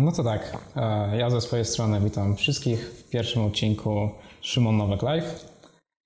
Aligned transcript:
No 0.00 0.12
to 0.12 0.24
tak, 0.24 0.72
ja 1.18 1.30
ze 1.30 1.40
swojej 1.40 1.64
strony 1.64 2.00
witam 2.00 2.36
wszystkich 2.36 2.80
w 2.80 3.08
pierwszym 3.08 3.42
odcinku 3.42 4.10
Szymon 4.40 4.76
Nowek 4.76 5.02
Live. 5.02 5.44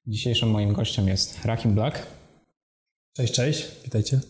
Dzisiejszym 0.07 0.51
moim 0.51 0.73
gościem 0.73 1.09
jest 1.09 1.45
Rahim 1.45 1.75
Black. 1.75 2.07
Cześć, 3.17 3.35
cześć, 3.35 3.67
witajcie. 3.85 4.21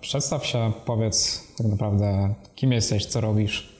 Przedstaw 0.00 0.46
się, 0.46 0.72
powiedz 0.86 1.44
tak 1.58 1.66
naprawdę, 1.66 2.34
kim 2.54 2.72
jesteś, 2.72 3.06
co 3.06 3.20
robisz. 3.20 3.76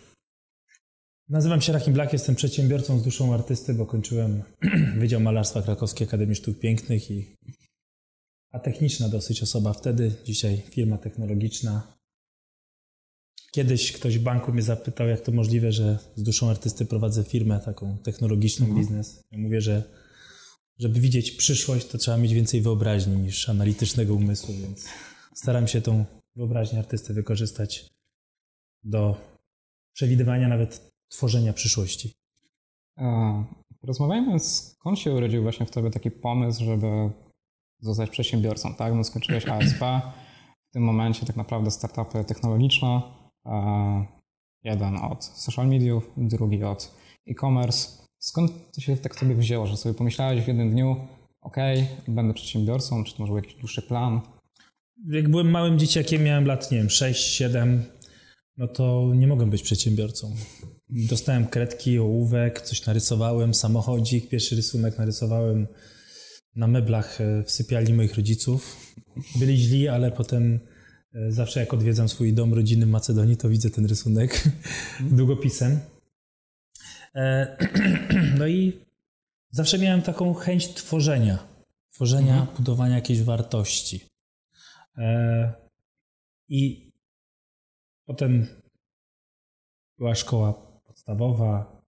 Nazywam 1.29 1.61
się 1.61 1.73
Rahim 1.73 1.93
Black, 1.93 2.13
jestem 2.13 2.35
przedsiębiorcą 2.35 2.99
z 2.99 3.03
duszą 3.03 3.35
artysty, 3.35 3.75
bo 3.75 3.87
kończyłem 3.87 4.43
Wydział 5.01 5.21
Malarstwa 5.21 5.63
Krakowskiej 5.63 6.07
Akademii 6.07 6.37
Sztuk 6.37 6.59
Pięknych 6.59 7.11
i 7.11 7.37
a 8.53 8.59
techniczna 8.59 9.09
dosyć 9.09 9.43
osoba 9.43 9.73
wtedy, 9.73 10.13
dzisiaj 10.25 10.63
firma 10.71 10.99
technologiczna, 10.99 11.96
Kiedyś 13.53 13.93
ktoś 13.93 14.19
w 14.19 14.23
banku 14.23 14.53
mnie 14.53 14.63
zapytał, 14.63 15.09
jak 15.09 15.21
to 15.21 15.33
możliwe, 15.33 15.73
że 15.73 15.99
z 16.17 16.23
duszą 16.23 16.51
artysty 16.51 16.87
prowadzę 16.87 17.25
firmę 17.25 17.61
taką 17.61 17.99
technologiczną, 17.99 18.67
mhm. 18.67 18.83
biznes. 18.83 19.25
Ja 19.31 19.39
mówię, 19.39 19.61
że 19.61 19.83
żeby 20.79 21.01
widzieć 21.01 21.31
przyszłość, 21.31 21.87
to 21.87 21.99
trzeba 21.99 22.17
mieć 22.17 22.33
więcej 22.33 22.61
wyobraźni 22.61 23.17
niż 23.17 23.49
analitycznego 23.49 24.15
umysłu, 24.15 24.55
więc 24.55 24.89
staram 25.35 25.69
się 25.69 25.81
tą 25.81 26.05
wyobraźnię 26.37 26.79
artysty 26.79 27.15
wykorzystać 27.15 27.91
do 28.85 29.17
przewidywania, 29.93 30.49
nawet 30.49 30.93
tworzenia 31.09 31.53
przyszłości. 31.53 32.15
Rozmawiajmy, 33.83 34.41
skąd 34.41 34.99
się 34.99 35.13
urodził 35.13 35.43
właśnie 35.43 35.67
w 35.67 35.71
tobie 35.71 35.91
taki 35.91 36.11
pomysł, 36.11 36.65
żeby 36.65 36.87
zostać 37.81 38.11
przedsiębiorcą, 38.11 38.75
tak? 38.75 38.95
No 38.95 39.05
skończyłeś 39.05 39.47
ASP, 39.47 39.81
w 40.69 40.73
tym 40.73 40.83
momencie 40.83 41.27
tak 41.27 41.37
naprawdę 41.37 41.71
startupy 41.71 42.25
technologiczne, 42.25 43.03
Jeden 44.65 44.97
od 44.97 45.25
social 45.25 45.69
mediów, 45.69 46.11
drugi 46.17 46.65
od 46.65 46.95
e-commerce. 47.29 47.89
Skąd 48.19 48.53
to 48.75 48.81
się 48.81 48.97
tak 48.97 49.15
sobie 49.15 49.35
wzięło, 49.35 49.67
że 49.67 49.77
sobie 49.77 49.95
pomyślałeś 49.95 50.45
w 50.45 50.49
jednym 50.49 50.71
dniu, 50.71 50.97
ok, 51.41 51.57
będę 52.09 52.35
przedsiębiorcą, 52.35 53.05
czy 53.05 53.13
to 53.13 53.19
może 53.19 53.31
był 53.31 53.37
jakiś 53.37 53.55
dłuższy 53.55 53.83
plan? 53.83 54.21
Jak 55.09 55.29
byłem 55.29 55.51
małym 55.51 55.79
dzieciakiem, 55.79 56.25
miałem 56.25 56.47
lat, 56.47 56.71
nie 56.71 56.79
wiem, 56.79 56.91
6, 56.91 57.35
7, 57.35 57.85
no 58.57 58.69
to 58.69 59.13
nie 59.15 59.27
mogłem 59.27 59.51
być 59.51 59.63
przedsiębiorcą. 59.63 60.35
Dostałem 60.89 61.47
kredki, 61.47 61.99
ołówek, 61.99 62.61
coś 62.61 62.87
narysowałem, 62.87 63.55
samochodzik, 63.55 64.29
pierwszy 64.29 64.57
rysunek 64.57 64.99
narysowałem 64.99 65.67
na 66.57 66.67
meblach 66.67 67.21
e, 67.21 67.43
w 67.43 67.51
sypialni 67.51 67.95
moich 67.95 68.15
rodziców. 68.15 68.95
Byli 69.39 69.57
źli, 69.57 69.89
ale 69.89 70.13
potem 70.13 70.61
E, 70.61 70.76
zawsze 71.29 71.61
jak 71.61 71.75
odwiedzam 71.75 72.09
swój 72.09 72.33
dom 72.33 72.55
rodzinny 72.55 72.87
w 72.87 72.89
Macedonii, 72.89 73.37
to 73.37 73.49
widzę 73.49 73.71
ten 73.71 73.87
rysunek 73.87 74.45
długopisem. 75.01 75.81
E, 77.15 77.57
no 78.39 78.47
i 78.47 78.85
zawsze 79.51 79.79
miałem 79.79 80.03
taką 80.03 80.35
chęć 80.35 80.75
tworzenia, 80.75 81.49
tworzenia, 81.91 82.39
mhm. 82.39 82.57
budowania 82.57 82.95
jakiejś 82.95 83.23
wartości. 83.23 84.01
E, 84.99 85.53
I 86.49 86.93
potem 88.05 88.47
była 89.99 90.15
szkoła 90.15 90.53
podstawowa, 90.87 91.83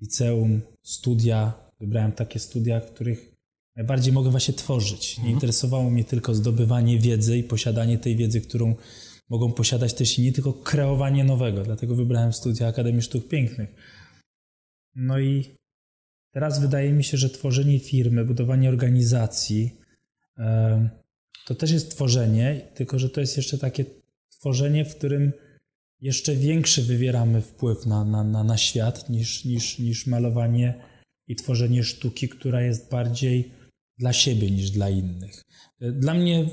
liceum, 0.00 0.60
studia. 0.82 1.52
Wybrałem 1.80 2.12
takie 2.12 2.38
studia, 2.38 2.80
w 2.80 2.92
których 2.92 3.31
Najbardziej 3.76 4.12
mogę 4.12 4.30
właśnie 4.30 4.54
tworzyć. 4.54 5.16
Nie 5.16 5.22
mhm. 5.22 5.34
interesowało 5.34 5.90
mnie 5.90 6.04
tylko 6.04 6.34
zdobywanie 6.34 6.98
wiedzy 6.98 7.38
i 7.38 7.44
posiadanie 7.44 7.98
tej 7.98 8.16
wiedzy, 8.16 8.40
którą 8.40 8.74
mogą 9.28 9.52
posiadać 9.52 9.94
też 9.94 10.18
inni, 10.18 10.32
tylko 10.32 10.52
kreowanie 10.52 11.24
nowego. 11.24 11.62
Dlatego 11.62 11.94
wybrałem 11.94 12.32
studia 12.32 12.68
Akademii 12.68 13.02
Sztuk 13.02 13.28
Pięknych. 13.28 13.74
No 14.94 15.18
i 15.18 15.56
teraz 16.30 16.60
wydaje 16.60 16.92
mi 16.92 17.04
się, 17.04 17.16
że 17.16 17.30
tworzenie 17.30 17.78
firmy, 17.78 18.24
budowanie 18.24 18.68
organizacji 18.68 19.76
to 21.46 21.54
też 21.54 21.70
jest 21.70 21.90
tworzenie, 21.90 22.60
tylko 22.74 22.98
że 22.98 23.10
to 23.10 23.20
jest 23.20 23.36
jeszcze 23.36 23.58
takie 23.58 23.84
tworzenie, 24.28 24.84
w 24.84 24.96
którym 24.96 25.32
jeszcze 26.00 26.36
większy 26.36 26.82
wywieramy 26.82 27.42
wpływ 27.42 27.86
na, 27.86 28.04
na, 28.04 28.24
na, 28.24 28.44
na 28.44 28.56
świat 28.56 29.10
niż, 29.10 29.44
niż, 29.44 29.78
niż 29.78 30.06
malowanie 30.06 30.74
i 31.28 31.36
tworzenie 31.36 31.84
sztuki, 31.84 32.28
która 32.28 32.62
jest 32.62 32.90
bardziej 32.90 33.50
dla 33.98 34.12
siebie 34.12 34.50
niż 34.50 34.70
dla 34.70 34.90
innych. 34.90 35.44
Dla 35.80 36.14
mnie 36.14 36.46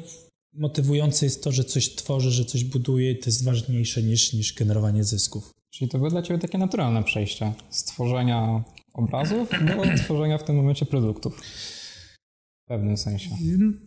motywujące 0.53 1.25
jest 1.25 1.43
to, 1.43 1.51
że 1.51 1.63
coś 1.63 1.95
tworzę, 1.95 2.31
że 2.31 2.45
coś 2.45 2.63
buduję 2.63 3.15
to 3.15 3.25
jest 3.25 3.43
ważniejsze 3.43 4.03
niż, 4.03 4.33
niż 4.33 4.53
generowanie 4.53 5.03
zysków. 5.03 5.53
Czyli 5.69 5.89
to 5.89 5.97
było 5.97 6.09
dla 6.09 6.21
Ciebie 6.21 6.39
takie 6.39 6.57
naturalne 6.57 7.03
przejście 7.03 7.53
z 7.69 7.83
tworzenia 7.83 8.63
obrazów 8.93 9.49
do 9.49 9.83
tworzenia 10.03 10.37
w 10.37 10.43
tym 10.43 10.55
momencie 10.55 10.85
produktów. 10.85 11.41
W 12.65 12.67
pewnym 12.67 12.97
sensie. 12.97 13.29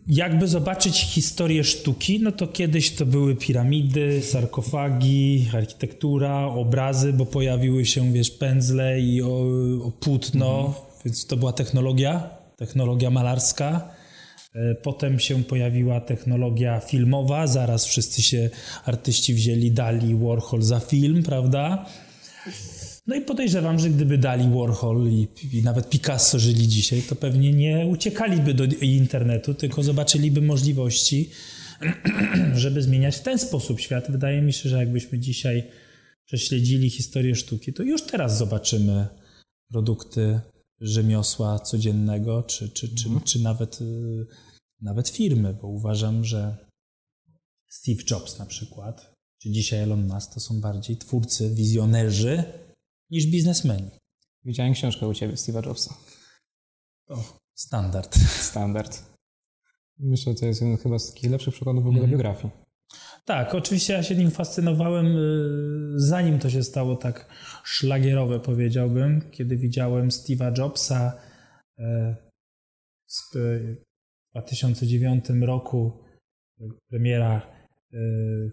Jakby 0.07 0.47
zobaczyć 0.47 1.01
historię 1.01 1.63
sztuki, 1.63 2.19
no 2.19 2.31
to 2.31 2.47
kiedyś 2.47 2.91
to 2.91 3.05
były 3.05 3.35
piramidy, 3.35 4.21
sarkofagi, 4.21 5.49
architektura, 5.53 6.45
obrazy, 6.45 7.13
bo 7.13 7.25
pojawiły 7.25 7.85
się, 7.85 8.13
wiesz, 8.13 8.31
pędzle 8.31 9.01
i 9.01 9.21
o, 9.21 9.45
o 9.83 9.91
płótno, 9.91 10.65
mhm. 10.65 10.85
więc 11.05 11.25
to 11.25 11.37
była 11.37 11.53
technologia 11.53 12.42
technologia 12.65 13.09
malarska. 13.09 13.89
E, 14.55 14.75
potem 14.75 15.19
się 15.19 15.43
pojawiła 15.43 16.01
technologia 16.01 16.79
filmowa, 16.79 17.47
zaraz 17.47 17.85
wszyscy 17.85 18.21
się 18.21 18.49
artyści 18.85 19.33
wzięli, 19.33 19.71
dali 19.71 20.15
Warhol 20.15 20.61
za 20.61 20.79
film, 20.79 21.23
prawda? 21.23 21.85
No 23.07 23.15
i 23.15 23.21
podejrzewam, 23.21 23.79
że 23.79 23.89
gdyby 23.89 24.17
dali 24.17 24.49
Warhol 24.49 25.07
i, 25.07 25.27
i, 25.53 25.63
nawet 25.63 25.89
Picasso 25.89 26.39
żyli 26.39 26.67
dzisiaj, 26.67 27.01
to 27.01 27.15
pewnie 27.15 27.53
nie 27.53 27.87
uciekaliby 27.87 28.53
do 28.53 28.63
internetu, 28.81 29.53
tylko 29.53 29.83
zobaczyliby 29.83 30.41
możliwości, 30.41 31.29
żeby 32.63 32.81
zmieniać 32.81 33.15
w 33.15 33.21
ten 33.21 33.39
sposób 33.39 33.79
świat. 33.79 34.11
Wydaje 34.11 34.41
mi 34.41 34.53
się, 34.53 34.69
że 34.69 34.77
jakbyśmy 34.77 35.19
dzisiaj 35.19 35.63
prześledzili 36.25 36.89
historię 36.89 37.35
sztuki, 37.35 37.73
to 37.73 37.83
już 37.83 38.01
teraz 38.01 38.37
zobaczymy 38.37 39.07
produkty 39.71 40.39
rzemiosła 40.83 41.59
codziennego, 41.59 42.43
czy, 42.43 42.69
czy, 42.69 42.95
czy, 42.95 43.07
mhm. 43.07 43.25
czy 43.25 43.39
nawet, 43.39 43.81
y, 43.81 44.25
nawet 44.81 45.09
firmy, 45.09 45.53
bo 45.61 45.67
uważam, 45.67 46.25
że 46.25 46.67
Steve 47.69 48.03
Jobs 48.11 48.39
na 48.39 48.45
przykład, 48.45 49.13
czy 49.41 49.51
dzisiaj 49.51 49.79
Elon 49.79 50.07
Musk 50.07 50.33
to 50.33 50.39
są 50.39 50.61
bardziej 50.61 50.97
twórcy, 50.97 51.55
wizjonerzy 51.55 52.43
niż 53.09 53.27
biznesmeni. 53.27 53.89
Widziałem 54.45 54.73
książkę 54.73 55.07
u 55.07 55.13
Ciebie, 55.13 55.33
Steve'a 55.33 55.67
Jobsa. 55.67 55.97
To 57.07 57.23
standard. 57.53 58.17
Standard. 58.51 59.03
Myślę, 59.99 60.33
że 60.33 60.39
to 60.39 60.45
jest 60.45 60.61
jeden 60.61 60.77
chyba 60.77 60.99
z 60.99 61.13
takich 61.13 61.31
lepszych 61.31 61.53
przykładów 61.53 61.83
w 61.83 61.87
ogóle 61.87 62.03
mm. 62.03 62.11
biografii. 62.11 62.62
Tak, 63.25 63.55
oczywiście 63.55 63.93
ja 63.93 64.03
się 64.03 64.15
nim 64.15 64.31
fascynowałem, 64.31 65.05
y, 65.05 65.99
zanim 65.99 66.39
to 66.39 66.49
się 66.49 66.63
stało 66.63 66.95
tak 66.95 67.27
szlagierowe, 67.63 68.39
powiedziałbym, 68.39 69.21
kiedy 69.31 69.57
widziałem 69.57 70.09
Steve'a 70.09 70.57
Jobsa 70.57 71.13
y, 71.79 71.83
w 73.07 73.37
2009 74.31 75.25
roku, 75.41 76.03
premiera 76.89 77.41
y, 77.93 78.51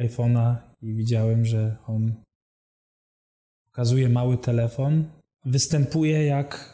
iPhone'a 0.00 0.56
i 0.82 0.94
widziałem, 0.94 1.44
że 1.44 1.76
on 1.86 2.14
pokazuje 3.64 4.08
mały 4.08 4.38
telefon, 4.38 5.10
występuje 5.44 6.24
jak 6.24 6.73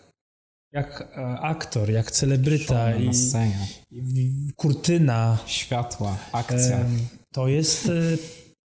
jak 0.73 1.01
e, 1.17 1.39
aktor, 1.41 1.91
jak 1.91 2.11
celebryta 2.11 2.97
i, 2.97 3.11
i, 3.91 4.53
kurtyna. 4.57 5.39
Światła, 5.47 6.19
akcja. 6.33 6.85
To 7.33 7.49
jest, 7.49 7.87
e, 7.87 7.93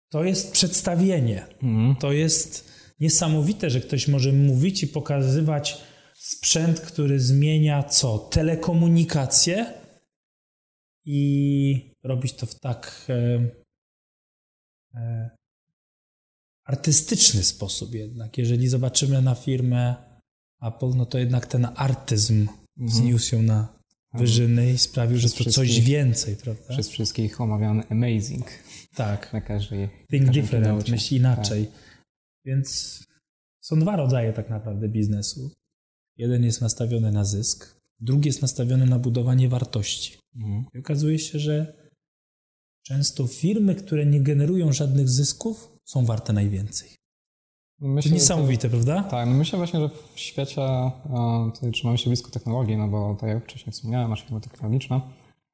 to 0.08 0.24
jest 0.24 0.52
przedstawienie. 0.52 1.46
Mhm. 1.62 1.96
To 1.96 2.12
jest 2.12 2.72
niesamowite, 3.00 3.70
że 3.70 3.80
ktoś 3.80 4.08
może 4.08 4.32
mówić 4.32 4.82
i 4.82 4.88
pokazywać 4.88 5.82
sprzęt, 6.14 6.80
który 6.80 7.20
zmienia 7.20 7.82
co? 7.82 8.18
Telekomunikację 8.18 9.66
i 11.04 11.94
robić 12.04 12.32
to 12.32 12.46
w 12.46 12.60
tak 12.60 13.06
e, 13.08 13.48
e, 14.94 15.30
artystyczny 16.64 17.42
sposób 17.42 17.94
jednak. 17.94 18.38
Jeżeli 18.38 18.68
zobaczymy 18.68 19.22
na 19.22 19.34
firmę 19.34 20.11
Apple, 20.62 20.90
no 20.96 21.06
to 21.06 21.18
jednak 21.18 21.46
ten 21.46 21.68
artyzm 21.74 22.40
mhm. 22.40 22.58
wzniósł 22.78 23.28
się 23.28 23.42
na 23.42 23.82
wyżyny 24.14 24.72
i 24.72 24.78
sprawił, 24.78 25.18
że 25.18 25.30
to 25.30 25.50
coś 25.50 25.80
więcej, 25.80 26.36
prawda? 26.36 26.68
Przez 26.68 26.88
wszystkich 26.88 27.40
omawiany 27.40 27.82
amazing. 27.90 28.46
Tak. 28.94 29.32
Na 29.32 29.40
każdej 29.40 29.88
Think 30.10 30.26
na 30.26 30.32
different, 30.32 30.88
myśli 30.88 31.16
inaczej. 31.16 31.66
Tak. 31.66 31.74
Więc 32.44 32.98
są 33.60 33.80
dwa 33.80 33.96
rodzaje 33.96 34.32
tak 34.32 34.50
naprawdę 34.50 34.88
biznesu. 34.88 35.50
Jeden 36.16 36.44
jest 36.44 36.60
nastawiony 36.60 37.12
na 37.12 37.24
zysk, 37.24 37.76
drugi 38.00 38.28
jest 38.28 38.42
nastawiony 38.42 38.86
na 38.86 38.98
budowanie 38.98 39.48
wartości. 39.48 40.18
Mhm. 40.36 40.64
I 40.74 40.78
okazuje 40.78 41.18
się, 41.18 41.38
że 41.38 41.74
często 42.86 43.26
firmy, 43.26 43.74
które 43.74 44.06
nie 44.06 44.20
generują 44.20 44.72
żadnych 44.72 45.08
zysków, 45.08 45.72
są 45.84 46.04
warte 46.04 46.32
najwięcej. 46.32 46.88
Myślę, 47.82 48.10
to 48.10 48.14
niesamowite, 48.14 48.68
to, 48.68 48.76
prawda? 48.76 49.02
Tak, 49.02 49.28
no 49.28 49.34
myślę 49.34 49.56
właśnie, 49.56 49.80
że 49.80 49.88
w 49.88 50.20
świecie 50.20 50.62
e, 50.62 50.92
tutaj 51.54 51.72
trzymamy 51.72 51.98
się 51.98 52.10
blisko 52.10 52.30
technologii, 52.30 52.76
no 52.76 52.88
bo 52.88 53.16
tak 53.20 53.28
jak 53.28 53.44
wcześniej 53.44 53.72
wspomniałem, 53.72 54.10
nasze 54.10 54.24
firmy 54.24 54.40
technologiczne 54.40 55.00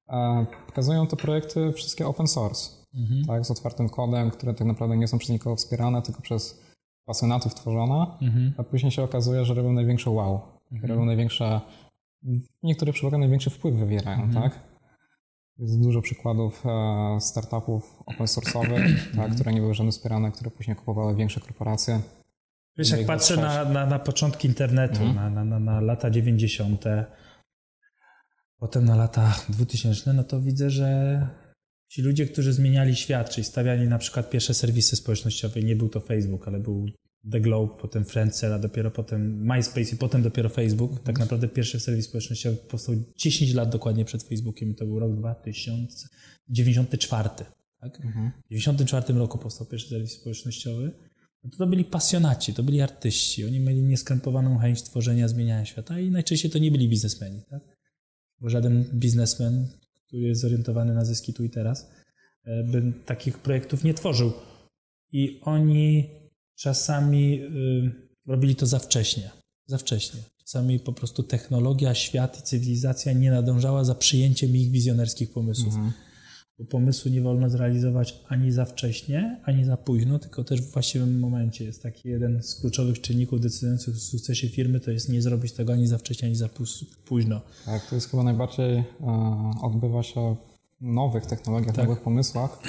e, 0.09 0.47
pokazują 0.67 1.07
te 1.07 1.17
projekty 1.17 1.73
wszystkie 1.73 2.07
open 2.07 2.27
source, 2.27 2.71
mhm. 2.95 3.25
tak, 3.25 3.47
z 3.47 3.51
otwartym 3.51 3.89
kodem, 3.89 4.31
które 4.31 4.55
tak 4.55 4.67
naprawdę 4.67 4.97
nie 4.97 5.09
są 5.09 5.19
przez 5.19 5.31
nikogo 5.31 5.57
wspierane, 5.57 6.03
tylko 6.03 6.23
przez 6.23 6.61
pasjonatów 7.05 7.55
tworzone, 7.55 8.07
mhm. 8.23 8.53
a 8.57 8.65
później 8.65 8.93
się 8.93 9.03
okazuje, 9.03 9.45
że 9.45 9.55
robią 9.55 9.73
największe 9.73 10.11
wow, 10.11 10.41
mhm. 10.73 10.91
robią 10.93 11.05
największe, 11.05 11.61
w 12.23 12.63
niektórych 12.63 12.95
przypadkach 12.95 13.21
największy 13.21 13.51
wpływ 13.51 13.75
wywierają, 13.75 14.23
mhm. 14.23 14.43
tak? 14.43 14.69
Jest 15.59 15.83
dużo 15.83 16.03
przykładów 16.03 16.67
e, 16.67 17.21
startupów 17.21 18.03
open 18.07 18.27
source'owych, 18.27 19.17
tak, 19.17 19.35
które 19.35 19.53
nie 19.53 19.61
były 19.61 19.75
żadne 19.75 19.93
wspierane, 19.93 20.33
które 20.33 20.51
później 20.51 20.77
kupowały 20.77 21.15
większe 21.15 21.41
korporacje. 21.41 22.01
Wiesz, 22.79 22.91
jak 22.91 23.07
patrzę 23.07 23.37
na, 23.37 23.65
na, 23.65 23.87
na 23.87 23.99
początki 23.99 24.49
internetu, 24.49 25.03
mhm. 25.03 25.35
na, 25.35 25.45
na, 25.45 25.59
na 25.59 25.81
lata 25.81 26.11
90., 26.11 26.85
potem 28.59 28.85
na 28.85 28.97
lata 28.97 29.45
2000, 29.49 30.13
no 30.13 30.25
to 30.25 30.41
widzę, 30.41 30.71
że 30.71 31.29
ci 31.89 32.03
ludzie, 32.03 32.27
którzy 32.27 32.53
zmieniali 32.53 32.97
świat, 32.97 33.31
czyli 33.31 33.45
stawiali 33.45 33.89
na 33.89 33.99
przykład 33.99 34.31
pierwsze 34.31 34.55
serwisy 34.55 34.97
społecznościowe, 34.97 35.61
nie 35.61 35.77
był 35.77 35.89
to 35.89 36.01
Facebook, 36.01 36.49
ale 36.49 36.61
był 36.61 36.87
The 37.33 37.41
Globe, 37.41 37.75
potem 37.81 38.05
Friendster, 38.05 38.53
a 38.53 38.59
dopiero 38.59 38.91
potem 38.91 39.47
MySpace 39.47 39.95
i 39.95 39.97
potem 39.97 40.23
dopiero 40.23 40.49
Facebook. 40.49 40.91
Tak 40.91 41.09
mhm. 41.09 41.19
naprawdę 41.19 41.49
pierwszy 41.49 41.81
serwis 41.81 42.05
społecznościowy 42.05 42.57
powstał 42.57 42.95
10 43.17 43.55
lat 43.55 43.69
dokładnie 43.69 44.05
przed 44.05 44.23
Facebookiem 44.23 44.71
i 44.71 44.75
to 44.75 44.87
był 44.87 44.99
rok 44.99 45.17
2094. 45.17 47.29
Tak? 47.81 48.01
Mhm. 48.01 48.31
W 48.31 48.49
1994 48.49 49.19
roku 49.19 49.39
powstał 49.39 49.67
pierwszy 49.67 49.89
serwis 49.89 50.13
społecznościowy. 50.13 51.08
No 51.45 51.51
to, 51.59 51.67
byli 51.67 51.85
pasjonaci, 51.85 52.55
to 52.55 52.63
byli 52.63 52.81
artyści. 52.81 53.45
Oni 53.45 53.61
mieli 53.61 53.83
nieskrępowaną 53.83 54.59
chęć 54.59 54.83
tworzenia, 54.83 55.29
zmieniania 55.29 55.65
świata 55.65 56.01
i 56.01 56.11
najczęściej 56.11 56.51
to 56.51 56.59
nie 56.59 56.71
byli 56.71 56.89
biznesmeni. 56.89 57.43
Tak? 57.51 57.63
Bo 58.41 58.49
żaden 58.49 58.85
biznesmen, 58.95 59.69
który 60.07 60.23
jest 60.23 60.41
zorientowany 60.41 60.95
na 60.95 61.05
zyski 61.05 61.35
tu 61.35 61.45
i 61.45 61.51
teraz, 61.51 61.91
e, 62.45 62.65
by 62.65 62.93
takich 63.07 63.39
projektów 63.39 63.85
nie 63.85 63.95
tworzył. 63.95 64.33
I 65.13 65.41
oni 65.43 66.11
czasami 66.59 67.41
y, 67.43 68.09
robili 68.27 68.57
to 68.57 68.67
za 68.67 68.79
wcześnie. 68.79 69.31
Za 69.67 69.79
wcześnie. 69.79 70.21
Czasami 70.39 70.81
po 70.81 70.93
prostu 70.93 71.23
technologia, 71.23 71.95
świat 71.95 72.41
i 72.41 72.43
cywilizacja 72.43 73.13
nie 73.13 73.31
nadążała 73.31 73.85
za 73.85 73.95
przyjęciem 73.95 74.57
ich 74.57 74.71
wizjonerskich 74.71 75.33
pomysłów. 75.33 75.75
Mhm. 75.75 75.93
Bo 76.59 76.65
pomysłu 76.65 77.11
nie 77.11 77.23
wolno 77.23 77.51
zrealizować 77.51 78.25
ani 78.29 78.53
za 78.53 78.65
wcześnie, 78.65 79.41
ani 79.45 79.65
za 79.65 79.77
późno, 79.77 80.19
tylko 80.19 80.45
też 80.45 80.63
w 80.63 80.73
właściwym 80.73 81.21
momencie. 81.21 81.65
Jest 81.65 81.83
taki 81.83 82.09
jeden 82.09 82.43
z 82.43 82.55
kluczowych 82.55 83.01
czynników 83.01 83.41
decydujących 83.41 83.97
o 83.97 83.99
sukcesie 83.99 84.49
firmy, 84.49 84.81
to 84.81 84.91
jest 84.91 85.09
nie 85.09 85.23
zrobić 85.23 85.53
tego 85.53 85.73
ani 85.73 85.87
za 85.87 85.99
wcześnie, 85.99 86.27
ani 86.27 86.37
za 86.37 86.49
późno. 87.05 87.41
Tak, 87.65 87.87
to 87.87 87.95
jest 87.95 88.11
chyba 88.11 88.23
najbardziej, 88.23 88.77
e, 88.77 88.85
odbywa 89.63 90.03
się 90.03 90.37
nowych 90.81 91.27
technologiach, 91.27 91.75
tak. 91.75 91.89
nowych 91.89 92.03
pomysłach, 92.03 92.63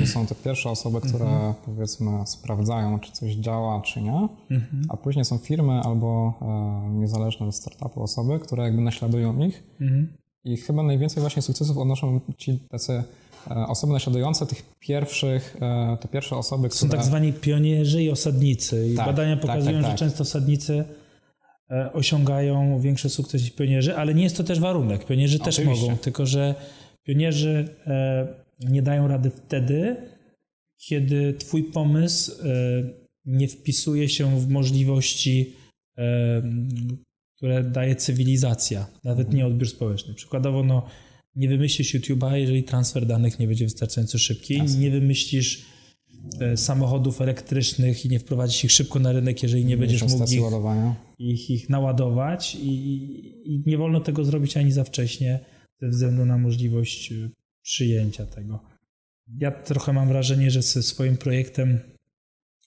to 0.00 0.06
są 0.06 0.26
te 0.26 0.34
pierwsze 0.34 0.70
osoby, 0.70 1.00
które 1.00 1.24
mhm. 1.24 1.54
powiedzmy 1.64 2.26
sprawdzają, 2.26 2.98
czy 2.98 3.12
coś 3.12 3.34
działa, 3.34 3.80
czy 3.80 4.02
nie, 4.02 4.28
mhm. 4.50 4.82
a 4.88 4.96
później 4.96 5.24
są 5.24 5.38
firmy 5.38 5.72
albo 5.72 6.34
e, 6.42 6.90
niezależne 6.90 7.52
startupy 7.52 8.00
osoby, 8.00 8.38
które 8.38 8.62
jakby 8.62 8.82
naśladują 8.82 9.38
ich 9.38 9.62
mhm. 9.80 10.16
i 10.44 10.56
chyba 10.56 10.82
najwięcej 10.82 11.20
właśnie 11.20 11.42
sukcesów 11.42 11.78
odnoszą 11.78 12.20
ci 12.36 12.58
tacy 12.58 13.02
osoby 13.68 13.92
naśladujące 13.92 14.46
tych 14.46 14.62
pierwszych, 14.78 15.56
e, 15.60 15.96
te 16.00 16.08
pierwsze 16.08 16.36
osoby, 16.36 16.68
które... 16.68 16.80
Są 16.80 16.88
tak 16.88 17.04
zwani 17.04 17.32
pionierzy 17.32 18.02
i 18.02 18.10
osadnicy 18.10 18.88
i 18.88 18.96
tak, 18.96 19.06
badania 19.06 19.36
tak, 19.36 19.42
pokazują, 19.42 19.76
tak, 19.76 19.82
tak, 19.82 19.90
że 19.90 19.98
często 19.98 20.22
osadnicy 20.22 20.84
e, 21.70 21.92
osiągają 21.92 22.80
większy 22.80 23.08
sukces 23.08 23.42
niż 23.42 23.50
pionierzy, 23.50 23.96
ale 23.96 24.14
nie 24.14 24.22
jest 24.22 24.36
to 24.36 24.44
też 24.44 24.60
warunek. 24.60 25.06
Pionierzy 25.06 25.38
też 25.38 25.64
mogą, 25.64 25.96
tylko 25.96 26.26
że 26.26 26.54
Pionierzy 27.04 27.68
e, 27.86 28.26
nie 28.60 28.82
dają 28.82 29.08
rady 29.08 29.30
wtedy, 29.30 29.96
kiedy 30.76 31.34
Twój 31.34 31.64
pomysł 31.64 32.32
e, 32.32 32.44
nie 33.24 33.48
wpisuje 33.48 34.08
się 34.08 34.40
w 34.40 34.48
możliwości, 34.48 35.56
e, 35.98 36.42
które 37.36 37.64
daje 37.64 37.96
cywilizacja, 37.96 38.86
nawet 39.04 39.32
nie 39.32 39.46
odbiór 39.46 39.68
społeczny. 39.68 40.14
Przykładowo, 40.14 40.62
no, 40.62 40.86
nie 41.36 41.48
wymyślisz 41.48 41.94
YouTube'a, 41.94 42.34
jeżeli 42.34 42.64
transfer 42.64 43.06
danych 43.06 43.38
nie 43.38 43.46
będzie 43.46 43.64
wystarczająco 43.64 44.18
szybki, 44.18 44.54
Jasne. 44.54 44.78
nie 44.78 44.90
wymyślisz 44.90 45.74
samochodów 46.56 47.20
elektrycznych 47.20 48.04
i 48.04 48.08
nie 48.08 48.18
wprowadzisz 48.18 48.64
ich 48.64 48.72
szybko 48.72 48.98
na 48.98 49.12
rynek, 49.12 49.42
jeżeli 49.42 49.64
nie 49.64 49.76
będziesz 49.76 50.02
mógł 50.02 50.24
ich, 50.24 50.40
ich, 51.18 51.50
ich, 51.50 51.68
naładować 51.68 52.54
I, 52.54 53.54
i, 53.54 53.62
nie 53.66 53.78
wolno 53.78 54.00
tego 54.00 54.24
zrobić 54.24 54.56
ani 54.56 54.72
za 54.72 54.84
wcześnie 54.84 55.40
ze 55.80 55.88
względu 55.88 56.26
na 56.26 56.38
możliwość 56.38 57.12
y, 57.12 57.30
przyjęcia 57.62 58.26
tego. 58.26 58.60
Ja 59.40 59.50
trochę 59.50 59.92
mam 59.92 60.08
wrażenie, 60.08 60.50
że 60.50 60.62
ze 60.62 60.82
swoim 60.82 61.16
projektem, 61.16 61.80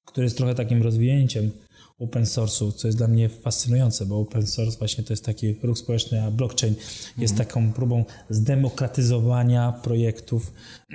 który 0.06 0.26
jest 0.26 0.38
trochę 0.38 0.56
takim 0.56 0.84
rozwinięciem 0.84 1.52
open 2.00 2.24
source'u, 2.24 2.74
co 2.74 2.88
jest 2.88 2.98
dla 2.98 3.08
mnie 3.08 3.30
fascynujące, 3.30 4.06
bo 4.06 4.20
open 4.20 4.48
source 4.48 4.78
właśnie 4.78 5.04
to 5.04 5.14
jest 5.14 5.26
taki 5.26 5.54
ruch 5.64 5.78
społeczny, 5.78 6.24
a 6.24 6.32
blockchain 6.32 6.76
jest 7.18 7.34
mhm. 7.34 7.48
taką 7.48 7.74
próbą 7.74 8.06
zdemokratyzowania 8.30 9.72
projektów 9.72 10.54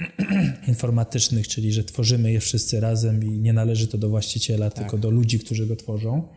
informatycznych, 0.69 1.49
czyli 1.49 1.73
że 1.73 1.85
tworzymy 1.85 2.33
je 2.33 2.41
wszyscy 2.41 2.81
razem 2.81 3.25
i 3.25 3.41
nie 3.41 3.53
należy 3.53 3.89
to 3.89 3.99
do 3.99 4.09
właściciela, 4.09 4.71
tak. 4.71 4.79
tylko 4.79 4.99
do 4.99 5.11
ludzi, 5.11 5.39
którzy 5.39 5.67
go 5.67 5.77
tworzą. 5.77 6.29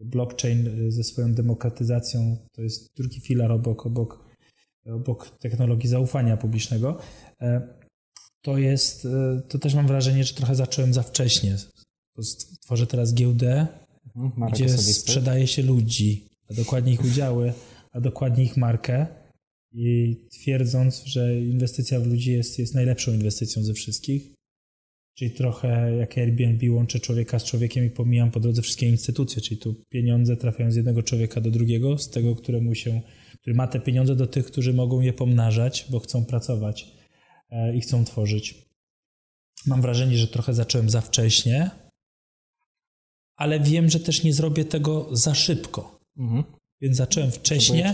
Blockchain 0.00 0.66
y, 0.66 0.92
ze 0.92 1.04
swoją 1.04 1.34
demokratyzacją 1.34 2.36
to 2.52 2.62
jest 2.62 2.96
drugi 2.96 3.20
filar 3.20 3.52
obok, 3.52 3.86
obok 3.86 4.26
obok 4.94 5.38
technologii 5.38 5.88
zaufania 5.88 6.36
publicznego, 6.36 6.98
e, 7.40 7.68
to 8.42 8.58
jest, 8.58 9.04
e, 9.04 9.42
to 9.48 9.58
też 9.58 9.74
mam 9.74 9.86
wrażenie, 9.86 10.24
że 10.24 10.34
trochę 10.34 10.54
zacząłem 10.54 10.94
za 10.94 11.02
wcześnie. 11.02 11.56
Tworzę 12.60 12.86
teraz 12.86 13.14
giełdę, 13.14 13.66
mhm, 14.16 14.52
gdzie 14.52 14.68
sprzedaje 14.68 15.46
się 15.46 15.62
ludzi, 15.62 16.26
a 16.50 16.54
dokładnie 16.54 16.92
ich 16.92 17.04
udziały, 17.04 17.52
a 17.92 18.00
dokładnie 18.00 18.44
ich 18.44 18.56
markę 18.56 19.06
i 19.72 20.16
twierdząc, 20.30 21.04
że 21.04 21.40
inwestycja 21.40 22.00
w 22.00 22.06
ludzi 22.06 22.32
jest, 22.32 22.58
jest 22.58 22.74
najlepszą 22.74 23.12
inwestycją 23.12 23.62
ze 23.62 23.74
wszystkich. 23.74 24.32
Czyli 25.14 25.30
trochę 25.30 25.96
jak 25.96 26.18
Airbnb 26.18 26.70
łączę 26.70 27.00
człowieka 27.00 27.38
z 27.38 27.44
człowiekiem 27.44 27.84
i 27.84 27.90
pomijam 27.90 28.30
po 28.30 28.40
drodze 28.40 28.62
wszystkie 28.62 28.88
instytucje, 28.88 29.42
czyli 29.42 29.60
tu 29.60 29.74
pieniądze 29.88 30.36
trafiają 30.36 30.72
z 30.72 30.76
jednego 30.76 31.02
człowieka 31.02 31.40
do 31.40 31.50
drugiego, 31.50 31.98
z 31.98 32.10
tego, 32.10 32.36
któremu 32.36 32.74
się 32.74 33.00
który 33.46 33.56
ma 33.56 33.66
te 33.66 33.80
pieniądze 33.80 34.16
do 34.16 34.26
tych, 34.26 34.46
którzy 34.46 34.72
mogą 34.72 35.00
je 35.00 35.12
pomnażać, 35.12 35.86
bo 35.90 36.00
chcą 36.00 36.24
pracować 36.24 36.86
e, 37.50 37.76
i 37.76 37.80
chcą 37.80 38.04
tworzyć. 38.04 38.54
Mam 39.66 39.82
wrażenie, 39.82 40.18
że 40.18 40.28
trochę 40.28 40.54
zacząłem 40.54 40.90
za 40.90 41.00
wcześnie, 41.00 41.70
ale 43.36 43.60
wiem, 43.60 43.88
że 43.88 44.00
też 44.00 44.24
nie 44.24 44.32
zrobię 44.32 44.64
tego 44.64 45.08
za 45.12 45.34
szybko. 45.34 45.98
Mhm. 46.16 46.44
Więc 46.80 46.96
zacząłem 46.96 47.30
wcześniej 47.30 47.84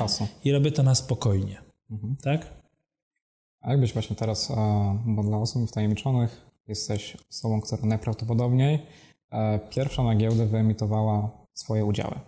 i 0.44 0.52
robię 0.52 0.72
to 0.72 0.82
na 0.82 0.94
spokojnie. 0.94 1.62
Mhm. 1.90 2.16
Tak? 2.22 2.62
A 3.60 3.70
jakbyś 3.70 3.92
właśnie 3.92 4.16
teraz, 4.16 4.50
e, 4.50 4.54
bo 5.06 5.22
dla 5.22 5.38
osób 5.38 5.68
wtajemniczonych 5.68 6.46
jesteś 6.68 7.16
osobą, 7.30 7.60
która 7.60 7.82
najprawdopodobniej 7.86 8.78
e, 9.30 9.58
pierwsza 9.58 10.04
na 10.04 10.16
giełdę 10.16 10.46
wyemitowała 10.46 11.30
swoje 11.54 11.84
udziały. 11.84 12.20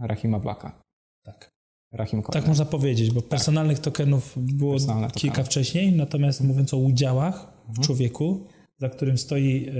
Rahima 0.00 0.38
Blaka. 0.38 0.82
Tak. 1.22 1.52
Rahim 1.92 2.22
Tak 2.22 2.46
można 2.46 2.64
powiedzieć, 2.64 3.10
bo 3.10 3.20
tak. 3.20 3.30
personalnych 3.30 3.78
tokenów 3.78 4.34
było 4.36 4.72
Personalne 4.72 5.10
kilka 5.10 5.36
tokeny. 5.36 5.46
wcześniej, 5.46 5.92
natomiast 5.92 6.40
mówiąc 6.40 6.74
o 6.74 6.76
udziałach 6.76 7.52
mhm. 7.58 7.74
w 7.74 7.86
człowieku, 7.86 8.46
za 8.78 8.88
którym 8.88 9.18
stoi 9.18 9.68
e, 9.68 9.72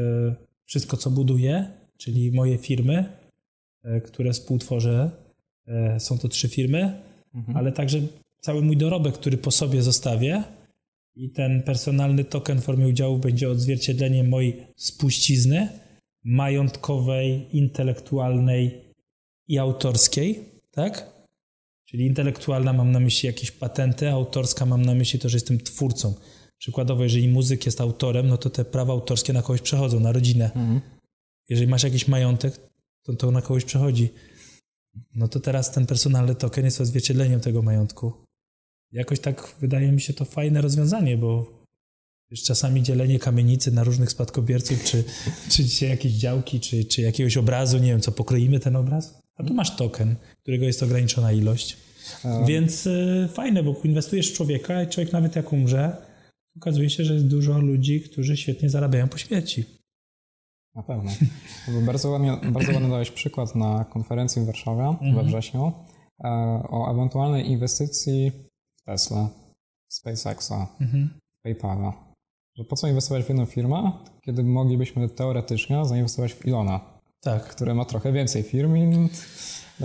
wszystko, 0.65 0.97
co 0.97 1.11
buduje, 1.11 1.82
czyli 2.03 2.33
moje 2.33 2.59
firmy, 2.59 3.05
e, 3.85 4.01
które 4.01 4.33
współtworzę, 4.33 5.11
e, 5.67 6.01
są 6.01 6.19
to 6.19 6.29
trzy 6.29 6.49
firmy, 6.49 7.03
mhm. 7.35 7.57
ale 7.57 7.73
także 7.73 8.01
cały 8.41 8.63
mój 8.63 8.77
dorobek, 8.77 9.15
który 9.15 9.37
po 9.37 9.51
sobie 9.51 9.83
zostawię 9.83 10.43
i 11.17 11.31
ten 11.31 11.63
personalny 11.63 12.25
token 12.25 12.61
w 12.61 12.65
formie 12.65 12.89
udziału 12.89 13.19
będzie 13.19 13.51
odzwierciedleniem 13.51 14.29
mojej 14.29 14.67
spuścizny 14.77 15.69
majątkowej, 16.25 17.57
intelektualnej 17.57 18.81
i 19.49 19.59
autorskiej, 19.59 20.45
tak? 20.71 21.13
Czyli 21.85 22.07
intelektualna 22.07 22.73
mam 22.73 22.93
na 22.93 23.01
myśli 23.01 23.27
jakieś 23.27 23.51
patenty, 23.51 24.11
autorska 24.11 24.67
mam 24.67 24.83
na 24.83 24.95
myśli 24.95 25.19
to, 25.19 25.29
że 25.29 25.37
jestem 25.37 25.59
twórcą. 25.59 26.15
Przykładowo, 26.59 27.03
jeżeli 27.03 27.29
muzyk 27.29 27.67
jest 27.67 27.81
autorem, 27.81 28.29
no 28.29 28.39
to 28.39 28.51
te 28.51 28.65
prawa 28.65 28.93
autorskie 28.93 29.33
na 29.33 29.43
kogoś 29.43 29.61
przechodzą, 29.61 30.01
na 30.01 30.13
rodzinę. 30.13 30.45
Mhm. 30.45 30.81
Jeżeli 31.49 31.71
masz 31.71 31.83
jakiś 31.83 32.09
majątek, 32.09 32.61
to 33.03 33.17
to 33.17 33.31
na 33.31 33.43
kogoś 33.43 33.65
przechodzi. 33.65 34.09
No 35.15 35.29
to 35.29 35.41
teraz 35.41 35.73
ten 35.73 35.87
personalny 35.87 36.35
token 36.35 36.65
jest 36.65 36.81
odzwierciedleniem 36.81 37.41
tego 37.41 37.63
majątku. 37.63 38.13
Jakoś 38.93 39.21
tak 39.21 39.57
wydaje 39.61 39.93
mi 39.93 40.01
się 40.01 40.13
to 40.13 40.25
fajne 40.25 40.61
rozwiązanie, 40.61 41.17
bo 41.17 41.63
Wiesz, 42.33 42.43
czasami 42.43 42.83
dzielenie 42.83 43.19
kamienicy 43.19 43.73
na 43.73 43.85
różnych 43.85 44.11
spadkobierców, 44.11 44.85
czy, 44.85 45.05
czy 45.51 45.65
dzisiaj 45.65 45.89
jakieś 45.89 46.13
działki, 46.13 46.61
czy, 46.61 46.85
czy 46.85 47.03
jakiegoś 47.03 47.37
obrazu, 47.37 47.79
nie 47.79 47.87
wiem, 47.87 48.01
co 48.01 48.13
pokroimy 48.13 48.61
ten 48.61 48.77
obraz. 48.77 49.23
A 49.37 49.45
tu 49.45 49.55
masz 49.55 49.77
token, 49.77 50.17
którego 50.43 50.65
jest 50.65 50.83
ograniczona 50.83 51.33
ilość. 51.33 51.77
A... 52.25 52.45
Więc 52.45 52.87
y, 52.87 53.29
fajne, 53.33 53.63
bo 53.63 53.81
inwestujesz 53.85 54.31
w 54.31 54.37
człowieka 54.37 54.83
i 54.83 54.89
człowiek 54.89 55.13
nawet 55.13 55.37
jak 55.37 55.53
umrze, 55.53 55.97
okazuje 56.57 56.91
się, 56.91 57.05
że 57.05 57.15
jest 57.15 57.27
dużo 57.27 57.59
ludzi, 57.59 58.01
którzy 58.01 58.37
świetnie 58.37 58.71
zarabiają 58.71 59.09
po 59.09 59.19
śmierci. 59.19 59.65
Na 60.75 60.83
pewno. 60.83 61.11
Bardzo 61.87 62.11
ładnie, 62.11 62.37
bardzo 62.53 62.73
ładny 62.73 62.89
dałeś 62.89 63.11
przykład 63.11 63.55
na 63.55 63.85
konferencji 63.85 64.43
w 64.43 64.47
Warszawie 64.47 64.83
mhm. 64.83 65.15
we 65.15 65.23
wrześniu 65.23 65.73
e, 66.25 66.29
o 66.71 66.91
ewentualnej 66.93 67.51
inwestycji 67.51 68.33
w 68.77 68.83
Tesla, 68.83 69.29
SpaceXa, 69.89 70.67
mhm. 70.81 71.11
PayPala. 71.43 71.93
Że 72.57 72.65
po 72.65 72.77
co 72.77 72.89
inwestować 72.89 73.25
w 73.25 73.29
jedną 73.29 73.47
firmę, 73.47 73.93
kiedy 74.25 74.45
moglibyśmy 74.45 75.09
teoretycznie 75.09 75.85
zainwestować 75.85 76.35
w 76.35 76.47
Ilona, 76.47 76.81
tak. 77.21 77.49
który 77.49 77.75
ma 77.75 77.85
trochę 77.85 78.13
więcej 78.13 78.43
firm 78.43 78.77
i 78.77 79.09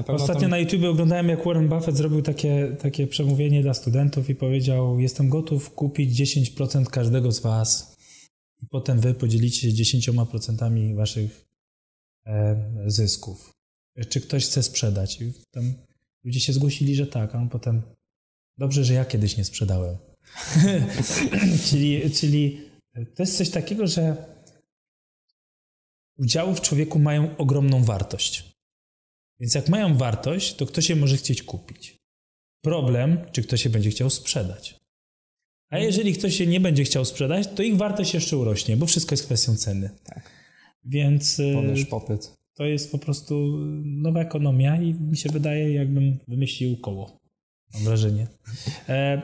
Ostatnio 0.07 0.41
tam... 0.41 0.49
na 0.49 0.57
YouTube 0.57 0.83
oglądałem, 0.83 1.29
jak 1.29 1.45
Warren 1.45 1.69
Buffett 1.69 1.97
zrobił 1.97 2.21
takie, 2.21 2.75
takie 2.81 3.07
przemówienie 3.07 3.61
dla 3.61 3.73
studentów 3.73 4.29
i 4.29 4.35
powiedział: 4.35 4.99
Jestem 4.99 5.29
gotów 5.29 5.73
kupić 5.73 6.21
10% 6.21 6.85
każdego 6.85 7.31
z 7.31 7.39
Was 7.39 7.96
i 8.63 8.67
potem 8.67 8.99
wy 8.99 9.13
podzielicie 9.13 9.71
się 9.71 9.99
10% 9.99 10.95
waszych 10.95 11.45
e, 12.25 12.83
zysków. 12.87 13.53
Czy 14.09 14.21
ktoś 14.21 14.45
chce 14.45 14.63
sprzedać? 14.63 15.21
I 15.21 15.33
tam 15.51 15.73
ludzie 16.23 16.39
się 16.39 16.53
zgłosili, 16.53 16.95
że 16.95 17.07
tak, 17.07 17.35
a 17.35 17.37
on 17.37 17.49
potem 17.49 17.81
dobrze, 18.57 18.83
że 18.83 18.93
ja 18.93 19.05
kiedyś 19.05 19.37
nie 19.37 19.45
sprzedałem. 19.45 19.97
czyli, 21.69 22.11
czyli 22.11 22.61
to 23.15 23.23
jest 23.23 23.37
coś 23.37 23.49
takiego, 23.49 23.87
że 23.87 24.25
udziały 26.17 26.55
w 26.55 26.61
człowieku 26.61 26.99
mają 26.99 27.37
ogromną 27.37 27.83
wartość. 27.83 28.51
Więc 29.39 29.55
jak 29.55 29.69
mają 29.69 29.97
wartość, 29.97 30.55
to 30.55 30.65
kto 30.65 30.81
się 30.81 30.95
może 30.95 31.17
chcieć 31.17 31.43
kupić? 31.43 31.97
Problem, 32.61 33.31
czy 33.31 33.43
ktoś 33.43 33.63
się 33.63 33.69
będzie 33.69 33.89
chciał 33.89 34.09
sprzedać. 34.09 34.77
A 35.69 35.77
jeżeli 35.77 36.13
ktoś 36.13 36.35
się 36.35 36.47
nie 36.47 36.59
będzie 36.59 36.83
chciał 36.83 37.05
sprzedać, 37.05 37.47
to 37.55 37.63
ich 37.63 37.77
wartość 37.77 38.13
jeszcze 38.13 38.37
urośnie, 38.37 38.77
bo 38.77 38.85
wszystko 38.85 39.13
jest 39.13 39.25
kwestią 39.25 39.55
ceny. 39.55 39.89
Tak. 40.03 40.31
Więc 40.83 41.39
y, 41.39 41.53
Podaż 41.55 41.85
popyt. 41.85 42.33
to 42.53 42.65
jest 42.65 42.91
po 42.91 42.97
prostu 42.97 43.57
nowa 43.83 44.21
ekonomia 44.21 44.81
i 44.81 44.93
mi 44.93 45.17
się 45.17 45.29
wydaje, 45.29 45.73
jakbym 45.73 46.19
wymyślił 46.27 46.77
koło. 46.77 47.19
Mam 47.73 47.83
wrażenie. 47.83 48.27
E, 48.89 49.21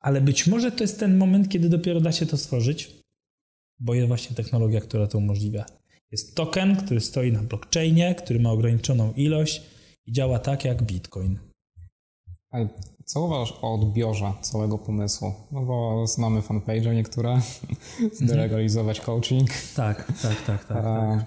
ale 0.00 0.20
być 0.20 0.46
może 0.46 0.72
to 0.72 0.84
jest 0.84 1.00
ten 1.00 1.16
moment, 1.16 1.48
kiedy 1.48 1.68
dopiero 1.68 2.00
da 2.00 2.12
się 2.12 2.26
to 2.26 2.36
stworzyć, 2.36 2.90
bo 3.80 3.94
jest 3.94 4.08
właśnie 4.08 4.36
technologia, 4.36 4.80
która 4.80 5.06
to 5.06 5.18
umożliwia. 5.18 5.64
Jest 6.10 6.34
token, 6.34 6.76
który 6.76 7.00
stoi 7.00 7.32
na 7.32 7.42
blockchainie, 7.42 8.14
który 8.14 8.40
ma 8.40 8.50
ograniczoną 8.50 9.12
ilość 9.12 9.62
i 10.06 10.12
działa 10.12 10.38
tak 10.38 10.64
jak 10.64 10.82
Bitcoin. 10.82 11.38
Co 13.04 13.20
uważasz 13.20 13.58
o 13.62 13.74
odbiorze 13.74 14.32
całego 14.40 14.78
pomysłu? 14.78 15.32
No 15.52 15.60
bo 15.60 16.06
znamy 16.06 16.42
fanpage 16.42 16.94
niektóre, 16.94 17.40
zdelegalizować 18.20 19.00
coaching. 19.00 19.50
Tak, 19.76 20.12
tak, 20.22 20.42
tak, 20.46 20.64
tak. 20.64 20.82
tak. 20.82 21.24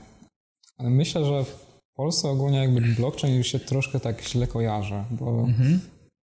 Ale 0.77 0.89
myślę, 0.89 1.25
że 1.25 1.43
w 1.43 1.67
Polsce 1.95 2.29
ogólnie 2.29 2.57
jakby 2.57 2.81
blockchain 2.81 3.35
już 3.35 3.47
się 3.47 3.59
troszkę 3.59 3.99
tak 3.99 4.23
źle 4.23 4.47
kojarzy, 4.47 5.03
bo 5.11 5.29
mhm. 5.29 5.79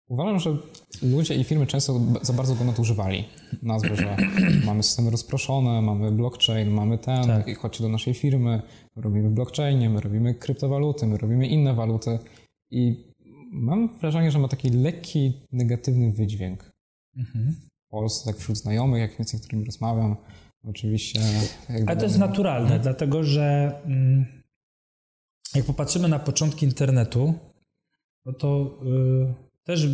uważam, 0.09 0.39
że 0.39 0.57
ludzie 1.01 1.35
i 1.35 1.43
firmy 1.43 1.67
często 1.67 1.99
za 2.21 2.33
bardzo 2.33 2.55
go 2.55 2.63
nadużywali. 2.63 3.25
Nazwy, 3.61 3.95
że 3.95 4.17
mamy 4.65 4.83
systemy 4.83 5.09
rozproszone, 5.09 5.81
mamy 5.81 6.11
blockchain, 6.11 6.69
mamy 6.69 6.97
ten, 6.97 7.27
tak. 7.27 7.47
i 7.47 7.55
chodźcie 7.55 7.83
do 7.83 7.89
naszej 7.89 8.13
firmy, 8.13 8.61
my 8.95 9.01
robimy 9.01 9.29
blockchainie, 9.29 9.89
my 9.89 10.01
robimy 10.01 10.33
kryptowaluty, 10.33 11.07
my 11.07 11.17
robimy 11.17 11.47
inne 11.47 11.73
waluty 11.73 12.19
i 12.71 13.12
mam 13.53 13.99
wrażenie, 13.99 14.31
że 14.31 14.39
ma 14.39 14.47
taki 14.47 14.69
lekki, 14.69 15.33
negatywny 15.51 16.11
wydźwięk. 16.11 16.71
Mhm. 17.17 17.55
W 17.87 17.89
Polsce, 17.89 18.31
tak 18.31 18.41
wśród 18.41 18.57
znajomych, 18.57 19.01
jak 19.01 19.27
z 19.27 19.33
niektórymi 19.33 19.65
rozmawiam, 19.65 20.15
oczywiście. 20.63 21.19
Ale 21.87 21.97
to 21.97 22.05
jest 22.05 22.17
naturalne, 22.17 22.65
mhm. 22.65 22.81
dlatego 22.81 23.23
że 23.23 23.75
mm, 23.85 24.25
jak 25.55 25.65
popatrzymy 25.65 26.07
na 26.07 26.19
początki 26.19 26.65
internetu, 26.65 27.33
no 28.25 28.33
to 28.33 28.79
yy, 28.83 29.33
też 29.63 29.87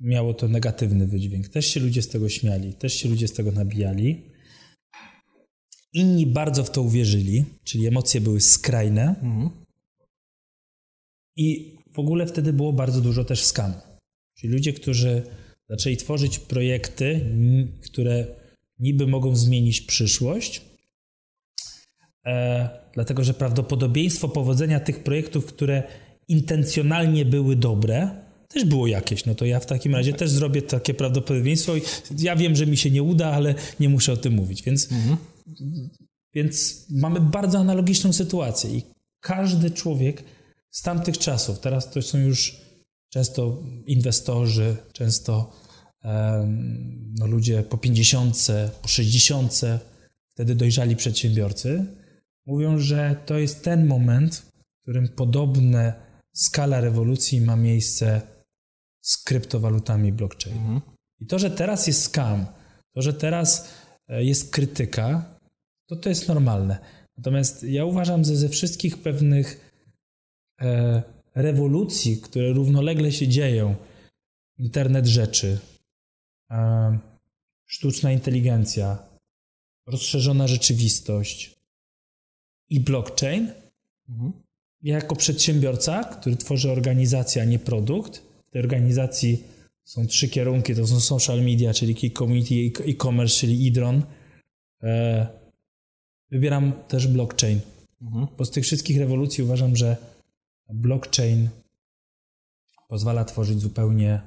miało 0.00 0.34
to 0.34 0.48
negatywny 0.48 1.06
wydźwięk. 1.06 1.48
Też 1.48 1.66
się 1.66 1.80
ludzie 1.80 2.02
z 2.02 2.08
tego 2.08 2.28
śmiali, 2.28 2.74
też 2.74 2.94
się 2.94 3.08
ludzie 3.08 3.28
z 3.28 3.32
tego 3.32 3.52
nabijali. 3.52 4.22
Inni 5.92 6.26
bardzo 6.26 6.64
w 6.64 6.70
to 6.70 6.82
uwierzyli, 6.82 7.44
czyli 7.64 7.86
emocje 7.86 8.20
były 8.20 8.40
skrajne. 8.40 9.08
Mhm. 9.22 9.50
I 11.36 11.79
w 11.92 11.98
ogóle 11.98 12.26
wtedy 12.26 12.52
było 12.52 12.72
bardzo 12.72 13.00
dużo 13.00 13.24
też 13.24 13.44
skam. 13.44 13.72
Czyli 14.34 14.52
ludzie, 14.52 14.72
którzy 14.72 15.22
zaczęli 15.68 15.96
tworzyć 15.96 16.38
projekty, 16.38 17.20
które 17.82 18.26
niby 18.78 19.06
mogą 19.06 19.36
zmienić 19.36 19.80
przyszłość, 19.80 20.62
e, 22.26 22.68
dlatego 22.94 23.24
że 23.24 23.34
prawdopodobieństwo 23.34 24.28
powodzenia 24.28 24.80
tych 24.80 25.02
projektów, 25.02 25.46
które 25.46 25.82
intencjonalnie 26.28 27.24
były 27.24 27.56
dobre, 27.56 28.10
też 28.48 28.64
było 28.64 28.86
jakieś. 28.86 29.26
No 29.26 29.34
to 29.34 29.44
ja 29.44 29.60
w 29.60 29.66
takim 29.66 29.94
razie 29.94 30.12
też 30.12 30.30
zrobię 30.30 30.62
takie 30.62 30.94
prawdopodobieństwo 30.94 31.76
i 31.76 31.80
ja 32.18 32.36
wiem, 32.36 32.56
że 32.56 32.66
mi 32.66 32.76
się 32.76 32.90
nie 32.90 33.02
uda, 33.02 33.32
ale 33.32 33.54
nie 33.80 33.88
muszę 33.88 34.12
o 34.12 34.16
tym 34.16 34.32
mówić. 34.32 34.62
Więc, 34.62 34.92
mhm. 34.92 35.16
więc 36.34 36.86
mamy 36.90 37.20
bardzo 37.20 37.58
analogiczną 37.58 38.12
sytuację 38.12 38.70
i 38.70 38.82
każdy 39.20 39.70
człowiek 39.70 40.24
z 40.70 40.82
tamtych 40.82 41.18
czasów. 41.18 41.60
Teraz 41.60 41.90
to 41.90 42.02
są 42.02 42.18
już 42.18 42.60
często 43.08 43.62
inwestorzy, 43.86 44.76
często 44.92 45.52
um, 46.04 47.14
no, 47.18 47.26
ludzie 47.26 47.62
po 47.62 47.78
50, 47.78 48.46
po 48.82 48.88
60, 48.88 49.60
wtedy 50.28 50.54
dojrzali 50.54 50.96
przedsiębiorcy, 50.96 51.86
mówią, 52.46 52.78
że 52.78 53.16
to 53.26 53.38
jest 53.38 53.64
ten 53.64 53.86
moment, 53.86 54.36
w 54.36 54.82
którym 54.82 55.08
podobna 55.08 55.92
skala 56.34 56.80
rewolucji 56.80 57.40
ma 57.40 57.56
miejsce 57.56 58.22
z 59.00 59.22
kryptowalutami 59.22 60.12
blockchain. 60.12 60.56
Mhm. 60.56 60.80
I 61.20 61.26
to, 61.26 61.38
że 61.38 61.50
teraz 61.50 61.86
jest 61.86 62.02
scam, 62.02 62.46
to, 62.94 63.02
że 63.02 63.14
teraz 63.14 63.68
e, 64.08 64.24
jest 64.24 64.50
krytyka, 64.50 65.38
to 65.88 65.96
to 65.96 66.08
jest 66.08 66.28
normalne. 66.28 66.78
Natomiast 67.16 67.62
ja 67.62 67.84
uważam, 67.84 68.24
że 68.24 68.36
ze 68.36 68.48
wszystkich 68.48 69.02
pewnych 69.02 69.69
rewolucji, 71.34 72.16
które 72.16 72.52
równolegle 72.52 73.12
się 73.12 73.28
dzieją, 73.28 73.74
internet 74.58 75.06
rzeczy, 75.06 75.58
e, 76.50 76.98
sztuczna 77.66 78.12
inteligencja, 78.12 78.98
rozszerzona 79.86 80.46
rzeczywistość 80.46 81.56
i 82.68 82.80
blockchain, 82.80 83.52
mhm. 84.08 84.32
ja 84.82 84.94
jako 84.94 85.16
przedsiębiorca, 85.16 86.04
który 86.04 86.36
tworzy 86.36 86.70
organizację, 86.72 87.42
a 87.42 87.44
nie 87.44 87.58
produkt, 87.58 88.22
w 88.48 88.50
tej 88.50 88.62
organizacji 88.62 89.44
są 89.84 90.06
trzy 90.06 90.28
kierunki, 90.28 90.74
to 90.74 90.86
są 90.86 91.00
social 91.00 91.42
media, 91.42 91.74
czyli 91.74 91.94
key 91.94 92.10
community, 92.10 92.82
e-commerce, 92.90 93.34
czyli 93.34 93.66
Idron. 93.66 94.02
E, 94.82 95.26
wybieram 96.30 96.72
też 96.88 97.06
blockchain. 97.06 97.60
Mhm. 98.02 98.26
Bo 98.38 98.44
z 98.44 98.50
tych 98.50 98.64
wszystkich 98.64 98.98
rewolucji 98.98 99.44
uważam, 99.44 99.76
że 99.76 99.96
blockchain 100.72 101.48
pozwala 102.88 103.24
tworzyć 103.24 103.60
zupełnie 103.60 104.22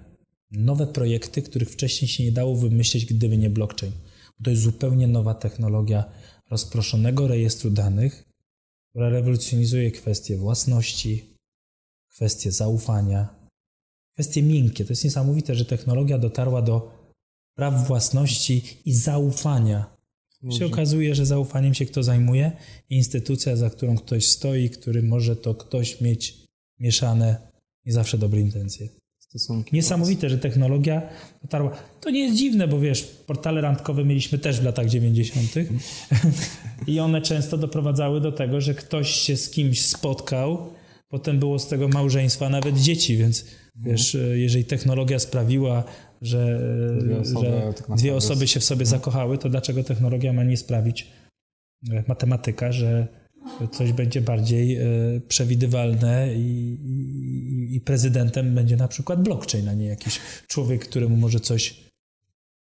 nowe 0.51 0.87
projekty, 0.87 1.41
których 1.41 1.69
wcześniej 1.69 2.09
się 2.09 2.23
nie 2.23 2.31
dało 2.31 2.55
wymyślić, 2.55 3.05
gdyby 3.05 3.37
nie 3.37 3.49
blockchain. 3.49 3.93
To 4.43 4.49
jest 4.49 4.61
zupełnie 4.61 5.07
nowa 5.07 5.33
technologia 5.33 6.03
rozproszonego 6.49 7.27
rejestru 7.27 7.69
danych, 7.69 8.23
która 8.89 9.09
rewolucjonizuje 9.09 9.91
kwestie 9.91 10.37
własności, 10.37 11.37
kwestie 12.09 12.51
zaufania, 12.51 13.47
kwestie 14.13 14.43
miękkie. 14.43 14.85
To 14.85 14.91
jest 14.91 15.03
niesamowite, 15.03 15.55
że 15.55 15.65
technologia 15.65 16.17
dotarła 16.17 16.61
do 16.61 16.91
praw 17.55 17.87
własności 17.87 18.63
i 18.85 18.93
zaufania 18.93 19.97
Ludzi. 20.43 20.59
się 20.59 20.65
okazuje, 20.65 21.15
że 21.15 21.25
zaufaniem 21.25 21.73
się 21.73 21.85
kto 21.85 22.03
zajmuje, 22.03 22.51
instytucja, 22.89 23.55
za 23.55 23.69
którą 23.69 23.95
ktoś 23.97 24.27
stoi, 24.27 24.69
który 24.69 25.03
może 25.03 25.35
to 25.35 25.55
ktoś 25.55 26.01
mieć 26.01 26.35
mieszane, 26.79 27.51
nie 27.85 27.93
zawsze 27.93 28.17
dobre 28.17 28.41
intencje. 28.41 28.89
Stosunki 29.19 29.75
Niesamowite, 29.75 30.29
że 30.29 30.37
technologia 30.37 31.01
dotarła. 31.41 31.77
To 32.01 32.09
nie 32.09 32.19
jest 32.19 32.37
dziwne, 32.37 32.67
bo 32.67 32.79
wiesz, 32.79 33.03
portale 33.03 33.61
randkowe 33.61 34.05
mieliśmy 34.05 34.37
też 34.37 34.59
w 34.59 34.63
latach 34.63 34.89
90. 34.89 35.49
i 36.87 36.99
one 36.99 37.21
często 37.21 37.57
doprowadzały 37.57 38.21
do 38.21 38.31
tego, 38.31 38.61
że 38.61 38.73
ktoś 38.73 39.11
się 39.11 39.37
z 39.37 39.49
kimś 39.49 39.85
spotkał, 39.85 40.73
potem 41.09 41.39
było 41.39 41.59
z 41.59 41.67
tego 41.67 41.87
małżeństwa 41.87 42.49
nawet 42.49 42.77
dzieci, 42.77 43.17
więc 43.17 43.45
wiesz, 43.75 44.17
jeżeli 44.33 44.65
technologia 44.65 45.19
sprawiła, 45.19 45.83
że 46.23 46.59
dwie 47.01 47.19
osoby, 47.19 47.45
że 47.45 47.73
tak 47.73 47.97
dwie 47.97 48.15
osoby 48.15 48.47
się 48.47 48.59
w 48.59 48.63
sobie 48.63 48.85
zakochały, 48.85 49.37
to 49.37 49.49
dlaczego 49.49 49.83
technologia 49.83 50.33
ma 50.33 50.43
nie 50.43 50.57
sprawić, 50.57 51.07
e, 51.91 52.03
matematyka, 52.07 52.71
że 52.71 53.07
coś 53.71 53.93
będzie 53.93 54.21
bardziej 54.21 54.75
e, 54.75 54.85
przewidywalne 55.27 56.33
i, 56.35 56.77
i, 56.83 57.75
i 57.75 57.81
prezydentem 57.81 58.55
będzie 58.55 58.77
na 58.77 58.87
przykład 58.87 59.23
blockchain, 59.23 59.69
a 59.69 59.73
nie 59.73 59.85
jakiś 59.85 60.19
człowiek, 60.47 60.85
któremu 60.85 61.17
może 61.17 61.39
coś 61.39 61.83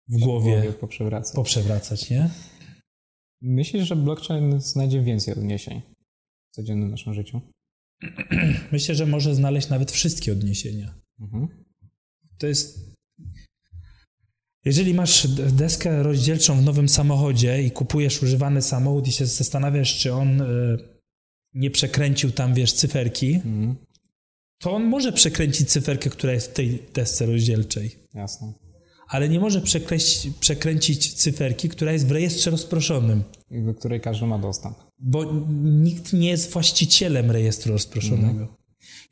w 0.08 0.18
głowie, 0.18 0.56
w 0.56 0.62
głowie 0.62 0.72
poprzewracać. 0.72 1.34
poprzewracać, 1.34 2.10
nie? 2.10 2.30
Myślisz, 3.42 3.88
że 3.88 3.96
blockchain 3.96 4.60
znajdzie 4.60 5.02
więcej 5.02 5.34
odniesień 5.34 5.82
w 6.50 6.54
codziennym 6.54 6.90
naszym 6.90 7.14
życiu? 7.14 7.40
Myślę, 8.72 8.94
że 8.94 9.06
może 9.06 9.34
znaleźć 9.34 9.68
nawet 9.68 9.90
wszystkie 9.90 10.32
odniesienia. 10.32 10.94
Mhm. 11.20 11.48
To 12.38 12.46
jest. 12.46 12.89
Jeżeli 14.64 14.94
masz 14.94 15.28
deskę 15.28 16.02
rozdzielczą 16.02 16.56
w 16.56 16.64
nowym 16.64 16.88
samochodzie 16.88 17.62
i 17.62 17.70
kupujesz 17.70 18.22
używany 18.22 18.62
samochód 18.62 19.08
i 19.08 19.12
się 19.12 19.26
zastanawiasz, 19.26 19.98
czy 19.98 20.12
on 20.12 20.40
y, 20.40 20.78
nie 21.54 21.70
przekręcił 21.70 22.30
tam, 22.30 22.54
wiesz, 22.54 22.72
cyferki, 22.72 23.34
mhm. 23.34 23.76
to 24.58 24.72
on 24.72 24.84
może 24.84 25.12
przekręcić 25.12 25.68
cyferkę, 25.68 26.10
która 26.10 26.32
jest 26.32 26.50
w 26.50 26.54
tej 26.54 26.82
desce 26.94 27.26
rozdzielczej. 27.26 27.96
Jasne 28.14 28.52
ale 29.10 29.28
nie 29.28 29.40
może 29.40 29.60
przekręcić, 29.60 30.30
przekręcić 30.40 31.14
cyferki, 31.14 31.68
która 31.68 31.92
jest 31.92 32.06
w 32.06 32.10
rejestrze 32.10 32.50
rozproszonym. 32.50 33.22
I 33.50 33.62
do 33.62 33.74
której 33.74 34.00
każdy 34.00 34.26
ma 34.26 34.38
dostęp. 34.38 34.76
Bo 34.98 35.24
nikt 35.62 36.12
nie 36.12 36.28
jest 36.28 36.52
właścicielem 36.52 37.30
rejestru 37.30 37.72
rozproszonego. 37.72 38.56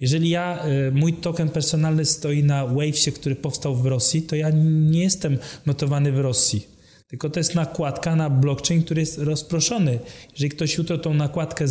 Jeżeli 0.00 0.30
ja, 0.30 0.66
y, 0.66 0.92
mój 0.92 1.12
token 1.12 1.48
personalny 1.48 2.04
stoi 2.04 2.44
na 2.44 2.66
Wavesie, 2.66 3.12
który 3.12 3.36
powstał 3.36 3.76
w 3.76 3.86
Rosji, 3.86 4.22
to 4.22 4.36
ja 4.36 4.50
nie 4.90 5.02
jestem 5.02 5.38
notowany 5.66 6.12
w 6.12 6.20
Rosji. 6.20 6.66
Tylko 7.06 7.30
to 7.30 7.40
jest 7.40 7.54
nakładka 7.54 8.16
na 8.16 8.30
blockchain, 8.30 8.82
który 8.82 9.00
jest 9.00 9.18
rozproszony. 9.18 9.98
Jeżeli 10.32 10.50
ktoś 10.50 10.78
jutro 10.78 10.98
tą 10.98 11.14
nakładkę 11.14 11.64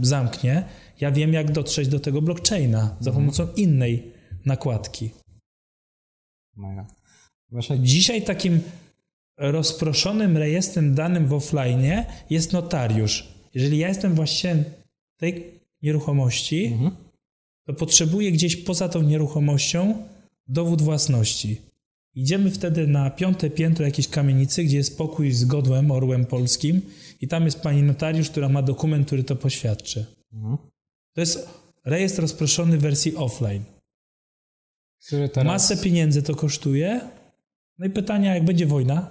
zamknie, 0.00 0.64
ja 1.00 1.10
wiem, 1.10 1.32
jak 1.32 1.52
dotrzeć 1.52 1.88
do 1.88 2.00
tego 2.00 2.22
blockchaina 2.22 2.96
za 3.00 3.10
mhm. 3.10 3.26
pomocą 3.26 3.48
innej 3.56 4.12
nakładki. 4.44 5.10
Mega. 6.56 6.86
Właśnie 7.50 7.80
dzisiaj 7.80 8.22
takim 8.22 8.60
rozproszonym 9.38 10.36
rejestrem 10.36 10.94
danym 10.94 11.26
w 11.26 11.32
offline 11.32 12.04
jest 12.30 12.52
notariusz. 12.52 13.28
Jeżeli 13.54 13.78
ja 13.78 13.88
jestem 13.88 14.14
właścicielem 14.14 14.64
tej 15.16 15.60
nieruchomości, 15.82 16.66
mhm. 16.66 17.03
To 17.66 17.74
potrzebuję 17.74 18.32
gdzieś 18.32 18.56
poza 18.56 18.88
tą 18.88 19.02
nieruchomością 19.02 20.08
dowód 20.48 20.82
własności. 20.82 21.60
Idziemy 22.14 22.50
wtedy 22.50 22.86
na 22.86 23.10
piąte 23.10 23.50
piętro 23.50 23.84
jakiejś 23.84 24.08
kamienicy, 24.08 24.64
gdzie 24.64 24.76
jest 24.76 24.98
pokój 24.98 25.32
z 25.32 25.44
godłem, 25.44 25.90
orłem 25.90 26.26
polskim 26.26 26.82
i 27.20 27.28
tam 27.28 27.44
jest 27.44 27.60
pani 27.60 27.82
notariusz, 27.82 28.30
która 28.30 28.48
ma 28.48 28.62
dokument, 28.62 29.06
który 29.06 29.24
to 29.24 29.36
poświadczy. 29.36 30.06
Mhm. 30.32 30.56
To 31.14 31.20
jest 31.20 31.48
rejestr 31.84 32.20
rozproszony 32.20 32.78
w 32.78 32.80
wersji 32.80 33.16
offline. 33.16 33.64
Teraz... 35.32 35.44
Masę 35.44 35.76
pieniędzy 35.76 36.22
to 36.22 36.34
kosztuje, 36.34 37.00
no 37.78 37.86
i 37.86 37.90
pytania, 37.90 38.34
jak 38.34 38.44
będzie 38.44 38.66
wojna? 38.66 39.10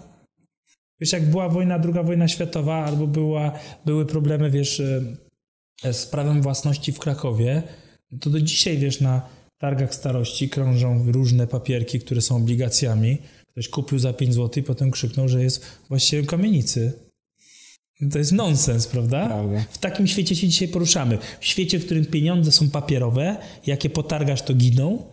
Wiesz, 1.00 1.12
jak 1.12 1.29
była 1.29 1.50
wojna, 1.50 1.79
druga 1.79 2.03
wojna 2.03 2.27
światowa, 2.27 2.86
albo 2.86 3.07
była, 3.07 3.60
były 3.86 4.05
problemy, 4.05 4.51
wiesz, 4.51 4.79
e, 5.83 5.93
z 5.93 6.05
prawem 6.05 6.41
własności 6.41 6.91
w 6.91 7.00
Krakowie, 7.00 7.63
to 8.20 8.29
do 8.29 8.41
dzisiaj, 8.41 8.77
wiesz, 8.77 9.01
na 9.01 9.22
targach 9.58 9.96
starości 9.96 10.50
krążą 10.50 11.12
różne 11.12 11.48
papierki, 11.48 12.00
które 12.00 12.22
są 12.22 12.36
obligacjami. 12.36 13.17
Ktoś 13.51 13.70
kupił 13.70 14.00
za 14.00 14.13
5 14.13 14.34
zł 14.34 14.63
i 14.63 14.63
potem 14.63 14.91
krzyknął, 14.91 15.27
że 15.27 15.43
jest 15.43 15.65
właścicielem 15.89 16.25
kamienicy. 16.25 16.93
To 18.12 18.17
jest 18.17 18.32
nonsens, 18.32 18.88
prawda? 18.88 19.27
prawda? 19.27 19.65
W 19.72 19.77
takim 19.77 20.08
świecie 20.08 20.36
się 20.36 20.48
dzisiaj 20.48 20.67
poruszamy. 20.67 21.17
W 21.39 21.46
świecie, 21.46 21.79
w 21.79 21.86
którym 21.86 22.05
pieniądze 22.05 22.51
są 22.51 22.70
papierowe, 22.70 23.38
jakie 23.65 23.89
potargasz, 23.89 24.41
to 24.41 24.53
giną, 24.53 25.03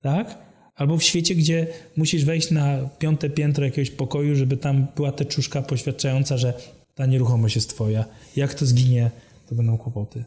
tak? 0.00 0.38
Albo 0.74 0.96
w 0.96 1.02
świecie, 1.02 1.34
gdzie 1.34 1.66
musisz 1.96 2.24
wejść 2.24 2.50
na 2.50 2.88
piąte 2.98 3.30
piętro 3.30 3.64
jakiegoś 3.64 3.90
pokoju, 3.90 4.36
żeby 4.36 4.56
tam 4.56 4.86
była 4.96 5.12
teczuszka 5.12 5.62
poświadczająca, 5.62 6.36
że 6.36 6.54
ta 6.94 7.06
nieruchomość 7.06 7.54
jest 7.56 7.70
twoja. 7.70 8.04
Jak 8.36 8.54
to 8.54 8.66
zginie, 8.66 9.10
to 9.48 9.54
będą 9.54 9.78
kłopoty. 9.78 10.24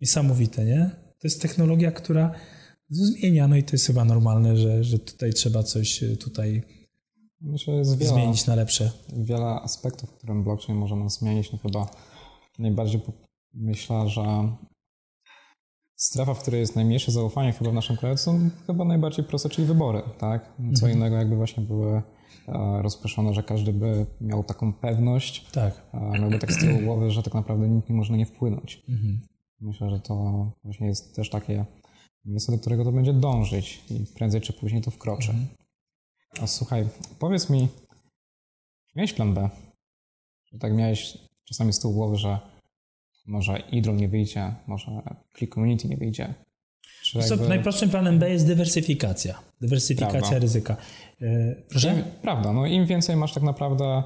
Niesamowite, 0.00 0.64
nie? 0.64 1.07
To 1.18 1.28
jest 1.28 1.42
technologia, 1.42 1.92
która 1.92 2.34
zmienia, 2.90 3.48
no 3.48 3.56
i 3.56 3.62
to 3.62 3.72
jest 3.72 3.86
chyba 3.86 4.04
normalne, 4.04 4.56
że, 4.56 4.84
że 4.84 4.98
tutaj 4.98 5.32
trzeba 5.32 5.62
coś 5.62 6.02
e, 6.02 6.16
tutaj 6.16 6.62
Myślę, 7.40 7.74
jest 7.74 7.98
wiele, 7.98 8.12
zmienić 8.12 8.46
na 8.46 8.54
lepsze. 8.54 8.90
Wiele 9.16 9.46
aspektów, 9.46 10.10
w 10.10 10.12
którym 10.12 10.44
blockchain 10.44 10.78
może 10.78 10.96
nas 10.96 11.18
zmienić. 11.18 11.52
No 11.52 11.58
chyba 11.58 11.86
najbardziej 12.58 13.00
myślę, 13.54 14.08
że 14.08 14.56
strefa, 15.96 16.34
w 16.34 16.42
której 16.42 16.60
jest 16.60 16.76
najmniejsze 16.76 17.12
zaufanie 17.12 17.52
chyba 17.52 17.70
w 17.70 17.74
naszym 17.74 17.96
kraju, 17.96 18.16
są 18.16 18.50
chyba 18.66 18.84
najbardziej 18.84 19.24
proste, 19.24 19.48
czyli 19.48 19.66
wybory, 19.66 20.02
tak? 20.18 20.52
Co 20.56 20.86
mhm. 20.86 20.92
innego 20.92 21.16
jakby 21.16 21.36
właśnie 21.36 21.64
były 21.64 21.92
e, 21.92 22.02
rozproszone, 22.82 23.34
że 23.34 23.42
każdy 23.42 23.72
by 23.72 24.06
miał 24.20 24.44
taką 24.44 24.72
pewność, 24.72 25.50
tak. 25.52 25.82
E, 25.92 26.18
miałby 26.20 26.38
tak 26.38 26.52
z 26.52 26.60
tyłu 26.60 26.80
głowy, 26.80 27.10
że 27.10 27.22
tak 27.22 27.34
naprawdę 27.34 27.68
nikt 27.68 27.88
nie 27.88 27.96
może 27.96 28.16
nie 28.16 28.26
wpłynąć. 28.26 28.82
Mhm. 28.88 29.20
Myślę, 29.60 29.90
że 29.90 30.00
to 30.00 30.46
właśnie 30.64 30.86
jest 30.86 31.16
też 31.16 31.30
takie 31.30 31.64
miejsce, 32.24 32.52
do 32.52 32.58
którego 32.58 32.84
to 32.84 32.92
będzie 32.92 33.12
dążyć 33.12 33.80
i 33.90 34.06
prędzej 34.14 34.40
czy 34.40 34.52
później 34.52 34.82
to 34.82 34.90
wkroczy. 34.90 35.30
Mhm. 35.30 35.48
A 36.40 36.46
słuchaj, 36.46 36.88
powiedz 37.18 37.50
mi, 37.50 37.68
czy 38.86 38.92
miałeś 38.96 39.12
plan 39.12 39.34
B? 39.34 39.50
Czy 40.44 40.58
tak 40.58 40.72
miałeś 40.72 41.18
czasami 41.44 41.72
z 41.72 41.80
tyłu 41.80 41.94
głowy, 41.94 42.16
że 42.16 42.38
może 43.26 43.58
Idrol 43.58 43.96
nie 43.96 44.08
wyjdzie, 44.08 44.54
może 44.66 45.02
Click 45.36 45.54
Community 45.54 45.88
nie 45.88 45.96
wyjdzie. 45.96 46.34
Co, 47.12 47.20
jakby... 47.20 47.48
Najprostszym 47.48 47.90
planem 47.90 48.18
B 48.18 48.30
jest 48.30 48.46
dywersyfikacja. 48.46 49.42
Dywersyfikacja 49.60 50.20
prawda. 50.20 50.38
ryzyka. 50.38 50.76
Yy, 51.20 51.64
proszę? 51.68 51.94
Im, 51.94 52.04
prawda. 52.22 52.52
No 52.52 52.66
Im 52.66 52.86
więcej 52.86 53.16
masz 53.16 53.34
tak 53.34 53.42
naprawdę 53.42 53.84
e, 53.84 54.02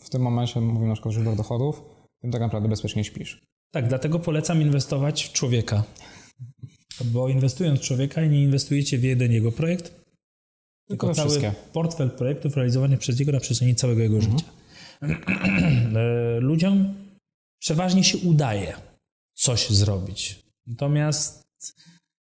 w 0.00 0.10
tym 0.10 0.22
momencie, 0.22 0.60
mówimy 0.60 0.86
na 0.86 0.94
przykład 0.94 1.10
o 1.10 1.14
źródłach 1.14 1.36
dochodów, 1.36 1.82
tym 2.20 2.30
tak 2.30 2.40
naprawdę 2.40 2.68
bezpiecznie 2.68 3.04
śpisz. 3.04 3.51
Tak, 3.72 3.88
dlatego 3.88 4.18
polecam 4.18 4.62
inwestować 4.62 5.24
w 5.24 5.32
człowieka. 5.32 5.84
Bo 7.04 7.28
inwestując 7.28 7.80
w 7.80 7.82
człowieka 7.82 8.26
nie 8.26 8.42
inwestujecie 8.42 8.98
w 8.98 9.04
jeden 9.04 9.32
jego 9.32 9.52
projekt, 9.52 9.84
tylko, 9.84 11.06
tylko 11.06 11.14
cały 11.14 11.28
wszystkie. 11.28 11.52
portfel 11.72 12.10
projektów 12.10 12.56
realizowanych 12.56 12.98
przez 12.98 13.20
niego 13.20 13.32
na 13.32 13.40
przestrzeni 13.40 13.74
całego 13.74 14.02
jego 14.02 14.16
mhm. 14.16 14.32
życia. 14.32 14.52
E, 15.96 16.40
ludziom 16.40 16.94
przeważnie 17.58 18.04
się 18.04 18.18
udaje 18.18 18.74
coś 19.34 19.70
zrobić. 19.70 20.38
Natomiast 20.66 21.42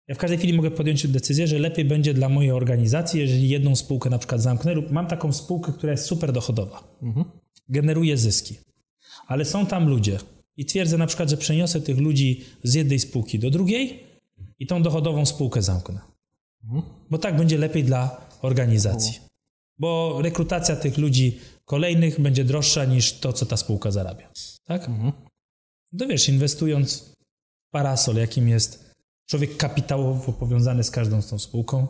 ja 0.07 0.15
w 0.15 0.17
każdej 0.17 0.37
chwili 0.37 0.53
mogę 0.53 0.71
podjąć 0.71 1.07
decyzję, 1.07 1.47
że 1.47 1.59
lepiej 1.59 1.85
będzie 1.85 2.13
dla 2.13 2.29
mojej 2.29 2.51
organizacji, 2.51 3.19
jeżeli 3.19 3.49
jedną 3.49 3.75
spółkę 3.75 4.09
na 4.09 4.17
przykład 4.17 4.41
zamknę 4.41 4.73
lub 4.73 4.91
mam 4.91 5.07
taką 5.07 5.33
spółkę, 5.33 5.73
która 5.73 5.91
jest 5.91 6.05
super 6.05 6.31
dochodowa, 6.31 6.97
mhm. 7.01 7.25
generuje 7.69 8.17
zyski, 8.17 8.57
ale 9.27 9.45
są 9.45 9.65
tam 9.65 9.89
ludzie 9.89 10.19
i 10.57 10.65
twierdzę 10.65 10.97
na 10.97 11.07
przykład, 11.07 11.29
że 11.29 11.37
przeniosę 11.37 11.81
tych 11.81 11.97
ludzi 11.97 12.45
z 12.63 12.73
jednej 12.73 12.99
spółki 12.99 13.39
do 13.39 13.49
drugiej 13.49 14.03
i 14.59 14.67
tą 14.67 14.83
dochodową 14.83 15.25
spółkę 15.25 15.61
zamknę. 15.61 15.99
Mhm. 16.63 16.83
Bo 17.09 17.17
tak 17.17 17.37
będzie 17.37 17.57
lepiej 17.57 17.83
dla 17.83 18.27
organizacji. 18.41 19.19
Bo 19.77 20.19
rekrutacja 20.21 20.75
tych 20.75 20.97
ludzi 20.97 21.39
kolejnych 21.65 22.19
będzie 22.19 22.43
droższa 22.45 22.85
niż 22.85 23.19
to, 23.19 23.33
co 23.33 23.45
ta 23.45 23.57
spółka 23.57 23.91
zarabia. 23.91 24.31
Tak? 24.63 24.89
Mhm. 24.89 25.11
No 25.93 26.07
wiesz, 26.07 26.29
inwestując 26.29 27.15
w 27.67 27.69
parasol, 27.71 28.15
jakim 28.15 28.49
jest 28.49 28.93
człowiek 29.25 29.57
kapitałowo 29.57 30.33
powiązany 30.33 30.83
z 30.83 30.91
każdą 30.91 31.21
z 31.21 31.27
tą 31.27 31.39
spółką, 31.39 31.87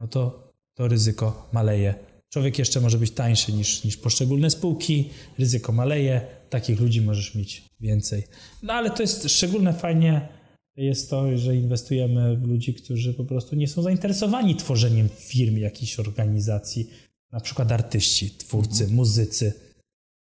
no 0.00 0.08
to 0.08 0.52
to 0.74 0.88
ryzyko 0.88 1.48
maleje. 1.52 1.94
Człowiek 2.36 2.58
jeszcze 2.58 2.80
może 2.80 2.98
być 2.98 3.10
tańszy 3.10 3.52
niż, 3.52 3.84
niż 3.84 3.96
poszczególne 3.96 4.50
spółki, 4.50 5.10
ryzyko 5.38 5.72
maleje, 5.72 6.20
takich 6.50 6.80
ludzi 6.80 7.02
możesz 7.02 7.34
mieć 7.34 7.64
więcej. 7.80 8.22
No 8.62 8.72
ale 8.72 8.90
to 8.90 9.02
jest 9.02 9.28
szczególne 9.28 9.74
fajnie 9.74 10.28
jest 10.76 11.10
to, 11.10 11.38
że 11.38 11.56
inwestujemy 11.56 12.36
w 12.36 12.46
ludzi, 12.46 12.74
którzy 12.74 13.14
po 13.14 13.24
prostu 13.24 13.56
nie 13.56 13.68
są 13.68 13.82
zainteresowani 13.82 14.56
tworzeniem 14.56 15.08
firm, 15.08 15.56
jakiejś 15.56 16.00
organizacji, 16.00 16.90
na 17.32 17.40
przykład 17.40 17.72
artyści, 17.72 18.30
twórcy, 18.30 18.82
mhm. 18.82 18.96
muzycy. 18.96 19.52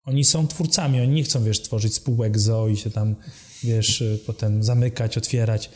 Oni 0.04 0.24
są 0.24 0.48
twórcami, 0.48 1.02
oni 1.02 1.14
nie 1.14 1.24
chcą, 1.24 1.44
wiesz, 1.44 1.62
tworzyć 1.62 1.94
spółek 1.94 2.40
ZO 2.40 2.68
i 2.68 2.78
się 2.78 2.90
tam, 2.90 3.16
wiesz, 3.64 4.04
potem 4.26 4.64
zamykać, 4.64 5.18
otwierać. 5.18 5.70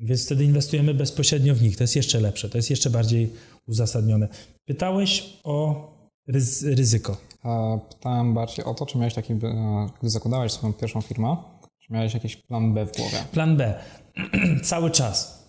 Więc 0.00 0.24
wtedy 0.24 0.44
inwestujemy 0.44 0.94
bezpośrednio 0.94 1.54
w 1.54 1.62
nich. 1.62 1.76
To 1.76 1.84
jest 1.84 1.96
jeszcze 1.96 2.20
lepsze, 2.20 2.48
to 2.48 2.58
jest 2.58 2.70
jeszcze 2.70 2.90
bardziej 2.90 3.30
uzasadnione. 3.66 4.28
Pytałeś 4.64 5.40
o 5.44 5.88
ryzyko. 6.66 7.16
Pytałem 7.90 8.34
bardziej 8.34 8.64
o 8.64 8.74
to, 8.74 8.86
czy 8.86 8.98
miałeś 8.98 9.14
taki, 9.14 9.32
e, 9.32 9.38
gdy 10.00 10.10
zakładałeś 10.10 10.52
swoją 10.52 10.72
pierwszą 10.72 11.00
firmę, 11.00 11.36
czy 11.78 11.92
miałeś 11.92 12.14
jakiś 12.14 12.36
plan 12.36 12.74
B 12.74 12.86
w 12.86 12.96
głowie? 12.96 13.16
Plan 13.32 13.56
B. 13.56 13.74
Cały 14.64 14.90
czas. 14.90 15.44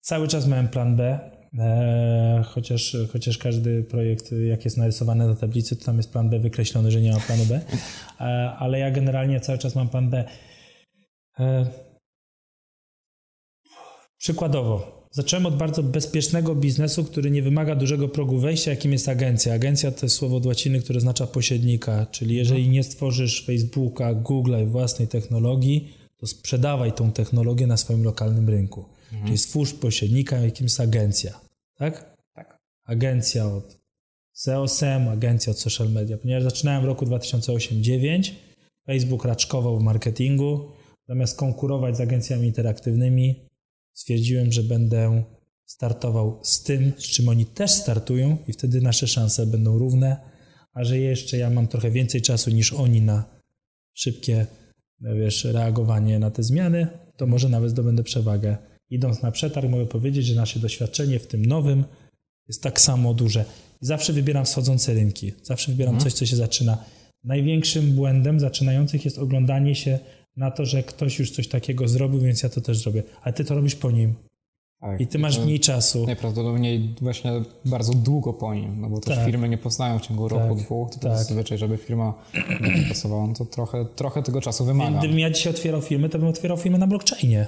Cały 0.00 0.28
czas 0.28 0.46
miałem 0.46 0.68
plan 0.68 0.96
B. 0.96 1.30
E, 1.58 2.44
chociaż, 2.46 2.96
chociaż 3.12 3.38
każdy 3.38 3.84
projekt, 3.84 4.32
jak 4.48 4.64
jest 4.64 4.76
narysowany 4.76 5.28
na 5.28 5.34
tablicy, 5.34 5.76
to 5.76 5.84
tam 5.84 5.96
jest 5.96 6.12
plan 6.12 6.30
B 6.30 6.38
wykreślony, 6.38 6.90
że 6.90 7.00
nie 7.00 7.12
ma 7.12 7.20
planu 7.20 7.44
B. 7.44 7.60
E, 8.20 8.24
ale 8.58 8.78
ja 8.78 8.90
generalnie 8.90 9.40
cały 9.40 9.58
czas 9.58 9.74
mam 9.74 9.88
plan 9.88 10.10
B. 10.10 10.24
Przykładowo, 14.18 14.97
zacząłem 15.10 15.46
od 15.46 15.56
bardzo 15.56 15.82
bezpiecznego 15.82 16.54
biznesu, 16.54 17.04
który 17.04 17.30
nie 17.30 17.42
wymaga 17.42 17.74
dużego 17.74 18.08
progu 18.08 18.38
wejścia, 18.38 18.70
jakim 18.70 18.92
jest 18.92 19.08
agencja. 19.08 19.54
Agencja 19.54 19.90
to 19.90 20.06
jest 20.06 20.16
słowo 20.16 20.36
od 20.36 20.46
łaciny, 20.46 20.80
które 20.80 20.96
oznacza 20.96 21.26
pośrednika, 21.26 22.06
czyli 22.06 22.36
jeżeli 22.36 22.68
nie 22.68 22.82
stworzysz 22.82 23.46
Facebooka, 23.46 24.14
Google'a 24.14 24.62
i 24.62 24.66
własnej 24.66 25.08
technologii, 25.08 25.92
to 26.16 26.26
sprzedawaj 26.26 26.92
tą 26.92 27.12
technologię 27.12 27.66
na 27.66 27.76
swoim 27.76 28.04
lokalnym 28.04 28.48
rynku. 28.48 28.84
Mhm. 29.04 29.24
Czyli 29.26 29.38
stwórz 29.38 29.72
pośrednika, 29.72 30.38
jakim 30.38 30.64
jest 30.64 30.80
agencja. 30.80 31.40
Tak? 31.74 32.16
Tak. 32.34 32.58
Agencja 32.84 33.46
od 33.46 33.78
SEO-SEM, 34.32 35.08
agencja 35.08 35.50
od 35.50 35.58
social 35.58 35.90
media. 35.90 36.18
Ponieważ 36.18 36.42
zaczynałem 36.42 36.82
w 36.82 36.84
roku 36.84 37.06
2008-2009, 37.06 38.30
Facebook 38.86 39.24
raczkował 39.24 39.78
w 39.78 39.82
marketingu. 39.82 40.70
Zamiast 41.08 41.38
konkurować 41.38 41.96
z 41.96 42.00
agencjami 42.00 42.46
interaktywnymi, 42.46 43.47
stwierdziłem, 43.98 44.52
że 44.52 44.62
będę 44.62 45.22
startował 45.66 46.40
z 46.42 46.62
tym, 46.62 46.92
z 46.98 47.02
czym 47.02 47.28
oni 47.28 47.46
też 47.46 47.70
startują 47.70 48.38
i 48.48 48.52
wtedy 48.52 48.80
nasze 48.80 49.06
szanse 49.06 49.46
będą 49.46 49.78
równe, 49.78 50.16
a 50.72 50.84
że 50.84 50.98
jeszcze 50.98 51.38
ja 51.38 51.50
mam 51.50 51.68
trochę 51.68 51.90
więcej 51.90 52.22
czasu 52.22 52.50
niż 52.50 52.72
oni 52.72 53.02
na 53.02 53.24
szybkie 53.94 54.46
wiesz, 55.00 55.44
reagowanie 55.44 56.18
na 56.18 56.30
te 56.30 56.42
zmiany, 56.42 56.86
to 57.16 57.26
może 57.26 57.48
nawet 57.48 57.70
zdobędę 57.70 58.02
przewagę. 58.02 58.56
Idąc 58.90 59.22
na 59.22 59.30
przetarg, 59.30 59.68
mogę 59.68 59.86
powiedzieć, 59.86 60.26
że 60.26 60.34
nasze 60.34 60.60
doświadczenie 60.60 61.18
w 61.18 61.26
tym 61.26 61.46
nowym 61.46 61.84
jest 62.48 62.62
tak 62.62 62.80
samo 62.80 63.14
duże. 63.14 63.44
zawsze 63.80 64.12
wybieram 64.12 64.44
wschodzące 64.44 64.94
rynki, 64.94 65.32
zawsze 65.42 65.72
wybieram 65.72 65.94
mhm. 65.94 66.10
coś, 66.10 66.18
co 66.18 66.26
się 66.26 66.36
zaczyna. 66.36 66.84
Największym 67.24 67.92
błędem 67.92 68.40
zaczynających 68.40 69.04
jest 69.04 69.18
oglądanie 69.18 69.74
się 69.74 69.98
na 70.38 70.50
to, 70.50 70.66
że 70.66 70.82
ktoś 70.82 71.18
już 71.18 71.30
coś 71.30 71.48
takiego 71.48 71.88
zrobił, 71.88 72.20
więc 72.20 72.42
ja 72.42 72.48
to 72.48 72.60
też 72.60 72.78
zrobię. 72.78 73.02
Ale 73.22 73.32
ty 73.32 73.44
to 73.44 73.54
robisz 73.54 73.74
po 73.74 73.90
nim. 73.90 74.14
Tak, 74.80 75.00
I 75.00 75.06
ty 75.06 75.18
masz 75.18 75.38
mniej 75.38 75.60
czasu. 75.60 76.06
Najprawdopodobniej 76.06 76.94
właśnie 77.00 77.32
bardzo 77.64 77.94
długo 77.94 78.32
po 78.32 78.54
nim, 78.54 78.80
no 78.80 78.88
bo 78.90 79.00
też 79.00 79.16
tak. 79.16 79.26
firmy 79.26 79.48
nie 79.48 79.58
powstają 79.58 79.98
w 79.98 80.02
ciągu 80.02 80.28
roku, 80.28 80.54
tak. 80.54 80.64
dwóch. 80.64 80.90
To 80.90 80.98
tak. 80.98 81.12
jest 81.12 81.30
zwyczaj, 81.30 81.58
żeby 81.58 81.76
firma 81.76 82.14
pracowała, 82.86 83.26
no 83.26 83.34
to 83.34 83.44
trochę, 83.44 83.86
trochę 83.96 84.22
tego 84.22 84.40
czasu 84.40 84.64
wymaga. 84.64 84.98
Gdybym 84.98 85.18
ja 85.18 85.30
dzisiaj 85.30 85.52
otwierał 85.52 85.82
firmę, 85.82 86.08
to 86.08 86.18
bym 86.18 86.28
otwierał 86.28 86.56
firmę 86.56 86.78
na 86.78 86.86
blockchainie. 86.86 87.46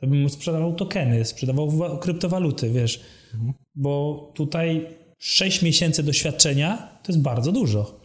To 0.00 0.06
bym 0.06 0.30
sprzedawał 0.30 0.74
tokeny, 0.74 1.24
sprzedawał 1.24 1.98
kryptowaluty, 2.00 2.70
wiesz. 2.70 3.00
Mhm. 3.34 3.52
Bo 3.74 4.32
tutaj 4.34 4.86
6 5.18 5.62
miesięcy 5.62 6.02
doświadczenia 6.02 6.98
to 7.02 7.12
jest 7.12 7.22
bardzo 7.22 7.52
dużo. 7.52 8.00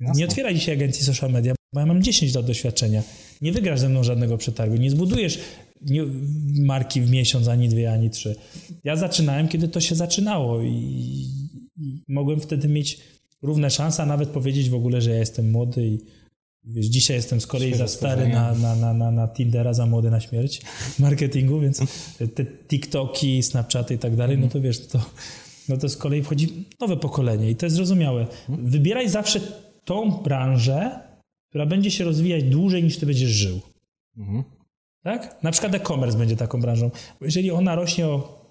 Jasne. 0.00 0.18
Nie 0.18 0.24
otwieraj 0.24 0.54
dzisiaj 0.54 0.74
agencji 0.74 1.04
social 1.04 1.30
media, 1.30 1.54
bo 1.74 1.80
ja 1.80 1.86
mam 1.86 2.02
10 2.02 2.34
lat 2.34 2.46
doświadczenia. 2.46 3.02
Nie 3.42 3.52
wygrasz 3.52 3.80
ze 3.80 3.88
mną 3.88 4.02
żadnego 4.02 4.38
przetargu, 4.38 4.76
nie 4.76 4.90
zbudujesz 4.90 5.38
marki 6.60 7.00
w 7.00 7.10
miesiąc, 7.10 7.48
ani 7.48 7.68
dwie, 7.68 7.92
ani 7.92 8.10
trzy. 8.10 8.36
Ja 8.84 8.96
zaczynałem, 8.96 9.48
kiedy 9.48 9.68
to 9.68 9.80
się 9.80 9.94
zaczynało 9.94 10.62
i, 10.62 10.70
i 11.76 12.02
mogłem 12.08 12.40
wtedy 12.40 12.68
mieć 12.68 13.00
równe 13.42 13.70
szanse, 13.70 14.02
a 14.02 14.06
nawet 14.06 14.28
powiedzieć 14.28 14.70
w 14.70 14.74
ogóle, 14.74 15.00
że 15.00 15.10
ja 15.10 15.18
jestem 15.18 15.50
młody 15.50 15.86
i 15.86 15.98
wiesz, 16.64 16.86
dzisiaj 16.86 17.16
jestem 17.16 17.40
z 17.40 17.46
kolei 17.46 17.74
za 17.74 17.88
stary 17.88 18.28
na, 18.28 18.54
na, 18.54 18.76
na, 18.76 18.94
na, 18.94 19.10
na 19.10 19.28
Tindera, 19.28 19.74
za 19.74 19.86
młody 19.86 20.10
na 20.10 20.20
śmierć 20.20 20.62
marketingu, 20.98 21.60
więc 21.60 21.78
te 22.34 22.44
TikToki, 22.44 23.42
Snapchaty 23.42 23.94
i 23.94 23.98
tak 23.98 24.16
dalej, 24.16 24.38
no 24.38 24.48
to 24.48 24.60
wiesz, 24.60 24.86
to, 24.86 25.00
no 25.68 25.76
to 25.76 25.88
z 25.88 25.96
kolei 25.96 26.22
wchodzi 26.22 26.48
nowe 26.80 26.96
pokolenie 26.96 27.50
i 27.50 27.56
to 27.56 27.66
jest 27.66 27.76
zrozumiałe. 27.76 28.26
Wybieraj 28.48 29.08
zawsze 29.08 29.40
tą 29.84 30.10
branżę, 30.10 31.00
która 31.54 31.66
będzie 31.66 31.90
się 31.90 32.04
rozwijać 32.04 32.44
dłużej 32.44 32.84
niż 32.84 32.96
ty 32.96 33.06
będziesz 33.06 33.30
żył. 33.30 33.60
Mhm. 34.16 34.44
Tak? 35.02 35.42
Na 35.42 35.52
przykład 35.52 35.74
e-commerce 35.74 36.18
będzie 36.18 36.36
taką 36.36 36.60
branżą. 36.60 36.90
Bo 37.20 37.26
jeżeli 37.26 37.50
ona 37.50 37.74
rośnie 37.74 38.06
o 38.06 38.44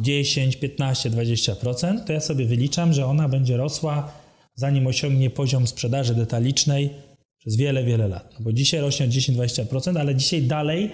10, 0.00 0.56
15, 0.56 1.10
20%, 1.10 2.04
to 2.04 2.12
ja 2.12 2.20
sobie 2.20 2.46
wyliczam, 2.46 2.92
że 2.92 3.06
ona 3.06 3.28
będzie 3.28 3.56
rosła, 3.56 4.12
zanim 4.54 4.86
osiągnie 4.86 5.30
poziom 5.30 5.66
sprzedaży 5.66 6.14
detalicznej 6.14 6.90
przez 7.38 7.56
wiele, 7.56 7.84
wiele 7.84 8.08
lat. 8.08 8.34
No 8.38 8.44
bo 8.44 8.52
dzisiaj 8.52 8.80
rośnie 8.80 9.06
o 9.06 9.08
10-20%, 9.08 9.98
ale 9.98 10.14
dzisiaj 10.14 10.42
dalej 10.42 10.90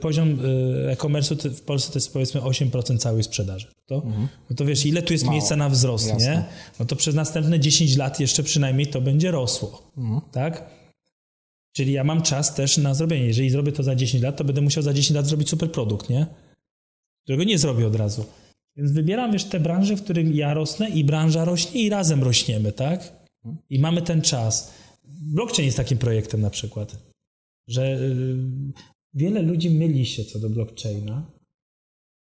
poziom 0.00 0.44
y, 0.44 0.90
e-commerce 0.90 1.34
w 1.34 1.62
Polsce 1.62 1.92
to 1.92 1.98
jest 1.98 2.12
powiedzmy 2.12 2.40
8% 2.40 2.98
całej 2.98 3.22
sprzedaży. 3.22 3.66
To, 3.86 3.94
mhm. 3.94 4.28
No 4.50 4.56
to 4.56 4.64
wiesz, 4.64 4.86
ile 4.86 5.02
tu 5.02 5.12
jest 5.12 5.24
Mało. 5.24 5.36
miejsca 5.36 5.56
na 5.56 5.68
wzrost, 5.68 6.08
Jasne. 6.08 6.24
nie? 6.24 6.44
No 6.80 6.86
to 6.86 6.96
przez 6.96 7.14
następne 7.14 7.60
10 7.60 7.96
lat 7.96 8.20
jeszcze 8.20 8.42
przynajmniej 8.42 8.86
to 8.86 9.00
będzie 9.00 9.30
rosło, 9.30 9.92
mhm. 9.96 10.20
tak? 10.32 10.70
Czyli 11.76 11.92
ja 11.92 12.04
mam 12.04 12.22
czas 12.22 12.54
też 12.54 12.78
na 12.78 12.94
zrobienie. 12.94 13.26
Jeżeli 13.26 13.50
zrobię 13.50 13.72
to 13.72 13.82
za 13.82 13.94
10 13.94 14.22
lat, 14.22 14.36
to 14.36 14.44
będę 14.44 14.60
musiał 14.60 14.82
za 14.82 14.94
10 14.94 15.16
lat 15.16 15.26
zrobić 15.26 15.48
super 15.48 15.72
produkt, 15.72 16.10
nie? 16.10 16.26
Którego 17.24 17.44
nie 17.44 17.58
zrobię 17.58 17.86
od 17.86 17.96
razu. 17.96 18.24
Więc 18.76 18.92
wybieram 18.92 19.32
wiesz 19.32 19.44
te 19.44 19.60
branże, 19.60 19.96
w 19.96 20.02
którym 20.02 20.34
ja 20.34 20.54
rosnę 20.54 20.88
i 20.88 21.04
branża 21.04 21.44
rośnie 21.44 21.82
i 21.82 21.88
razem 21.88 22.22
rośniemy, 22.22 22.72
tak? 22.72 23.12
I 23.70 23.78
mamy 23.78 24.02
ten 24.02 24.22
czas. 24.22 24.74
Blockchain 25.04 25.66
jest 25.66 25.76
takim 25.76 25.98
projektem 25.98 26.40
na 26.40 26.50
przykład, 26.50 26.96
że 27.68 27.82
y, 27.82 28.36
wiele 29.14 29.42
ludzi 29.42 29.70
myli 29.70 30.06
się 30.06 30.24
co 30.24 30.38
do 30.38 30.50
blockchaina, 30.50 31.30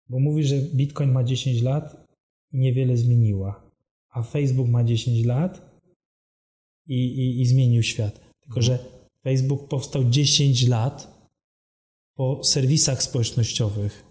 bo 0.10 0.20
mówi, 0.20 0.44
że 0.44 0.58
Bitcoin 0.58 1.12
ma 1.12 1.24
10 1.24 1.62
lat 1.62 2.08
i 2.54 2.58
niewiele 2.58 2.98
zmieniła, 2.98 3.72
a 4.10 4.24
Facebook 4.24 4.70
ma 4.70 4.84
10 4.84 5.26
lat 5.26 5.82
i, 6.88 6.96
i, 6.96 7.42
i 7.42 7.46
zmienił 7.46 7.84
świat. 7.84 8.22
Tylko, 8.42 8.62
że 8.62 8.80
Facebook 9.24 9.68
powstał 9.68 10.10
10 10.10 10.68
lat 10.68 11.20
po 12.16 12.44
serwisach 12.44 13.04
społecznościowych, 13.04 14.06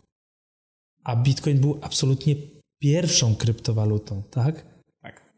a 1.05 1.17
Bitcoin 1.17 1.61
był 1.61 1.79
absolutnie 1.83 2.37
pierwszą 2.81 3.37
kryptowalutą, 3.37 4.23
tak? 4.31 4.67
Tak. 5.03 5.35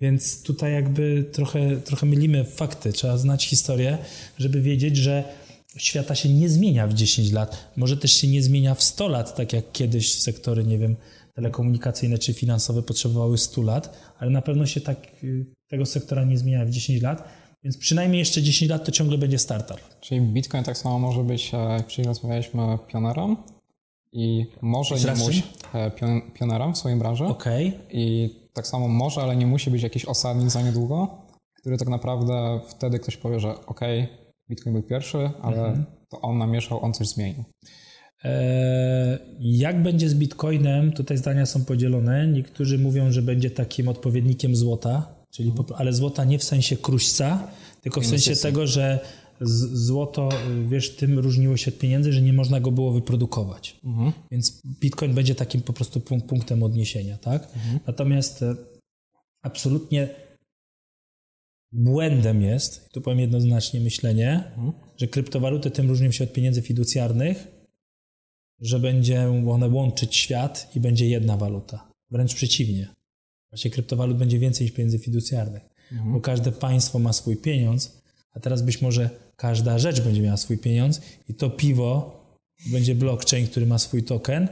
Więc 0.00 0.42
tutaj 0.42 0.72
jakby 0.72 1.24
trochę, 1.32 1.76
trochę 1.76 2.06
mylimy 2.06 2.44
fakty. 2.44 2.92
Trzeba 2.92 3.18
znać 3.18 3.46
historię, 3.46 3.98
żeby 4.38 4.62
wiedzieć, 4.62 4.96
że 4.96 5.24
świata 5.76 6.14
się 6.14 6.28
nie 6.28 6.48
zmienia 6.48 6.86
w 6.86 6.94
10 6.94 7.32
lat. 7.32 7.70
Może 7.76 7.96
też 7.96 8.12
się 8.12 8.28
nie 8.28 8.42
zmienia 8.42 8.74
w 8.74 8.82
100 8.82 9.08
lat, 9.08 9.36
tak 9.36 9.52
jak 9.52 9.72
kiedyś 9.72 10.14
sektory, 10.14 10.64
nie 10.64 10.78
wiem, 10.78 10.96
telekomunikacyjne 11.34 12.18
czy 12.18 12.34
finansowe 12.34 12.82
potrzebowały 12.82 13.38
100 13.38 13.62
lat, 13.62 13.98
ale 14.18 14.30
na 14.30 14.42
pewno 14.42 14.66
się 14.66 14.80
tak 14.80 15.06
y, 15.24 15.46
tego 15.68 15.86
sektora 15.86 16.24
nie 16.24 16.38
zmienia 16.38 16.64
w 16.64 16.70
10 16.70 17.02
lat. 17.02 17.28
Więc 17.64 17.78
przynajmniej 17.78 18.18
jeszcze 18.18 18.42
10 18.42 18.70
lat 18.70 18.84
to 18.84 18.92
ciągle 18.92 19.18
będzie 19.18 19.38
startup. 19.38 19.80
Czyli 20.00 20.20
Bitcoin 20.20 20.64
tak 20.64 20.78
samo 20.78 20.98
może 20.98 21.24
być, 21.24 21.54
e, 21.54 21.56
jak 21.56 21.84
wcześniej 21.84 22.06
rozmawialiśmy, 22.06 22.78
pionerem 22.88 23.36
i 24.12 24.46
może 24.62 24.94
nie 24.94 25.14
musi 25.14 25.42
e, 25.74 25.90
pion, 25.90 26.20
pionerem 26.34 26.74
w 26.74 26.78
swojej 26.78 26.98
branży. 26.98 27.24
Okay. 27.24 27.72
I 27.90 28.34
tak 28.52 28.66
samo 28.66 28.88
może, 28.88 29.20
ale 29.20 29.36
nie 29.36 29.46
musi 29.46 29.70
być 29.70 29.82
jakiś 29.82 30.04
osadnik 30.04 30.50
za 30.50 30.62
niedługo, 30.62 31.08
który 31.54 31.78
tak 31.78 31.88
naprawdę 31.88 32.60
wtedy 32.68 32.98
ktoś 32.98 33.16
powie, 33.16 33.40
że 33.40 33.66
ok, 33.66 33.80
Bitcoin 34.48 34.72
był 34.72 34.82
pierwszy, 34.82 35.30
ale 35.42 35.56
mhm. 35.56 35.84
to 36.08 36.20
on 36.20 36.38
namieszał, 36.38 36.84
on 36.84 36.94
coś 36.94 37.08
zmienił. 37.08 37.44
E, 38.24 39.18
jak 39.40 39.82
będzie 39.82 40.08
z 40.08 40.14
Bitcoinem? 40.14 40.92
Tutaj 40.92 41.18
zdania 41.18 41.46
są 41.46 41.64
podzielone. 41.64 42.26
Niektórzy 42.26 42.78
mówią, 42.78 43.12
że 43.12 43.22
będzie 43.22 43.50
takim 43.50 43.88
odpowiednikiem 43.88 44.56
złota, 44.56 45.18
Czyli, 45.30 45.52
ale 45.76 45.92
złota 45.92 46.24
nie 46.24 46.38
w 46.38 46.44
sensie 46.44 46.76
kruśca, 46.76 47.48
tylko 47.82 48.00
w 48.00 48.06
sensie 48.06 48.36
tego, 48.36 48.66
że 48.66 48.98
złoto, 49.72 50.28
wiesz, 50.68 50.96
tym 50.96 51.18
różniło 51.18 51.56
się 51.56 51.70
od 51.70 51.78
pieniędzy, 51.78 52.12
że 52.12 52.22
nie 52.22 52.32
można 52.32 52.60
go 52.60 52.72
było 52.72 52.92
wyprodukować. 52.92 53.80
Mhm. 53.84 54.12
Więc 54.30 54.62
Bitcoin 54.80 55.14
będzie 55.14 55.34
takim 55.34 55.62
po 55.62 55.72
prostu 55.72 56.00
punktem 56.00 56.62
odniesienia, 56.62 57.18
tak? 57.18 57.42
Mhm. 57.42 57.78
Natomiast 57.86 58.42
e, 58.42 58.54
absolutnie 59.42 60.08
błędem 61.72 62.42
jest, 62.42 62.92
tu 62.92 63.00
powiem 63.00 63.20
jednoznacznie 63.20 63.80
myślenie, 63.80 64.44
mhm. 64.56 64.72
że 64.96 65.06
kryptowaluty 65.06 65.70
tym 65.70 65.88
różnią 65.88 66.10
się 66.10 66.24
od 66.24 66.32
pieniędzy 66.32 66.62
fiducjarnych, 66.62 67.48
że 68.60 68.80
będzie 68.80 69.28
one 69.28 69.68
łączyć 69.68 70.16
świat 70.16 70.70
i 70.76 70.80
będzie 70.80 71.08
jedna 71.08 71.36
waluta. 71.36 71.92
Wręcz 72.10 72.34
przeciwnie. 72.34 72.88
Właśnie 73.50 73.70
kryptowalut 73.70 74.18
będzie 74.18 74.38
więcej 74.38 74.64
niż 74.64 74.74
pieniędzy 74.74 74.98
fiducjarnych, 74.98 75.62
mhm. 75.92 76.12
bo 76.12 76.20
każde 76.20 76.52
państwo 76.52 76.98
ma 76.98 77.12
swój 77.12 77.36
pieniądz, 77.36 78.02
a 78.32 78.40
teraz 78.40 78.62
być 78.62 78.82
może 78.82 79.10
każda 79.36 79.78
rzecz 79.78 80.00
będzie 80.00 80.22
miała 80.22 80.36
swój 80.36 80.58
pieniądz 80.58 81.00
i 81.28 81.34
to 81.34 81.50
piwo 81.50 82.18
będzie 82.72 82.94
blockchain, 82.94 83.46
który 83.46 83.66
ma 83.66 83.78
swój 83.78 84.02
token, 84.02 84.48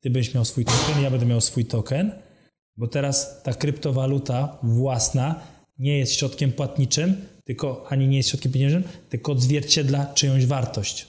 ty 0.00 0.10
będziesz 0.10 0.34
miał 0.34 0.44
swój 0.44 0.64
token, 0.64 1.02
ja 1.02 1.10
będę 1.10 1.26
miał 1.26 1.40
swój 1.40 1.64
token, 1.64 2.12
bo 2.76 2.88
teraz 2.88 3.42
ta 3.42 3.54
kryptowaluta 3.54 4.58
własna 4.62 5.40
nie 5.80 5.98
jest 5.98 6.14
środkiem 6.14 6.52
płatniczym, 6.52 7.16
tylko 7.44 7.86
ani 7.88 8.08
nie 8.08 8.16
jest 8.16 8.28
środkiem 8.28 8.52
pieniężnym, 8.52 8.82
tylko 9.08 9.32
odzwierciedla 9.32 10.06
czyjąś 10.14 10.46
wartość. 10.46 11.08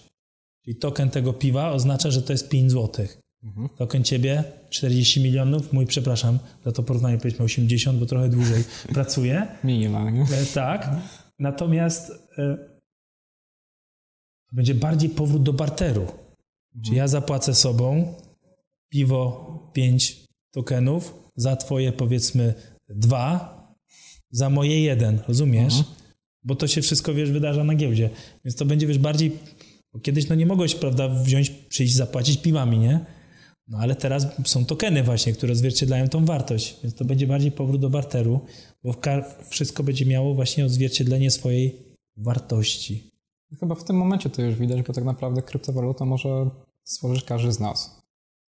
Czyli 0.65 0.75
token 0.75 1.09
tego 1.09 1.33
piwa 1.33 1.71
oznacza, 1.71 2.11
że 2.11 2.21
to 2.21 2.33
jest 2.33 2.49
5 2.49 2.71
złotych. 2.71 3.17
Mhm. 3.43 3.69
Token 3.77 4.03
ciebie 4.03 4.43
40 4.69 5.23
milionów, 5.23 5.73
mój 5.73 5.85
przepraszam, 5.85 6.39
za 6.65 6.71
to 6.71 6.83
porównanie 6.83 7.17
powiedzmy 7.17 7.45
80, 7.45 7.99
bo 7.99 8.05
trochę 8.05 8.29
dłużej 8.29 8.63
pracuję. 8.93 9.47
Minimalnie. 9.63 10.21
E, 10.21 10.45
tak. 10.53 10.89
Natomiast 11.39 12.11
e, 12.37 12.57
będzie 14.51 14.75
bardziej 14.75 15.09
powrót 15.09 15.43
do 15.43 15.53
barteru. 15.53 16.01
Mhm. 16.01 16.83
Czy 16.85 16.95
ja 16.95 17.07
zapłacę 17.07 17.55
sobą 17.55 18.13
piwo 18.89 19.71
5 19.73 20.25
tokenów 20.51 21.13
za 21.35 21.55
twoje 21.55 21.91
powiedzmy 21.91 22.53
dwa, 22.89 23.60
za 24.31 24.49
moje 24.49 24.81
jeden, 24.81 25.19
rozumiesz? 25.27 25.77
Mhm. 25.77 25.95
Bo 26.43 26.55
to 26.55 26.67
się 26.67 26.81
wszystko, 26.81 27.13
wiesz, 27.13 27.31
wydarza 27.31 27.63
na 27.63 27.75
giełdzie. 27.75 28.09
Więc 28.45 28.55
to 28.55 28.65
będzie, 28.65 28.87
wiesz, 28.87 28.97
bardziej... 28.97 29.31
Kiedyś 30.01 30.29
no 30.29 30.35
nie 30.35 30.45
mogłeś, 30.45 30.75
prawda, 30.75 31.09
wziąć, 31.09 31.49
przyjść, 31.49 31.95
zapłacić 31.95 32.37
piwami, 32.37 32.79
nie? 32.79 33.05
No 33.67 33.77
ale 33.77 33.95
teraz 33.95 34.27
są 34.45 34.65
tokeny 34.65 35.03
właśnie, 35.03 35.33
które 35.33 35.53
odzwierciedlają 35.53 36.09
tą 36.09 36.25
wartość, 36.25 36.77
więc 36.83 36.95
to 36.95 37.05
będzie 37.05 37.27
bardziej 37.27 37.51
powrót 37.51 37.81
do 37.81 37.89
barteru, 37.89 38.39
bo 38.83 38.95
wszystko 39.49 39.83
będzie 39.83 40.05
miało 40.05 40.33
właśnie 40.33 40.65
odzwierciedlenie 40.65 41.31
swojej 41.31 41.95
wartości. 42.17 43.11
Chyba 43.59 43.75
w 43.75 43.83
tym 43.83 43.95
momencie 43.95 44.29
to 44.29 44.41
już 44.41 44.55
widać, 44.55 44.81
bo 44.81 44.93
tak 44.93 45.03
naprawdę 45.03 45.41
kryptowaluta 45.41 46.05
może 46.05 46.49
stworzyć 46.83 47.23
każdy 47.23 47.51
z 47.51 47.59
nas. 47.59 48.01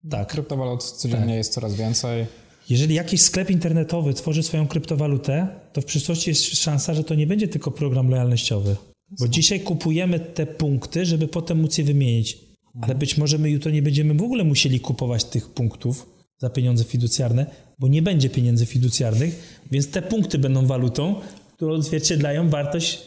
Tak. 0.10 0.28
Kryptowalut 0.28 0.84
codziennie 0.84 1.26
tak. 1.28 1.36
jest 1.36 1.54
coraz 1.54 1.76
więcej. 1.76 2.26
Jeżeli 2.70 2.96
jakiś 2.96 3.22
sklep 3.22 3.50
internetowy 3.50 4.14
tworzy 4.14 4.44
swoją 4.44 4.68
kryptowalutę, 4.68 5.48
to 5.74 5.82
w 5.82 5.86
przyszłości 5.86 6.30
jest 6.30 6.46
szansa, 6.46 6.94
że 6.94 7.04
to 7.04 7.16
nie 7.16 7.28
będzie 7.28 7.48
tylko 7.48 7.72
program 7.72 8.10
lojalnościowy. 8.10 8.76
Bo 9.20 9.28
dzisiaj 9.28 9.60
kupujemy 9.60 10.20
te 10.20 10.46
punkty, 10.46 11.06
żeby 11.06 11.28
potem 11.28 11.62
móc 11.62 11.78
je 11.78 11.84
wymienić. 11.84 12.38
Ale 12.82 12.96
być 12.96 13.18
może 13.18 13.38
my 13.38 13.50
jutro 13.50 13.72
nie 13.72 13.82
będziemy 13.82 14.14
w 14.14 14.22
ogóle 14.22 14.44
musieli 14.44 14.80
kupować 14.80 15.24
tych 15.24 15.50
punktów 15.50 16.10
za 16.38 16.50
pieniądze 16.50 16.84
fiducjarne, 16.84 17.46
bo 17.80 17.88
nie 17.88 18.02
będzie 18.02 18.30
pieniędzy 18.30 18.66
fiducjarnych, 18.66 19.62
więc 19.72 19.92
te 19.92 20.02
punkty 20.02 20.38
będą 20.38 20.66
walutą, 20.66 21.16
które 21.54 21.74
odzwierciedlają 21.74 22.50
wartość 22.50 23.00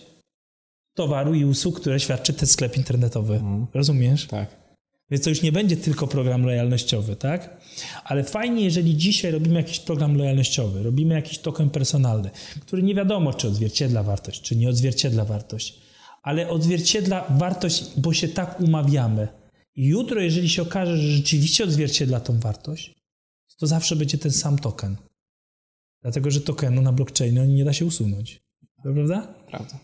towaru 0.95 1.35
i 1.35 1.45
usług, 1.45 1.81
które 1.81 2.01
świadczy 2.01 2.33
ten 2.33 2.49
sklep 2.49 2.77
internetowy. 2.77 3.35
Mhm. 3.35 3.67
Rozumiesz? 3.75 4.27
Tak. 4.27 4.62
Więc 5.13 5.25
to 5.25 5.31
już 5.31 5.43
nie 5.43 5.53
będzie 5.53 5.77
tylko 5.77 6.07
program 6.07 6.45
lojalnościowy, 6.45 7.17
tak? 7.17 7.61
Ale 8.05 8.25
fajnie, 8.25 8.65
jeżeli 8.65 8.97
dzisiaj 8.97 9.33
robimy 9.33 9.55
jakiś 9.55 9.81
program 9.81 10.17
lojalnościowy, 10.17 10.83
robimy 10.83 11.15
jakiś 11.15 11.39
token 11.39 11.71
personalny, 11.71 12.31
który 12.61 12.83
nie 12.83 12.95
wiadomo, 12.95 13.35
czy 13.35 13.49
odzwierciedla 13.49 14.03
wartość, 14.03 14.41
czy 14.41 14.57
nie 14.57 14.69
odzwierciedla 14.69 15.25
wartość, 15.25 15.79
ale 16.23 16.49
odzwierciedla 16.49 17.27
wartość, 17.31 17.85
bo 17.97 18.13
się 18.13 18.29
tak 18.29 18.61
umawiamy. 18.61 19.29
I 19.75 19.87
jutro, 19.87 20.21
jeżeli 20.21 20.49
się 20.49 20.63
okaże, 20.63 20.97
że 20.97 21.09
rzeczywiście 21.09 21.65
odzwierciedla 21.65 22.21
tą 22.21 22.41
wartość, 22.41 22.95
to 23.59 23.67
zawsze 23.67 23.97
będzie 23.97 24.19
ten 24.19 24.33
sam 24.33 24.59
token. 24.59 24.97
Dlatego, 26.03 26.31
że 26.31 26.41
tokenu 26.41 26.83
na 26.83 26.93
blockchainie 26.93 27.47
nie 27.47 27.65
da 27.65 27.73
się 27.73 27.87
usunąć. 27.87 28.43
Prawda? 28.83 29.35
Prawda. 29.49 29.79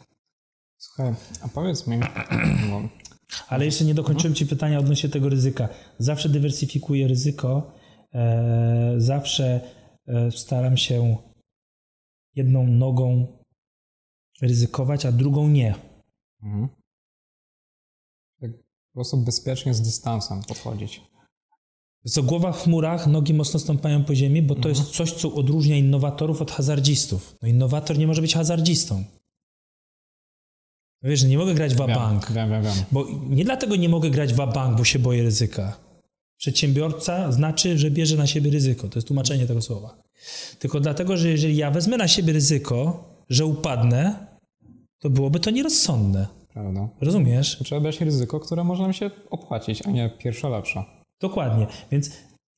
Słuchaj, 0.79 1.14
a 1.41 1.49
powiedz 1.49 1.87
mi... 1.87 2.01
Ale 3.49 3.64
jeszcze 3.64 3.85
nie 3.85 3.95
dokończyłem 3.95 4.35
Ci 4.35 4.47
pytania 4.47 4.79
odnośnie 4.79 5.09
tego 5.09 5.29
ryzyka. 5.29 5.69
Zawsze 5.99 6.29
dywersyfikuję 6.29 7.09
ryzyko, 7.09 7.73
e, 8.14 8.95
zawsze 8.99 9.61
e, 10.07 10.31
staram 10.31 10.77
się 10.77 11.17
jedną 12.35 12.67
nogą 12.67 13.27
ryzykować, 14.43 15.07
a 15.07 15.12
drugą 15.12 15.49
nie. 15.49 15.75
Mhm 16.43 16.69
prostu 18.99 19.17
bezpiecznie 19.17 19.75
z 19.75 19.83
dystansem 19.83 20.43
podchodzić. 20.43 21.01
Co 22.07 22.23
głowa 22.23 22.53
w 22.53 22.62
chmurach, 22.62 23.07
nogi 23.07 23.35
mocno 23.35 23.61
stąpają 23.61 24.05
po 24.05 24.14
ziemi, 24.14 24.43
bo 24.43 24.55
to 24.55 24.69
mhm. 24.69 24.75
jest 24.75 24.97
coś, 24.97 25.12
co 25.12 25.35
odróżnia 25.35 25.77
innowatorów 25.77 26.43
od 26.43 26.51
hazardzistów. 26.51 27.37
No 27.43 27.49
innowator 27.49 27.99
nie 27.99 28.07
może 28.07 28.23
być 28.23 28.35
hazardzistą. 28.35 29.05
Wiesz, 31.03 31.25
nie 31.25 31.39
mogę 31.39 31.55
grać 31.55 31.75
w 31.75 31.77
bank. 31.77 32.33
Wiem, 32.33 32.51
wiem, 32.51 32.63
wiem. 32.63 32.75
Bo 32.93 33.07
nie 33.29 33.45
dlatego 33.45 33.77
nie 33.77 33.89
mogę 33.89 34.11
grać 34.11 34.33
w 34.33 34.37
bank, 34.37 34.79
bo 34.79 34.85
się 34.85 34.99
boję 34.99 35.23
ryzyka. 35.23 35.79
Przedsiębiorca 36.37 37.33
znaczy, 37.33 37.79
że 37.79 37.91
bierze 37.91 38.17
na 38.17 38.27
siebie 38.27 38.51
ryzyko. 38.51 38.89
To 38.89 38.99
jest 38.99 39.09
tłumaczenie 39.09 39.47
tego 39.47 39.63
słowa. 39.63 40.03
Tylko 40.59 40.81
dlatego, 40.81 41.17
że 41.17 41.29
jeżeli 41.29 41.57
ja 41.57 41.71
wezmę 41.71 41.97
na 41.97 42.09
siebie 42.09 42.33
ryzyko, 42.33 43.05
że 43.29 43.47
upadnę, 43.47 44.27
to 44.99 45.11
byłoby 45.11 45.41
to 45.41 45.51
nierozsądne. 45.51 46.27
Prawda. 46.53 46.89
Rozumiesz? 47.01 47.59
Trzeba 47.65 47.81
brać 47.81 48.01
ryzyko, 48.01 48.41
które 48.41 48.65
może 48.65 48.83
nam 48.83 48.93
się 48.93 49.11
opłacić, 49.31 49.87
a 49.87 49.91
nie 49.91 50.11
pierwsza 50.19 50.49
lepsza. 50.49 50.85
Dokładnie. 51.21 51.67
Więc, 51.91 52.11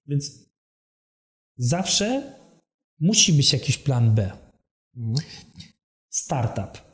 więc 0.06 0.50
zawsze 1.56 2.34
musi 3.00 3.32
być 3.32 3.52
jakiś 3.52 3.78
plan 3.78 4.14
B. 4.14 4.30
Mhm. 4.96 5.26
Startup 6.10 6.89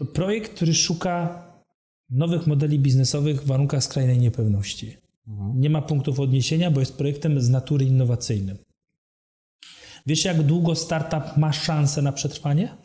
to 0.00 0.06
projekt, 0.06 0.54
który 0.54 0.74
szuka 0.74 1.44
nowych 2.10 2.46
modeli 2.46 2.78
biznesowych 2.78 3.42
w 3.42 3.46
warunkach 3.46 3.84
skrajnej 3.84 4.18
niepewności. 4.18 4.96
Mhm. 5.28 5.60
Nie 5.60 5.70
ma 5.70 5.82
punktów 5.82 6.20
odniesienia, 6.20 6.70
bo 6.70 6.80
jest 6.80 6.96
projektem 6.96 7.40
z 7.40 7.48
natury 7.48 7.84
innowacyjnym. 7.84 8.58
Wiesz, 10.06 10.24
jak 10.24 10.42
długo 10.42 10.74
startup 10.74 11.36
ma 11.36 11.52
szansę 11.52 12.02
na 12.02 12.12
przetrwanie? 12.12 12.76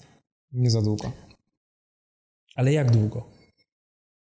Nie 0.52 0.70
za 0.70 0.82
długo. 0.82 1.12
Ale 2.56 2.74
jak 2.74 2.92
długo? 2.92 3.30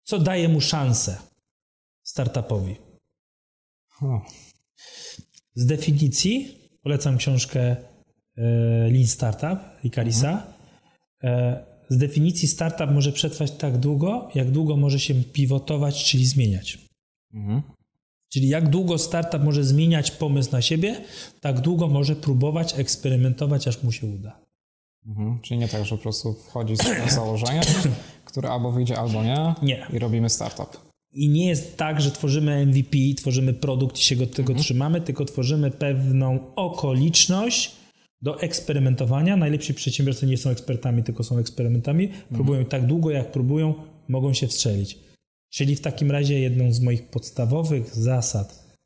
Co 0.03 0.19
daje 0.19 0.49
mu 0.49 0.61
szansę 0.61 1.17
startupowi? 2.03 2.75
Z 5.55 5.65
definicji 5.65 6.57
polecam 6.81 7.17
książkę 7.17 7.61
e, 7.61 7.77
Lean 8.91 9.07
Startup 9.07 9.59
Icarisa. 9.83 10.53
Mhm. 11.23 11.72
Z 11.89 11.97
definicji 11.97 12.47
startup 12.47 12.91
może 12.91 13.11
przetrwać 13.11 13.51
tak 13.51 13.77
długo, 13.77 14.29
jak 14.35 14.51
długo 14.51 14.77
może 14.77 14.99
się 14.99 15.13
pivotować, 15.13 16.03
czyli 16.03 16.25
zmieniać. 16.25 16.77
Mhm. 17.33 17.61
Czyli 18.29 18.47
jak 18.47 18.69
długo 18.69 18.97
startup 18.97 19.43
może 19.43 19.63
zmieniać 19.63 20.11
pomysł 20.11 20.51
na 20.51 20.61
siebie, 20.61 21.01
tak 21.41 21.59
długo 21.59 21.87
może 21.87 22.15
próbować, 22.15 22.79
eksperymentować, 22.79 23.67
aż 23.67 23.83
mu 23.83 23.91
się 23.91 24.07
uda. 24.07 24.39
Mhm. 25.05 25.39
Czyli 25.41 25.59
nie 25.59 25.67
tak, 25.67 25.85
że 25.85 25.95
po 25.95 26.01
prostu 26.01 26.33
wchodzi 26.33 26.75
z 26.75 27.13
założenia, 27.15 27.61
które 28.25 28.49
albo 28.49 28.71
wyjdzie, 28.71 28.99
albo 28.99 29.23
nie. 29.23 29.53
Nie. 29.61 29.87
I 29.93 29.99
robimy 29.99 30.29
startup. 30.29 30.93
I 31.11 31.29
nie 31.29 31.47
jest 31.47 31.77
tak, 31.77 32.01
że 32.01 32.11
tworzymy 32.11 32.65
MVP, 32.65 32.97
tworzymy 33.17 33.53
produkt 33.53 33.99
i 33.99 34.01
się 34.01 34.15
go 34.15 34.27
tego 34.27 34.51
mhm. 34.51 34.59
trzymamy, 34.59 35.01
tylko 35.01 35.25
tworzymy 35.25 35.71
pewną 35.71 36.55
okoliczność 36.55 37.82
do 38.23 38.41
eksperymentowania. 38.41 39.37
Najlepsi 39.37 39.73
przedsiębiorcy 39.73 40.27
nie 40.27 40.37
są 40.37 40.49
ekspertami, 40.49 41.03
tylko 41.03 41.23
są 41.23 41.37
eksperymentami. 41.37 42.05
Mhm. 42.05 42.23
Próbują 42.33 42.65
tak 42.65 42.85
długo, 42.85 43.11
jak 43.11 43.31
próbują, 43.31 43.73
mogą 44.07 44.33
się 44.33 44.47
wstrzelić. 44.47 44.99
Czyli 45.49 45.75
w 45.75 45.81
takim 45.81 46.11
razie 46.11 46.39
jedną 46.39 46.73
z 46.73 46.79
moich 46.79 47.07
podstawowych 47.07 47.95
zasad 47.95 48.77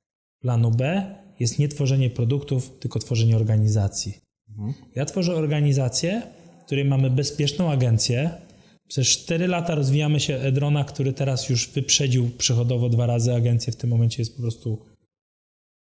planu 0.41 0.71
B 0.71 1.15
jest 1.39 1.60
nie 1.60 1.67
tworzenie 1.67 2.10
produktów, 2.10 2.80
tylko 2.80 3.00
tworzenie 3.00 3.36
organizacji. 3.36 4.13
Mhm. 4.50 4.73
Ja 4.95 5.06
tworzę 5.06 5.36
organizację, 5.36 6.21
w 6.62 6.65
której 6.65 6.86
mamy 6.86 7.10
bezpieczną 7.10 7.71
agencję, 7.71 8.32
przez 8.88 9.08
4 9.08 9.47
lata 9.47 9.76
rozwijamy 9.76 10.19
się 10.19 10.36
Edrona, 10.36 10.84
który 10.84 11.13
teraz 11.13 11.50
już 11.50 11.69
wyprzedził 11.69 12.30
przychodowo 12.38 12.89
dwa 12.89 13.06
razy 13.06 13.34
agencję. 13.34 13.73
W 13.73 13.76
tym 13.76 13.89
momencie 13.89 14.21
jest 14.21 14.36
po 14.36 14.41
prostu 14.41 14.86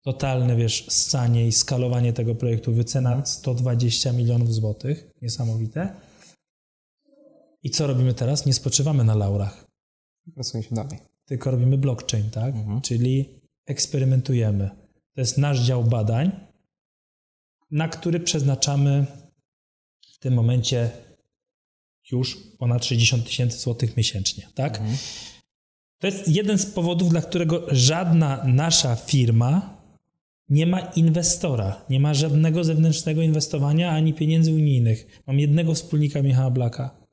totalne, 0.05 0.57
wiesz, 0.57 0.87
ssanie 0.89 1.47
i 1.47 1.53
skalowanie 1.53 2.13
tego 2.13 2.35
projektu. 2.35 2.73
Wycena 2.73 3.27
120 3.27 4.13
milionów 4.13 4.55
złotych. 4.55 5.11
Niesamowite. 5.23 5.95
I 7.63 7.71
co 7.71 7.87
robimy 7.87 8.15
teraz? 8.15 8.47
Nie 8.47 8.55
spoczywamy 8.55 9.05
na 9.05 9.15
laurach. 9.15 9.67
Pracujemy 10.35 10.69
dalej. 10.71 10.99
Tylko 11.25 11.51
robimy 11.51 11.79
blockchain, 11.79 12.31
tak? 12.31 12.55
Mhm. 12.55 12.81
Czyli 12.81 13.41
eksperymentujemy. 13.67 14.71
To 15.15 15.21
jest 15.21 15.39
nasz 15.39 15.61
dział 15.61 15.85
badań, 15.85 16.31
na 17.71 17.89
który 17.89 18.21
przeznaczamy 18.21 19.07
w 20.15 20.19
tym 20.19 20.35
momencie 20.35 20.91
już 22.13 22.37
ponad 22.59 22.85
60 22.85 23.25
tysięcy 23.25 23.59
złotych 23.59 23.97
miesięcznie, 23.97 24.49
tak? 24.55 24.79
Mhm. 24.79 24.97
To 25.99 26.07
jest 26.07 26.29
jeden 26.29 26.59
z 26.59 26.67
powodów, 26.67 27.09
dla 27.09 27.23
którego 27.23 27.67
żadna 27.71 28.45
nasza 28.45 28.97
firma 28.97 29.74
nie 30.49 30.67
ma 30.67 30.81
inwestora, 30.81 31.85
nie 31.91 32.01
ma 32.01 32.15
żadnego 32.15 32.65
zewnętrznego 32.65 33.23
inwestowania 33.23 33.91
ani 33.91 34.15
pieniędzy 34.15 34.53
unijnych. 34.53 35.23
Mam 35.27 35.41
jednego 35.41 35.75
wspólnika 35.75 36.23
Michała 36.23 36.51
Blaka. 36.51 37.05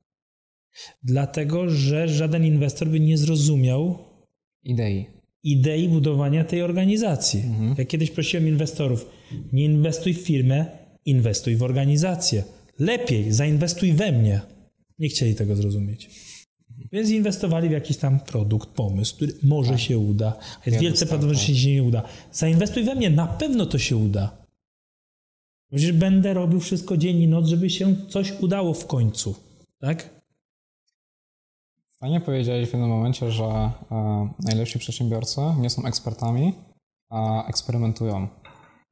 Dlatego, 1.04 1.70
że 1.70 2.08
żaden 2.08 2.46
inwestor 2.46 2.88
by 2.88 3.00
nie 3.00 3.17
zrozumiał 3.17 3.98
idei, 4.63 5.06
idei 5.44 5.89
budowania 5.89 6.44
tej 6.44 6.62
organizacji. 6.62 7.39
Mhm. 7.39 7.76
Jak 7.78 7.88
kiedyś 7.88 8.12
prosiłem 8.12 8.48
inwestorów, 8.48 9.06
nie 9.54 9.63
inwestuj 9.65 10.13
w 10.13 10.22
firmę, 10.22 10.65
inwestuj 11.06 11.56
w 11.56 11.63
organizację. 11.63 12.44
Lepiej, 12.80 13.34
zainwestuj 13.34 13.94
we 13.94 14.12
mnie. 14.12 14.41
Nie 15.00 15.10
chcieli 15.10 15.36
tego 15.36 15.56
zrozumieć. 15.56 16.10
Więc 16.91 17.10
inwestowali 17.10 17.70
w 17.70 17.72
jakiś 17.72 17.98
tam 17.98 18.20
produkt, 18.20 18.70
pomysł, 18.70 19.15
który 19.15 19.34
może 19.44 19.80
się 19.80 19.98
uda. 19.98 20.26
Jest 20.39 20.65
Wiele 20.65 20.80
wielce 20.80 21.06
prawdopodobne, 21.06 21.48
że 21.48 21.56
się 21.56 21.74
nie 21.74 21.84
uda. 21.84 22.02
Zainwestuj 22.32 22.84
we 22.84 22.96
mnie, 22.96 23.10
na 23.10 23.28
pewno 23.28 23.65
to 23.65 23.80
się 23.80 23.98
uda. 23.98 24.38
Przecież 25.72 25.91
będę 25.91 26.34
robił 26.34 26.60
wszystko 26.60 26.98
dzień 26.98 27.22
i 27.22 27.28
noc, 27.28 27.46
żeby 27.48 27.70
się 27.70 27.96
coś 28.10 28.34
udało 28.39 28.74
w 28.74 28.88
końcu. 28.88 29.36
Tak? 29.80 30.22
Fajnie 32.00 32.22
powiedziałeś 32.22 32.70
w 32.70 32.74
jednym 32.74 32.89
momencie, 32.89 33.32
że 33.32 33.44
e, 33.44 33.72
najlepsi 34.39 34.80
przedsiębiorcy 34.80 35.41
nie 35.60 35.70
są 35.70 35.86
ekspertami, 35.86 36.54
a 37.10 37.48
eksperymentują. 37.48 38.28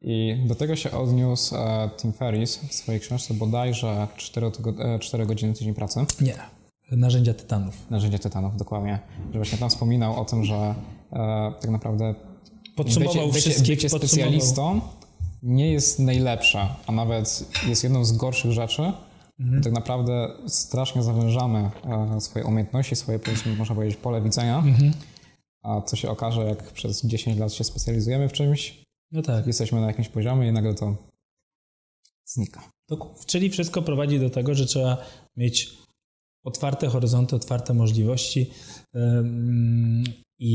I 0.02 0.36
do 0.48 0.56
tego 0.56 0.76
się 0.76 0.92
odniósł 0.92 1.56
e, 1.56 1.90
Tim 1.98 2.14
Ferriss 2.14 2.58
w 2.58 2.74
swojej 2.74 3.02
książce 3.02 3.34
bodajże 3.34 4.08
4, 4.18 4.48
tygo- 4.48 4.82
e, 4.96 5.00
4 5.00 5.26
godziny 5.26 5.54
tydzień 5.54 5.74
pracy. 5.74 6.06
Nie. 6.22 6.36
Narzędzia 6.92 7.34
tytanów. 7.34 7.90
Narzędzie 7.90 8.20
Tytanów, 8.20 8.58
dokładnie. 8.58 9.00
Że 9.34 9.40
właśnie 9.40 9.58
tam 9.58 9.70
wspominał 9.70 10.22
o 10.22 10.26
tym, 10.26 10.46
że 10.46 10.76
e, 11.14 11.54
tak 11.62 11.72
naprawdę 11.72 12.16
Podsumował 12.76 13.28
bycie, 13.28 13.40
wszystkich, 13.40 13.76
bycie 13.76 13.90
specjalistą 13.90 14.82
nie 15.44 15.72
jest 15.72 16.00
najlepsze, 16.00 16.68
a 16.88 16.92
nawet 16.92 17.46
jest 17.68 17.84
jedną 17.84 18.06
z 18.06 18.12
gorszych 18.12 18.52
rzeczy. 18.52 18.92
Mhm. 19.40 19.64
Tak 19.64 19.74
naprawdę 19.74 20.28
strasznie 20.48 21.04
zawężamy 21.04 21.72
e, 22.16 22.22
swoje 22.22 22.46
umiejętności, 22.46 22.96
swoje, 22.96 23.20
można 23.58 23.76
powiedzieć, 23.76 23.98
pole 23.98 24.22
widzenia. 24.22 24.58
Mhm. 24.58 24.92
A 25.64 25.82
co 25.82 25.96
się 25.96 26.10
okaże, 26.10 26.42
jak 26.46 26.72
przez 26.72 27.06
10 27.06 27.38
lat 27.40 27.54
się 27.54 27.64
specjalizujemy 27.64 28.30
w 28.30 28.34
czymś, 28.34 28.84
No 29.12 29.22
tak. 29.22 29.48
jesteśmy 29.48 29.82
na 29.82 29.88
jakimś 29.88 30.10
poziomie 30.10 30.48
i 30.48 30.52
nagle 30.52 30.74
to 30.74 30.96
znika. 32.26 32.72
To- 32.88 33.16
Czyli 33.26 33.50
wszystko 33.50 33.82
prowadzi 33.82 34.20
do 34.20 34.30
tego, 34.30 34.56
że 34.56 34.66
trzeba 34.66 34.98
mieć 35.38 35.78
otwarte 36.44 36.88
horyzonty, 36.88 37.36
otwarte 37.36 37.74
możliwości 37.74 38.50
i, 40.40 40.54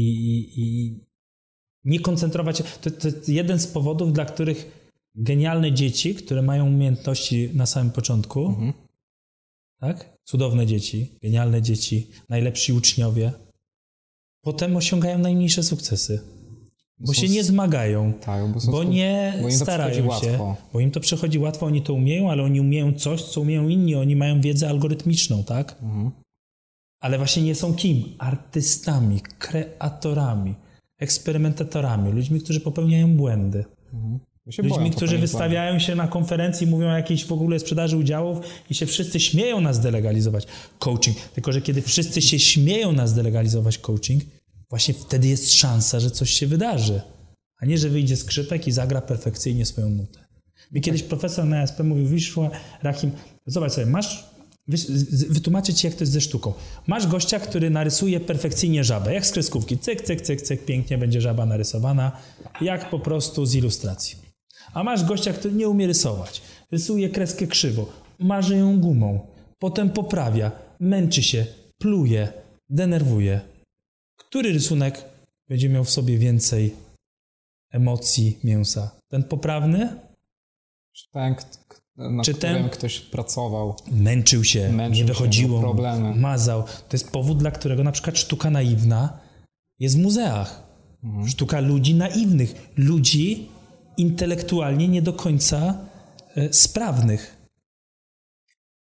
i, 0.00 0.60
i 0.60 1.00
nie 1.84 2.00
koncentrować 2.00 2.58
się. 2.58 2.64
To, 2.64 2.90
to 2.90 3.08
jest 3.08 3.28
jeden 3.28 3.58
z 3.58 3.66
powodów, 3.66 4.12
dla 4.12 4.24
których 4.24 4.88
genialne 5.14 5.72
dzieci, 5.72 6.14
które 6.14 6.42
mają 6.42 6.66
umiejętności 6.66 7.50
na 7.54 7.66
samym 7.66 7.92
początku, 7.92 8.46
Mhm. 8.46 8.72
tak? 9.80 10.16
Cudowne 10.24 10.66
dzieci, 10.66 11.18
genialne 11.22 11.62
dzieci, 11.62 12.06
najlepsi 12.28 12.72
uczniowie, 12.72 13.32
potem 14.40 14.76
osiągają 14.76 15.18
najmniejsze 15.18 15.62
sukcesy. 15.62 16.20
Bo 16.98 17.06
Są 17.06 17.20
się 17.20 17.28
nie 17.28 17.44
zmagają, 17.44 18.12
Tak, 18.12 18.52
bo, 18.52 18.60
bo 18.70 18.84
nie 18.84 19.38
bo 19.42 19.50
starają 19.50 19.94
się, 19.94 20.04
łatwo. 20.04 20.56
bo 20.72 20.80
im 20.80 20.90
to 20.90 21.00
przychodzi 21.00 21.38
łatwo, 21.38 21.66
oni 21.66 21.82
to 21.82 21.94
umieją, 21.94 22.30
ale 22.30 22.42
oni 22.42 22.60
umieją 22.60 22.92
coś, 22.92 23.22
co 23.22 23.40
umieją 23.40 23.68
inni, 23.68 23.94
oni 23.94 24.16
mają 24.16 24.40
wiedzę 24.40 24.68
algorytmiczną, 24.68 25.44
tak? 25.44 25.76
Mhm. 25.82 26.10
Ale 27.00 27.18
właśnie 27.18 27.42
nie 27.42 27.54
są 27.54 27.74
kim? 27.74 28.04
Artystami, 28.18 29.20
kreatorami, 29.38 30.54
eksperymentatorami, 30.98 32.12
ludźmi, 32.12 32.40
którzy 32.40 32.60
popełniają 32.60 33.16
błędy. 33.16 33.64
Boją 33.92 34.68
Ludźmi, 34.68 34.90
którzy 34.90 35.18
wystawiają 35.18 35.78
się 35.78 35.94
na 35.94 36.08
konferencji, 36.08 36.66
mówią 36.66 36.86
o 36.88 36.96
jakiejś 36.96 37.24
w 37.24 37.32
ogóle 37.32 37.58
sprzedaży 37.58 37.96
udziałów 37.96 38.38
i 38.70 38.74
się 38.74 38.86
wszyscy 38.86 39.20
śmieją 39.20 39.60
nas 39.60 39.80
delegalizować 39.80 40.46
coaching. 40.78 41.16
Tylko, 41.16 41.52
że 41.52 41.62
kiedy 41.62 41.82
wszyscy 41.82 42.22
się 42.22 42.38
śmieją 42.38 42.92
nas 42.92 43.14
delegalizować 43.14 43.78
coaching, 43.78 44.22
właśnie 44.70 44.94
wtedy 44.94 45.28
jest 45.28 45.52
szansa, 45.52 46.00
że 46.00 46.10
coś 46.10 46.30
się 46.30 46.46
wydarzy. 46.46 47.00
A 47.58 47.66
nie, 47.66 47.78
że 47.78 47.88
wyjdzie 47.88 48.16
skrzypek 48.16 48.68
i 48.68 48.72
zagra 48.72 49.00
perfekcyjnie 49.00 49.66
swoją 49.66 49.88
nutę. 49.88 50.26
Mi 50.72 50.80
kiedyś 50.80 51.02
profesor 51.02 51.44
na 51.44 51.60
ASP 51.60 51.80
mówił, 51.80 52.08
wiesz, 52.08 52.34
Rahim, 52.82 53.10
zobacz 53.46 53.72
sobie, 53.72 53.86
masz, 53.86 54.24
wytłumaczę 55.28 55.74
ci, 55.74 55.86
jak 55.86 55.96
to 55.96 56.02
jest 56.02 56.12
ze 56.12 56.20
sztuką. 56.20 56.52
Masz 56.86 57.06
gościa, 57.06 57.40
który 57.40 57.70
narysuje 57.70 58.20
perfekcyjnie 58.20 58.84
żabę, 58.84 59.14
jak 59.14 59.26
z 59.26 59.30
kreskówki. 59.30 59.78
Cyk, 59.78 60.02
cyk, 60.02 60.22
cyk, 60.22 60.42
cyk, 60.42 60.64
pięknie 60.64 60.98
będzie 60.98 61.20
żaba 61.20 61.46
narysowana, 61.46 62.12
jak 62.60 62.90
po 62.90 62.98
prostu 62.98 63.46
z 63.46 63.54
ilustracji. 63.54 64.16
A 64.74 64.84
masz 64.84 65.04
gościa, 65.04 65.32
który 65.32 65.54
nie 65.54 65.68
umie 65.68 65.86
rysować. 65.86 66.42
Rysuje 66.72 67.08
kreskę 67.08 67.46
krzywo, 67.46 67.92
marzy 68.18 68.56
ją 68.56 68.80
gumą, 68.80 69.26
potem 69.58 69.90
poprawia, 69.90 70.52
męczy 70.80 71.22
się, 71.22 71.46
pluje, 71.78 72.28
denerwuje. 72.70 73.40
Który 74.36 74.52
rysunek 74.52 75.04
będzie 75.48 75.68
miał 75.68 75.84
w 75.84 75.90
sobie 75.90 76.18
więcej 76.18 76.74
emocji, 77.70 78.38
mięsa? 78.44 78.90
Ten 79.08 79.24
poprawny? 79.24 80.00
Czy 80.92 81.10
ten, 81.12 81.34
nad 81.96 82.26
Czy 82.26 82.34
ten- 82.34 82.68
ktoś 82.70 83.00
pracował, 83.00 83.76
Męczył 83.90 84.44
się, 84.44 84.68
Męczył 84.72 84.92
nie 84.92 84.98
się, 84.98 85.04
wychodziło, 85.04 85.60
problemy. 85.60 86.14
mazał. 86.14 86.62
To 86.62 86.92
jest 86.92 87.10
powód, 87.10 87.38
dla 87.38 87.50
którego 87.50 87.84
na 87.84 87.92
przykład 87.92 88.18
sztuka 88.18 88.50
naiwna 88.50 89.18
jest 89.78 89.96
w 89.96 90.02
muzeach. 90.02 90.62
Mhm. 91.04 91.28
Sztuka 91.28 91.60
ludzi 91.60 91.94
naiwnych, 91.94 92.72
ludzi 92.76 93.48
intelektualnie 93.96 94.88
nie 94.88 95.02
do 95.02 95.12
końca 95.12 95.78
e, 96.34 96.52
sprawnych. 96.52 97.36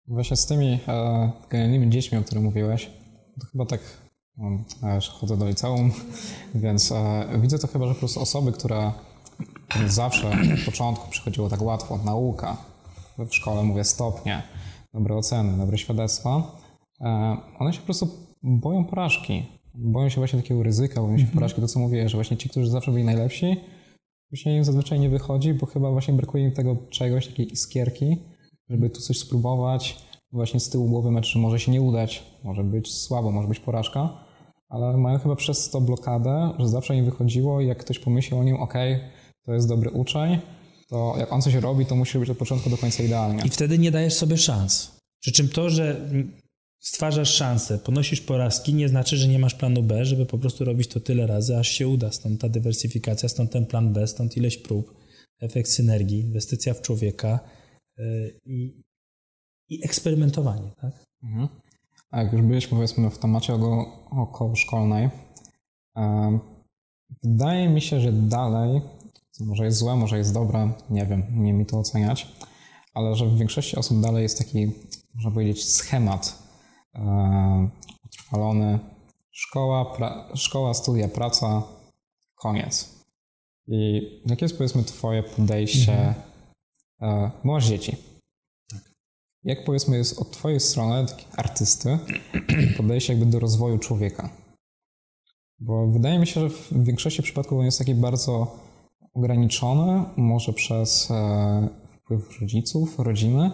Właśnie 0.07 0.37
z 0.37 0.45
tymi 0.45 0.79
e, 0.87 1.31
genialnymi 1.49 1.89
dziećmi, 1.89 2.17
o 2.17 2.23
których 2.23 2.43
mówiłeś, 2.43 2.89
to 3.39 3.47
chyba 3.51 3.65
tak, 3.65 4.04
ja 4.83 4.95
już 4.95 5.09
chodzę 5.09 5.37
do 5.37 5.47
liceum, 5.47 5.91
więc 6.55 6.91
e, 6.91 7.25
widzę 7.41 7.59
to 7.59 7.67
chyba, 7.67 7.87
że 7.87 7.93
po 7.93 7.99
prostu 7.99 8.21
osoby, 8.21 8.51
które 8.51 8.91
zawsze 9.87 10.29
od 10.29 10.65
początku 10.65 11.09
przychodziło 11.09 11.49
tak 11.49 11.61
łatwo, 11.61 11.99
nauka, 12.05 12.57
w 13.17 13.35
szkole 13.35 13.63
mówię 13.63 13.83
stopnie, 13.83 14.43
dobre 14.93 15.15
oceny, 15.15 15.57
dobre 15.57 15.77
świadectwa, 15.77 16.57
e, 17.01 17.37
one 17.59 17.73
się 17.73 17.79
po 17.79 17.85
prostu 17.85 18.09
boją 18.43 18.85
porażki. 18.85 19.45
Boją 19.73 20.09
się 20.09 20.15
właśnie 20.21 20.41
takiego 20.41 20.63
ryzyka, 20.63 21.01
boją 21.01 21.17
się 21.17 21.25
porażki. 21.25 21.61
To, 21.61 21.67
co 21.67 21.79
mówię, 21.79 22.09
że 22.09 22.17
właśnie 22.17 22.37
ci, 22.37 22.49
którzy 22.49 22.69
zawsze 22.69 22.91
byli 22.91 23.03
najlepsi, 23.03 23.57
później 24.29 24.57
im 24.57 24.63
zazwyczaj 24.63 24.99
nie 24.99 25.09
wychodzi, 25.09 25.53
bo 25.53 25.65
chyba 25.65 25.91
właśnie 25.91 26.13
brakuje 26.13 26.43
im 26.43 26.51
tego 26.51 26.77
czegoś, 26.89 27.27
takiej 27.27 27.53
iskierki, 27.53 28.17
żeby 28.69 28.89
tu 28.89 29.01
coś 29.01 29.19
spróbować. 29.19 30.05
Właśnie 30.31 30.59
z 30.59 30.69
tyłu 30.69 30.89
głowy 30.89 31.11
mecz, 31.11 31.33
że 31.33 31.39
może 31.39 31.59
się 31.59 31.71
nie 31.71 31.81
udać, 31.81 32.23
może 32.43 32.63
być 32.63 32.93
słabo, 32.93 33.31
może 33.31 33.47
być 33.47 33.59
porażka, 33.59 34.24
ale 34.75 34.97
mają 34.97 35.19
chyba 35.19 35.35
przez 35.35 35.69
to 35.69 35.81
blokadę, 35.81 36.53
że 36.59 36.67
zawsze 36.69 36.95
im 36.95 37.05
wychodziło 37.05 37.61
i 37.61 37.67
jak 37.67 37.77
ktoś 37.77 37.99
pomyśli 37.99 38.37
o 38.37 38.43
nim, 38.43 38.55
ok, 38.55 38.73
to 39.45 39.53
jest 39.53 39.67
dobry 39.67 39.89
uczeń, 39.89 40.39
to 40.89 41.15
jak 41.17 41.33
on 41.33 41.41
coś 41.41 41.53
robi, 41.53 41.85
to 41.85 41.95
musi 41.95 42.13
robić 42.13 42.29
od 42.29 42.37
początku 42.37 42.69
do 42.69 42.77
końca 42.77 43.03
idealnie. 43.03 43.43
I 43.45 43.49
wtedy 43.49 43.77
nie 43.77 43.91
dajesz 43.91 44.13
sobie 44.13 44.37
szans. 44.37 44.99
Przy 45.19 45.31
czym 45.31 45.49
to, 45.49 45.69
że 45.69 46.09
stwarzasz 46.79 47.33
szansę, 47.33 47.77
ponosisz 47.79 48.21
porażki, 48.21 48.73
nie 48.73 48.89
znaczy, 48.89 49.17
że 49.17 49.27
nie 49.27 49.39
masz 49.39 49.55
planu 49.55 49.83
B, 49.83 50.05
żeby 50.05 50.25
po 50.25 50.37
prostu 50.37 50.65
robić 50.65 50.87
to 50.87 50.99
tyle 50.99 51.27
razy, 51.27 51.57
aż 51.57 51.67
się 51.67 51.87
uda. 51.87 52.11
Stąd 52.11 52.41
ta 52.41 52.49
dywersyfikacja, 52.49 53.29
stąd 53.29 53.51
ten 53.51 53.65
plan 53.65 53.93
B, 53.93 54.07
stąd 54.07 54.37
ileś 54.37 54.57
prób, 54.57 54.93
efekt 55.41 55.69
synergii, 55.69 56.19
inwestycja 56.19 56.73
w 56.73 56.81
człowieka 56.81 57.39
yy, 57.97 58.39
i, 58.45 58.83
i 59.69 59.85
eksperymentowanie. 59.85 60.71
Tak? 60.81 61.05
Mhm. 61.23 61.47
A 62.11 62.21
jak 62.23 62.33
już 62.33 62.41
byliśmy 62.41 62.75
powiedzmy 62.75 63.09
w 63.09 63.17
temacie 63.17 63.53
okołoszkolnej, 64.11 65.09
wydaje 67.23 67.69
mi 67.69 67.81
się, 67.81 67.99
że 67.99 68.11
dalej, 68.13 68.81
co 69.31 69.45
może 69.45 69.65
jest 69.65 69.77
złe, 69.77 69.95
może 69.95 70.17
jest 70.17 70.33
dobre, 70.33 70.71
nie 70.89 71.05
wiem, 71.05 71.23
nie 71.31 71.53
mi 71.53 71.65
to 71.65 71.79
oceniać, 71.79 72.27
ale 72.93 73.15
że 73.15 73.25
w 73.25 73.37
większości 73.37 73.75
osób 73.75 74.01
dalej 74.01 74.23
jest 74.23 74.37
taki, 74.37 74.71
można 75.13 75.31
powiedzieć, 75.31 75.65
schemat 75.69 76.43
em, 76.93 77.71
utrwalony. 78.05 78.79
Szkoła, 79.31 79.95
pra- 79.97 80.35
szkoła, 80.35 80.73
studia, 80.73 81.07
praca, 81.07 81.63
koniec. 82.35 82.95
I 83.67 84.01
jakie 84.25 84.45
jest 84.45 84.57
powiedzmy 84.57 84.83
twoje 84.83 85.23
podejście, 85.23 86.15
e, 87.01 87.31
bo 87.43 87.53
masz 87.53 87.67
dzieci, 87.67 87.97
jak 89.45 89.63
powiedzmy 89.63 89.97
jest 89.97 90.21
od 90.21 90.31
twojej 90.31 90.59
strony, 90.59 91.07
taki 91.07 91.25
artysty, 91.37 91.99
podejście 92.77 93.13
jakby 93.13 93.31
do 93.31 93.39
rozwoju 93.39 93.77
człowieka? 93.77 94.29
Bo 95.59 95.87
wydaje 95.87 96.19
mi 96.19 96.27
się, 96.27 96.41
że 96.41 96.49
w 96.49 96.83
większości 96.83 97.23
przypadków 97.23 97.59
on 97.59 97.65
jest 97.65 97.79
taki 97.79 97.95
bardzo 97.95 98.59
ograniczony, 99.13 100.03
może 100.17 100.53
przez 100.53 101.11
e, 101.11 101.69
wpływ 101.89 102.41
rodziców, 102.41 102.99
rodziny, 102.99 103.51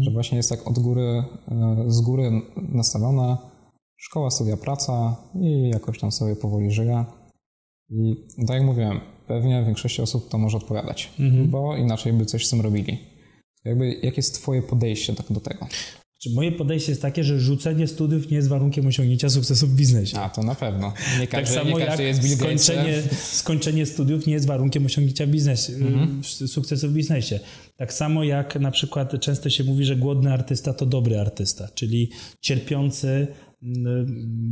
że 0.00 0.10
właśnie 0.10 0.36
jest 0.36 0.50
tak 0.50 0.66
od 0.66 0.78
góry, 0.78 1.02
e, 1.48 1.84
z 1.86 2.00
góry 2.00 2.30
nastawiona 2.56 3.38
szkoła, 3.96 4.30
studia, 4.30 4.56
praca 4.56 5.16
i 5.40 5.68
jakoś 5.68 6.00
tam 6.00 6.12
sobie 6.12 6.36
powoli 6.36 6.70
żyje. 6.70 7.04
I 7.90 8.26
tak 8.46 8.56
jak 8.56 8.64
mówiłem, 8.66 9.00
pewnie 9.26 9.64
większości 9.64 10.02
osób 10.02 10.28
to 10.28 10.38
może 10.38 10.56
odpowiadać, 10.56 11.12
bo 11.46 11.76
inaczej 11.76 12.12
by 12.12 12.24
coś 12.24 12.46
z 12.46 12.50
tym 12.50 12.60
robili. 12.60 13.15
Jakby, 13.66 13.86
jakie 13.88 14.16
jest 14.16 14.34
Twoje 14.34 14.62
podejście 14.62 15.14
tak 15.14 15.26
do 15.30 15.40
tego? 15.40 15.68
Czy 16.18 16.30
moje 16.30 16.52
podejście 16.52 16.92
jest 16.92 17.02
takie, 17.02 17.24
że 17.24 17.40
rzucenie 17.40 17.86
studiów 17.86 18.30
nie 18.30 18.36
jest 18.36 18.48
warunkiem 18.48 18.86
osiągnięcia 18.86 19.30
sukcesu 19.30 19.66
w 19.66 19.74
biznesie. 19.74 20.18
A, 20.20 20.28
to 20.28 20.42
na 20.42 20.54
pewno. 20.54 20.92
Nie 21.20 21.26
Tak 21.26 21.40
każdy, 21.40 21.54
samo 21.54 21.78
nie 21.78 21.84
jak 21.84 22.00
jest 22.00 22.38
skończenie, 22.38 23.02
skończenie 23.22 23.86
studiów 23.86 24.26
nie 24.26 24.32
jest 24.32 24.46
warunkiem 24.46 24.86
osiągnięcia 24.86 25.26
biznes, 25.26 25.70
Mhm. 25.70 26.24
sukcesu 26.24 26.88
w 26.88 26.92
biznesie. 26.92 27.40
Tak 27.76 27.92
samo 27.92 28.24
jak 28.24 28.60
na 28.60 28.70
przykład 28.70 29.20
często 29.20 29.50
się 29.50 29.64
mówi, 29.64 29.84
że 29.84 29.96
głodny 29.96 30.32
artysta 30.32 30.74
to 30.74 30.86
dobry 30.86 31.20
artysta, 31.20 31.68
czyli 31.74 32.10
cierpiący 32.40 33.26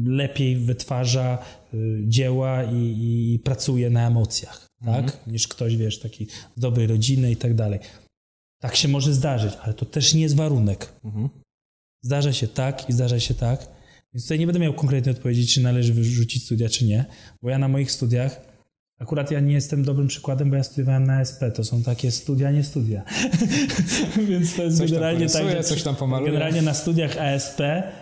lepiej 0.06 0.56
wytwarza 0.56 1.38
y, 1.74 2.00
dzieła 2.06 2.64
i, 2.64 3.32
i 3.34 3.38
pracuje 3.38 3.90
na 3.90 4.06
emocjach, 4.06 4.70
mhm. 4.82 5.04
tak? 5.04 5.26
Niż 5.26 5.48
ktoś, 5.48 5.76
wiesz, 5.76 5.98
taki 5.98 6.26
z 6.56 6.60
dobrej 6.60 6.86
rodziny 6.86 7.30
i 7.30 7.36
tak 7.36 7.54
dalej. 7.54 7.80
Tak 8.64 8.76
się 8.76 8.88
może 8.88 9.12
zdarzyć, 9.12 9.52
ale 9.62 9.74
to 9.74 9.84
też 9.84 10.14
nie 10.14 10.22
jest 10.22 10.36
warunek. 10.36 10.92
Mhm. 11.04 11.28
Zdarza 12.02 12.32
się 12.32 12.48
tak 12.48 12.88
i 12.88 12.92
zdarza 12.92 13.20
się 13.20 13.34
tak. 13.34 13.68
Więc 14.14 14.24
tutaj 14.24 14.38
nie 14.38 14.46
będę 14.46 14.60
miał 14.60 14.74
konkretnej 14.74 15.14
odpowiedzi, 15.14 15.46
czy 15.46 15.60
należy 15.60 15.94
wyrzucić 15.94 16.44
studia, 16.44 16.68
czy 16.68 16.84
nie, 16.84 17.04
bo 17.42 17.50
ja 17.50 17.58
na 17.58 17.68
moich 17.68 17.92
studiach 17.92 18.40
Akurat 18.98 19.30
ja 19.30 19.40
nie 19.40 19.54
jestem 19.54 19.84
dobrym 19.84 20.06
przykładem, 20.06 20.50
bo 20.50 20.56
ja 20.56 20.62
studiowałem 20.62 21.04
na 21.04 21.20
SP. 21.30 21.40
To 21.50 21.64
są 21.64 21.82
takie 21.82 22.10
studia, 22.10 22.50
nie 22.50 22.64
studia. 22.64 23.04
Więc 24.28 24.56
to 24.56 24.62
jest 24.62 24.78
coś 24.78 24.90
generalnie 24.90 25.28
tak. 25.28 25.50
Że 25.50 25.64
coś 25.64 25.82
tam. 25.82 25.96
Generalnie 26.24 26.62
na 26.62 26.74
studiach 26.74 27.18
ASP 27.18 27.60
e, 27.60 27.92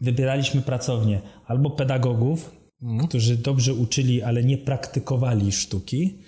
wybieraliśmy 0.00 0.62
pracownię 0.62 1.20
albo 1.46 1.70
pedagogów, 1.70 2.56
mm. 2.82 3.06
którzy 3.06 3.36
dobrze 3.36 3.74
uczyli, 3.74 4.22
ale 4.22 4.44
nie 4.44 4.58
praktykowali 4.58 5.52
sztuki, 5.52 6.18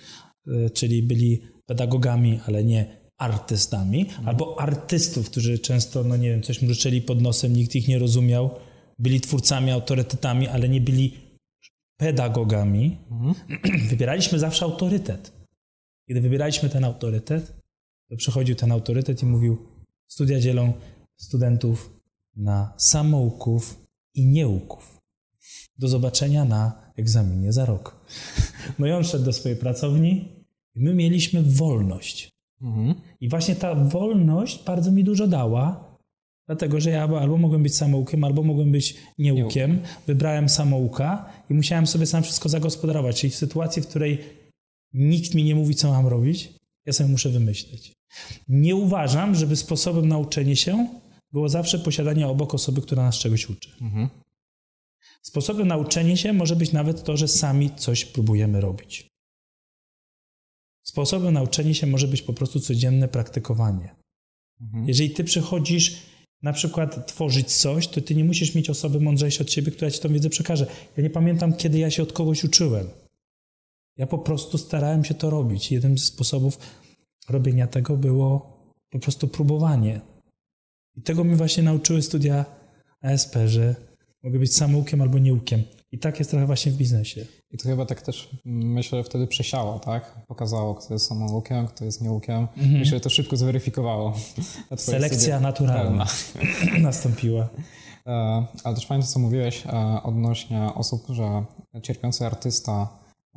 e, 0.47 0.69
czyli 0.69 1.03
byli 1.03 1.54
pedagogami, 1.65 2.39
ale 2.47 2.63
nie 2.63 3.05
artystami, 3.17 4.05
albo 4.25 4.59
artystów, 4.59 5.29
którzy 5.29 5.59
często, 5.59 6.03
no 6.03 6.17
nie 6.17 6.29
wiem, 6.29 6.41
coś 6.41 6.61
mruczeli 6.61 7.01
pod 7.01 7.21
nosem, 7.21 7.53
nikt 7.53 7.75
ich 7.75 7.87
nie 7.87 7.99
rozumiał, 7.99 8.49
byli 8.99 9.21
twórcami, 9.21 9.71
autorytetami, 9.71 10.47
ale 10.47 10.69
nie 10.69 10.81
byli 10.81 11.13
pedagogami, 11.97 12.97
mhm. 13.11 13.35
wybieraliśmy 13.89 14.39
zawsze 14.39 14.65
autorytet. 14.65 15.31
Kiedy 16.07 16.21
wybieraliśmy 16.21 16.69
ten 16.69 16.83
autorytet, 16.83 17.53
to 18.09 18.15
przychodził 18.17 18.55
ten 18.55 18.71
autorytet 18.71 19.23
i 19.23 19.25
mówił: 19.25 19.57
Studia 20.07 20.39
dzielą 20.39 20.73
studentów 21.17 21.99
na 22.35 22.73
samouków 22.77 23.85
i 24.13 24.25
nieuków. 24.25 24.97
Do 25.77 25.87
zobaczenia 25.87 26.45
na 26.45 26.91
egzaminie 26.97 27.53
za 27.53 27.65
rok. 27.65 27.95
No 28.79 28.87
i 28.87 28.91
on 28.91 29.03
szedł 29.03 29.25
do 29.25 29.33
swojej 29.33 29.57
pracowni 29.57 30.34
i 30.75 30.79
my 30.79 30.93
mieliśmy 30.93 31.43
wolność. 31.43 32.31
Mhm. 32.61 32.95
I 33.21 33.29
właśnie 33.29 33.55
ta 33.55 33.75
wolność 33.75 34.63
bardzo 34.65 34.91
mi 34.91 35.03
dużo 35.03 35.27
dała, 35.27 35.95
Dlatego, 36.47 36.79
że 36.79 36.89
ja 36.89 37.03
albo 37.03 37.37
mogłem 37.37 37.63
być 37.63 37.75
samoukiem, 37.75 38.23
albo 38.23 38.43
mogłem 38.43 38.71
być 38.71 38.95
nieukiem. 39.17 39.81
Wybrałem 40.07 40.49
samouka 40.49 41.29
i 41.49 41.53
musiałem 41.53 41.87
sobie 41.87 42.05
sam 42.05 42.23
wszystko 42.23 42.49
zagospodarować. 42.49 43.21
Czyli 43.21 43.31
w 43.31 43.35
sytuacji, 43.35 43.81
w 43.81 43.87
której 43.87 44.19
nikt 44.93 45.33
mi 45.33 45.43
nie 45.43 45.55
mówi, 45.55 45.75
co 45.75 45.91
mam 45.91 46.07
robić, 46.07 46.49
ja 46.85 46.93
sobie 46.93 47.09
muszę 47.09 47.29
wymyśleć. 47.29 47.93
Nie 48.47 48.75
uważam, 48.75 49.35
żeby 49.35 49.55
sposobem 49.55 50.07
nauczenia 50.07 50.55
się 50.55 50.87
było 51.31 51.49
zawsze 51.49 51.79
posiadanie 51.79 52.27
obok 52.27 52.53
osoby, 52.53 52.81
która 52.81 53.03
nas 53.03 53.15
czegoś 53.15 53.49
uczy. 53.49 53.69
Mhm. 53.81 54.09
Sposobem 55.21 55.67
nauczenia 55.67 56.15
się 56.15 56.33
może 56.33 56.55
być 56.55 56.71
nawet 56.71 57.03
to, 57.03 57.17
że 57.17 57.27
sami 57.27 57.69
coś 57.75 58.05
próbujemy 58.05 58.61
robić. 58.61 59.07
Sposobem 60.95 61.33
nauczenia 61.33 61.73
się 61.73 61.87
może 61.87 62.07
być 62.07 62.21
po 62.21 62.33
prostu 62.33 62.59
codzienne 62.59 63.07
praktykowanie. 63.07 63.95
Mhm. 64.61 64.87
Jeżeli 64.87 65.09
ty 65.09 65.23
przychodzisz 65.23 66.01
na 66.43 66.53
przykład 66.53 67.07
tworzyć 67.07 67.53
coś, 67.53 67.87
to 67.87 68.01
ty 68.01 68.15
nie 68.15 68.23
musisz 68.23 68.55
mieć 68.55 68.69
osoby 68.69 68.99
mądrzejszej 68.99 69.45
od 69.45 69.49
ciebie, 69.49 69.71
która 69.71 69.91
ci 69.91 69.99
tą 69.99 70.09
wiedzę 70.09 70.29
przekaże. 70.29 70.67
Ja 70.97 71.03
nie 71.03 71.09
pamiętam, 71.09 71.53
kiedy 71.53 71.79
ja 71.79 71.91
się 71.91 72.03
od 72.03 72.13
kogoś 72.13 72.43
uczyłem. 72.43 72.87
Ja 73.97 74.07
po 74.07 74.17
prostu 74.17 74.57
starałem 74.57 75.05
się 75.05 75.13
to 75.13 75.29
robić. 75.29 75.71
Jednym 75.71 75.97
ze 75.97 76.05
sposobów 76.05 76.59
robienia 77.29 77.67
tego 77.67 77.97
było 77.97 78.57
po 78.89 78.99
prostu 78.99 79.27
próbowanie. 79.27 80.01
I 80.97 81.01
tego 81.01 81.23
mi 81.23 81.35
właśnie 81.35 81.63
nauczyły 81.63 82.01
studia 82.01 82.45
ASP, 83.01 83.35
że 83.45 83.75
mogę 84.23 84.39
być 84.39 84.55
samoukiem 84.55 85.01
albo 85.01 85.19
nieukiem. 85.19 85.63
I 85.95 85.97
tak 85.97 86.19
jest 86.19 86.31
trochę 86.31 86.45
właśnie 86.45 86.71
w 86.71 86.75
biznesie. 86.75 87.25
I 87.51 87.57
to 87.57 87.69
chyba 87.69 87.85
tak 87.85 88.01
też 88.01 88.29
myślę 88.45 89.03
wtedy 89.03 89.27
przesiało, 89.27 89.79
tak? 89.79 90.15
Pokazało, 90.27 90.75
kto 90.75 90.93
jest 90.93 91.07
samoukiem, 91.07 91.67
kto 91.67 91.85
jest 91.85 92.01
nieukiem. 92.01 92.47
Mhm. 92.57 92.79
Myślę, 92.79 92.97
że 92.97 93.01
to 93.01 93.09
szybko 93.09 93.37
zweryfikowało. 93.37 94.13
Selekcja 94.77 95.39
naturalna 95.39 96.05
nastąpiła. 96.81 97.49
E, 98.07 98.45
ale 98.63 98.75
też 98.75 98.85
fajnie, 98.87 99.03
co 99.03 99.19
mówiłeś 99.19 99.65
e, 99.65 100.03
odnośnie 100.03 100.69
osób, 100.75 101.05
że 101.09 101.43
cierpiący 101.81 102.25
artysta 102.25 102.87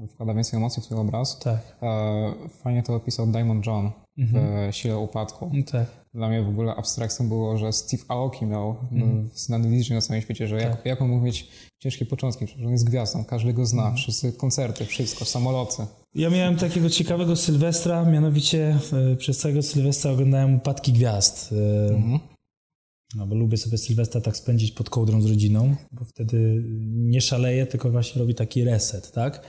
wkłada 0.09 0.35
więcej 0.35 0.57
emocji 0.57 0.83
w 0.83 0.85
swój 0.85 0.99
obraz. 0.99 1.39
Tak. 1.39 1.77
E, 1.83 2.33
fajnie 2.63 2.83
to 2.83 2.95
opisał 2.95 3.27
Diamond 3.27 3.67
John 3.67 3.91
mhm. 4.19 4.73
w 4.73 4.77
Sile 4.77 4.99
Upadku. 4.99 5.51
Tak. 5.73 5.87
Dla 6.15 6.29
mnie 6.29 6.43
w 6.43 6.49
ogóle 6.49 6.75
abstrakcją 6.75 7.29
było, 7.29 7.59
że 7.59 7.73
Steve 7.73 8.03
Aoki 8.09 8.47
miał 8.47 8.77
mhm. 8.93 9.31
znany 9.35 9.71
DJ 9.71 9.95
na 9.95 10.01
całym 10.01 10.23
świecie, 10.23 10.47
że 10.47 10.59
tak. 10.59 10.71
jak, 10.71 10.87
jak 10.87 11.03
on 11.03 11.09
mógł 11.09 11.25
mieć 11.25 11.49
ciężkie 11.79 12.07
początki, 12.07 12.47
że 12.47 12.67
on 12.67 12.73
jest 12.73 12.87
gwiazdą, 12.87 13.25
każdy 13.25 13.53
go 13.53 13.67
zna, 13.67 13.83
mhm. 13.83 13.97
wszyscy 13.97 14.33
koncerty, 14.33 14.85
wszystko, 14.85 15.25
samoloty. 15.25 15.87
Ja 16.15 16.31
miałem 16.31 16.57
takiego 16.57 16.91
ciekawego 16.91 17.37
Sylwestra, 17.37 18.05
mianowicie 18.05 18.79
e, 19.13 19.17
przez 19.17 19.39
całego 19.39 19.63
Sylwestra 19.63 20.11
oglądałem 20.11 20.55
Upadki 20.55 20.93
Gwiazd. 20.93 21.55
Mhm. 21.91 22.19
No, 23.15 23.27
bo 23.27 23.35
lubię 23.35 23.57
sobie 23.57 23.79
Sylwestra 23.79 24.21
tak 24.21 24.37
spędzić 24.37 24.73
pod 24.73 24.91
kołdrą 24.91 25.23
z 25.23 25.27
rodziną, 25.27 25.77
bo 25.93 26.05
wtedy 26.05 26.65
nie 26.89 27.21
szaleje, 27.21 27.67
tylko 27.67 27.91
właśnie 27.91 28.21
robi 28.21 28.35
taki 28.35 28.65
reset, 28.65 29.13
tak? 29.13 29.47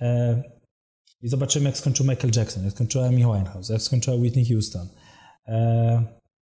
E, 0.00 0.42
I 1.22 1.28
zobaczymy, 1.28 1.66
jak 1.66 1.78
skończył 1.78 2.06
Michael 2.06 2.32
Jackson, 2.36 2.64
jak 2.64 2.72
skończyła 2.72 3.06
Amy 3.06 3.16
Winehouse, 3.16 3.68
jak 3.72 3.82
skończyła 3.82 4.16
Whitney 4.16 4.46
Houston, 4.48 4.88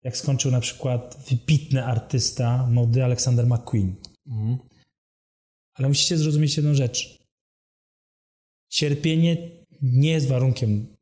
jak 0.02 0.16
skończył 0.16 0.50
na 0.50 0.60
przykład 0.60 1.16
wybitny 1.30 1.84
artysta 1.84 2.66
mody 2.70 3.04
Alexander 3.04 3.46
McQueen. 3.46 3.94
Mhm. 4.26 4.58
Ale 5.74 5.88
musicie 5.88 6.18
zrozumieć 6.18 6.56
jedną 6.56 6.74
rzecz. 6.74 7.18
Cierpienie 8.68 9.36
nie 9.82 10.10
jest 10.10 10.28
warunkiem 10.28 10.96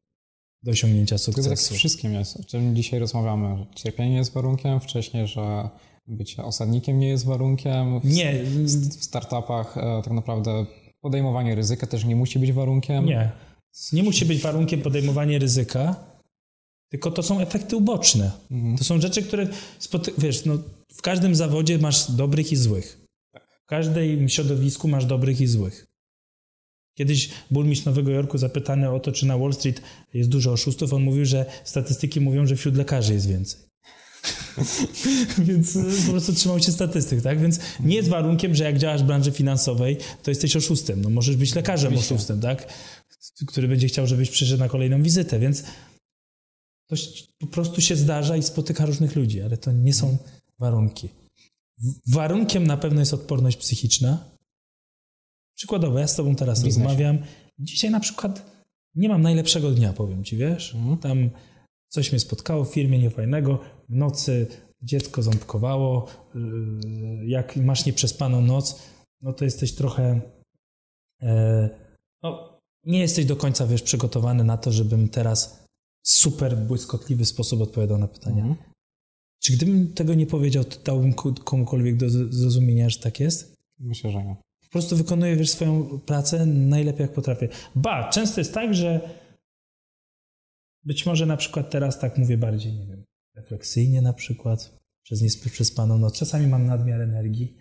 do 0.63 0.71
osiągnięcia 0.71 1.19
sukcesu. 1.19 1.51
To 1.51 1.57
tak 1.57 1.79
wszystkim 1.79 2.15
jest, 2.15 2.41
o 2.41 2.45
czym 2.45 2.77
dzisiaj 2.77 3.01
rozmawiamy. 3.01 3.67
Cierpienie 3.75 4.17
jest 4.17 4.33
warunkiem, 4.33 4.81
wcześniej, 4.81 5.27
że 5.27 5.69
bycie 6.07 6.45
osadnikiem 6.45 6.99
nie 6.99 7.09
jest 7.09 7.25
warunkiem. 7.25 8.01
W, 8.01 8.05
nie. 8.05 8.45
W 8.45 9.05
startupach 9.05 9.79
e, 9.79 10.03
tak 10.05 10.13
naprawdę 10.13 10.67
podejmowanie 11.01 11.55
ryzyka 11.55 11.87
też 11.87 12.05
nie 12.05 12.17
musi 12.17 12.39
być 12.39 12.53
warunkiem. 12.53 13.07
Nie. 13.07 13.33
Nie 13.93 14.03
musi 14.03 14.25
być 14.25 14.41
warunkiem 14.41 14.83
podejmowanie 14.83 15.39
ryzyka, 15.39 16.16
tylko 16.89 17.11
to 17.11 17.23
są 17.23 17.41
efekty 17.41 17.77
uboczne. 17.77 18.31
Mhm. 18.51 18.79
To 18.79 18.85
są 18.85 19.01
rzeczy, 19.01 19.23
które 19.23 19.49
spoty- 19.81 20.13
wiesz, 20.19 20.45
no, 20.45 20.59
w 20.95 21.03
każdym 21.03 21.35
zawodzie 21.35 21.79
masz 21.79 22.11
dobrych 22.11 22.53
i 22.53 22.57
złych. 22.57 23.01
W 23.65 23.69
każdym 23.69 24.29
środowisku 24.29 24.89
masz 24.89 25.05
dobrych 25.05 25.41
i 25.41 25.47
złych. 25.47 25.87
Kiedyś 26.99 27.31
burmistrz 27.51 27.87
Nowego 27.87 28.11
Jorku 28.11 28.39
zapytany 28.39 28.91
o 28.91 29.01
to, 29.01 29.13
czy 29.13 29.27
na 29.27 29.39
Wall 29.39 29.55
Street 29.55 29.83
jest 30.15 30.31
dużo 30.31 30.53
oszustów, 30.53 30.93
on 30.93 31.03
mówił, 31.03 31.25
że 31.25 31.47
statystyki 31.65 32.21
mówią, 32.21 32.47
że 32.47 32.57
wśród 32.57 32.77
lekarzy 32.77 33.13
jest 33.15 33.29
więcej. 33.29 33.61
Więc 35.39 35.77
y, 35.77 35.85
po 36.07 36.11
prostu 36.13 36.33
trzymał 36.33 36.61
się 36.61 36.73
statystyk, 36.73 37.23
tak? 37.23 37.41
Więc 37.41 37.61
nie 37.81 37.97
jest 37.97 38.09
warunkiem, 38.09 38.55
że 38.55 38.65
jak 38.65 38.79
działasz 38.79 39.03
w 39.03 39.07
branży 39.07 39.33
finansowej, 39.33 39.97
to 40.23 40.31
jesteś 40.31 40.57
oszustem. 40.57 41.03
No 41.03 41.11
możesz 41.11 41.37
być 41.37 41.55
lekarzem 41.55 41.89
Oczywiście. 41.89 42.15
oszustem, 42.15 42.41
tak? 42.41 42.73
Który 43.47 43.69
będzie 43.69 43.89
chciał, 43.89 44.07
żebyś 44.07 44.31
przyszedł 44.31 44.59
na 44.59 44.69
kolejną 44.69 45.03
wizytę, 45.03 45.39
więc 45.39 45.65
to 46.87 46.97
po 47.39 47.47
prostu 47.47 47.81
się 47.81 47.97
zdarza 47.97 48.37
i 48.37 48.43
spotyka 48.43 48.87
różnych 48.87 49.17
ludzi, 49.17 49.43
ale 49.43 49.57
to 49.57 49.73
nie 49.73 49.95
są 49.95 50.17
warunki. 50.59 51.09
Warunkiem 52.07 52.67
na 52.67 52.77
pewno 52.77 53.01
jest 53.01 53.15
odporność 53.15 53.57
psychiczna. 53.57 54.31
Przykładowo, 55.57 55.99
ja 55.99 56.09
z 56.09 56.17
tobą 56.17 56.35
teraz 56.37 56.65
rozmawiam. 56.65 57.19
Dzisiaj 57.59 57.91
na 57.91 58.01
przykład 58.01 58.51
nie 58.95 59.09
mam 59.09 59.23
najlepszego 59.23 59.71
dnia, 59.71 59.93
powiem 59.93 60.25
ci, 60.25 60.37
wiesz? 60.37 60.75
Mhm. 60.75 60.99
Tam 60.99 61.31
coś 61.89 62.13
mnie 62.13 62.21
spotkało 62.21 62.65
w 62.65 62.73
firmie 62.73 62.99
niefajnego, 62.99 63.61
w 63.89 63.95
nocy 63.95 64.47
dziecko 64.83 65.23
ząbkowało, 65.23 66.07
yy, 66.35 67.27
jak 67.27 67.57
masz 67.57 67.87
nieprzespaną 67.87 68.41
noc, 68.41 68.83
no 69.21 69.33
to 69.33 69.45
jesteś 69.45 69.73
trochę 69.73 70.21
e, 71.23 71.69
no, 72.23 72.59
nie 72.85 72.99
jesteś 72.99 73.25
do 73.25 73.37
końca, 73.37 73.67
wiesz, 73.67 73.83
przygotowany 73.83 74.45
na 74.45 74.57
to, 74.57 74.73
żebym 74.73 75.09
teraz 75.09 75.66
super 76.07 76.57
błyskotliwy 76.57 77.25
sposób 77.25 77.61
odpowiadał 77.61 77.99
na 77.99 78.09
pytania. 78.09 78.43
Mhm. 78.45 78.73
Czy 79.43 79.53
gdybym 79.53 79.93
tego 79.93 80.15
nie 80.15 80.27
powiedział, 80.27 80.65
to 80.65 80.81
dałbym 80.85 81.15
komukolwiek 81.45 81.97
do 81.97 82.11
zrozumienia, 82.11 82.91
że 82.91 82.99
tak 82.99 83.21
jest? 83.21 83.55
Myślę, 83.79 84.11
że 84.11 84.25
nie. 84.25 84.37
Po 84.61 84.69
prostu 84.71 84.97
wykonuję 84.97 85.37
wiesz, 85.37 85.51
swoją 85.51 86.01
pracę 86.01 86.47
najlepiej 86.47 87.03
jak 87.03 87.13
potrafię. 87.13 87.49
Ba, 87.75 88.11
często 88.11 88.41
jest 88.41 88.55
tak, 88.55 88.75
że 88.75 89.11
być 90.85 91.07
może 91.07 91.27
na 91.27 91.37
przykład 91.37 91.71
teraz 91.71 91.99
tak 91.99 92.19
mówię 92.19 92.39
bardziej, 92.39 92.73
nie 92.73 92.87
wiem, 92.87 93.05
refleksyjnie 93.35 94.03
na 94.03 94.13
przykład, 94.13 94.79
przez 95.03 95.23
nieprzespaną 95.23 95.99
noc. 95.99 96.19
Czasami 96.19 96.47
mam 96.47 96.67
nadmiar 96.67 97.01
energii, 97.01 97.57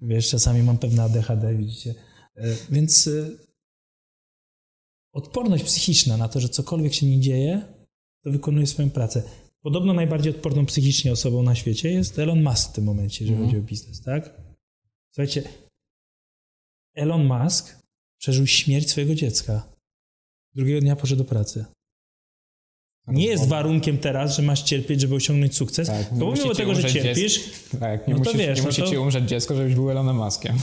wiesz, 0.00 0.28
czasami 0.28 0.62
mam 0.62 0.78
pewne 0.78 1.02
ADHD, 1.02 1.54
widzicie. 1.54 1.94
E, 2.36 2.54
więc 2.70 3.06
e, 3.06 3.30
odporność 5.14 5.64
psychiczna 5.64 6.16
na 6.16 6.28
to, 6.28 6.40
że 6.40 6.48
cokolwiek 6.48 6.94
się 6.94 7.06
nie 7.06 7.20
dzieje, 7.20 7.62
to 8.24 8.30
wykonuję 8.30 8.66
swoją 8.66 8.90
pracę. 8.90 9.22
podobno 9.62 9.92
najbardziej 9.94 10.34
odporną 10.34 10.66
psychicznie 10.66 11.12
osobą 11.12 11.42
na 11.42 11.54
świecie 11.54 11.90
jest 11.90 12.18
Elon 12.18 12.42
Musk 12.42 12.70
w 12.70 12.72
tym 12.72 12.84
momencie, 12.84 13.24
jeżeli 13.24 13.34
Mhm. 13.36 13.50
chodzi 13.50 13.58
o 13.64 13.68
biznes, 13.68 14.02
tak? 14.02 14.40
Słuchajcie, 15.10 15.42
Elon 16.94 17.26
Musk 17.26 17.78
przeżył 18.18 18.46
śmierć 18.46 18.90
swojego 18.90 19.14
dziecka. 19.14 19.68
Drugiego 20.54 20.80
dnia 20.80 20.96
poszedł 20.96 21.22
do 21.22 21.28
pracy. 21.28 21.64
Nie 23.06 23.26
jest 23.26 23.48
warunkiem 23.48 23.98
teraz, 23.98 24.36
że 24.36 24.42
masz 24.42 24.62
cierpieć, 24.62 25.00
żeby 25.00 25.14
osiągnąć 25.14 25.56
sukces, 25.56 25.88
Tak, 25.88 26.14
bo 26.14 26.26
pomimo 26.32 26.54
tego, 26.54 26.74
że 26.74 26.92
cierpisz, 26.92 27.40
Tak, 27.80 28.08
nie 28.08 28.14
No 28.14 28.20
to 28.24 28.32
wiesz, 28.32 28.56
nie 28.58 28.62
no 28.62 28.68
musi 28.68 28.82
to- 28.82 28.88
ci 28.88 28.96
umrzeć 28.96 29.28
dziecko, 29.28 29.54
żebyś 29.56 29.74
był 29.74 29.90
Elonem 29.90 30.16
Muskiem. 30.16 30.56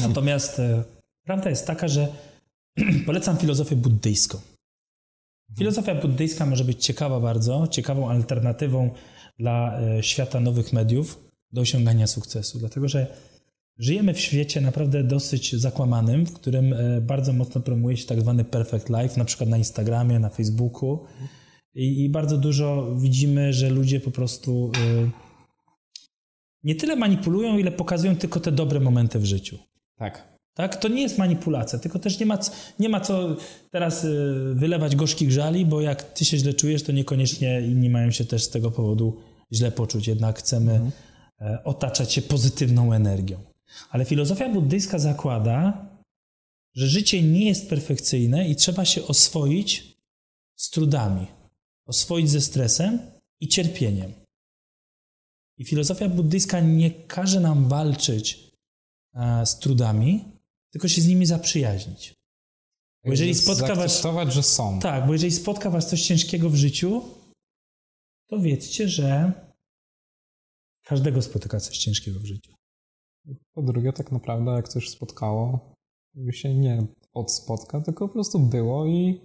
Natomiast 0.00 0.58
e, 0.58 0.84
prawda 1.24 1.50
jest 1.50 1.66
taka, 1.66 1.88
że 1.88 2.12
polecam 3.06 3.36
filozofię 3.36 3.76
buddyjską. 3.76 4.38
Filozofia 5.58 5.94
buddyjska 5.94 6.46
może 6.46 6.64
być 6.64 6.84
ciekawa 6.84 7.20
bardzo, 7.20 7.68
ciekawą 7.68 8.10
alternatywą 8.10 8.90
dla 9.38 9.80
e, 9.80 10.02
świata 10.02 10.40
nowych 10.40 10.72
mediów 10.72 11.24
do 11.52 11.60
osiągania 11.60 12.06
sukcesu, 12.06 12.58
dlatego 12.58 12.88
że 12.88 13.16
żyjemy 13.78 14.14
w 14.14 14.20
świecie 14.20 14.60
naprawdę 14.60 15.04
dosyć 15.04 15.56
zakłamanym, 15.56 16.26
w 16.26 16.32
którym 16.32 16.72
e, 16.72 17.00
bardzo 17.00 17.32
mocno 17.32 17.60
promuje 17.60 17.96
się 17.96 18.06
tak 18.06 18.20
zwany 18.20 18.44
perfect 18.44 18.88
life, 18.88 19.18
na 19.18 19.24
przykład 19.24 19.50
na 19.50 19.56
Instagramie, 19.56 20.18
na 20.18 20.28
Facebooku 20.28 21.06
i, 21.74 22.04
i 22.04 22.08
bardzo 22.08 22.38
dużo 22.38 22.96
widzimy, 22.96 23.52
że 23.52 23.70
ludzie 23.70 24.00
po 24.00 24.10
prostu 24.10 24.72
e, 24.76 25.10
nie 26.62 26.74
tyle 26.74 26.96
manipulują, 26.96 27.58
ile 27.58 27.72
pokazują 27.72 28.16
tylko 28.16 28.40
te 28.40 28.52
dobre 28.52 28.80
momenty 28.80 29.18
w 29.18 29.24
życiu. 29.24 29.58
Tak. 29.96 30.39
Tak? 30.54 30.76
To 30.76 30.88
nie 30.88 31.02
jest 31.02 31.18
manipulacja, 31.18 31.78
tylko 31.78 31.98
też 31.98 32.20
nie 32.20 32.26
ma, 32.26 32.38
nie 32.78 32.88
ma 32.88 33.00
co 33.00 33.36
teraz 33.70 34.04
y, 34.04 34.54
wylewać 34.54 34.96
gorzkich 34.96 35.32
żali, 35.32 35.66
bo 35.66 35.80
jak 35.80 36.02
ty 36.02 36.24
się 36.24 36.38
źle 36.38 36.54
czujesz, 36.54 36.82
to 36.82 36.92
niekoniecznie 36.92 37.60
inni 37.60 37.90
mają 37.90 38.10
się 38.10 38.24
też 38.24 38.44
z 38.44 38.50
tego 38.50 38.70
powodu 38.70 39.16
źle 39.52 39.72
poczuć. 39.72 40.08
Jednak 40.08 40.38
chcemy 40.38 40.90
e, 41.40 41.64
otaczać 41.64 42.12
się 42.12 42.22
pozytywną 42.22 42.92
energią. 42.92 43.40
Ale 43.90 44.04
filozofia 44.04 44.48
buddyjska 44.48 44.98
zakłada, 44.98 45.86
że 46.74 46.86
życie 46.86 47.22
nie 47.22 47.48
jest 47.48 47.68
perfekcyjne 47.68 48.48
i 48.48 48.56
trzeba 48.56 48.84
się 48.84 49.06
oswoić 49.06 49.96
z 50.56 50.70
trudami, 50.70 51.26
oswoić 51.86 52.30
ze 52.30 52.40
stresem 52.40 52.98
i 53.40 53.48
cierpieniem. 53.48 54.12
I 55.58 55.64
filozofia 55.64 56.08
buddyjska 56.08 56.60
nie 56.60 56.90
każe 56.90 57.40
nam 57.40 57.68
walczyć 57.68 58.50
e, 59.14 59.46
z 59.46 59.58
trudami, 59.58 60.24
tylko 60.70 60.88
się 60.88 61.00
z 61.00 61.06
nimi 61.06 61.26
zaprzyjaźnić. 61.26 62.14
Bo 63.04 63.10
jeżeli 63.10 63.30
Jakby 63.30 63.42
spotka 63.42 63.74
was... 63.74 64.34
że 64.34 64.42
są. 64.42 64.80
Tak, 64.80 65.06
bo 65.06 65.12
jeżeli 65.12 65.32
spotka 65.32 65.70
was 65.70 65.90
coś 65.90 66.02
ciężkiego 66.02 66.50
w 66.50 66.54
życiu, 66.54 67.02
to 68.28 68.40
wiedzcie, 68.40 68.88
że 68.88 69.32
każdego 70.84 71.22
spotyka 71.22 71.60
coś 71.60 71.78
ciężkiego 71.78 72.20
w 72.20 72.24
życiu. 72.24 72.54
Po 73.54 73.62
drugie, 73.62 73.92
tak 73.92 74.12
naprawdę, 74.12 74.50
jak 74.50 74.68
coś 74.68 74.88
spotkało, 74.88 75.74
to 76.26 76.32
się 76.32 76.54
nie 76.54 76.86
od 77.12 77.32
spotka, 77.32 77.80
tylko 77.80 78.08
po 78.08 78.14
prostu 78.14 78.38
było 78.38 78.86
i 78.86 79.20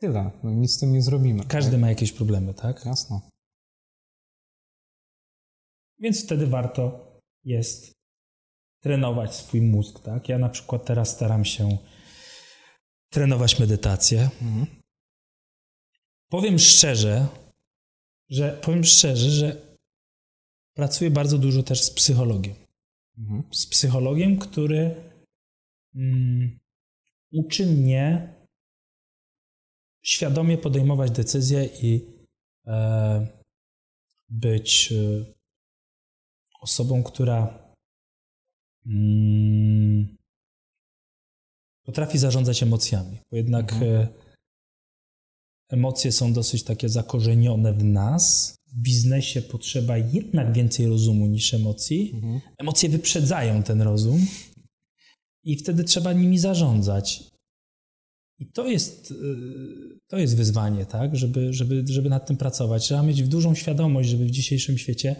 tyle. 0.00 0.30
No, 0.42 0.50
nic 0.50 0.72
z 0.72 0.78
tym 0.78 0.92
nie 0.92 1.02
zrobimy. 1.02 1.44
Każdy 1.44 1.78
ma 1.78 1.88
jakieś 1.88 2.12
problemy, 2.12 2.54
tak? 2.54 2.76
Tak? 2.76 2.86
Jasno. 2.86 3.28
Więc 5.98 6.24
wtedy 6.24 6.46
warto 6.46 7.06
jest 7.44 7.92
trenować 8.80 9.34
swój 9.34 9.62
mózg, 9.62 10.00
tak? 10.00 10.28
Ja 10.28 10.38
na 10.38 10.48
przykład 10.48 10.84
teraz 10.84 11.10
staram 11.10 11.44
się 11.44 11.78
trenować 13.10 13.58
medytację. 13.58 14.30
Mhm. 14.42 14.66
Powiem 16.28 16.58
szczerze, 16.58 17.26
że 18.28 18.58
powiem 18.62 18.84
szczerze, 18.84 19.30
że 19.30 19.76
pracuję 20.74 21.10
bardzo 21.10 21.38
dużo 21.38 21.62
też 21.62 21.82
z 21.82 21.90
psychologiem. 21.90 22.54
Mhm. 23.18 23.42
Z 23.52 23.66
psychologiem, 23.66 24.38
który 24.38 24.94
mm, 25.94 26.58
uczy 27.32 27.66
mnie 27.66 28.34
świadomie 30.02 30.58
podejmować 30.58 31.10
decyzje 31.10 31.64
i 31.82 32.06
e, 32.66 33.26
być 34.28 34.92
e, 34.92 35.24
osobą, 36.60 37.02
która 37.02 37.69
mm, 38.90 40.16
potrafi 41.86 42.18
zarządzać 42.18 42.62
emocjami. 42.62 43.18
Bo 43.30 43.36
jednak 43.36 43.72
Mhm. 43.72 43.92
e, 43.92 44.08
emocje 45.68 46.12
są 46.12 46.32
dosyć 46.32 46.62
takie 46.62 46.88
zakorzenione 46.88 47.72
w 47.72 47.84
nas. 47.84 48.54
W 48.66 48.82
biznesie 48.82 49.42
potrzeba 49.42 49.98
jednak 49.98 50.52
więcej 50.52 50.86
rozumu 50.86 51.26
niż 51.26 51.54
emocji. 51.54 52.10
Mhm. 52.14 52.40
Emocje 52.58 52.88
wyprzedzają 52.88 53.62
ten 53.62 53.82
rozum 53.82 54.26
i 55.44 55.56
wtedy 55.56 55.84
trzeba 55.84 56.12
nimi 56.12 56.38
zarządzać. 56.38 57.30
I 58.38 58.46
to 58.46 58.66
jest, 58.66 59.10
y, 59.10 59.98
to 60.08 60.18
jest 60.18 60.36
wyzwanie, 60.36 60.86
tak? 60.86 61.16
żeby, 61.16 61.52
żeby, 61.52 61.84
żeby 61.86 62.08
nad 62.08 62.26
tym 62.26 62.36
pracować. 62.36 62.84
Trzeba 62.84 63.02
mieć 63.02 63.28
dużą 63.28 63.54
świadomość, 63.54 64.08
żeby 64.08 64.24
w 64.24 64.30
dzisiejszym 64.30 64.78
świecie 64.78 65.16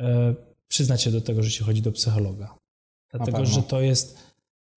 e, 0.00 0.34
przyznać 0.68 1.02
się 1.02 1.10
do 1.10 1.20
tego, 1.20 1.42
że 1.42 1.50
się 1.50 1.64
chodzi 1.64 1.82
do 1.82 1.92
psychologa. 1.92 2.58
Dlatego, 3.12 3.46
że 3.46 3.62
to 3.62 3.80
jest 3.80 4.18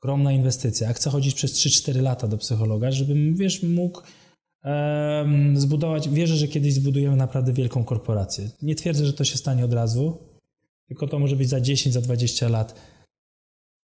ogromna 0.01 0.31
inwestycja. 0.31 0.87
Ja 0.87 0.93
chcę 0.93 1.09
chodzić 1.09 1.35
przez 1.35 1.53
3-4 1.53 2.01
lata 2.01 2.27
do 2.27 2.37
psychologa, 2.37 2.91
żebym, 2.91 3.35
wiesz, 3.35 3.63
mógł 3.63 4.01
em, 4.63 5.59
zbudować, 5.59 6.09
wierzę, 6.09 6.35
że 6.35 6.47
kiedyś 6.47 6.73
zbudujemy 6.73 7.15
naprawdę 7.15 7.53
wielką 7.53 7.83
korporację. 7.83 8.49
Nie 8.61 8.75
twierdzę, 8.75 9.05
że 9.05 9.13
to 9.13 9.23
się 9.23 9.37
stanie 9.37 9.65
od 9.65 9.73
razu, 9.73 10.17
tylko 10.87 11.07
to 11.07 11.19
może 11.19 11.35
być 11.35 11.49
za 11.49 11.61
10, 11.61 11.93
za 11.93 12.01
20 12.01 12.49
lat. 12.49 12.75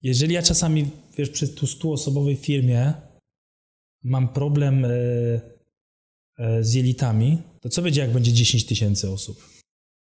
Jeżeli 0.03 0.35
ja 0.35 0.43
czasami, 0.43 0.91
wiesz, 1.19 1.31
przy 1.31 1.49
tu 1.49 1.67
100-osobowej 1.67 2.37
firmie 2.37 2.93
mam 4.05 4.29
problem 4.29 4.85
e, 4.85 4.91
e, 6.39 6.65
z 6.65 6.75
jelitami, 6.75 7.39
to 7.61 7.69
co 7.69 7.83
będzie, 7.83 8.01
jak 8.01 8.13
będzie 8.13 8.33
10 8.33 8.67
tysięcy 8.67 9.11
osób? 9.11 9.58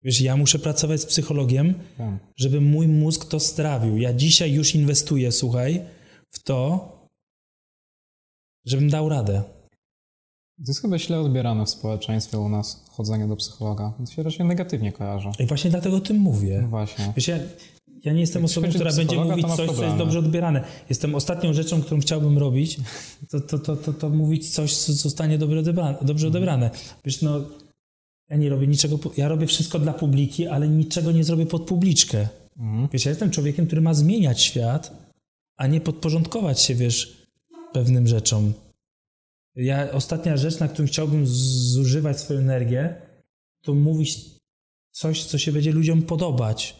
Wiesz, 0.03 0.21
ja 0.21 0.37
muszę 0.37 0.59
pracować 0.59 1.01
z 1.01 1.05
psychologiem, 1.05 1.73
Tak. 1.97 2.13
żeby 2.37 2.61
mój 2.61 2.87
mózg 2.87 3.25
to 3.25 3.39
strawił. 3.39 3.97
Ja 3.97 4.13
dzisiaj 4.13 4.53
już 4.53 4.75
inwestuję, 4.75 5.31
słuchaj, 5.31 5.81
w 6.31 6.43
to, 6.43 6.89
żebym 8.65 8.89
dał 8.89 9.09
radę. 9.09 9.43
To 10.65 10.71
jest 10.71 10.81
chyba 10.81 10.99
źle 10.99 11.19
odbierane 11.19 11.65
w 11.65 11.69
społeczeństwie 11.69 12.39
u 12.39 12.49
nas, 12.49 12.85
chodzenie 12.89 13.27
do 13.27 13.35
psychologa. 13.35 13.93
To 14.05 14.11
się 14.11 14.23
raczej 14.23 14.45
negatywnie 14.45 14.91
kojarzy. 14.91 15.29
I 15.39 15.45
właśnie 15.45 15.71
dlatego 15.71 15.97
o 15.97 15.99
tym 16.01 16.17
mówię. 16.17 16.59
No 16.61 16.67
właśnie. 16.67 17.13
Wiesz, 17.15 17.27
ja, 17.27 17.37
ja 18.03 18.13
nie 18.13 18.19
jestem 18.21 18.41
Jak 18.41 18.51
osobą, 18.51 18.69
która 18.69 18.93
będzie 18.93 19.23
mówić 19.23 19.45
coś, 19.47 19.55
co 19.55 19.63
jest 19.63 19.73
problemy. 19.73 19.97
dobrze 19.97 20.19
odbierane. 20.19 20.63
Jestem 20.89 21.15
ostatnią 21.15 21.53
rzeczą, 21.53 21.81
którą 21.81 22.01
chciałbym 22.01 22.37
robić, 22.37 22.79
to, 23.29 23.41
to, 23.41 23.59
to, 23.59 23.75
to, 23.75 23.93
to 23.93 24.09
mówić 24.09 24.49
coś, 24.53 24.75
co 24.77 24.93
zostanie 24.93 25.37
dobrze. 25.37 25.63
Dobrze 26.01 26.27
odebrane. 26.27 26.69
Wiesz, 27.05 27.21
no, 27.21 27.41
ja 28.29 28.37
nie 28.37 28.49
robię 28.49 28.67
niczego, 28.67 28.99
ja 29.17 29.27
robię 29.27 29.47
wszystko 29.47 29.79
dla 29.79 29.93
publiki, 29.93 30.47
ale 30.47 30.67
niczego 30.67 31.11
nie 31.11 31.23
zrobię 31.23 31.45
pod 31.45 31.65
publiczkę. 31.65 32.27
Mhm. 32.57 32.87
Wiesz, 32.93 33.05
ja 33.05 33.09
jestem 33.09 33.31
człowiekiem, 33.31 33.67
który 33.67 33.81
ma 33.81 33.93
zmieniać 33.93 34.41
świat, 34.41 35.13
a 35.57 35.67
nie 35.67 35.81
podporządkować 35.81 36.61
się, 36.61 36.75
wiesz, 36.75 37.27
pewnym 37.73 38.07
rzeczom. 38.07 38.53
Ja, 39.55 39.91
ostatnia 39.91 40.37
rzecz, 40.37 40.59
na 40.59 40.67
którą 40.67 40.87
chciałbym 40.87 41.27
zużywać 41.27 42.19
swoją 42.19 42.39
energię, 42.39 42.95
to 43.61 43.73
mówić 43.73 44.19
coś, 44.91 45.23
co 45.23 45.37
się 45.37 45.51
będzie 45.51 45.71
ludziom 45.71 46.01
podobać. 46.01 46.75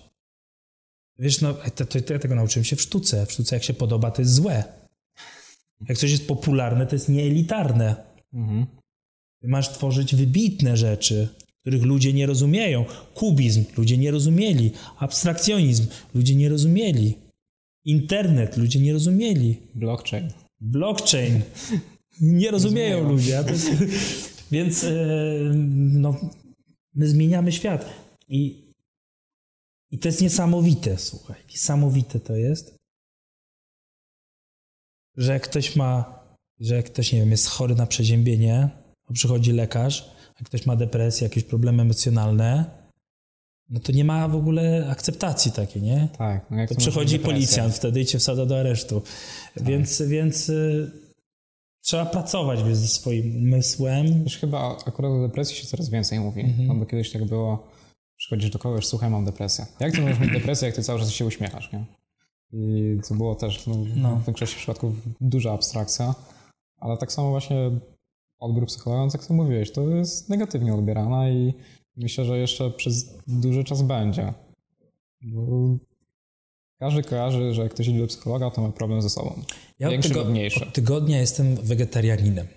Wiesz, 1.20 1.42
no, 1.42 1.54
to, 1.54 1.86
to, 1.86 2.02
to 2.02 2.14
ja 2.14 2.20
tego 2.20 2.36
nauczyłem 2.36 2.66
się 2.66 2.76
w 2.76 2.82
sztuce. 2.82 3.26
W 3.26 3.32
sztuce, 3.32 3.56
jak 3.56 3.64
się 3.64 3.74
podoba, 3.74 4.12
to 4.12 4.22
jest 4.22 4.34
złe. 4.34 4.64
Jak 5.90 5.98
coś 5.98 6.12
jest 6.12 6.28
popularne, 6.28 6.88
to 6.88 6.96
jest 6.96 7.10
nieelitarne. 7.10 7.96
Mhm. 8.34 8.66
Masz 9.44 9.70
tworzyć 9.70 10.16
wybitne 10.16 10.78
rzeczy, 10.78 11.28
których 11.62 11.84
ludzie 11.84 12.14
nie 12.14 12.26
rozumieją. 12.26 12.86
Kubizm 13.14 13.64
ludzie 13.78 13.98
nie 13.98 14.12
rozumieli. 14.12 14.72
Abstrakcjonizm 14.98 15.88
ludzie 16.14 16.36
nie 16.36 16.50
rozumieli. 16.50 17.18
Internet 17.86 18.58
ludzie 18.58 18.80
nie 18.80 18.94
rozumieli. 18.94 19.58
Blockchain. 19.76 20.30
Blockchain 20.62 21.42
nie 22.22 22.52
rozumieją 22.52 23.10
Rozumieją. 23.10 23.44
ludzie. 23.44 23.52
jest, 23.52 23.70
więc 24.52 24.84
e, 24.84 24.94
no, 25.76 26.16
my 26.96 27.08
zmieniamy 27.08 27.52
świat. 27.52 27.90
I, 28.28 28.72
I 29.92 30.00
to 30.00 30.08
jest 30.08 30.22
niesamowite, 30.22 30.98
słuchaj. 30.98 31.42
Niesamowite 31.50 32.20
to 32.20 32.36
jest, 32.36 32.76
że 35.18 35.34
jak 35.34 35.44
ktoś 35.44 35.76
ma, 35.76 36.20
że 36.60 36.76
jak 36.76 36.86
ktoś, 36.86 37.12
nie 37.14 37.20
wiem, 37.20 37.32
jest 37.32 37.48
chory 37.48 37.76
na 37.76 37.86
przeziębienie, 37.86 38.70
to 39.08 39.14
przychodzi 39.14 39.52
lekarz, 39.52 40.12
jak 40.40 40.50
ktoś 40.50 40.66
ma 40.66 40.76
depresję, 40.76 41.26
jakieś 41.26 41.44
problemy 41.44 41.82
emocjonalne, 41.82 42.66
no 43.70 43.80
to 43.80 43.92
nie 43.92 44.04
ma 44.06 44.28
w 44.28 44.36
ogóle 44.36 44.88
akceptacji 44.92 45.52
takiej, 45.52 45.82
nie? 45.82 46.08
Tak. 46.18 46.52
No 46.52 46.58
jak 46.58 46.70
To 46.70 46.76
przychodzi 46.76 47.20
policjant 47.20 47.76
wtedy 47.76 48.02
i 48.02 48.06
cię 48.06 48.20
wsadza 48.20 48.46
do 48.46 48.60
aresztu. 48.60 49.02
Więc, 49.62 50.02
więc 50.02 50.50
y, 50.50 50.92
trzeba 51.82 52.06
pracować 52.06 52.64
wiesz, 52.64 52.78
ze 52.78 52.88
swoim 52.88 53.36
umysłem. 53.38 54.24
Już 54.24 54.38
chyba 54.38 54.78
akurat 54.86 55.12
o 55.12 55.22
depresji 55.28 55.56
się 55.56 55.68
coraz 55.68 55.90
więcej 55.90 56.20
mówi, 56.20 56.42
Mhm. 56.42 56.68
no 56.68 56.76
bo 56.76 56.86
kiedyś 56.86 57.12
tak 57.12 57.26
było, 57.26 57.68
przychodzisz 58.18 58.50
do 58.50 58.60
kogoś, 58.60 58.86
słuchaj, 58.86 59.10
mam 59.10 59.26
depresję. 59.26 59.66
Jak 59.80 59.94
ty 59.94 60.02
możesz 60.02 60.20
mieć 60.20 60.32
depresję, 60.32 60.66
jak 60.66 60.76
ty 60.76 60.84
cały 60.84 61.00
czas 61.00 61.10
się 61.12 61.26
uśmiechasz, 61.26 61.72
nie? 61.74 61.86
I 62.54 62.98
to 63.08 63.16
było 63.16 63.36
też 63.36 63.68
no, 63.68 63.76
No. 63.96 64.16
w 64.16 64.26
większości 64.26 64.56
przypadków 64.58 64.94
duża 65.22 65.52
abstrakcja, 65.54 66.16
ale 66.80 66.98
tak 66.98 67.12
samo 67.12 67.30
właśnie 67.30 67.72
odbiór 68.40 68.66
psychologa, 68.66 69.12
tak 69.12 69.22
jak 69.22 69.28
ty 69.28 69.34
mówiłeś, 69.34 69.72
to 69.72 69.90
jest 69.90 70.30
negatywnie 70.30 70.74
odbierana 70.74 71.30
i 71.30 71.54
myślę, 71.96 72.26
że 72.26 72.38
jeszcze 72.38 72.72
przez 72.72 73.18
duży 73.28 73.64
czas 73.64 73.82
będzie. 73.82 74.34
Bo 75.22 75.78
każdy 76.80 77.04
kojarzy, 77.04 77.54
że 77.54 77.62
jak 77.64 77.74
ktoś 77.74 77.88
idzie 77.88 78.00
do 78.00 78.08
psychologa, 78.08 78.52
to 78.52 78.62
ma 78.62 78.72
problem 78.72 79.02
ze 79.02 79.10
sobą. 79.10 79.42
Ja 79.80 79.90
Większy 79.90 80.10
tygo- 80.10 80.18
lub 80.20 80.30
mniejszy. 80.30 80.68
od 80.68 80.74
tygodnia 80.74 81.20
jestem 81.20 81.56
wegetarianinem. 81.56 82.48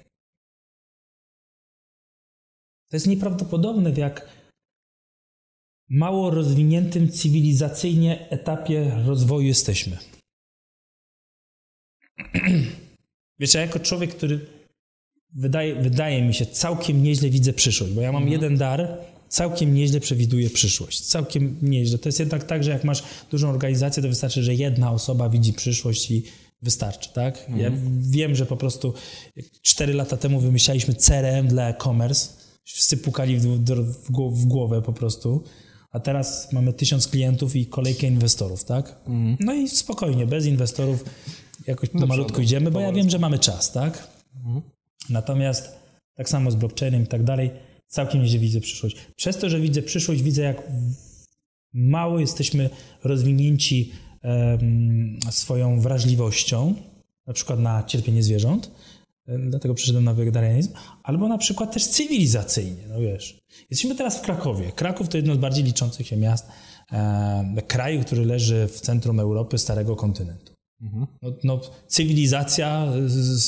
To 2.91 2.97
jest 2.97 3.07
nieprawdopodobne, 3.07 3.93
w 3.93 3.97
jak 3.99 4.29
mało 5.89 6.31
rozwiniętym 6.31 7.13
cywilizacyjnie 7.13 8.31
etapie 8.31 9.03
rozwoju 9.07 9.47
jesteśmy. 9.47 9.99
Wiecie, 13.39 13.59
ja 13.59 13.67
jako 13.67 13.79
człowiek, 13.81 14.15
który 14.15 14.47
wydaje, 15.37 15.75
wydaje 15.83 16.23
mi 16.23 16.35
się, 16.35 16.47
całkiem 16.47 17.03
nieźle 17.03 17.31
widzę 17.31 17.53
przyszłość, 17.53 17.93
bo 17.93 18.01
ja 18.01 18.13
mam 18.13 18.29
jeden 18.29 18.57
dar, 18.57 18.99
całkiem 19.29 19.75
nieźle 19.75 20.01
przewiduję 20.01 20.51
przyszłość. 20.51 21.01
Całkiem 21.01 21.57
nieźle. 21.63 21.99
To 21.99 22.09
jest 22.09 22.21
jednak 22.21 22.45
tak, 22.45 22.65
że 22.65 22.71
jak 22.71 22.85
masz 22.85 23.03
dużą 23.31 23.49
organizację, 23.51 24.03
to 24.03 24.09
wystarczy, 24.09 24.43
że 24.43 24.55
jedna 24.55 24.91
osoba 24.93 25.29
widzi 25.29 25.53
przyszłość 25.53 26.11
i 26.11 26.23
wystarczy, 26.63 27.13
tak? 27.13 27.47
Ja 27.57 27.71
wiem, 28.01 28.35
że 28.35 28.47
po 28.47 28.57
prostu 28.57 28.95
4 29.63 29.93
lata 29.95 30.17
temu 30.17 30.41
wymyślaliśmy 30.41 30.95
CRM 30.95 31.49
dla 31.49 31.69
e-commerce, 31.69 32.29
wszyscy 32.65 32.97
pukali 32.97 33.37
w, 33.39 33.43
w, 33.43 33.65
w 34.05 34.11
gło- 34.11 34.31
w 34.35 34.45
głowę 34.45 34.83
po 34.83 34.93
prostu, 34.93 35.45
a 35.91 36.01
teraz 36.01 36.53
mamy 36.53 36.73
tysiąc 36.73 37.09
klientów 37.09 37.57
i 37.57 37.67
kolejkę 37.67 38.07
inwestorów, 38.07 38.65
tak? 38.65 39.01
No 39.41 39.55
i 39.55 39.69
spokojnie, 39.69 40.27
bez 40.27 40.47
inwestorów 40.47 41.05
jakoś 41.67 41.89
Do 41.95 42.07
malutko 42.07 42.33
przodu, 42.33 42.43
idziemy, 42.43 42.71
bo 42.71 42.81
ja 42.81 42.93
wiem, 42.93 43.11
że 43.11 43.19
mamy 43.19 43.39
czas, 43.39 43.73
tak? 43.73 44.09
Natomiast 45.11 45.79
tak 46.15 46.29
samo 46.29 46.51
z 46.51 46.55
blockchainem 46.55 47.03
i 47.03 47.07
tak 47.07 47.25
dalej, 47.25 47.51
całkiem 47.87 48.23
nieźle 48.23 48.39
widzę 48.39 48.61
przyszłość. 48.61 48.97
Przez 49.17 49.39
to, 49.39 49.51
że 49.51 49.61
widzę 49.61 49.83
przyszłość, 49.83 50.23
widzę 50.23 50.43
jak 50.43 50.63
mało 51.73 52.19
jesteśmy 52.19 52.71
rozwinięci 53.05 53.93
em, 54.23 55.19
swoją 55.31 55.81
wrażliwością, 55.81 56.75
na 57.27 57.33
przykład 57.33 57.61
na 57.61 57.83
cierpienie 57.83 58.23
zwierząt, 58.23 58.71
dlatego 59.39 59.75
przyszedłem 59.75 60.05
na 60.05 60.15
wegetarianizm, 60.15 60.73
albo 61.03 61.29
na 61.29 61.39
przykład 61.39 61.73
też 61.73 61.87
cywilizacyjnie, 61.87 62.83
no 62.89 63.01
wiesz. 63.01 63.39
Jesteśmy 63.71 63.95
teraz 63.95 64.19
w 64.19 64.21
Krakowie. 64.21 64.73
Kraków 64.73 65.09
to 65.09 65.17
jedno 65.17 65.35
z 65.35 65.39
bardziej 65.39 65.65
liczących 65.65 66.07
się 66.07 66.17
miast 66.17 66.47
em, 66.93 67.57
kraju, 67.69 68.01
który 68.01 68.25
leży 68.25 68.69
w 68.69 68.81
centrum 68.81 69.21
Europy, 69.21 69.59
starego 69.59 69.97
kontynentu. 69.97 70.56
No, 70.81 71.09
no, 71.45 71.61
cywilizacja 71.87 72.93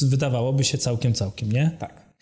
wydawałoby 0.03 0.64
się 0.64 0.79
całkiem, 0.79 1.14
całkiem, 1.14 1.53
nie? 1.53 1.76
Tak. 1.79 2.14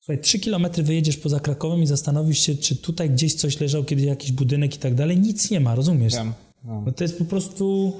Słuchaj, 0.00 0.22
trzy 0.22 0.38
kilometry 0.38 0.82
wyjedziesz 0.82 1.16
poza 1.16 1.40
Krakowem 1.40 1.82
i 1.82 1.86
zastanowisz 1.86 2.38
się, 2.38 2.56
czy 2.56 2.76
tutaj 2.76 3.10
gdzieś 3.10 3.34
coś 3.34 3.60
leżał, 3.60 3.84
kiedyś 3.84 4.04
jakiś 4.04 4.32
budynek 4.32 4.74
i 4.74 4.78
tak 4.78 4.94
dalej. 4.94 5.18
Nic 5.18 5.50
nie 5.50 5.60
ma, 5.60 5.74
rozumiesz? 5.74 6.12
Wiem. 6.14 6.32
No. 6.64 6.82
No 6.86 6.92
to 6.92 7.04
jest 7.04 7.18
po 7.18 7.24
prostu... 7.24 7.92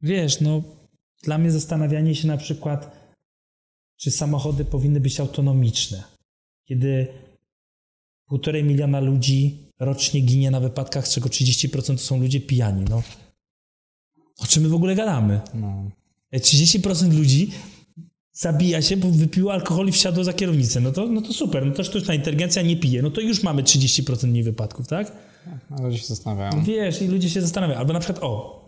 Wiesz, 0.00 0.40
no 0.40 0.62
dla 1.22 1.38
mnie 1.38 1.50
zastanawianie 1.50 2.14
się 2.14 2.28
na 2.28 2.36
przykład, 2.36 2.96
czy 3.96 4.10
samochody 4.10 4.64
powinny 4.64 5.00
być 5.00 5.20
autonomiczne. 5.20 6.02
Kiedy 6.68 7.06
półtorej 8.26 8.64
miliona 8.64 9.00
ludzi 9.00 9.71
rocznie 9.80 10.20
ginie 10.20 10.50
na 10.50 10.60
wypadkach, 10.60 11.08
z 11.08 11.14
czego 11.14 11.28
30% 11.28 11.96
to 11.96 11.98
są 11.98 12.20
ludzie 12.20 12.40
pijani. 12.40 12.84
No. 12.90 13.02
O 14.38 14.46
czym 14.46 14.62
my 14.62 14.68
w 14.68 14.74
ogóle 14.74 14.94
gadamy? 14.94 15.40
No. 15.54 15.90
30% 16.34 17.12
ludzi 17.12 17.50
zabija 18.32 18.82
się, 18.82 18.96
bo 18.96 19.08
wypiło 19.08 19.52
alkohol 19.52 19.88
i 19.88 19.92
wsiadło 19.92 20.24
za 20.24 20.32
kierownicę. 20.32 20.80
No 20.80 20.92
to, 20.92 21.06
no 21.06 21.20
to 21.22 21.32
super, 21.32 21.66
no 21.66 21.72
to 21.72 21.84
sztuczna 21.84 22.14
inteligencja 22.14 22.62
nie 22.62 22.76
pije. 22.76 23.02
No 23.02 23.10
to 23.10 23.20
już 23.20 23.42
mamy 23.42 23.62
30% 23.62 24.26
mniej 24.26 24.42
wypadków, 24.42 24.88
tak? 24.88 25.12
A 25.70 25.82
ludzie 25.82 25.98
się 25.98 26.06
zastanawiają. 26.06 26.64
Wiesz, 26.64 27.02
i 27.02 27.06
ludzie 27.06 27.30
się 27.30 27.42
zastanawiają. 27.42 27.80
Albo 27.80 27.92
na 27.92 28.00
przykład, 28.00 28.24
o, 28.24 28.62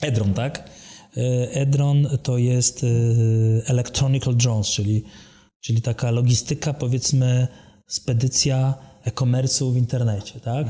Edron, 0.00 0.34
tak? 0.34 0.70
E, 1.16 1.50
Edron 1.52 2.08
to 2.22 2.38
jest 2.38 2.84
e, 2.84 2.86
electronical 3.66 4.36
drones, 4.36 4.66
czyli, 4.66 5.04
czyli 5.60 5.82
taka 5.82 6.10
logistyka, 6.10 6.74
powiedzmy, 6.74 7.48
spedycja 7.86 8.74
e-commerce'u 9.04 9.72
w 9.72 9.76
internecie, 9.76 10.40
tak? 10.40 10.66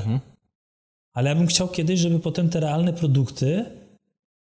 Ale 1.12 1.28
ja 1.30 1.36
bym 1.36 1.46
chciał 1.46 1.68
kiedyś, 1.68 2.00
żeby 2.00 2.20
potem 2.20 2.48
te 2.48 2.60
realne 2.60 2.92
produkty, 2.92 3.64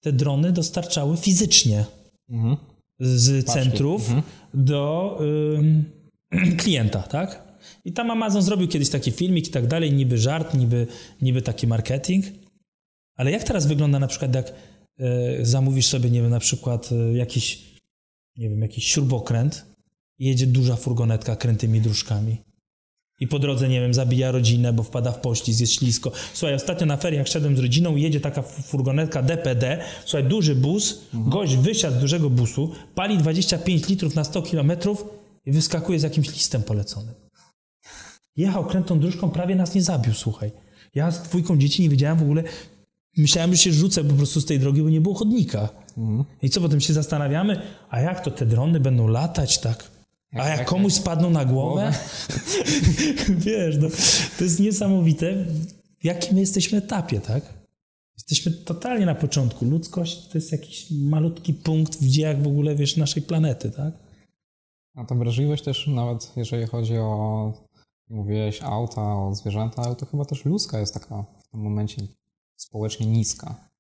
te 0.00 0.12
drony 0.12 0.52
dostarczały 0.52 1.16
fizycznie 1.16 1.84
Mhm. 2.30 2.56
z 3.00 3.46
centrów 3.46 4.10
do 4.54 5.18
ym, 5.58 5.84
klienta, 6.62 7.02
tak? 7.02 7.46
I 7.84 7.92
tam 7.92 8.10
Amazon 8.10 8.42
zrobił 8.42 8.68
kiedyś 8.68 8.90
taki 8.90 9.10
filmik 9.12 9.48
i 9.48 9.50
tak 9.50 9.66
dalej, 9.66 9.92
niby 9.92 10.18
żart, 10.18 10.54
niby, 10.54 10.86
niby 11.22 11.42
taki 11.42 11.66
marketing. 11.66 12.24
Ale 13.16 13.30
jak 13.30 13.44
teraz 13.44 13.66
wygląda 13.66 13.98
na 13.98 14.06
przykład, 14.06 14.34
jak 14.34 14.52
e, 14.98 15.44
zamówisz 15.44 15.86
sobie, 15.86 16.10
nie 16.10 16.22
wiem, 16.22 16.30
na 16.30 16.38
przykład 16.40 16.90
e, 16.92 17.16
jakiś, 17.16 17.62
nie 18.36 18.48
wiem, 18.50 18.62
jakiś 18.62 18.84
śrubokręt 18.84 19.66
i 20.18 20.26
jedzie 20.26 20.46
duża 20.46 20.76
furgonetka 20.76 21.36
krętymi 21.36 21.80
dróżkami. 21.80 22.36
I 23.20 23.26
po 23.28 23.38
drodze, 23.38 23.68
nie 23.68 23.80
wiem, 23.80 23.94
zabija 23.94 24.30
rodzinę, 24.30 24.72
bo 24.72 24.82
wpada 24.82 25.12
w 25.12 25.20
poślizg, 25.20 25.60
jest 25.60 25.72
ślisko. 25.72 26.12
Słuchaj, 26.34 26.54
ostatnio 26.54 26.86
na 26.86 26.96
feriach 26.96 27.28
szedłem 27.28 27.56
z 27.56 27.58
rodziną 27.60 27.96
i 27.96 28.02
jedzie 28.02 28.20
taka 28.20 28.42
fu- 28.42 28.62
furgonetka 28.62 29.22
DPD. 29.22 29.78
Słuchaj, 30.04 30.24
duży 30.24 30.54
bus, 30.54 30.98
gość 31.14 31.56
wysiadł 31.56 31.96
z 31.96 32.00
dużego 32.00 32.30
busu, 32.30 32.72
pali 32.94 33.18
25 33.18 33.88
litrów 33.88 34.14
na 34.14 34.24
100 34.24 34.42
kilometrów 34.42 35.04
i 35.46 35.52
wyskakuje 35.52 36.00
z 36.00 36.02
jakimś 36.02 36.32
listem 36.32 36.62
poleconym. 36.62 37.14
Jechał 38.36 38.64
krętą 38.64 39.00
dróżką, 39.00 39.30
prawie 39.30 39.54
nas 39.56 39.74
nie 39.74 39.82
zabił, 39.82 40.14
słuchaj. 40.14 40.52
Ja 40.94 41.10
z 41.10 41.22
dwójką 41.22 41.58
dzieci 41.58 41.82
nie 41.82 41.88
wiedziałem 41.88 42.18
w 42.18 42.22
ogóle, 42.22 42.42
myślałem, 43.16 43.50
że 43.54 43.56
się 43.62 43.72
rzucę 43.72 44.04
po 44.04 44.14
prostu 44.14 44.40
z 44.40 44.44
tej 44.46 44.58
drogi, 44.60 44.82
bo 44.82 44.90
nie 44.90 45.00
było 45.00 45.14
chodnika. 45.14 45.68
I 46.42 46.50
co, 46.50 46.60
potem 46.60 46.80
się 46.80 46.92
zastanawiamy, 46.92 47.62
a 47.90 48.00
jak 48.00 48.24
to 48.24 48.30
te 48.30 48.46
drony 48.46 48.80
będą 48.80 49.06
latać, 49.08 49.58
tak? 49.58 49.90
A 50.38 50.48
jak 50.48 50.64
komuś 50.64 50.92
spadną 50.92 51.30
na 51.30 51.44
głowę? 51.44 51.92
Wiesz, 53.46 53.76
no, 53.80 53.88
to 54.38 54.44
jest 54.44 54.60
niesamowite, 54.60 55.44
w 56.00 56.04
jakim 56.04 56.34
my 56.34 56.40
jesteśmy 56.40 56.78
etapie, 56.78 57.20
tak? 57.20 57.54
Jesteśmy 58.16 58.52
totalnie 58.52 59.06
na 59.06 59.14
początku. 59.14 59.64
Ludzkość 59.64 60.28
to 60.28 60.38
jest 60.38 60.52
jakiś 60.52 60.90
malutki 60.90 61.54
punkt 61.54 61.96
w 61.96 62.08
dziejach 62.08 62.42
w 62.42 62.46
ogóle, 62.46 62.74
wiesz, 62.74 62.96
naszej 62.96 63.22
planety, 63.22 63.70
tak? 63.70 63.94
A 64.94 65.04
ta 65.04 65.14
wrażliwość 65.14 65.64
też 65.64 65.86
nawet, 65.86 66.32
jeżeli 66.36 66.66
chodzi 66.66 66.98
o, 66.98 67.52
mówiłeś, 68.08 68.62
auta, 68.62 69.16
o 69.16 69.34
zwierzęta, 69.34 69.82
ale 69.82 69.96
to 69.96 70.06
chyba 70.06 70.24
też 70.24 70.44
ludzka 70.44 70.80
jest 70.80 70.94
taka 70.94 71.22
w 71.22 71.48
tym 71.48 71.60
momencie 71.60 72.02
społecznie 72.56 73.06
niska. 73.06 73.70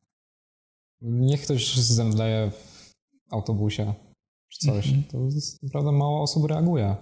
Niech 1.00 1.42
ktoś 1.42 1.76
zemdleje 1.76 2.50
w 2.50 2.86
autobusie 3.30 3.94
czy 4.58 4.66
coś, 4.66 4.92
to 5.10 5.24
jest, 5.24 5.62
naprawdę 5.62 5.92
mało 5.92 6.22
osób 6.22 6.44
reaguje. 6.44 6.96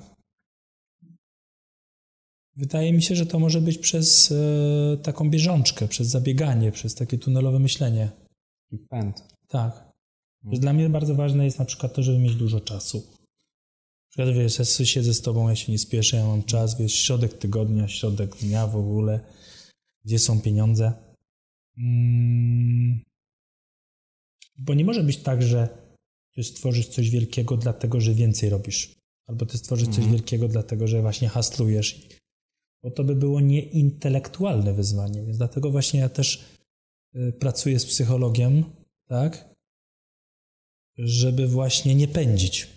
Wydaje 2.56 2.92
mi 2.92 3.02
się, 3.02 3.16
że 3.16 3.26
to 3.26 3.38
może 3.38 3.60
być 3.60 3.78
przez 3.78 4.32
e, 4.32 4.96
taką 5.02 5.30
bieżączkę, 5.30 5.88
przez 5.88 6.08
zabieganie, 6.08 6.72
przez 6.72 6.94
takie 6.94 7.18
tunelowe 7.18 7.58
myślenie. 7.58 8.10
I 8.70 8.78
pęd. 8.78 9.24
Tak. 9.48 9.92
Że 10.52 10.60
Dla 10.60 10.72
mnie 10.72 10.88
bardzo 10.88 11.14
ważne 11.14 11.44
jest 11.44 11.58
na 11.58 11.64
przykład 11.64 11.94
to, 11.94 12.02
żeby 12.02 12.18
mieć 12.18 12.34
dużo 12.34 12.60
czasu. 12.60 12.98
Na 12.98 14.08
przykład, 14.10 14.34
wiesz, 14.34 14.58
ja 14.58 14.64
siedzę 14.64 15.14
z 15.14 15.20
tobą, 15.20 15.48
ja 15.48 15.56
się 15.56 15.72
nie 15.72 15.78
spieszę, 15.78 16.16
ja 16.16 16.26
mam 16.26 16.42
czas, 16.42 16.78
wiesz, 16.78 16.94
środek 16.94 17.38
tygodnia, 17.38 17.88
środek 17.88 18.36
dnia 18.36 18.66
w 18.66 18.76
ogóle, 18.76 19.20
gdzie 20.04 20.18
są 20.18 20.40
pieniądze. 20.40 20.92
Mm. 21.78 23.00
Bo 24.58 24.74
nie 24.74 24.84
może 24.84 25.02
być 25.02 25.16
tak, 25.16 25.42
że 25.42 25.83
ty 26.34 26.44
stworzysz 26.44 26.88
coś 26.88 27.10
wielkiego 27.10 27.56
dlatego, 27.56 28.00
że 28.00 28.14
więcej 28.14 28.50
robisz. 28.50 28.94
Albo 29.26 29.46
ty 29.46 29.58
stworzysz 29.58 29.88
coś 29.88 30.06
wielkiego 30.06 30.48
dlatego, 30.48 30.88
że 30.88 31.02
właśnie 31.02 31.28
haslujesz. 31.28 32.08
Bo 32.82 32.90
to 32.90 33.04
by 33.04 33.14
było 33.14 33.40
nieintelektualne 33.40 34.72
wyzwanie. 34.72 35.22
Więc 35.22 35.38
dlatego 35.38 35.70
właśnie 35.70 36.00
ja 36.00 36.08
też 36.08 36.44
y, 37.16 37.32
pracuję 37.32 37.78
z 37.78 37.86
psychologiem, 37.86 38.64
tak? 39.08 39.54
Żeby 40.98 41.48
właśnie 41.48 41.94
nie 41.94 42.08
pędzić. 42.08 42.68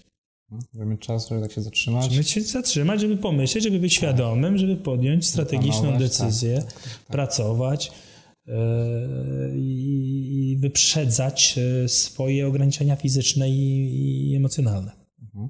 Żeby 0.74 0.86
mieć 0.86 1.02
czas, 1.02 1.30
żeby 1.30 1.42
tak 1.42 1.52
się 1.52 1.62
zatrzymać. 1.62 2.12
Żeby 2.12 2.24
się 2.24 2.42
zatrzymać, 2.42 3.02
żeby 3.02 3.18
pomyśleć, 3.18 3.64
żeby 3.64 3.80
być 3.80 3.94
świadomym, 3.94 4.58
żeby 4.58 4.76
podjąć 4.76 5.28
strategiczną 5.28 5.74
Zaplanować, 5.74 6.10
decyzję, 6.10 6.62
tak, 6.62 6.74
tak, 6.74 6.84
tak. 6.84 7.08
pracować. 7.08 7.92
Yy, 8.46 8.54
I, 9.56 10.17
i 10.48 10.58
wyprzedzać 10.58 11.58
e, 11.58 11.90
swoje 11.90 12.48
ograniczenia 12.48 12.96
fizyczne 12.96 13.50
i, 13.50 14.32
i 14.32 14.36
emocjonalne. 14.36 14.92
Mhm. 15.22 15.50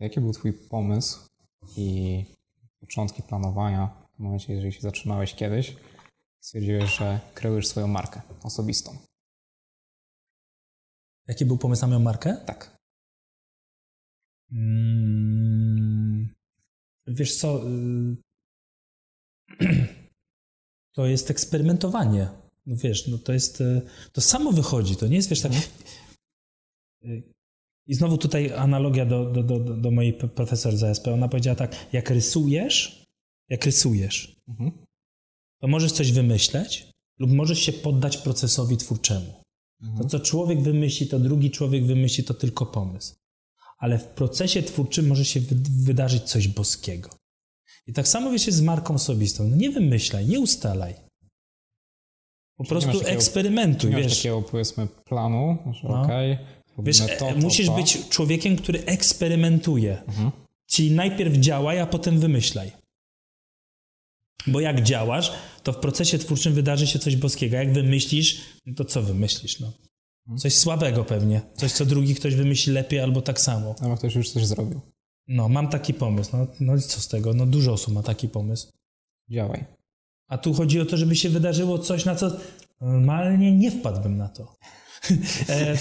Jaki 0.00 0.20
był 0.20 0.32
Twój 0.32 0.52
pomysł 0.52 1.28
i 1.76 2.24
początki 2.80 3.22
planowania 3.22 4.08
w 4.16 4.18
momencie, 4.18 4.52
jeżeli 4.54 4.72
się 4.72 4.80
zatrzymałeś 4.80 5.34
kiedyś, 5.34 5.76
stwierdziłeś, 6.40 6.96
że 6.96 7.20
kreujesz 7.34 7.66
swoją 7.66 7.86
markę 7.86 8.22
osobistą? 8.42 8.96
Jaki 11.28 11.44
był 11.44 11.58
pomysł 11.58 11.82
na 11.82 11.88
moją 11.88 12.00
markę? 12.00 12.36
Tak. 12.46 12.78
Hmm, 14.50 16.34
wiesz 17.06 17.36
co, 17.36 17.68
y, 17.68 18.16
to 20.94 21.06
jest 21.06 21.30
eksperymentowanie. 21.30 22.39
No 22.66 22.76
wiesz, 22.76 23.08
no 23.08 23.18
to 23.18 23.32
jest, 23.32 23.60
y, 23.60 23.82
to 24.12 24.20
samo 24.20 24.52
wychodzi, 24.52 24.96
to 24.96 25.06
nie 25.06 25.16
jest, 25.16 25.28
wiesz, 25.30 25.40
tak... 25.40 25.52
Mhm. 27.02 27.22
I 27.86 27.94
znowu 27.94 28.18
tutaj 28.18 28.52
analogia 28.52 29.06
do, 29.06 29.24
do, 29.24 29.42
do, 29.42 29.58
do 29.58 29.90
mojej 29.90 30.12
profesor 30.12 30.76
z 30.76 30.84
ASP. 30.84 31.08
Ona 31.08 31.28
powiedziała 31.28 31.56
tak, 31.56 31.86
jak 31.92 32.10
rysujesz, 32.10 33.06
jak 33.48 33.64
rysujesz, 33.64 34.36
mhm. 34.48 34.70
to 35.60 35.68
możesz 35.68 35.92
coś 35.92 36.12
wymyśleć 36.12 36.86
lub 37.18 37.30
możesz 37.30 37.58
się 37.58 37.72
poddać 37.72 38.16
procesowi 38.16 38.76
twórczemu. 38.76 39.42
Mhm. 39.82 39.98
To, 39.98 40.08
co 40.08 40.20
człowiek 40.20 40.62
wymyśli, 40.62 41.06
to 41.06 41.18
drugi 41.18 41.50
człowiek 41.50 41.86
wymyśli, 41.86 42.24
to 42.24 42.34
tylko 42.34 42.66
pomysł. 42.66 43.14
Ale 43.78 43.98
w 43.98 44.06
procesie 44.06 44.62
twórczym 44.62 45.06
może 45.06 45.24
się 45.24 45.40
wydarzyć 45.84 46.22
coś 46.22 46.48
boskiego. 46.48 47.10
I 47.86 47.92
tak 47.92 48.08
samo 48.08 48.30
wiesz 48.30 48.42
z 48.42 48.60
marką 48.60 48.94
osobistą. 48.94 49.48
No 49.48 49.56
nie 49.56 49.70
wymyślaj, 49.70 50.26
nie 50.26 50.40
ustalaj. 50.40 50.94
Po 52.60 52.64
prostu 52.64 52.92
takiego, 52.92 53.10
eksperymentuj, 53.10 53.90
wiesz. 53.90 54.16
takiego 54.16 54.42
powiedzmy 54.42 54.86
planu, 54.86 55.58
że 55.72 55.88
no. 55.88 56.02
okej, 56.02 56.32
okay, 56.32 56.84
Wiesz, 56.84 56.98
to, 56.98 57.06
to, 57.18 57.36
musisz 57.36 57.66
to. 57.66 57.76
być 57.76 58.08
człowiekiem, 58.08 58.56
który 58.56 58.84
eksperymentuje. 58.84 60.02
Mhm. 60.08 60.30
Czyli 60.66 60.90
najpierw 60.90 61.34
działaj, 61.34 61.80
a 61.80 61.86
potem 61.86 62.18
wymyślaj. 62.18 62.72
Bo 64.46 64.60
jak 64.60 64.82
działasz, 64.82 65.32
to 65.62 65.72
w 65.72 65.76
procesie 65.76 66.18
twórczym 66.18 66.54
wydarzy 66.54 66.86
się 66.86 66.98
coś 66.98 67.16
boskiego. 67.16 67.56
Jak 67.56 67.72
wymyślisz, 67.72 68.40
no 68.66 68.74
to 68.74 68.84
co 68.84 69.02
wymyślisz? 69.02 69.60
No? 69.60 69.72
Coś 70.36 70.54
słabego 70.54 71.04
pewnie. 71.04 71.40
Coś, 71.56 71.72
co 71.72 71.84
drugi 71.86 72.14
ktoś 72.14 72.34
wymyśli 72.34 72.72
lepiej 72.72 73.00
albo 73.00 73.22
tak 73.22 73.40
samo. 73.40 73.74
Albo 73.80 73.96
ktoś 73.96 74.14
już 74.14 74.30
coś 74.30 74.46
zrobił. 74.46 74.80
No, 75.28 75.48
mam 75.48 75.68
taki 75.68 75.94
pomysł. 75.94 76.30
No, 76.36 76.46
no 76.60 76.76
i 76.76 76.80
co 76.80 77.00
z 77.00 77.08
tego? 77.08 77.34
No 77.34 77.46
dużo 77.46 77.72
osób 77.72 77.94
ma 77.94 78.02
taki 78.02 78.28
pomysł. 78.28 78.68
Działaj. 79.30 79.79
A 80.30 80.38
tu 80.38 80.54
chodzi 80.54 80.80
o 80.80 80.86
to, 80.86 80.96
żeby 80.96 81.16
się 81.16 81.28
wydarzyło 81.28 81.78
coś, 81.78 82.04
na 82.04 82.14
co 82.14 82.30
normalnie 82.80 83.56
nie 83.56 83.70
wpadłbym 83.70 84.16
na 84.16 84.28
to. 84.28 84.56
e, 85.48 85.76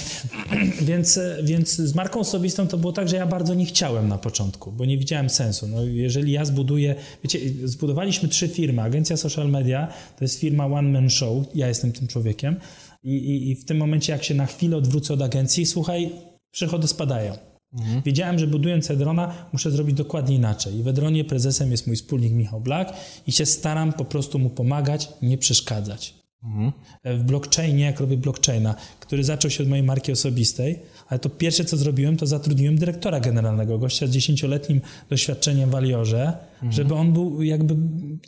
więc, 0.82 1.20
więc 1.44 1.76
z 1.76 1.96
marką 1.96 2.20
osobistą 2.20 2.68
to 2.68 2.78
było 2.78 2.94
tak, 2.94 3.10
że 3.10 3.16
ja 3.16 3.28
bardzo 3.28 3.54
nie 3.54 3.66
chciałem 3.66 4.08
na 4.08 4.18
początku, 4.18 4.72
bo 4.72 4.86
nie 4.86 4.98
widziałem 4.98 5.30
sensu. 5.30 5.68
No, 5.68 5.84
jeżeli 5.84 6.32
ja 6.32 6.46
zbuduję, 6.46 6.96
wiecie, 7.24 7.40
zbudowaliśmy 7.64 8.30
trzy 8.30 8.48
firmy. 8.48 8.82
Agencja 8.82 9.18
Social 9.18 9.50
Media 9.50 9.88
to 10.18 10.24
jest 10.24 10.40
firma 10.40 10.66
One 10.66 10.90
Man 10.90 11.10
Show, 11.10 11.46
ja 11.56 11.68
jestem 11.68 11.92
tym 11.92 12.08
człowiekiem. 12.08 12.56
I, 13.04 13.14
i, 13.14 13.52
i 13.52 13.56
w 13.56 13.66
tym 13.66 13.78
momencie, 13.78 14.14
jak 14.14 14.24
się 14.24 14.36
na 14.36 14.46
chwilę 14.46 14.78
odwrócę 14.78 15.14
od 15.14 15.22
agencji, 15.22 15.66
słuchaj, 15.66 16.12
przychody 16.52 16.88
spadają. 16.88 17.49
Mhm. 17.74 18.02
Wiedziałem, 18.02 18.40
że 18.40 18.48
budując 18.48 18.92
Edrona 18.92 19.34
muszę 19.54 19.72
zrobić 19.72 19.96
dokładnie 19.96 20.36
inaczej. 20.36 20.76
I 20.76 20.84
w 20.84 20.88
Edronie 20.88 21.26
prezesem 21.26 21.72
jest 21.72 21.88
mój 21.88 21.96
wspólnik 21.96 22.34
Michał 22.34 22.62
Blak 22.62 22.94
i 23.28 23.32
się 23.32 23.46
staram 23.46 23.94
po 23.94 24.06
prostu 24.06 24.40
mu 24.40 24.50
pomagać, 24.50 25.10
nie 25.22 25.38
przeszkadzać. 25.38 26.19
Mhm. 26.44 26.72
W 27.06 27.24
blockchainie, 27.24 27.84
jak 27.84 28.00
robię 28.00 28.18
blockchaina, 28.18 28.76
który 29.00 29.24
zaczął 29.24 29.52
się 29.52 29.64
od 29.64 29.70
mojej 29.70 29.84
marki 29.84 30.12
osobistej, 30.12 30.80
ale 31.08 31.20
to 31.20 31.30
pierwsze, 31.30 31.66
co 31.66 31.78
zrobiłem, 31.78 32.18
to 32.18 32.28
zatrudniłem 32.28 32.78
dyrektora 32.78 33.20
generalnego, 33.20 33.80
gościa 33.80 34.08
z 34.08 34.10
dziesięcioletnim 34.10 34.82
doświadczeniem 35.10 35.70
w 35.70 35.76
Aliorze, 35.76 36.34
mhm. 36.54 36.72
żeby 36.72 36.96
on 36.96 37.14
był 37.14 37.44
jakby 37.44 37.76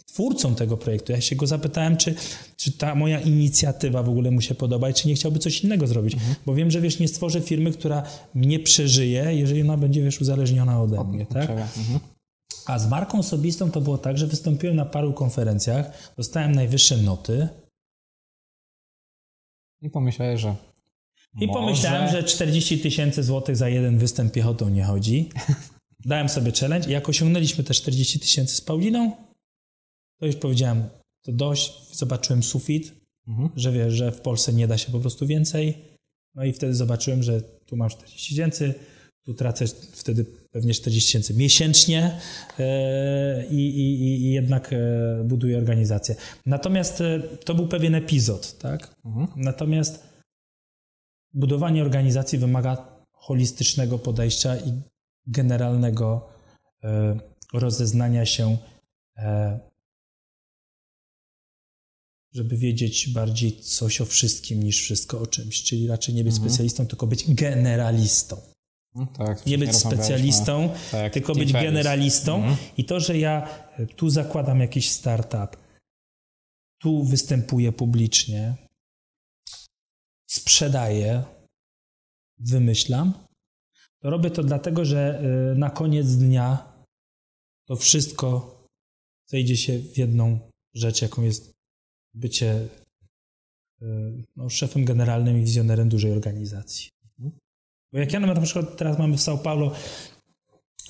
twórcą 0.05 0.55
tego 0.55 0.77
projektu. 0.77 1.11
Ja 1.11 1.21
się 1.21 1.35
go 1.35 1.47
zapytałem, 1.47 1.97
czy, 1.97 2.15
czy 2.57 2.71
ta 2.71 2.95
moja 2.95 3.19
inicjatywa 3.19 4.03
w 4.03 4.09
ogóle 4.09 4.31
mu 4.31 4.41
się 4.41 4.55
podoba 4.55 4.89
i 4.89 4.93
czy 4.93 5.07
nie 5.07 5.15
chciałby 5.15 5.39
coś 5.39 5.63
innego 5.63 5.87
zrobić. 5.87 6.13
Mhm. 6.13 6.35
Bo 6.45 6.55
wiem, 6.55 6.71
że 6.71 6.81
wiesz, 6.81 6.99
nie 6.99 7.07
stworzę 7.07 7.41
firmy, 7.41 7.71
która 7.71 8.03
mnie 8.33 8.59
przeżyje, 8.59 9.35
jeżeli 9.35 9.61
ona 9.61 9.77
będzie, 9.77 10.03
wiesz, 10.03 10.21
uzależniona 10.21 10.81
ode 10.81 11.03
mnie, 11.03 11.25
tak? 11.25 11.49
Mhm. 11.49 11.99
A 12.65 12.79
z 12.79 12.89
marką 12.89 13.19
osobistą 13.19 13.71
to 13.71 13.81
było 13.81 13.97
tak, 13.97 14.17
że 14.17 14.27
wystąpiłem 14.27 14.75
na 14.75 14.85
paru 14.85 15.13
konferencjach, 15.13 16.13
dostałem 16.17 16.51
najwyższe 16.51 16.97
noty, 16.97 17.47
i 19.81 19.89
pomyślałeś, 19.89 20.41
że. 20.41 20.55
I 21.39 21.47
może... 21.47 21.59
pomyślałem, 21.59 22.11
że 22.11 22.23
40 22.23 22.79
tysięcy 22.79 23.23
złotych 23.23 23.55
za 23.55 23.69
jeden 23.69 23.97
występ 23.97 24.33
piechotą 24.33 24.69
nie 24.69 24.83
chodzi. 24.83 25.29
Dałem 26.05 26.29
sobie 26.29 26.51
challenge 26.51 26.89
i 26.89 26.91
jak 26.91 27.09
osiągnęliśmy 27.09 27.63
te 27.63 27.73
40 27.73 28.19
tysięcy 28.19 28.55
z 28.55 28.61
Pauliną, 28.61 29.15
to 30.19 30.25
już 30.25 30.35
powiedziałem, 30.35 30.83
to 31.21 31.31
dość, 31.31 31.95
zobaczyłem 31.95 32.43
sufit, 32.43 32.93
mhm. 33.27 33.49
że 33.55 33.71
wiesz, 33.71 33.93
że 33.93 34.11
w 34.11 34.21
Polsce 34.21 34.53
nie 34.53 34.67
da 34.67 34.77
się 34.77 34.91
po 34.91 34.99
prostu 34.99 35.27
więcej. 35.27 35.77
No 36.35 36.43
i 36.43 36.53
wtedy 36.53 36.75
zobaczyłem, 36.75 37.23
że 37.23 37.41
tu 37.41 37.77
mam 37.77 37.89
40 37.89 38.29
tysięcy, 38.29 38.73
tu 39.25 39.33
tracę 39.33 39.65
wtedy 39.91 40.25
pewnie 40.51 40.73
40 40.73 41.07
tysięcy 41.07 41.33
miesięcznie 41.33 42.19
e, 42.59 43.47
i, 43.47 43.69
i, 43.69 44.01
i, 44.03 44.31
jednak 44.31 44.73
e, 44.73 44.77
buduję 45.23 45.57
organizację. 45.57 46.15
Natomiast 46.45 47.01
e, 47.01 47.19
to 47.19 47.55
był 47.55 47.67
pewien 47.67 47.95
epizod, 47.95 48.57
tak? 48.57 48.95
Mhm. 49.05 49.27
Natomiast 49.35 50.03
budowanie 51.33 51.81
organizacji 51.81 52.39
wymaga 52.39 53.01
holistycznego 53.11 53.99
podejścia 53.99 54.57
i 54.57 54.81
generalnego 55.27 56.29
rozeznania 57.53 58.25
się, 58.25 58.57
żeby 62.33 62.57
wiedzieć 62.57 63.09
bardziej 63.09 63.61
coś 63.61 64.01
o 64.01 64.05
wszystkim 64.05 64.63
niż 64.63 64.81
wszystko 64.81 65.19
o 65.19 65.27
czymś. 65.27 65.63
Czyli 65.63 65.87
raczej 65.87 66.15
nie 66.15 66.23
być 66.23 66.33
mhm. 66.33 66.49
specjalistą, 66.49 66.87
tylko 66.87 67.07
być 67.07 67.33
generalistą. 67.33 68.50
No 68.95 69.05
tak, 69.05 69.45
nie 69.45 69.57
być 69.57 69.75
specjalistą, 69.75 70.73
tak, 70.91 71.13
tylko 71.13 71.35
być 71.35 71.53
generalistą. 71.53 72.35
Mhm. 72.35 72.57
I 72.77 72.85
to, 72.85 72.99
że 72.99 73.17
ja 73.17 73.49
e, 73.77 73.85
tu 73.85 74.09
zakładam 74.09 74.59
jakiś 74.59 74.91
startup, 74.91 75.57
tu 76.81 77.03
występuję 77.03 77.71
publicznie, 77.71 78.55
sprzedaję, 80.27 81.23
wymyślam, 82.37 83.13
to 83.99 84.09
robię 84.09 84.31
to 84.31 84.43
dlatego, 84.43 84.85
że 84.85 85.19
e, 85.19 85.55
na 85.55 85.69
koniec 85.69 86.15
dnia 86.15 86.73
to 87.67 87.75
wszystko 87.75 88.57
zejdzie 89.27 89.57
się 89.57 89.79
w 89.79 89.97
jedną 89.97 90.39
rzecz, 90.73 91.01
jaką 91.01 91.23
jest 91.23 91.51
bycie 92.13 92.67
e, 93.81 93.85
no, 94.35 94.49
szefem 94.49 94.85
generalnym 94.85 95.37
i 95.37 95.41
wizjonerem 95.41 95.89
dużej 95.89 96.11
organizacji. 96.11 96.89
Bo 97.93 97.99
jak 97.99 98.13
ja 98.13 98.19
na 98.19 98.41
przykład 98.41 98.77
teraz 98.77 98.99
mamy 98.99 99.17
w 99.17 99.19
São 99.19 99.37
Paulo 99.37 99.71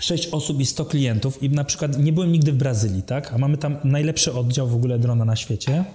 6 0.01 0.27
osób 0.27 0.59
i 0.59 0.65
100 0.65 0.85
klientów 0.85 1.43
i 1.43 1.49
na 1.49 1.63
przykład 1.63 1.97
nie 1.97 2.13
byłem 2.13 2.31
nigdy 2.31 2.51
w 2.51 2.57
Brazylii, 2.57 3.03
tak? 3.03 3.33
A 3.33 3.37
mamy 3.37 3.57
tam 3.57 3.77
najlepszy 3.83 4.33
oddział 4.33 4.67
w 4.67 4.75
ogóle 4.75 4.99
drona 4.99 5.25
na 5.25 5.35
świecie. 5.35 5.85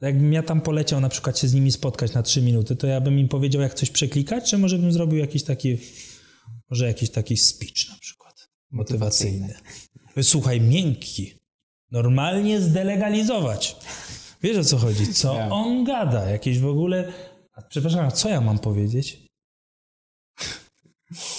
Jakbym 0.00 0.32
ja 0.32 0.42
tam 0.42 0.60
poleciał 0.60 1.00
na 1.00 1.08
przykład 1.08 1.38
się 1.38 1.48
z 1.48 1.54
nimi 1.54 1.72
spotkać 1.72 2.14
na 2.14 2.22
3 2.22 2.42
minuty, 2.42 2.76
to 2.76 2.86
ja 2.86 3.00
bym 3.00 3.18
im 3.18 3.28
powiedział 3.28 3.62
jak 3.62 3.74
coś 3.74 3.90
przeklikać, 3.90 4.50
czy 4.50 4.58
może 4.58 4.78
bym 4.78 4.92
zrobił 4.92 5.18
jakiś 5.18 5.42
taki, 5.42 5.78
może 6.70 6.86
jakiś 6.86 7.10
taki 7.10 7.36
speech 7.36 7.88
na 7.88 7.98
przykład, 8.00 8.48
motywacyjny. 8.70 9.54
Słuchaj, 10.22 10.60
miękki. 10.60 11.34
Normalnie 11.90 12.60
zdelegalizować. 12.60 13.76
Wiesz 14.42 14.56
o 14.56 14.64
co 14.64 14.78
chodzi? 14.78 15.14
Co 15.14 15.32
on 15.34 15.84
gada? 15.84 16.30
Jakieś 16.30 16.58
w 16.58 16.66
ogóle 16.66 17.12
przepraszam, 17.68 18.06
a 18.06 18.10
co 18.10 18.28
ja 18.28 18.40
mam 18.40 18.58
powiedzieć? 18.58 19.26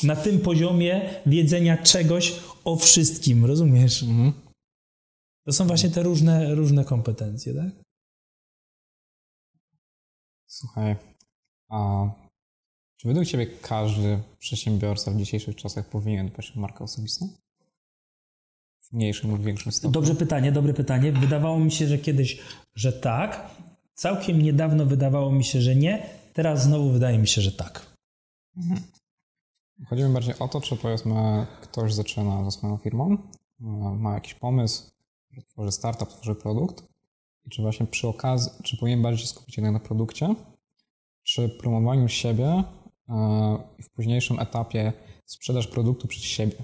Na 0.04 0.16
tym 0.16 0.40
poziomie 0.40 1.22
wiedzenia 1.26 1.78
czegoś 1.78 2.40
o 2.64 2.76
wszystkim, 2.76 3.46
rozumiesz? 3.46 4.04
Mhm. 4.04 4.34
To 5.46 5.54
są 5.54 5.68
właśnie 5.68 5.90
te 5.90 6.04
różne, 6.04 6.56
różne 6.56 6.86
kompetencje, 6.86 7.54
tak? 7.54 7.72
Słuchaj, 10.48 10.96
a 11.70 12.06
czy 12.98 13.08
według 13.08 13.28
Ciebie 13.28 13.48
każdy 13.48 14.20
przedsiębiorca 14.40 15.12
w 15.12 15.18
dzisiejszych 15.18 15.56
czasach 15.56 15.90
powinien 15.90 16.28
dbać 16.28 16.52
o 16.56 16.60
markę 16.60 16.84
osobistą? 16.84 17.30
W 18.82 18.94
mniejszym 18.94 19.32
lub 19.32 19.44
większym 19.44 19.72
stopniu? 19.72 20.02
Dobre 20.02 20.16
pytanie, 20.16 20.52
dobre 20.52 20.74
pytanie. 20.74 21.12
Wydawało 21.12 21.60
mi 21.60 21.72
się, 21.72 21.88
że 21.88 21.98
kiedyś, 21.98 22.42
że 22.76 22.94
tak, 22.94 23.52
Całkiem 23.94 24.42
niedawno 24.42 24.86
wydawało 24.86 25.32
mi 25.32 25.44
się, 25.44 25.62
że 25.62 25.76
nie, 25.76 26.10
teraz 26.34 26.64
znowu 26.64 26.92
wydaje 26.92 27.18
mi 27.20 27.28
się, 27.28 27.42
że 27.42 27.52
tak. 27.52 27.96
Mhm. 28.58 28.82
Chodzi 29.90 30.04
mi 30.04 30.14
bardziej 30.14 30.40
o 30.40 30.48
to, 30.48 30.62
czy 30.62 30.78
powiedzmy 30.78 31.46
ktoś 31.62 31.94
zaczyna 31.94 32.44
ze 32.44 32.52
swoją 32.52 32.78
firmą, 32.78 33.18
ma 34.00 34.14
jakiś 34.14 34.34
pomysł, 34.34 34.92
tworzy 35.50 35.72
startup, 35.72 36.10
tworzy 36.10 36.36
produkt 36.36 36.84
I 37.46 37.50
czy 37.50 37.62
właśnie 37.62 37.86
przy 37.86 38.08
okazji, 38.08 38.52
czy 38.64 38.78
powinien 38.78 39.02
bardziej 39.02 39.22
się 39.22 39.28
skupić 39.28 39.58
jednak 39.58 39.74
na 39.74 39.80
produkcie, 39.80 40.36
czy 41.24 41.50
promowaniu 41.50 42.08
siebie 42.10 42.64
e, 43.10 43.58
i 43.78 43.84
w 43.84 43.90
późniejszym 43.90 44.40
etapie 44.40 44.94
sprzedaż 45.26 45.68
produktu 45.68 46.08
przez 46.08 46.24
siebie? 46.24 46.56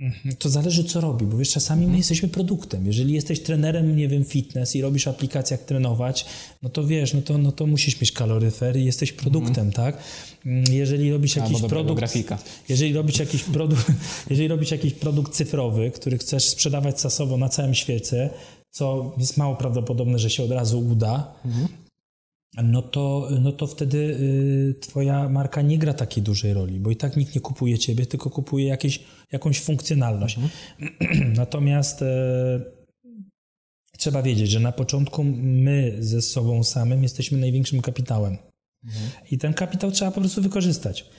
Mhm. 0.00 0.36
To 0.36 0.48
zależy, 0.48 0.84
co 0.84 1.00
robi, 1.00 1.26
bo 1.26 1.36
wiesz, 1.36 1.50
czasami 1.50 1.86
my 1.86 1.96
jesteśmy 1.96 2.28
produktem. 2.28 2.86
Jeżeli 2.86 3.14
jesteś 3.14 3.40
trenerem, 3.40 3.96
nie 3.96 4.08
wiem, 4.08 4.24
fitness 4.24 4.76
i 4.76 4.82
robisz 4.82 5.06
aplikację, 5.08 5.56
jak 5.56 5.66
trenować, 5.66 6.26
no 6.62 6.68
to 6.68 6.86
wiesz, 6.86 7.14
no 7.14 7.22
to, 7.22 7.38
no 7.38 7.52
to 7.52 7.66
musisz 7.66 8.00
mieć 8.00 8.12
kaloryfer 8.12 8.76
i 8.76 8.84
jesteś 8.84 9.12
produktem, 9.12 9.66
mhm. 9.66 9.72
tak? 9.72 10.02
Mm, 10.46 10.64
jeżeli 10.72 11.12
robisz 11.12 11.36
jakiś 11.36 11.62
produkt... 11.62 11.98
grafika. 11.98 12.38
Jeżeli 12.68 12.92
robisz 12.92 13.18
jakiś 13.18 13.42
produkt, 13.42 13.92
jeżeli 14.30 14.48
robisz 14.48 14.70
jakiś 14.70 14.92
produkt 14.92 15.32
cyfrowy, 15.32 15.90
który 15.90 16.18
chcesz 16.18 16.48
sprzedawać 16.48 17.00
casowo 17.00 17.36
na 17.36 17.48
całym 17.48 17.74
świecie, 17.74 18.30
co 18.70 19.14
jest 19.18 19.36
mało 19.36 19.56
prawdopodobne, 19.56 20.18
że 20.18 20.30
się 20.30 20.42
od 20.42 20.50
razu 20.50 20.80
uda, 20.80 21.34
mhm 21.44 21.68
no 22.56 22.82
to, 22.82 23.28
no 23.40 23.52
to 23.52 23.66
wtedy 23.66 23.98
y, 23.98 24.74
twoja 24.80 25.28
marka 25.28 25.62
nie 25.62 25.78
gra 25.78 25.94
takiej 25.94 26.22
dużej 26.22 26.54
roli, 26.54 26.80
bo 26.80 26.90
i 26.90 26.96
tak 26.96 27.16
nikt 27.16 27.34
nie 27.34 27.40
kupuje 27.40 27.78
ciebie, 27.78 28.06
tylko 28.06 28.30
kupuje 28.30 28.66
jakieś, 28.66 29.04
jakąś 29.32 29.60
funkcjonalność. 29.60 30.38
Mhm. 30.38 31.32
Natomiast 31.42 32.02
e, 32.02 32.60
trzeba 33.98 34.22
wiedzieć, 34.22 34.50
że 34.50 34.60
na 34.60 34.72
początku 34.72 35.24
my 35.24 35.96
ze 36.00 36.22
sobą 36.22 36.64
samym 36.64 37.02
jesteśmy 37.02 37.38
największym 37.38 37.80
kapitałem. 37.80 38.38
Mhm. 38.84 39.10
I 39.30 39.38
ten 39.38 39.54
kapitał 39.54 39.90
trzeba 39.90 40.10
po 40.10 40.20
prostu 40.20 40.42
wykorzystać. 40.42 41.10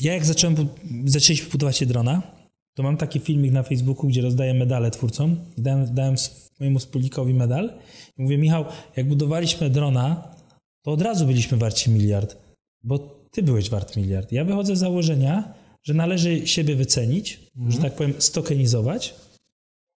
Ja 0.00 0.12
jak 0.12 0.24
zacząłem, 0.24 0.68
zaczęliśmy 1.04 1.50
budować 1.50 1.86
drona, 1.86 2.37
to 2.78 2.82
mam 2.82 2.96
taki 2.96 3.20
filmik 3.20 3.52
na 3.52 3.62
Facebooku, 3.62 4.08
gdzie 4.08 4.22
rozdaję 4.22 4.54
medale 4.54 4.90
twórcom. 4.90 5.36
Dałem, 5.56 5.94
dałem 5.94 6.14
mojemu 6.60 6.78
wspólnikowi 6.78 7.34
medal 7.34 7.78
i 8.18 8.22
mówię, 8.22 8.38
Michał, 8.38 8.64
jak 8.96 9.08
budowaliśmy 9.08 9.70
drona, 9.70 10.34
to 10.82 10.90
od 10.90 11.02
razu 11.02 11.26
byliśmy 11.26 11.58
warci 11.58 11.90
miliard, 11.90 12.36
bo 12.82 12.98
ty 13.30 13.42
byłeś 13.42 13.70
wart 13.70 13.96
miliard. 13.96 14.32
Ja 14.32 14.44
wychodzę 14.44 14.76
z 14.76 14.78
założenia, 14.78 15.54
że 15.82 15.94
należy 15.94 16.46
siebie 16.46 16.76
wycenić, 16.76 17.40
mhm. 17.56 17.72
że 17.72 17.78
tak 17.78 17.94
powiem, 17.94 18.14
stokenizować 18.18 19.14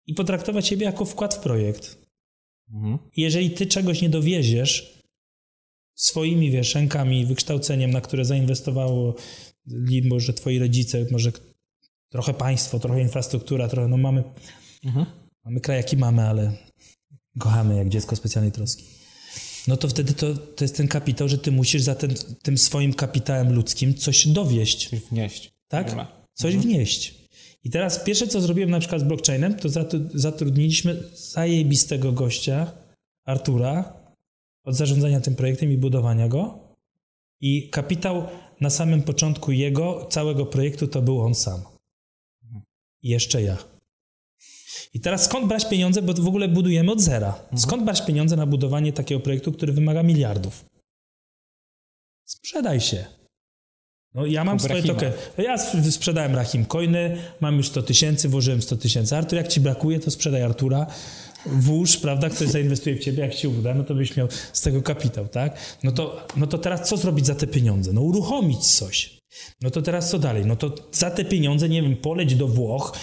i 0.06 0.14
potraktować 0.14 0.66
siebie 0.66 0.86
jako 0.86 1.04
wkład 1.04 1.34
w 1.34 1.38
projekt. 1.38 1.98
Mhm. 2.72 2.98
Jeżeli 3.16 3.50
ty 3.50 3.66
czegoś 3.66 4.02
nie 4.02 4.08
dowieziesz 4.08 5.02
swoimi, 5.94 6.50
wiesz, 6.50 6.74
rękami, 6.74 7.26
wykształceniem, 7.26 7.90
na 7.90 8.00
które 8.00 8.24
zainwestowało 8.24 9.14
może 10.04 10.32
twoi 10.32 10.58
rodzice, 10.58 11.06
może 11.10 11.32
trochę 12.10 12.34
państwo, 12.34 12.78
trochę 12.78 13.00
infrastruktura, 13.00 13.68
trochę, 13.68 13.88
no 13.88 13.96
mamy, 13.96 14.24
mhm. 14.84 15.06
mamy 15.44 15.60
kraj 15.60 15.76
jaki 15.76 15.96
mamy, 15.96 16.22
ale 16.22 16.52
kochamy 17.38 17.76
jak 17.76 17.88
dziecko 17.88 18.16
specjalnej 18.16 18.52
troski. 18.52 18.84
No 19.68 19.76
to 19.76 19.88
wtedy 19.88 20.12
to, 20.12 20.34
to 20.34 20.64
jest 20.64 20.76
ten 20.76 20.88
kapitał, 20.88 21.28
że 21.28 21.38
ty 21.38 21.52
musisz 21.52 21.82
za 21.82 21.94
ten, 21.94 22.14
tym 22.42 22.58
swoim 22.58 22.94
kapitałem 22.94 23.52
ludzkim 23.52 23.94
coś 23.94 24.26
dowieść. 24.26 24.88
Coś 24.90 25.00
wnieść. 25.00 25.52
Tak? 25.68 25.96
Coś 26.34 26.54
mhm. 26.54 26.62
wnieść. 26.62 27.14
I 27.64 27.70
teraz 27.70 28.04
pierwsze, 28.04 28.26
co 28.26 28.40
zrobiłem 28.40 28.70
na 28.70 28.80
przykład 28.80 29.00
z 29.00 29.04
blockchainem, 29.04 29.54
to 29.54 29.68
zatrudniliśmy 30.14 31.02
zajebistego 31.14 32.12
gościa, 32.12 32.72
Artura, 33.24 34.00
od 34.64 34.76
zarządzania 34.76 35.20
tym 35.20 35.34
projektem 35.34 35.72
i 35.72 35.76
budowania 35.76 36.28
go. 36.28 36.58
I 37.40 37.70
kapitał 37.70 38.26
na 38.60 38.70
samym 38.70 39.02
początku 39.02 39.52
jego, 39.52 40.06
całego 40.10 40.46
projektu, 40.46 40.88
to 40.88 41.02
był 41.02 41.20
on 41.20 41.34
sam. 41.34 41.60
I 43.02 43.08
jeszcze 43.08 43.42
ja. 43.42 43.56
I 44.94 45.00
teraz 45.00 45.24
skąd 45.24 45.46
brać 45.46 45.68
pieniądze, 45.68 46.02
bo 46.02 46.12
w 46.14 46.28
ogóle 46.28 46.48
budujemy 46.48 46.92
od 46.92 47.00
zera. 47.00 47.28
Mhm. 47.28 47.58
Skąd 47.58 47.84
brać 47.84 48.06
pieniądze 48.06 48.36
na 48.36 48.46
budowanie 48.46 48.92
takiego 48.92 49.20
projektu, 49.20 49.52
który 49.52 49.72
wymaga 49.72 50.02
miliardów? 50.02 50.64
Sprzedaj 52.24 52.80
się. 52.80 53.04
No 54.14 54.26
ja 54.26 54.44
mam 54.44 54.60
swoje 54.60 54.82
tokeny. 54.82 55.12
Ja 55.38 55.58
sprzedałem 55.90 56.34
Rahim 56.34 56.64
Coiny, 56.64 57.22
mam 57.40 57.56
już 57.56 57.68
100 57.68 57.82
tysięcy, 57.82 58.28
włożyłem 58.28 58.62
100 58.62 58.76
tysięcy. 58.76 59.16
Artur, 59.16 59.36
jak 59.36 59.48
ci 59.48 59.60
brakuje, 59.60 60.00
to 60.00 60.10
sprzedaj 60.10 60.42
Artura. 60.42 60.86
Włóż, 61.46 61.96
prawda, 61.96 62.30
ktoś 62.30 62.48
zainwestuje 62.48 62.96
w 62.96 62.98
ciebie, 62.98 63.22
jak 63.22 63.34
ci 63.34 63.48
uda, 63.48 63.74
no 63.74 63.84
to 63.84 63.94
byś 63.94 64.16
miał 64.16 64.28
z 64.52 64.60
tego 64.60 64.82
kapitał, 64.82 65.28
tak? 65.28 65.58
No 65.82 65.92
to, 65.92 66.26
no 66.36 66.46
to 66.46 66.58
teraz 66.58 66.88
co 66.88 66.96
zrobić 66.96 67.26
za 67.26 67.34
te 67.34 67.46
pieniądze? 67.46 67.92
No 67.92 68.00
uruchomić 68.00 68.66
coś. 68.66 69.19
No 69.62 69.70
to 69.70 69.82
teraz 69.82 70.10
co 70.10 70.18
dalej? 70.18 70.46
No 70.46 70.56
to 70.56 70.74
za 70.92 71.10
te 71.10 71.24
pieniądze, 71.24 71.68
nie 71.68 71.82
wiem, 71.82 71.96
poleć 71.96 72.34
do 72.34 72.48
Włoch, 72.48 72.98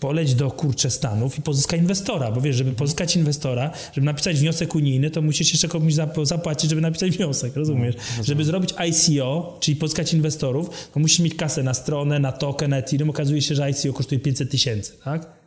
poleć 0.00 0.34
do 0.34 0.50
kurcze 0.50 0.90
Stanów 0.90 1.38
i 1.38 1.42
pozyskaj 1.42 1.78
inwestora, 1.78 2.32
bo 2.32 2.40
wiesz, 2.40 2.56
żeby 2.56 2.72
pozyskać 2.72 3.16
inwestora, 3.16 3.72
żeby 3.92 4.04
napisać 4.04 4.36
wniosek 4.36 4.74
unijny, 4.74 5.10
to 5.10 5.22
musisz 5.22 5.50
jeszcze 5.52 5.68
komuś 5.68 5.94
zapłacić, 6.22 6.70
żeby 6.70 6.82
napisać 6.82 7.10
wniosek, 7.10 7.56
rozumiesz? 7.56 7.94
No, 8.18 8.24
żeby 8.24 8.44
zrobić 8.44 8.70
ICO, 8.78 9.58
czyli 9.60 9.76
pozyskać 9.76 10.14
inwestorów, 10.14 10.88
to 10.94 11.00
musisz 11.00 11.18
mieć 11.18 11.34
kasę 11.34 11.62
na 11.62 11.74
stronę, 11.74 12.18
na 12.18 12.32
token, 12.32 12.70
na 12.70 12.76
Ethereum. 12.76 13.10
Okazuje 13.10 13.42
się, 13.42 13.54
że 13.54 13.70
ICO 13.70 13.92
kosztuje 13.92 14.20
500 14.20 14.50
tysięcy, 14.50 14.92
tak? 15.04 15.38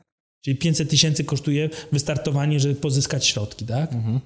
Czyli 0.45 0.57
500 0.57 0.89
tysięcy 0.89 1.23
kosztuje 1.23 1.69
wystartowanie, 1.91 2.59
żeby 2.59 2.75
pozyskać 2.75 3.25
środki, 3.25 3.65
tak? 3.65 3.93
Mhm. 3.93 4.19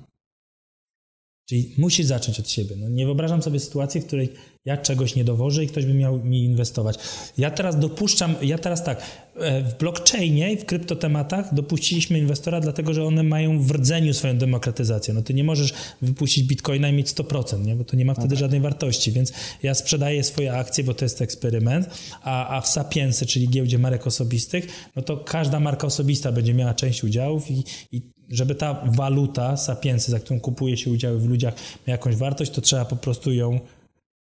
Czyli 1.49 1.73
musisz 1.77 2.05
zacząć 2.05 2.39
od 2.39 2.49
siebie. 2.49 2.75
No, 2.75 2.89
nie 2.89 3.05
wyobrażam 3.05 3.41
sobie 3.41 3.59
sytuacji, 3.59 4.01
w 4.01 4.05
której 4.05 4.33
ja 4.65 4.77
czegoś 4.77 5.15
nie 5.15 5.23
dowożę 5.23 5.63
i 5.63 5.67
ktoś 5.67 5.85
by 5.85 5.93
miał 5.93 6.23
mi 6.23 6.43
inwestować. 6.43 6.97
Ja 7.37 7.51
teraz 7.51 7.79
dopuszczam, 7.79 8.35
ja 8.41 8.57
teraz 8.57 8.83
tak, 8.83 9.01
e, 9.35 9.61
w 9.61 9.77
blockchainie 9.77 10.53
i 10.53 10.57
w 10.57 10.65
kryptotematach 10.65 11.53
dopuściliśmy 11.53 12.19
inwestora, 12.19 12.59
dlatego 12.59 12.93
że 12.93 13.03
one 13.03 13.23
mają 13.23 13.61
w 13.61 13.71
rdzeniu 13.71 14.13
swoją 14.13 14.37
demokratyzację. 14.37 15.13
No 15.13 15.21
ty 15.21 15.33
nie 15.33 15.43
możesz 15.43 15.73
wypuścić 16.01 16.43
bitcoina 16.43 16.89
i 16.89 16.93
mieć 16.93 17.07
100%, 17.07 17.65
nie? 17.65 17.75
bo 17.75 17.83
to 17.83 17.95
nie 17.95 18.05
ma 18.05 18.13
wtedy 18.13 18.27
okay. 18.27 18.37
żadnej 18.37 18.61
wartości, 18.61 19.11
więc 19.11 19.33
ja 19.63 19.73
sprzedaję 19.73 20.23
swoje 20.23 20.53
akcje, 20.53 20.83
bo 20.83 20.93
to 20.93 21.05
jest 21.05 21.21
eksperyment, 21.21 21.89
a, 22.21 22.57
a 22.57 22.61
w 22.61 22.67
Sapiensy, 22.67 23.25
czyli 23.25 23.49
giełdzie 23.49 23.79
marek 23.79 24.07
osobistych, 24.07 24.67
no 24.95 25.01
to 25.01 25.17
każda 25.17 25.59
marka 25.59 25.87
osobista 25.87 26.31
będzie 26.31 26.53
miała 26.53 26.73
część 26.73 27.03
udziałów 27.03 27.51
i, 27.51 27.63
i 27.91 28.01
żeby 28.29 28.55
ta 28.55 28.81
waluta 28.85 29.57
Sapiensy, 29.57 30.11
za 30.11 30.19
którą 30.19 30.39
kupuje 30.39 30.77
się 30.77 30.91
udziały 30.91 31.19
w 31.19 31.25
ludziach, 31.25 31.53
miała 31.87 31.95
jakąś 31.97 32.15
wartość, 32.15 32.51
to 32.51 32.61
trzeba 32.61 32.85
po 32.85 32.95
prostu 32.95 33.33
ją 33.33 33.59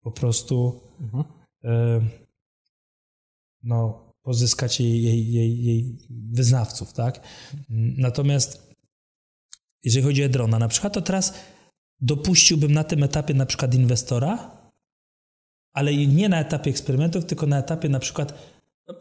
po 0.02 0.12
prostu 0.12 0.82
mhm. 1.02 1.24
e, 1.64 2.02
no, 3.64 4.14
pozyskać 4.22 4.80
jej, 4.80 5.04
jej, 5.04 5.32
jej, 5.32 5.64
jej 5.64 5.98
wyznawców, 6.10 6.94
tak? 6.94 7.28
Natomiast 7.98 8.70
jeżeli 9.84 10.06
chodzi 10.06 10.24
o 10.24 10.30
drona 10.30 10.60
na 10.60 10.68
przykład, 10.68 10.94
to 10.94 11.02
teraz 11.02 11.34
dopuściłbym 12.02 12.72
na 12.72 12.84
tym 12.84 13.04
etapie 13.04 13.34
na 13.34 13.46
przykład 13.46 13.74
inwestora, 13.74 14.62
ale 15.74 15.96
nie 15.96 16.30
na 16.30 16.40
etapie 16.40 16.70
eksperymentów, 16.70 17.26
tylko 17.26 17.48
na 17.48 17.60
etapie 17.60 17.90
na 17.90 18.00
przykład 18.00 18.34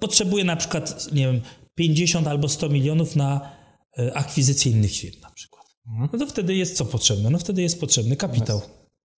potrzebuję 0.00 0.44
na 0.44 0.56
przykład, 0.56 1.12
nie 1.12 1.26
wiem, 1.26 1.40
50 1.74 2.26
albo 2.26 2.48
100 2.48 2.68
milionów 2.68 3.16
na 3.16 3.56
e, 3.98 4.16
akwizycję 4.16 4.72
innych 4.72 4.92
firm 4.92 5.20
na 5.20 5.30
przykład. 5.30 5.66
Mhm. 5.86 6.10
No 6.12 6.18
to 6.18 6.26
wtedy 6.26 6.54
jest 6.54 6.76
co 6.76 6.84
potrzebne? 6.84 7.30
No 7.30 7.38
wtedy 7.38 7.62
jest 7.62 7.80
potrzebny 7.80 8.16
kapitał. 8.16 8.60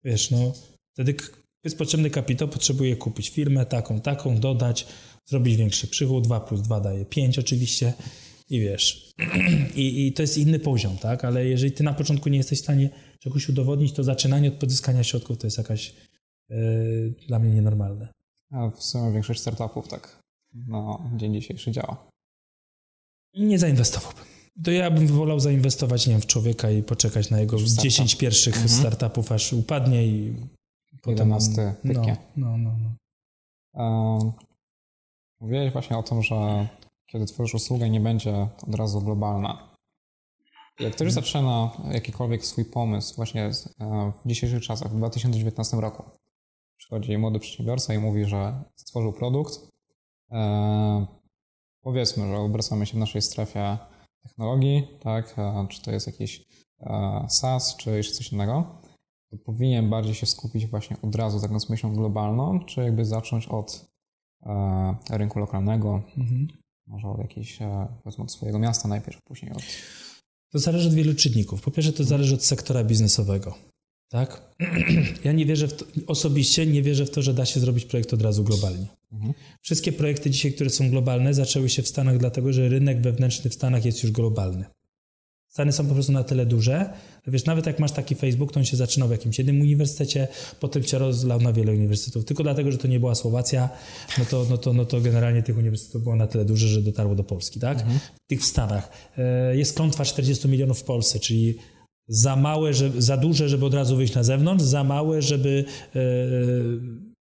Wiesz, 0.05 0.31
no 0.31 0.53
wtedy 0.93 1.15
jest 1.65 1.79
potrzebny 1.79 2.11
kapitał, 2.11 2.49
potrzebuje 2.49 2.97
kupić 2.97 3.29
firmę 3.29 3.67
taką, 3.67 4.01
taką, 4.01 4.41
dodać, 4.41 4.87
zrobić 5.27 5.57
większy 5.57 5.87
przychód, 5.87 6.25
2 6.25 6.41
plus 6.41 6.63
2 6.63 6.81
daje 6.81 7.05
5 7.05 7.39
oczywiście 7.39 7.93
i 8.51 8.61
wiesz, 8.61 9.15
i, 9.75 10.07
i 10.07 10.13
to 10.13 10.23
jest 10.23 10.39
inny 10.39 10.59
poziom, 10.59 10.99
tak, 10.99 11.25
ale 11.25 11.47
jeżeli 11.47 11.73
ty 11.73 11.85
na 11.85 11.95
początku 11.95 12.29
nie 12.29 12.39
jesteś 12.39 12.59
w 12.59 12.63
stanie 12.63 12.91
czegoś 13.21 13.49
udowodnić, 13.49 13.93
to 13.93 14.05
zaczynanie 14.05 14.49
od 14.49 14.55
pozyskania 14.55 15.05
środków 15.05 15.39
to 15.39 15.47
jest 15.47 15.59
jakaś 15.59 15.95
yy, 16.49 17.15
dla 17.29 17.39
mnie 17.39 17.55
nienormalne. 17.55 18.09
A 18.51 18.71
w 18.71 18.83
sumie 18.83 19.13
większość 19.13 19.41
startupów 19.41 19.89
tak 19.89 20.23
na 20.55 21.11
dzień 21.17 21.35
dzisiejszy 21.35 21.71
działa. 21.71 22.09
Nie 23.35 23.59
zainwestowałbym. 23.59 24.25
To 24.65 24.71
ja 24.71 24.91
bym 24.91 25.07
wolał 25.07 25.41
zainwestować 25.41 26.07
nie 26.07 26.13
wiem, 26.13 26.21
w 26.21 26.27
człowieka 26.27 26.71
i 26.71 26.83
poczekać 26.83 27.31
na 27.31 27.41
jego 27.41 27.57
10 27.83 28.17
pierwszych 28.17 28.55
mhm. 28.55 28.81
startupów, 28.81 29.33
aż 29.33 29.53
upadnie 29.53 30.07
i 30.07 30.35
Potem, 31.13 31.29
11 31.29 31.75
no, 31.85 32.03
no, 32.37 32.59
no, 32.59 32.71
no. 32.83 32.95
Um, 33.75 34.33
mówiłeś 35.41 35.73
właśnie 35.73 35.99
o 35.99 36.03
tym, 36.03 36.23
że 36.23 36.69
kiedy 37.07 37.27
tworzysz 37.27 37.55
usługę, 37.55 37.91
nie 37.91 38.01
będzie 38.01 38.49
od 38.69 38.75
razu 38.75 39.01
globalna. 39.01 39.69
Jak 40.81 40.93
ktoś 40.93 41.09
hmm. 41.09 41.25
zaczyna 41.25 41.71
jakikolwiek 41.93 42.47
swój 42.47 42.65
pomysł 42.65 43.17
właśnie 43.17 43.45
e, 43.45 44.13
w 44.25 44.29
dzisiejszych 44.29 44.63
czasach, 44.63 44.93
w 44.93 44.97
2019 44.97 45.77
roku, 45.77 46.03
przychodzi 46.77 47.19
młody 47.19 47.39
przedsiębiorca 47.39 47.95
i 47.95 47.99
mówi, 47.99 48.25
że 48.25 48.63
stworzył 48.77 49.13
produkt, 49.13 49.59
e, 50.33 51.07
powiedzmy, 51.83 52.29
że 52.29 52.37
obracamy 52.37 52.87
się 52.87 52.97
w 52.97 53.01
naszej 53.01 53.23
strefie 53.23 53.79
technologii, 54.23 54.99
tak, 55.01 55.35
e, 55.39 55.67
czy 55.71 55.83
to 55.83 55.91
jest 55.91 56.07
jakiś 56.07 56.49
SaaS, 57.29 57.77
czy 57.77 57.91
jeszcze 57.91 58.15
coś 58.15 58.33
innego, 58.33 58.83
to 59.31 59.37
powinien 59.37 59.91
bardziej 59.91 60.15
się 60.15 60.27
skupić 60.27 60.67
właśnie 60.67 60.97
od 61.03 61.15
razu 61.15 61.41
taką 61.41 61.57
myślą 61.69 61.95
globalną, 61.95 62.61
czy 62.65 62.81
jakby 62.81 63.05
zacząć 63.05 63.47
od 63.47 63.87
e, 64.43 64.97
rynku 65.11 65.39
lokalnego, 65.39 66.03
mhm. 66.19 66.49
może 66.87 67.09
od 67.09 67.19
jakiejś, 67.19 67.63
e, 67.63 67.87
powiedzmy 68.03 68.25
od 68.25 68.33
swojego 68.33 68.59
miasta 68.59 68.89
najpierw, 68.89 69.23
później 69.23 69.53
od 69.53 69.63
To 70.53 70.59
zależy 70.59 70.89
od 70.89 70.95
wielu 70.95 71.15
czynników. 71.15 71.63
Po 71.63 71.71
pierwsze, 71.71 71.93
to 71.93 72.05
zależy 72.05 72.35
od 72.35 72.45
sektora 72.45 72.85
biznesowego. 72.85 73.55
Tak? 74.09 74.43
Ja 75.25 75.33
nie 75.33 75.47
wierzę 75.47 75.69
w 75.69 75.77
to, 75.77 75.85
osobiście 76.07 76.67
nie 76.67 76.83
wierzę 76.83 77.07
w 77.07 77.11
to, 77.11 77.23
że 77.23 77.35
da 77.35 77.47
się 77.47 77.61
zrobić 77.61 77.85
projekt 77.85 78.15
od 78.15 78.23
razu 78.23 78.45
globalnie. 78.45 78.87
Mhm. 79.13 79.35
Wszystkie 79.63 79.93
projekty 79.93 80.31
dzisiaj, 80.31 80.53
które 80.53 80.71
są 80.71 80.91
globalne, 80.91 81.35
zaczęły 81.35 81.69
się 81.69 81.83
w 81.83 81.89
Stanach, 81.89 82.19
dlatego 82.19 82.53
że 82.53 82.69
rynek 82.69 83.01
wewnętrzny 83.01 83.51
w 83.51 83.55
Stanach 83.55 83.85
jest 83.85 84.03
już 84.03 84.13
globalny. 84.13 84.65
Stany 85.49 85.73
są 85.73 85.87
po 85.87 85.95
prostu 85.95 86.13
na 86.13 86.25
tyle 86.25 86.47
duże, 86.47 86.91
że 87.27 87.33
wiesz, 87.33 87.45
nawet 87.45 87.67
jak 87.67 87.79
masz 87.79 87.93
taki 87.93 88.15
Facebook, 88.15 88.53
to 88.53 88.61
on 88.61 88.67
się 88.67 88.77
zaczynał 88.77 89.09
w 89.09 89.11
jakimś 89.11 89.39
jednym 89.39 89.61
uniwersytecie, 89.61 90.29
potem 90.61 90.83
się 90.83 90.99
rozlał 90.99 91.41
na 91.41 91.53
wiele 91.53 91.73
uniwersytetów. 91.73 92.25
Tylko 92.25 92.43
dlatego, 92.43 92.73
że 92.73 92.79
to 92.79 92.89
nie 92.89 93.01
była 93.01 93.15
Słowacja, 93.15 93.69
no 94.19 94.25
to, 94.25 94.47
no 94.51 94.59
to, 94.59 94.73
no 94.73 94.85
to 94.85 95.01
generalnie 95.01 95.43
tych 95.43 95.59
uniwersytetów 95.59 96.03
było 96.03 96.17
na 96.17 96.27
tyle 96.27 96.45
duże, 96.45 96.69
że 96.69 96.83
dotarło 96.83 97.15
do 97.15 97.25
Polski, 97.25 97.61
tak? 97.61 97.79
Mhm. 97.79 97.99
Tych 98.27 98.41
w 98.41 98.45
Stanach. 98.45 98.91
E, 99.19 99.57
jest 99.57 99.77
klątwa 99.77 100.05
40 100.05 100.49
milionów 100.49 100.81
w 100.81 100.85
Polsce, 100.85 101.21
czyli 101.21 101.55
za 102.09 102.37
małe, 102.37 102.75
że, 102.75 102.91
za 102.99 103.17
duże, 103.17 103.49
żeby 103.49 103.67
od 103.67 103.75
razu 103.75 103.97
wyjść 103.97 104.15
na 104.15 104.23
zewnątrz, 104.23 104.65
za 104.65 104.85
małe, 104.85 105.23
żeby 105.23 105.65
e, 105.97 106.01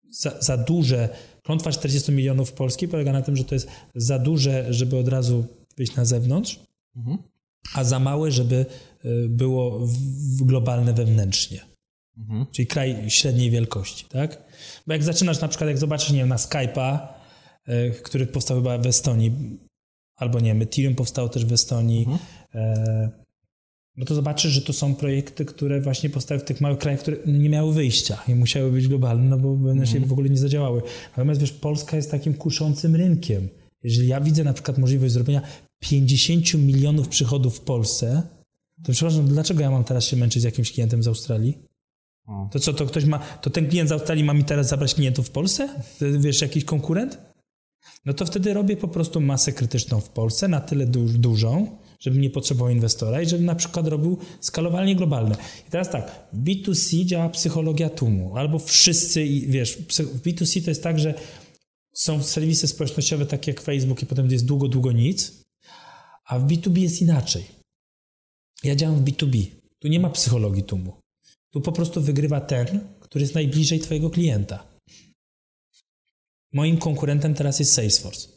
za, 0.10 0.42
za 0.42 0.58
duże. 0.58 1.10
Klątwa 1.44 1.72
40 1.72 2.12
milionów 2.12 2.50
w 2.50 2.54
Polski 2.54 2.88
polega 2.88 3.12
na 3.12 3.22
tym, 3.22 3.36
że 3.36 3.44
to 3.44 3.56
jest 3.56 3.68
za 3.96 4.20
duże, 4.20 4.74
żeby 4.74 4.98
od 4.98 5.08
razu 5.08 5.46
wyjść 5.78 5.96
na 5.96 6.06
zewnątrz. 6.06 6.60
Mhm 6.96 7.18
a 7.74 7.84
za 7.84 8.00
małe, 8.00 8.32
żeby 8.32 8.56
e, 9.04 9.10
było 9.30 9.88
globalne 10.42 10.94
wewnętrznie. 10.94 11.62
Mhm. 12.18 12.46
Czyli 12.52 12.68
kraj 12.68 13.10
średniej 13.10 13.52
wielkości, 13.52 14.06
tak? 14.10 14.44
Bo 14.88 14.94
jak 14.94 15.04
zaczynasz 15.04 15.42
na 15.42 15.48
przykład, 15.48 15.68
jak 15.68 15.78
zobaczysz, 15.78 16.12
nie 16.12 16.20
wiem, 16.20 16.30
na 16.30 16.36
Skype'a, 16.36 17.08
e, 17.66 17.90
który 17.92 18.28
powstał 18.28 18.58
chyba 18.58 18.78
w 18.78 18.86
Estonii, 18.86 19.32
albo 20.16 20.40
nie 20.40 20.50
wiem, 20.50 20.62
Ethereum 20.62 20.96
powstało 20.96 21.30
też 21.30 21.46
w 21.46 21.54
Estonii, 21.54 22.00
mhm. 22.00 22.20
E, 22.56 23.28
no 23.98 24.06
to 24.06 24.16
zobaczysz, 24.16 24.52
że 24.52 24.62
to 24.62 24.74
są 24.74 24.96
projekty, 24.96 25.46
które 25.46 25.82
właśnie 25.82 26.10
powstały 26.10 26.40
w 26.40 26.44
tych 26.44 26.62
małych 26.62 26.80
krajach, 26.80 27.00
które 27.00 27.18
nie 27.26 27.50
miały 27.50 27.74
wyjścia 27.74 28.24
i 28.28 28.36
musiały 28.36 28.72
być 28.72 28.88
globalne, 28.88 29.30
no 29.30 29.38
bo 29.38 29.56
wewnętrznie 29.56 29.98
mhm. 29.98 30.10
w 30.10 30.12
ogóle 30.12 30.30
nie 30.30 30.38
zadziałały. 30.38 30.82
Natomiast 31.10 31.42
wiesz, 31.42 31.52
Polska 31.52 31.98
jest 31.98 32.12
takim 32.12 32.34
kuszącym 32.34 32.96
rynkiem. 32.96 33.50
Jeżeli 33.84 34.08
ja 34.08 34.22
widzę 34.22 34.44
na 34.44 34.54
przykład 34.54 34.78
możliwość 34.78 35.14
zrobienia 35.14 35.42
50 35.80 36.54
milionów 36.54 37.08
przychodów 37.08 37.58
w 37.58 37.62
Polsce, 37.62 38.24
to 38.84 38.92
przepraszam, 38.92 39.28
dlaczego 39.28 39.62
ja 39.62 39.72
mam 39.72 39.84
teraz 39.84 40.06
się 40.06 40.18
męczyć 40.18 40.42
z 40.42 40.46
jakimś 40.46 40.72
klientem 40.72 41.04
z 41.04 41.08
Australii? 41.08 41.58
To 42.52 42.60
co, 42.60 42.74
to 42.74 42.86
ktoś 42.86 43.06
ma, 43.06 43.20
to 43.20 43.50
ten 43.50 43.70
klient 43.70 43.90
z 43.90 43.92
Australii 43.92 44.24
ma 44.24 44.34
mi 44.34 44.44
teraz 44.44 44.68
zabrać 44.68 44.94
klientów 44.94 45.28
w 45.28 45.32
Polsce? 45.32 45.70
Wiesz, 46.20 46.42
jakiś 46.42 46.66
konkurent? 46.66 47.18
No 48.06 48.14
to 48.14 48.26
wtedy 48.26 48.54
robię 48.54 48.78
po 48.78 48.88
prostu 48.88 49.22
masę 49.22 49.54
krytyczną 49.54 50.02
w 50.02 50.10
Polsce, 50.10 50.48
na 50.48 50.62
tyle 50.62 50.86
du 50.86 51.06
dużą, 51.06 51.78
żebym 52.00 52.22
nie 52.22 52.30
potrzebował 52.30 52.74
inwestora 52.74 53.22
i 53.22 53.30
żebym 53.30 53.46
na 53.46 53.56
przykład 53.56 53.88
robił 53.88 54.18
skalowalnie 54.42 54.96
globalne. 54.96 55.36
I 55.68 55.72
teraz 55.72 55.90
tak, 55.90 56.30
w 56.34 56.44
B2C 56.44 57.06
działa 57.06 57.30
psychologia 57.30 57.90
tłumu, 57.90 58.38
albo 58.38 58.60
wszyscy, 58.60 59.26
wiesz, 59.48 59.78
w 60.00 60.22
B2C 60.22 60.64
to 60.64 60.72
jest 60.72 60.84
tak, 60.84 61.00
że 61.00 61.14
są 61.94 62.24
serwisy 62.24 62.68
społecznościowe 62.68 63.26
takie 63.26 63.52
jak 63.52 63.62
Facebook 63.62 64.04
i 64.04 64.06
potem 64.06 64.32
jest 64.32 64.46
długo, 64.46 64.68
długo 64.68 64.92
nic, 64.92 65.47
a 66.28 66.40
w 66.40 66.48
B2B 66.48 66.78
jest 66.78 67.02
inaczej. 67.02 67.46
Ja 68.64 68.76
działam 68.76 68.96
w 68.96 69.04
B2B. 69.04 69.46
Tu 69.80 69.88
nie 69.88 70.00
ma 70.00 70.10
psychologii 70.10 70.64
tłumu. 70.64 70.94
Tu 71.52 71.62
po 71.62 71.72
prostu 71.72 72.02
wygrywa 72.02 72.42
ten, 72.42 72.80
który 73.00 73.24
jest 73.24 73.36
najbliżej 73.36 73.80
Twojego 73.80 74.10
klienta. 74.10 74.68
Moim 76.54 76.78
konkurentem 76.78 77.34
teraz 77.34 77.60
jest 77.60 77.74
Salesforce. 77.74 78.28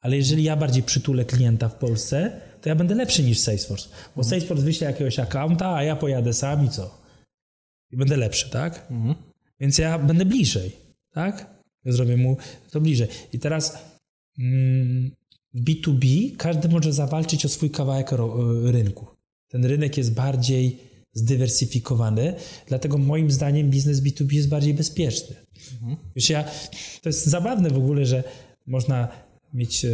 Ale 0.00 0.16
jeżeli 0.16 0.44
ja 0.44 0.56
bardziej 0.56 0.82
przytulę 0.82 1.24
klienta 1.24 1.68
w 1.68 1.78
Polsce, 1.78 2.40
to 2.60 2.68
ja 2.68 2.74
będę 2.74 2.94
lepszy 2.94 3.22
niż 3.22 3.38
Salesforce. 3.38 3.88
Bo 3.88 4.22
mhm. 4.22 4.24
Salesforce 4.24 4.64
wyśle 4.64 4.86
jakiegoś 4.86 5.18
accounta, 5.18 5.74
a 5.74 5.82
ja 5.82 5.96
pojadę 5.96 6.32
sam 6.32 6.66
i 6.66 6.68
co? 6.68 7.00
I 7.90 7.96
będę 7.96 8.16
lepszy, 8.16 8.50
tak? 8.50 8.86
Mhm. 8.90 9.14
Więc 9.60 9.78
ja 9.78 9.98
będę 9.98 10.24
bliżej, 10.24 10.76
tak? 11.10 11.60
Ja 11.84 11.92
zrobię 11.92 12.16
mu 12.16 12.36
to 12.70 12.80
bliżej. 12.80 13.08
I 13.32 13.38
teraz 13.38 13.78
mm, 14.38 15.10
B2B 15.54 16.36
każdy 16.36 16.68
może 16.68 16.92
zawalczyć 16.92 17.44
o 17.44 17.48
swój 17.48 17.70
kawałek 17.70 18.10
rynku. 18.64 19.06
Ten 19.48 19.64
rynek 19.64 19.96
jest 19.96 20.14
bardziej 20.14 20.78
zdywersyfikowany, 21.12 22.34
dlatego 22.66 22.98
moim 22.98 23.30
zdaniem 23.30 23.70
biznes 23.70 24.02
B2B 24.02 24.32
jest 24.32 24.48
bardziej 24.48 24.74
bezpieczny. 24.74 25.36
Mhm. 25.72 25.96
Wiesz, 26.16 26.30
ja, 26.30 26.44
to 27.02 27.08
jest 27.08 27.26
zabawne 27.26 27.70
w 27.70 27.76
ogóle, 27.76 28.06
że 28.06 28.24
można 28.66 29.08
mieć 29.54 29.84
e, 29.84 29.90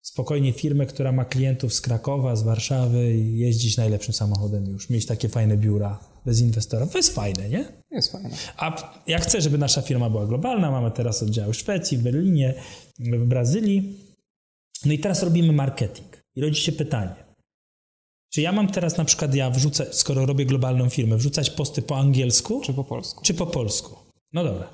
spokojnie 0.00 0.52
firmę, 0.52 0.86
która 0.86 1.12
ma 1.12 1.24
klientów 1.24 1.74
z 1.74 1.80
Krakowa, 1.80 2.36
z 2.36 2.42
Warszawy 2.42 3.14
i 3.16 3.38
jeździć 3.38 3.76
najlepszym 3.76 4.14
samochodem 4.14 4.66
już, 4.66 4.90
mieć 4.90 5.06
takie 5.06 5.28
fajne 5.28 5.56
biura 5.56 6.00
bez 6.26 6.40
inwestora. 6.40 6.86
To 6.86 6.98
jest 6.98 7.14
fajne, 7.14 7.48
nie? 7.48 7.64
Jest 7.90 8.12
fajne. 8.12 8.30
A 8.56 8.92
ja 9.06 9.18
chcę, 9.18 9.40
żeby 9.40 9.58
nasza 9.58 9.82
firma 9.82 10.10
była 10.10 10.26
globalna, 10.26 10.70
mamy 10.70 10.90
teraz 10.90 11.22
oddziały 11.22 11.52
w 11.52 11.56
Szwecji, 11.56 11.98
w 11.98 12.02
Berlinie, 12.02 12.54
w 12.98 13.26
Brazylii, 13.26 14.09
no 14.84 14.92
i 14.92 14.98
teraz 14.98 15.22
robimy 15.22 15.52
marketing. 15.52 16.22
I 16.36 16.40
rodzi 16.40 16.60
się 16.60 16.72
pytanie. 16.72 17.14
Czy 18.30 18.40
ja 18.40 18.52
mam 18.52 18.68
teraz 18.68 18.96
na 18.96 19.04
przykład, 19.04 19.34
ja 19.34 19.50
wrzucę, 19.50 19.92
skoro 19.92 20.26
robię 20.26 20.46
globalną 20.46 20.88
firmę, 20.88 21.16
wrzucać 21.16 21.50
posty 21.50 21.82
po 21.82 21.98
angielsku? 21.98 22.60
Czy 22.64 22.74
po 22.74 22.84
polsku? 22.84 23.24
Czy 23.24 23.34
po 23.34 23.46
polsku. 23.46 23.96
No 24.32 24.44
dobra. 24.44 24.70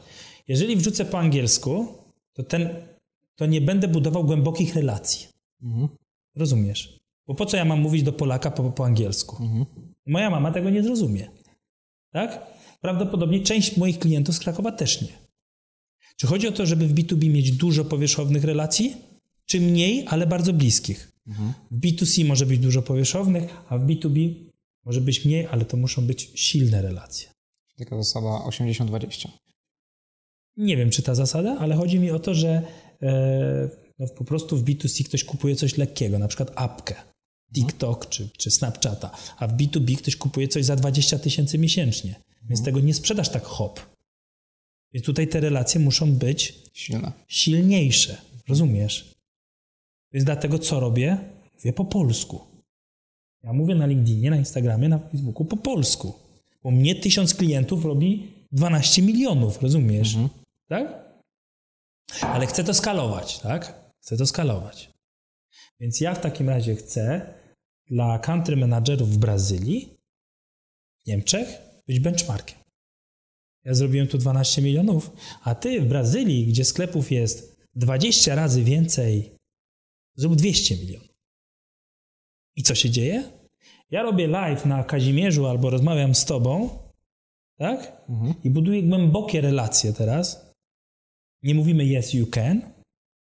Jeżeli 0.48 0.76
wrzucę 0.76 1.04
po 1.04 1.18
angielsku, 1.18 1.86
to, 2.32 2.42
ten, 2.42 2.86
to 3.34 3.46
nie 3.46 3.60
będę 3.60 3.88
budował 3.88 4.24
głębokich 4.24 4.74
relacji. 4.74 5.28
Mhm. 5.62 5.88
Rozumiesz? 6.36 6.98
Bo 7.26 7.34
po 7.34 7.46
co 7.46 7.56
ja 7.56 7.64
mam 7.64 7.80
mówić 7.80 8.02
do 8.02 8.12
Polaka 8.12 8.50
po, 8.50 8.70
po 8.70 8.84
angielsku? 8.84 9.42
Mhm. 9.42 9.66
Moja 10.06 10.30
mama 10.30 10.52
tego 10.52 10.70
nie 10.70 10.82
zrozumie. 10.82 11.28
Tak? 12.12 12.46
Prawdopodobnie 12.80 13.40
część 13.40 13.76
moich 13.76 13.98
klientów 13.98 14.34
z 14.34 14.38
Krakowa 14.38 14.72
też 14.72 15.02
nie. 15.02 15.18
Czy 16.16 16.26
chodzi 16.26 16.48
o 16.48 16.52
to, 16.52 16.66
żeby 16.66 16.86
w 16.86 16.94
B2B 16.94 17.30
mieć 17.30 17.52
dużo 17.52 17.84
powierzchownych 17.84 18.44
relacji? 18.44 18.96
Czy 19.46 19.60
mniej, 19.60 20.04
ale 20.08 20.26
bardzo 20.26 20.52
bliskich. 20.52 21.12
Mhm. 21.26 21.52
W 21.70 21.80
B2C 21.80 22.24
może 22.24 22.46
być 22.46 22.58
dużo 22.58 22.82
powierzchownych, 22.82 23.44
a 23.68 23.78
w 23.78 23.86
B2B 23.86 24.34
może 24.84 25.00
być 25.00 25.24
mniej, 25.24 25.46
ale 25.46 25.64
to 25.64 25.76
muszą 25.76 26.06
być 26.06 26.30
silne 26.34 26.82
relacje. 26.82 27.28
Taka 27.76 27.96
zasada 27.96 28.28
80-20. 28.28 29.28
Nie 30.56 30.76
wiem, 30.76 30.90
czy 30.90 31.02
ta 31.02 31.14
zasada, 31.14 31.56
ale 31.58 31.74
chodzi 31.74 31.98
mi 31.98 32.10
o 32.10 32.18
to, 32.18 32.34
że 32.34 32.62
e, 33.02 33.70
no 33.98 34.06
po 34.08 34.24
prostu 34.24 34.56
w 34.56 34.64
B2C 34.64 35.04
ktoś 35.04 35.24
kupuje 35.24 35.56
coś 35.56 35.76
lekkiego, 35.76 36.18
na 36.18 36.28
przykład 36.28 36.52
apkę, 36.54 36.94
TikTok 37.54 37.96
mhm. 37.96 38.10
czy, 38.10 38.28
czy 38.38 38.50
Snapchata, 38.50 39.10
a 39.38 39.48
w 39.48 39.56
B2B 39.56 39.96
ktoś 39.96 40.16
kupuje 40.16 40.48
coś 40.48 40.64
za 40.64 40.76
20 40.76 41.18
tysięcy 41.18 41.58
miesięcznie. 41.58 42.10
Mhm. 42.10 42.48
Więc 42.48 42.62
tego 42.62 42.80
nie 42.80 42.94
sprzedasz 42.94 43.28
tak 43.28 43.44
hop. 43.44 43.80
Więc 44.92 45.06
tutaj 45.06 45.28
te 45.28 45.40
relacje 45.40 45.80
muszą 45.80 46.12
być 46.12 46.54
Silne. 46.72 47.12
silniejsze. 47.28 48.16
Rozumiesz? 48.48 49.15
Więc 50.12 50.24
dlatego 50.24 50.58
co 50.58 50.80
robię? 50.80 51.18
Mówię 51.54 51.72
po 51.72 51.84
polsku. 51.84 52.40
Ja 53.44 53.52
mówię 53.52 53.74
na 53.74 53.86
LinkedInie, 53.86 54.30
na 54.30 54.36
Instagramie, 54.36 54.88
na 54.88 54.98
Facebooku 54.98 55.44
po 55.44 55.56
polsku. 55.56 56.14
Bo 56.62 56.70
mnie 56.70 56.94
tysiąc 56.94 57.34
klientów 57.34 57.84
robi 57.84 58.32
12 58.52 59.02
milionów, 59.02 59.62
rozumiesz? 59.62 60.14
Mhm. 60.14 60.28
Tak? 60.68 61.06
Ale 62.22 62.46
chcę 62.46 62.64
to 62.64 62.74
skalować, 62.74 63.38
tak? 63.38 63.92
Chcę 64.00 64.16
to 64.16 64.26
skalować. 64.26 64.90
Więc 65.80 66.00
ja 66.00 66.14
w 66.14 66.20
takim 66.20 66.48
razie 66.48 66.74
chcę 66.74 67.34
dla 67.86 68.18
country 68.18 68.56
managerów 68.56 69.10
w 69.10 69.18
Brazylii, 69.18 69.96
w 71.04 71.06
Niemczech, 71.06 71.48
być 71.86 72.00
benchmarkiem. 72.00 72.58
Ja 73.64 73.74
zrobiłem 73.74 74.06
tu 74.08 74.18
12 74.18 74.62
milionów, 74.62 75.10
a 75.42 75.54
ty 75.54 75.80
w 75.80 75.86
Brazylii, 75.86 76.46
gdzie 76.46 76.64
sklepów 76.64 77.12
jest 77.12 77.56
20 77.74 78.34
razy 78.34 78.64
więcej 78.64 79.35
Zrób 80.16 80.36
200 80.36 80.76
milionów. 80.76 81.16
I 82.56 82.62
co 82.62 82.74
się 82.74 82.90
dzieje? 82.90 83.32
Ja 83.90 84.02
robię 84.02 84.26
live 84.26 84.66
na 84.66 84.84
Kazimierzu 84.84 85.46
albo 85.46 85.70
rozmawiam 85.70 86.14
z 86.14 86.24
tobą, 86.24 86.78
tak? 87.58 88.02
Mhm. 88.08 88.34
I 88.44 88.50
buduję 88.50 88.82
głębokie 88.82 89.40
relacje 89.40 89.92
teraz. 89.92 90.52
Nie 91.42 91.54
mówimy 91.54 91.98
yes, 91.98 92.14
you 92.14 92.26
can, 92.26 92.72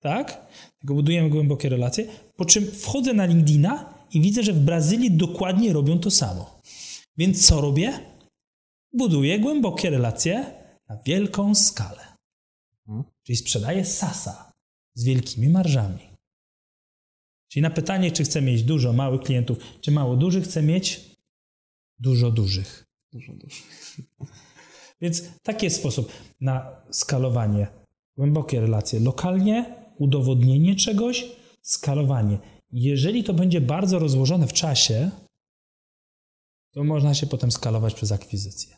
tak? 0.01 0.47
Tylko 0.79 0.95
budujemy 0.95 1.31
głębokie 1.31 1.69
relacje. 1.69 2.07
Po 2.37 2.45
czym 2.45 2.67
wchodzę 2.67 3.15
na 3.15 3.27
LinkedIna 3.27 3.95
i 4.13 4.21
widzę, 4.21 4.43
że 4.43 4.53
w 4.53 4.61
Brazylii 4.61 5.11
dokładnie 5.11 5.73
robią 5.73 5.99
to 5.99 6.11
samo. 6.11 6.61
Więc 7.17 7.47
co 7.47 7.61
robię? 7.61 7.93
Buduję 8.93 9.39
głębokie 9.39 9.91
relacje 9.91 10.63
na 10.89 10.99
wielką 11.07 11.55
skalę. 11.55 12.17
Mhm. 12.89 13.05
Czyli 13.23 13.37
sprzedaję 13.37 13.85
SASA 13.85 14.53
z 14.95 15.05
wielkimi 15.05 15.49
marżami. 15.49 16.12
Czyli 17.53 17.63
na 17.63 17.71
pytanie, 17.71 18.11
czy 18.11 18.25
chcę 18.25 18.43
mieć 18.43 18.63
dużo 18.63 18.93
małych 18.93 19.21
klientów, 19.21 19.59
czy 19.81 19.91
mało 19.91 20.17
dużych, 20.17 20.45
chcę 20.45 20.63
mieć 20.63 21.01
dużo 21.99 22.31
dużych. 22.31 22.87
Dużo 23.13 23.33
dużych. 23.33 23.97
Więc 25.01 25.23
taki 25.43 25.65
jest 25.65 25.77
sposób 25.77 26.13
na 26.41 26.83
skalowanie. 26.91 27.67
Głębokie 28.17 28.61
relacje 28.61 29.01
lokalnie, 29.01 29.75
udowodnienie 29.99 30.77
czegoś, 30.77 31.25
skalowanie. 31.63 32.39
Jeżeli 32.71 33.25
to 33.25 33.35
będzie 33.35 33.61
bardzo 33.61 33.99
rozłożone 33.99 34.47
w 34.47 34.53
czasie, 34.53 35.11
to 36.71 36.85
można 36.85 37.15
się 37.15 37.27
potem 37.27 37.53
skalować 37.53 37.95
przez 37.95 38.13
akwizycję. 38.13 38.77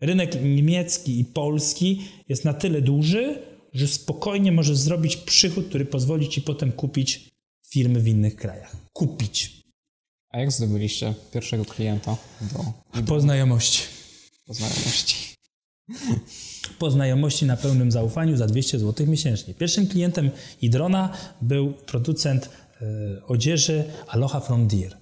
Rynek 0.00 0.42
niemiecki 0.42 1.20
i 1.20 1.24
polski 1.24 2.04
jest 2.28 2.44
na 2.44 2.54
tyle 2.54 2.82
duży, 2.82 3.42
że 3.72 3.88
spokojnie 3.88 4.52
możesz 4.52 4.76
zrobić 4.76 5.16
przychód, 5.16 5.68
który 5.68 5.84
pozwoli 5.84 6.28
ci 6.28 6.42
potem 6.42 6.72
kupić 6.72 7.33
firmy 7.74 8.00
w 8.00 8.08
innych 8.08 8.36
krajach. 8.36 8.76
Kupić. 8.92 9.62
A 10.30 10.38
jak 10.40 10.52
zdobyliście 10.52 11.14
pierwszego 11.32 11.64
klienta 11.64 12.16
do 12.40 12.64
Po 13.06 13.20
znajomości. 13.20 13.82
po 14.46 14.54
znajomości? 14.54 15.16
Po 16.78 16.90
znajomości 16.90 17.46
na 17.46 17.56
pełnym 17.56 17.92
zaufaniu 17.92 18.36
za 18.36 18.46
200 18.46 18.78
zł 18.78 19.06
miesięcznie. 19.06 19.54
Pierwszym 19.54 19.86
klientem 19.86 20.30
Idrona 20.62 21.12
był 21.42 21.72
producent 21.72 22.48
e, 22.48 23.26
odzieży 23.26 23.84
Aloha 24.08 24.40
from 24.40 24.66
Deer. 24.68 24.96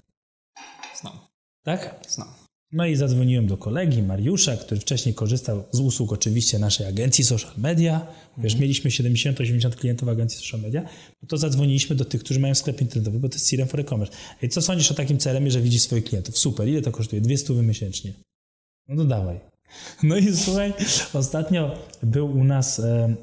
Znam, 1.01 1.19
Tak? 1.63 1.95
znam. 2.09 2.42
No 2.73 2.85
i 2.85 2.95
zadzwoniłem 2.95 3.47
do 3.47 3.57
kolegi 3.57 4.03
Mariusza, 4.03 4.57
który 4.57 4.81
wcześniej 4.81 5.15
korzystał 5.15 5.63
z 5.71 5.79
usług 5.79 6.13
oczywiście 6.13 6.59
naszej 6.59 6.87
agencji 6.87 7.23
social 7.23 7.51
media. 7.57 8.07
Wiesz, 8.37 8.55
mieliśmy 8.55 8.91
70-80 8.91 9.75
klientów 9.75 10.09
agencji 10.09 10.39
social 10.39 10.61
media, 10.61 10.81
no 11.21 11.27
to 11.27 11.37
zadzwoniliśmy 11.37 11.95
do 11.95 12.05
tych, 12.05 12.23
którzy 12.23 12.39
mają 12.39 12.55
sklep 12.55 12.81
internetowy, 12.81 13.19
bo 13.19 13.29
to 13.29 13.35
jest 13.35 13.49
CRM 13.49 13.67
for 13.67 13.79
e-commerce. 13.79 14.13
Ej, 14.43 14.49
co 14.49 14.61
sądzisz 14.61 14.91
o 14.91 14.93
takim 14.93 15.17
CRM, 15.17 15.49
że 15.49 15.61
widzisz 15.61 15.81
swoich 15.81 16.03
klientów? 16.03 16.37
Super, 16.37 16.67
ile 16.67 16.81
to 16.81 16.91
kosztuje? 16.91 17.21
200 17.21 17.53
miesięcznie. 17.53 18.13
No 18.87 18.95
to 18.95 19.05
dawaj. 19.05 19.39
No 20.03 20.17
i 20.17 20.35
słuchaj, 20.35 20.73
ostatnio 21.13 21.77
był 22.03 22.31
u 22.31 22.43
nas 22.43 22.79
e, 22.79 23.15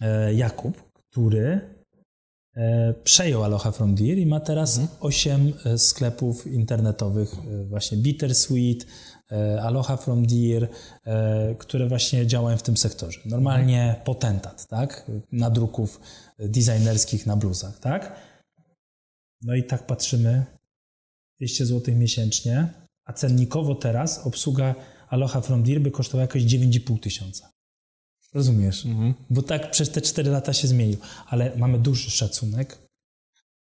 e, 0.00 0.34
Jakub, 0.34 0.82
który 1.10 1.60
przejął 3.04 3.44
Aloha 3.44 3.72
from 3.72 3.94
Deer 3.94 4.18
i 4.18 4.26
ma 4.26 4.40
teraz 4.40 4.80
8 5.00 5.52
e, 5.64 5.78
sklepów 5.78 6.46
internetowych, 6.46 7.34
e, 7.34 7.64
właśnie 7.64 7.98
Bittersweet, 7.98 8.86
e, 9.32 9.62
Aloha 9.62 9.96
from 9.96 10.26
Deer, 10.26 10.68
e, 11.04 11.54
które 11.58 11.88
właśnie 11.88 12.26
działają 12.26 12.56
w 12.56 12.62
tym 12.62 12.76
sektorze. 12.76 13.20
Normalnie 13.24 14.00
potentat, 14.04 14.66
tak? 14.66 15.10
Nadruków 15.32 16.00
designerskich 16.38 17.26
na 17.26 17.36
bluzach, 17.36 17.78
tak? 17.78 18.16
No 19.42 19.54
i 19.54 19.64
tak 19.64 19.86
patrzymy, 19.86 20.44
200 21.38 21.66
zł 21.66 21.94
miesięcznie, 21.94 22.68
a 23.04 23.12
cennikowo 23.12 23.74
teraz 23.74 24.26
obsługa 24.26 24.74
Aloha 25.08 25.40
from 25.40 25.62
Deer 25.62 25.80
by 25.80 25.90
kosztowała 25.90 26.22
jakoś 26.22 26.42
9,5 26.42 27.00
tysiąca. 27.00 27.51
Rozumiesz? 28.34 28.86
Mhm. 28.86 29.14
Bo 29.30 29.42
tak 29.42 29.70
przez 29.70 29.90
te 29.90 30.00
4 30.00 30.30
lata 30.30 30.52
się 30.52 30.68
zmienił. 30.68 30.96
Ale 31.26 31.56
mamy 31.56 31.78
duży 31.78 32.10
szacunek 32.10 32.78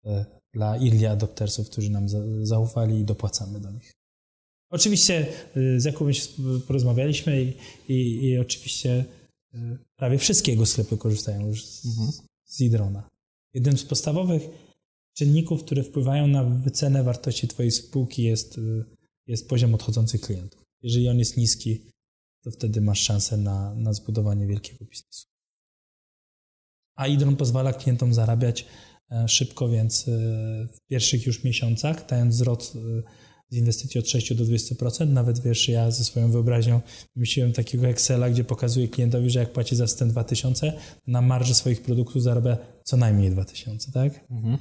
e, 0.04 0.24
dla 0.54 0.76
early 0.76 1.10
adoptersów, 1.10 1.70
którzy 1.70 1.90
nam 1.90 2.08
za, 2.08 2.18
zaufali 2.42 3.00
i 3.00 3.04
dopłacamy 3.04 3.60
do 3.60 3.70
nich. 3.70 3.92
Oczywiście 4.70 5.26
e, 5.56 5.80
z 5.80 5.84
Jakubem 5.84 6.14
porozmawialiśmy 6.66 7.42
i, 7.42 7.54
i, 7.88 8.24
i 8.24 8.38
oczywiście 8.38 9.04
e, 9.54 9.78
prawie 9.96 10.18
wszystkie 10.18 10.52
jego 10.52 10.66
sklepy 10.66 10.96
korzystają 10.96 11.46
już 11.46 11.66
z, 11.66 11.82
z 12.44 12.60
Idrona. 12.60 13.08
Jednym 13.54 13.78
z 13.78 13.84
podstawowych 13.84 14.42
czynników, 15.14 15.64
które 15.64 15.82
wpływają 15.82 16.26
na 16.26 16.44
wycenę 16.44 17.04
wartości 17.04 17.48
Twojej 17.48 17.70
spółki 17.70 18.22
jest, 18.22 18.60
jest 19.26 19.48
poziom 19.48 19.74
odchodzących 19.74 20.20
klientów. 20.20 20.62
Jeżeli 20.82 21.08
on 21.08 21.18
jest 21.18 21.36
niski, 21.36 21.80
to 22.42 22.50
wtedy 22.50 22.80
masz 22.80 23.00
szansę 23.00 23.36
na, 23.36 23.74
na 23.74 23.92
zbudowanie 23.92 24.46
wielkiego 24.46 24.84
biznesu. 24.84 25.26
A 26.96 27.06
Idron 27.06 27.36
pozwala 27.36 27.72
klientom 27.72 28.14
zarabiać 28.14 28.66
e, 29.10 29.28
szybko, 29.28 29.68
więc 29.68 30.08
e, 30.08 30.10
w 30.72 30.80
pierwszych 30.86 31.26
już 31.26 31.44
miesiącach, 31.44 32.06
dając 32.08 32.34
zwrot 32.34 32.72
e, 32.76 33.02
z 33.50 33.56
inwestycji 33.56 34.00
od 34.00 34.08
6 34.08 34.34
do 34.34 34.44
20%, 34.44 35.08
nawet 35.08 35.38
wiesz, 35.38 35.68
ja 35.68 35.90
ze 35.90 36.04
swoją 36.04 36.30
wyobraźnią 36.30 36.80
wymyśliłem 37.14 37.52
takiego 37.52 37.86
Excela, 37.86 38.30
gdzie 38.30 38.44
pokazuję 38.44 38.88
klientowi, 38.88 39.30
że 39.30 39.38
jak 39.38 39.52
płaci 39.52 39.76
za 39.76 39.86
system 39.86 40.08
2000, 40.08 40.72
na 41.06 41.20
marży 41.22 41.54
swoich 41.54 41.82
produktów 41.82 42.22
zarabia 42.22 42.56
co 42.84 42.96
najmniej 42.96 43.30
2000, 43.30 43.92
tak? 43.92 44.30
Mhm. 44.30 44.58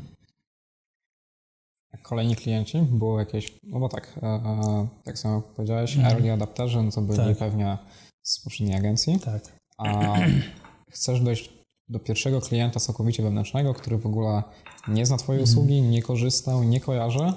Kolejni 2.04 2.36
klienci 2.36 2.78
było 2.82 3.20
jakieś, 3.20 3.60
no 3.64 3.80
bo 3.80 3.90
tak, 3.90 4.20
e, 4.24 4.26
e, 4.28 4.88
tak 5.04 5.20
samo 5.20 5.36
jak 5.36 5.46
powiedziałeś, 5.46 5.98
early 5.98 6.32
adapterzy, 6.32 6.84
no 6.84 6.92
to 6.92 7.02
byli 7.02 7.18
Tak. 7.18 7.38
pewnie 7.38 7.78
z 8.24 8.40
poprzedniej 8.44 8.78
agencji, 8.78 9.20
Tak. 9.20 9.42
a 9.78 10.16
chcesz 10.92 11.22
dojść 11.22 11.50
do 11.90 12.00
pierwszego 12.00 12.42
klienta 12.42 12.80
całkowicie 12.80 13.24
wewnętrznego, 13.24 13.74
który 13.74 13.98
w 13.98 14.06
ogóle 14.06 14.44
nie 14.88 15.06
zna 15.06 15.18
Twojej 15.18 15.42
Mhm. 15.42 15.58
usługi, 15.58 15.82
nie 15.82 16.02
korzystał, 16.02 16.64
nie 16.64 16.80
kojarzy. 16.80 17.34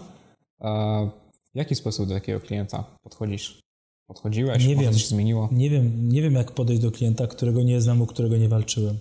E, 0.60 1.10
W 1.54 1.58
jaki 1.58 1.74
sposób 1.74 2.08
do 2.08 2.14
takiego 2.14 2.40
klienta 2.40 2.84
podchodzisz? 3.02 3.60
Podchodziłeś? 4.06 4.66
Nie 4.66 4.76
wiem. 4.76 4.92
coś 4.92 5.02
się 5.02 5.08
zmieniło? 5.08 5.48
Nie 5.52 5.70
wiem, 5.70 6.08
nie 6.08 6.22
wiem, 6.22 6.34
jak 6.34 6.52
podejść 6.52 6.82
do 6.82 6.90
klienta, 6.90 7.26
którego 7.26 7.62
nie 7.62 7.80
znam, 7.80 8.02
u 8.02 8.06
którego 8.06 8.36
nie 8.36 8.48
walczyłem. 8.48 8.98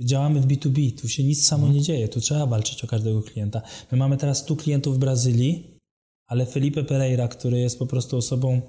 Działamy 0.00 0.40
w 0.40 0.46
B2B, 0.46 1.00
tu 1.00 1.08
się 1.08 1.24
nic 1.24 1.46
samo 1.46 1.68
nie 1.68 1.82
dzieje, 1.82 2.08
tu 2.08 2.20
trzeba 2.20 2.46
walczyć 2.46 2.84
o 2.84 2.86
każdego 2.86 3.22
klienta. 3.22 3.62
My 3.92 3.98
mamy 3.98 4.16
teraz 4.16 4.38
100 4.38 4.56
klientów 4.56 4.96
w 4.96 4.98
Brazylii, 4.98 5.78
ale 6.26 6.46
Felipe 6.46 6.84
Pereira, 6.84 7.28
który 7.28 7.58
jest 7.58 7.78
po 7.78 7.86
prostu 7.86 8.16
osobą 8.16 8.62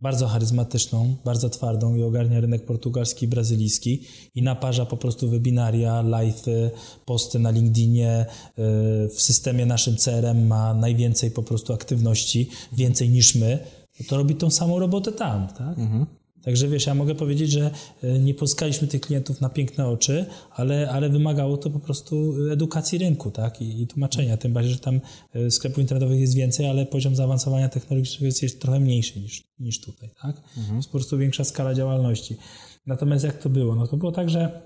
bardzo 0.00 0.26
charyzmatyczną, 0.26 1.16
bardzo 1.24 1.50
twardą 1.50 1.94
i 1.94 2.02
ogarnia 2.02 2.40
rynek 2.40 2.66
portugalski 2.66 3.24
i 3.24 3.28
brazylijski 3.28 4.02
i 4.34 4.42
naparza 4.42 4.86
po 4.86 4.96
prostu 4.96 5.30
webinaria, 5.30 6.02
live'y, 6.02 6.70
posty 7.04 7.38
na 7.38 7.50
LinkedInie. 7.50 8.26
Yy, 8.56 9.08
W 9.08 9.22
systemie 9.22 9.66
naszym 9.66 9.96
CRM 9.96 10.46
ma 10.46 10.74
najwięcej 10.74 11.30
po 11.30 11.42
prostu 11.42 11.72
aktywności, 11.72 12.48
więcej 12.72 13.08
niż 13.08 13.34
my. 13.34 13.58
To 14.08 14.16
robi 14.16 14.34
tą 14.34 14.50
samą 14.50 14.78
robotę 14.78 15.12
tam, 15.12 15.48
tak? 15.48 15.78
Także 16.46 16.68
wiesz, 16.68 16.86
ja 16.86 16.94
mogę 16.94 17.14
powiedzieć, 17.14 17.50
że 17.50 17.70
y, 18.04 18.18
nie 18.18 18.34
pozyskaliśmy 18.34 18.88
tych 18.88 19.00
klientów 19.00 19.40
na 19.40 19.48
piękne 19.48 19.88
oczy, 19.88 20.26
ale, 20.50 20.90
ale 20.90 21.08
wymagało 21.08 21.56
to 21.56 21.70
po 21.70 21.80
prostu 21.80 22.34
edukacji 22.52 22.98
rynku 22.98 23.30
tak? 23.30 23.62
I, 23.62 23.82
i 23.82 23.86
tłumaczenia. 23.86 24.36
Tym 24.36 24.52
bardziej, 24.52 24.72
że 24.72 24.78
tam 24.78 25.00
y, 25.36 25.50
sklepów 25.50 25.78
internetowych 25.78 26.20
jest 26.20 26.34
więcej, 26.34 26.70
ale 26.70 26.86
poziom 26.86 27.16
zaawansowania 27.16 27.68
technologicznego 27.68 28.26
jest, 28.26 28.42
jest 28.42 28.60
trochę 28.60 28.80
mniejszy 28.80 29.20
niż, 29.20 29.44
niż 29.58 29.80
tutaj. 29.80 30.10
Tak? 30.22 30.36
Jest 30.76 30.88
po 30.88 30.92
prostu 30.98 31.18
większa 31.18 31.44
skala 31.44 31.74
działalności. 31.74 32.36
Natomiast 32.86 33.24
jak 33.24 33.38
to 33.42 33.48
było? 33.50 33.74
No 33.74 33.86
to 33.86 33.96
było 33.96 34.12
tak, 34.12 34.30
że 34.30 34.62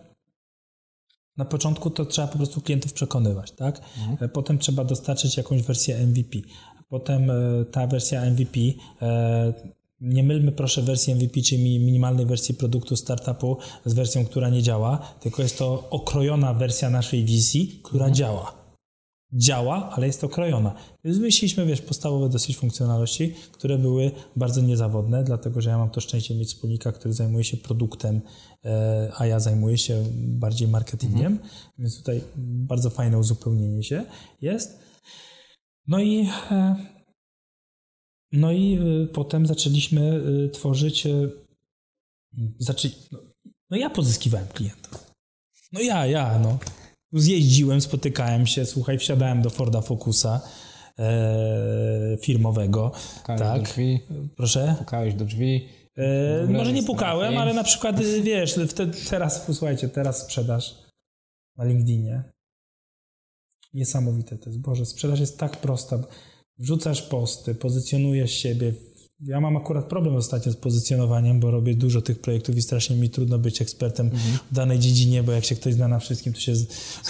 na 1.37 1.45
początku 1.45 1.91
to 1.91 2.05
trzeba 2.05 2.29
po 2.29 2.39
prostu 2.39 2.61
klientów 2.61 2.93
przekonywać, 2.93 3.53
tak? 3.53 3.81
E, 4.21 4.29
Potem 4.29 4.59
trzeba 4.59 4.85
dostarczyć 4.85 5.37
jakąś 5.37 5.63
wersję 5.63 6.07
MVP. 6.07 6.39
Potem 6.89 7.31
e, 7.31 7.35
ta 7.65 7.87
wersja 7.87 8.25
MVP, 8.25 8.61
e, 9.03 9.53
nie 10.01 10.23
mylmy 10.23 10.53
proszę 10.53 10.83
wersji 10.83 11.15
MVP, 11.15 11.43
czyli 11.43 11.63
mi- 11.63 11.79
minimalnej 11.81 12.27
wersji 12.27 12.55
produktu 12.55 12.97
startupu 12.97 13.57
z 13.85 13.93
wersją, 13.95 14.25
która 14.25 14.49
nie 14.49 14.63
działa, 14.63 14.99
tylko 15.21 15.43
jest 15.43 15.59
to 15.59 15.91
okrojona 15.91 16.55
wersja 16.55 16.91
naszej 16.91 17.25
wizji, 17.25 17.81
która 17.83 18.11
działa. 18.11 18.61
Działa, 19.33 19.91
ale 19.91 20.07
jest 20.07 20.25
okrojona. 20.25 20.75
Więc 21.05 21.17
wymyśliliśmy, 21.19 21.67
wiesz, 21.67 21.81
podstawowe 21.81 22.29
dosyć 22.29 22.57
funkcjonalności, 22.57 23.35
które 23.53 23.79
były 23.79 24.11
bardzo 24.37 24.61
niezawodne, 24.61 25.25
dlatego 25.25 25.61
że 25.61 25.71
ja 25.71 25.79
mam 25.79 25.91
to 25.91 26.01
szczęście 26.01 26.35
mieć 26.35 26.49
wspólnika, 26.49 26.93
który 26.93 27.15
zajmuje 27.15 27.45
się 27.45 27.57
produktem, 27.57 28.21
e, 28.65 29.13
a 29.19 29.27
ja 29.27 29.41
zajmuję 29.41 29.79
się 29.79 30.05
bardziej 30.17 30.69
marketingiem, 30.69 31.39
więc 31.79 31.99
tutaj 31.99 32.21
bardzo 32.37 32.91
fajne 32.91 33.19
uzupełnienie 33.19 33.83
się 33.85 34.05
jest. 34.41 34.79
No 35.87 36.01
i 36.01 36.29
e, 36.51 36.77
no 38.33 38.53
i 38.53 38.75
e, 38.75 39.07
potem 39.07 39.47
zaczęliśmy 39.47 40.23
e, 40.47 40.49
tworzyć 40.49 41.07
e, 41.07 41.29
zaczę... 42.59 42.89
no, 43.71 43.77
ja 43.77 43.91
pozyskiwałem 43.91 44.49
klientów. 44.49 45.11
No 45.73 45.81
ja, 45.81 46.07
ja, 46.07 46.39
no. 46.39 46.59
Zjeździłem, 47.13 47.81
spotykałem 47.81 48.47
się, 48.47 48.67
słuchaj, 48.67 48.99
wsiadałem 48.99 49.43
do 49.43 49.51
Forda 49.51 49.81
Focusa 49.81 50.41
e, 50.99 52.17
firmowego. 52.21 52.93
Pukałeś 53.17 53.41
tak. 53.43 53.63
do 53.63 53.67
drzwi, 53.67 54.01
Proszę? 54.37 54.75
pukałeś 54.79 55.15
do 55.15 55.25
drzwi. 55.25 55.69
E, 55.97 56.47
może 56.47 56.73
nie 56.73 56.83
pukałem, 56.83 57.39
ale 57.39 57.55
na 57.55 57.65
przykład, 57.65 58.01
y, 58.01 58.23
wiesz, 58.23 58.59
wtedy, 58.69 58.99
teraz, 59.11 59.41
posłuchajcie, 59.41 59.89
teraz 59.89 60.23
sprzedaż 60.23 60.79
na 61.57 61.65
LinkedInie. 61.65 62.25
Niesamowite 63.75 64.39
to 64.39 64.51
jest. 64.51 64.61
Boże, 64.61 64.87
sprzedaż 64.87 65.21
jest 65.21 65.39
tak 65.39 65.57
prosta. 65.57 65.99
Wrzucasz 66.61 67.03
posty, 67.03 67.55
pozycjonujesz 67.55 68.33
siebie. 68.33 68.73
Ja 69.27 69.41
mam 69.41 69.57
akurat 69.57 69.85
problem 69.85 70.17
ostatnio 70.17 70.53
z 70.53 70.57
pozycjonowaniem, 70.57 71.41
bo 71.41 71.51
robię 71.51 71.75
dużo 71.75 72.03
tych 72.03 72.19
projektów 72.21 72.57
i 72.57 72.63
strasznie 72.63 72.97
mi 72.97 73.11
trudno 73.11 73.39
być 73.39 73.63
ekspertem 73.63 74.11
w 74.51 74.55
danej 74.55 74.79
dziedzinie, 74.79 75.23
bo 75.23 75.33
jak 75.33 75.45
się 75.45 75.55
ktoś 75.57 75.75
zna 75.75 75.89
na 75.89 75.99
wszystkim, 75.99 76.33
to 76.33 76.41
się 76.41 76.57
z- 76.57 76.67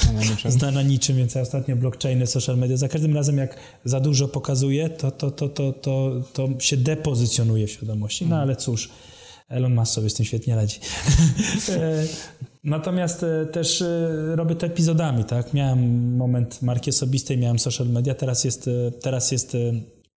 zna 0.58 0.70
na 0.70 0.82
niczym, 0.82 1.16
więc 1.16 1.34
ja 1.34 1.40
ostatnio 1.42 1.76
blockchainy, 1.76 2.26
social 2.26 2.58
media, 2.58 2.76
za 2.76 2.88
każdym 2.88 3.14
razem 3.14 3.38
jak 3.38 3.56
za 3.84 4.00
dużo 4.00 4.28
pokazuję, 4.28 4.90
to, 4.90 5.10
to, 5.10 5.30
to, 5.30 5.48
to, 5.48 5.72
to, 5.72 6.22
to 6.32 6.48
się 6.58 6.76
depozycjonuje 6.76 7.66
w 7.66 7.70
świadomości. 7.70 8.26
No 8.26 8.36
ale 8.36 8.56
cóż, 8.56 8.90
Elon 9.48 9.74
Musk 9.74 9.92
sobie 9.94 10.10
z 10.10 10.14
tym 10.14 10.26
świetnie 10.26 10.56
radzi. 10.56 10.80
Natomiast 12.64 13.22
e, 13.22 13.46
też 13.46 13.82
e, 13.82 14.36
robię 14.36 14.54
to 14.54 14.66
epizodami, 14.66 15.24
tak? 15.24 15.54
Miałem 15.54 16.16
moment 16.16 16.62
marki 16.62 16.90
osobistej, 16.90 17.38
miałem 17.38 17.58
social 17.58 17.88
media, 17.88 18.14
teraz 18.14 18.44
jest, 18.44 18.68
e, 18.68 18.90
teraz 18.90 19.32
jest 19.32 19.56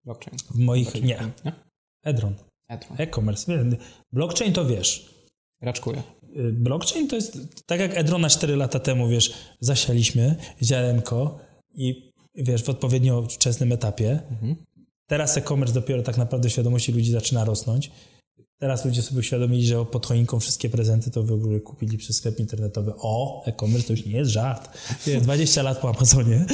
Blockchain. 0.04 0.38
W 0.50 0.58
moich... 0.58 0.94
Nie. 0.94 1.02
nie? 1.02 1.52
Edron. 2.02 2.34
Edron. 2.68 2.96
E-commerce. 2.98 3.52
Blockchain 4.12 4.52
to 4.52 4.64
wiesz. 4.64 5.14
Raczkuję. 5.60 6.02
Blockchain 6.52 7.08
to 7.08 7.16
jest, 7.16 7.38
tak 7.66 7.80
jak 7.80 7.98
Edrona 7.98 8.28
4 8.28 8.56
lata 8.56 8.78
temu, 8.78 9.08
wiesz, 9.08 9.34
zasialiśmy 9.60 10.36
ziarenko 10.62 11.38
i 11.74 12.12
wiesz, 12.34 12.62
w 12.62 12.68
odpowiednio 12.68 13.22
wczesnym 13.22 13.72
etapie. 13.72 14.20
Mhm. 14.30 14.56
Teraz 15.06 15.36
e-commerce 15.36 15.74
dopiero 15.74 16.02
tak 16.02 16.18
naprawdę 16.18 16.50
świadomości 16.50 16.92
ludzi 16.92 17.12
zaczyna 17.12 17.44
rosnąć. 17.44 17.90
Teraz 18.62 18.84
ludzie 18.84 19.02
sobie 19.02 19.20
uświadomili, 19.20 19.66
że 19.66 19.84
pod 19.84 20.06
choinką 20.06 20.40
wszystkie 20.40 20.68
prezenty 20.68 21.10
to 21.10 21.22
w 21.22 21.32
ogóle 21.32 21.60
kupili 21.60 21.98
przez 21.98 22.16
sklep 22.16 22.40
internetowy. 22.40 22.92
O, 22.98 23.42
e-commerce 23.46 23.86
to 23.86 23.92
już 23.92 24.06
nie 24.06 24.12
jest 24.12 24.30
żart. 24.30 24.78
20 25.22 25.62
lat 25.62 25.78
po 25.78 25.90
Amazonie. 25.90 26.46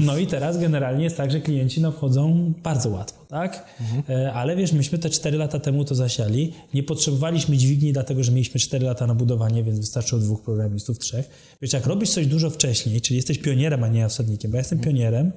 No 0.00 0.18
i 0.18 0.26
teraz 0.26 0.58
generalnie 0.58 1.04
jest 1.04 1.16
tak, 1.16 1.30
że 1.30 1.40
klienci 1.40 1.80
no, 1.80 1.92
wchodzą 1.92 2.52
bardzo 2.62 2.90
łatwo, 2.90 3.24
tak? 3.28 3.64
Mhm. 3.80 4.36
Ale 4.36 4.56
wiesz, 4.56 4.72
myśmy 4.72 4.98
te 4.98 5.10
4 5.10 5.38
lata 5.38 5.58
temu 5.58 5.84
to 5.84 5.94
zasiali. 5.94 6.52
Nie 6.74 6.82
potrzebowaliśmy 6.82 7.56
dźwigni, 7.56 7.92
dlatego 7.92 8.24
że 8.24 8.32
mieliśmy 8.32 8.60
4 8.60 8.86
lata 8.86 9.06
na 9.06 9.14
budowanie, 9.14 9.64
więc 9.64 9.78
wystarczyło 9.78 10.20
dwóch 10.20 10.42
programistów, 10.42 10.98
trzech. 10.98 11.56
Wiesz, 11.62 11.72
jak 11.72 11.86
robisz 11.86 12.10
coś 12.10 12.26
dużo 12.26 12.50
wcześniej, 12.50 13.00
czyli 13.00 13.16
jesteś 13.16 13.38
pionierem, 13.38 13.84
a 13.84 13.88
nie 13.88 14.06
osadnikiem, 14.06 14.50
bo 14.50 14.56
ja 14.56 14.60
jestem 14.60 14.78
mhm. 14.78 14.94
pionierem, 14.94 15.32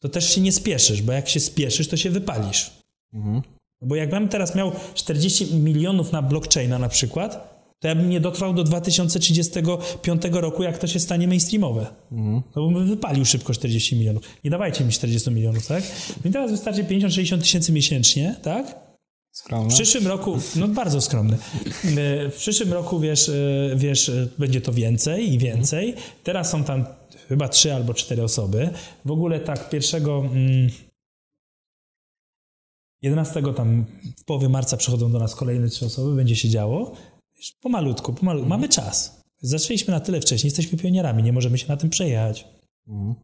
to 0.00 0.08
też 0.08 0.34
się 0.34 0.40
nie 0.40 0.52
spieszysz, 0.52 1.02
bo 1.02 1.12
jak 1.12 1.28
się 1.28 1.40
spieszysz, 1.40 1.88
to 1.88 1.96
się 1.96 2.10
wypalisz. 2.10 2.70
Mhm. 3.14 3.55
Bo 3.82 3.94
jakbym 3.94 4.28
teraz 4.28 4.54
miał 4.54 4.72
40 4.94 5.54
milionów 5.54 6.12
na 6.12 6.22
blockchaina 6.22 6.78
na 6.78 6.88
przykład, 6.88 7.56
to 7.80 7.88
ja 7.88 7.94
bym 7.94 8.10
nie 8.10 8.20
dotrwał 8.20 8.54
do 8.54 8.64
2035 8.64 10.22
roku, 10.32 10.62
jak 10.62 10.78
to 10.78 10.86
się 10.86 11.00
stanie 11.00 11.28
mainstreamowe. 11.28 11.86
Mhm. 12.12 12.42
To 12.54 12.68
bym 12.68 12.86
wypalił 12.86 13.24
szybko 13.24 13.54
40 13.54 13.96
milionów. 13.96 14.22
Nie 14.44 14.50
dawajcie 14.50 14.84
mi 14.84 14.92
40 14.92 15.30
milionów, 15.30 15.66
tak? 15.66 15.82
Mi 16.24 16.32
teraz 16.32 16.50
wystarczy 16.50 16.84
50-60 16.84 17.40
tysięcy 17.40 17.72
miesięcznie, 17.72 18.36
tak? 18.42 18.86
Skromne. 19.32 19.70
W 19.70 19.74
przyszłym 19.74 20.06
roku, 20.06 20.38
no 20.56 20.68
bardzo 20.68 21.00
skromny. 21.00 21.36
W 22.30 22.34
przyszłym 22.36 22.72
roku, 22.72 23.00
wiesz, 23.00 23.30
wiesz, 23.76 24.10
będzie 24.38 24.60
to 24.60 24.72
więcej 24.72 25.32
i 25.32 25.38
więcej. 25.38 25.94
Teraz 26.24 26.50
są 26.50 26.64
tam 26.64 26.84
chyba 27.28 27.48
trzy 27.48 27.74
albo 27.74 27.94
cztery 27.94 28.22
osoby. 28.22 28.70
W 29.04 29.10
ogóle 29.10 29.40
tak, 29.40 29.70
pierwszego... 29.70 30.18
Mm, 30.18 30.70
11 33.06 33.42
tam 33.56 33.84
w 34.16 34.24
połowie 34.24 34.48
marca 34.48 34.76
przychodzą 34.76 35.12
do 35.12 35.18
nas 35.18 35.34
kolejne 35.34 35.68
trzy 35.68 35.86
osoby, 35.86 36.16
będzie 36.16 36.36
się 36.36 36.48
działo. 36.48 36.94
Pomalutku, 37.60 38.12
pomalutku. 38.12 38.48
Mamy 38.48 38.68
czas. 38.68 39.20
Zaczęliśmy 39.40 39.94
na 39.94 40.00
tyle 40.00 40.20
wcześniej, 40.20 40.48
jesteśmy 40.48 40.78
pionierami, 40.78 41.22
nie 41.22 41.32
możemy 41.32 41.58
się 41.58 41.68
na 41.68 41.76
tym 41.76 41.90
przejechać. 41.90 42.48
Mhm. 42.88 43.14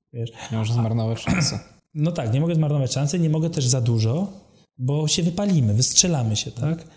Nie 0.53 0.59
możesz 0.59 0.75
zmarnować 0.75 1.21
szansy. 1.21 1.59
No 1.95 2.13
tak, 2.13 2.33
nie 2.33 2.41
mogę 2.41 2.55
zmarnować 2.55 2.93
szansy, 2.93 3.19
nie 3.19 3.31
mogę 3.31 3.51
też 3.51 3.67
za 3.67 3.81
dużo, 3.81 4.33
bo 4.79 5.09
się 5.09 5.23
wypalimy, 5.23 5.75
wystrzelamy 5.75 6.37
się, 6.37 6.51
tak? 6.51 6.89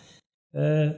E, 0.53 0.93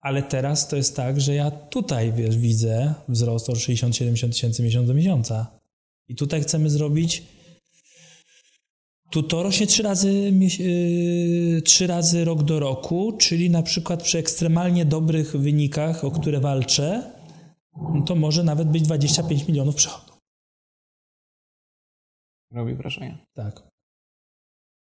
ale 0.00 0.22
teraz 0.22 0.68
to 0.68 0.76
jest 0.76 0.96
tak, 0.96 1.20
że 1.20 1.34
ja 1.34 1.50
tutaj, 1.50 2.12
wiesz, 2.12 2.38
widzę 2.38 2.94
wzrost 3.08 3.50
o 3.50 3.52
60-70 3.52 4.28
tysięcy 4.28 4.62
miesiąc 4.62 4.88
do 4.88 4.94
miesiąca. 4.94 5.46
I 6.08 6.14
tutaj 6.14 6.42
chcemy 6.42 6.70
zrobić 6.70 7.22
to 9.10 9.42
rośnie 9.42 9.66
trzy 9.66 9.82
razy, 9.82 10.12
yy, 10.58 11.62
trzy 11.62 11.86
razy 11.86 12.24
rok 12.24 12.42
do 12.42 12.60
roku, 12.60 13.12
czyli 13.18 13.50
na 13.50 13.62
przykład 13.62 14.02
przy 14.02 14.18
ekstremalnie 14.18 14.84
dobrych 14.84 15.36
wynikach, 15.36 16.04
o 16.04 16.10
które 16.10 16.40
walczę, 16.40 17.12
to 18.06 18.14
może 18.14 18.44
nawet 18.44 18.68
być 18.68 18.82
25 18.82 19.48
milionów 19.48 19.74
przychodu. 19.74 20.12
Robi 22.52 22.74
wrażenie. 22.74 23.18
Tak. 23.34 23.62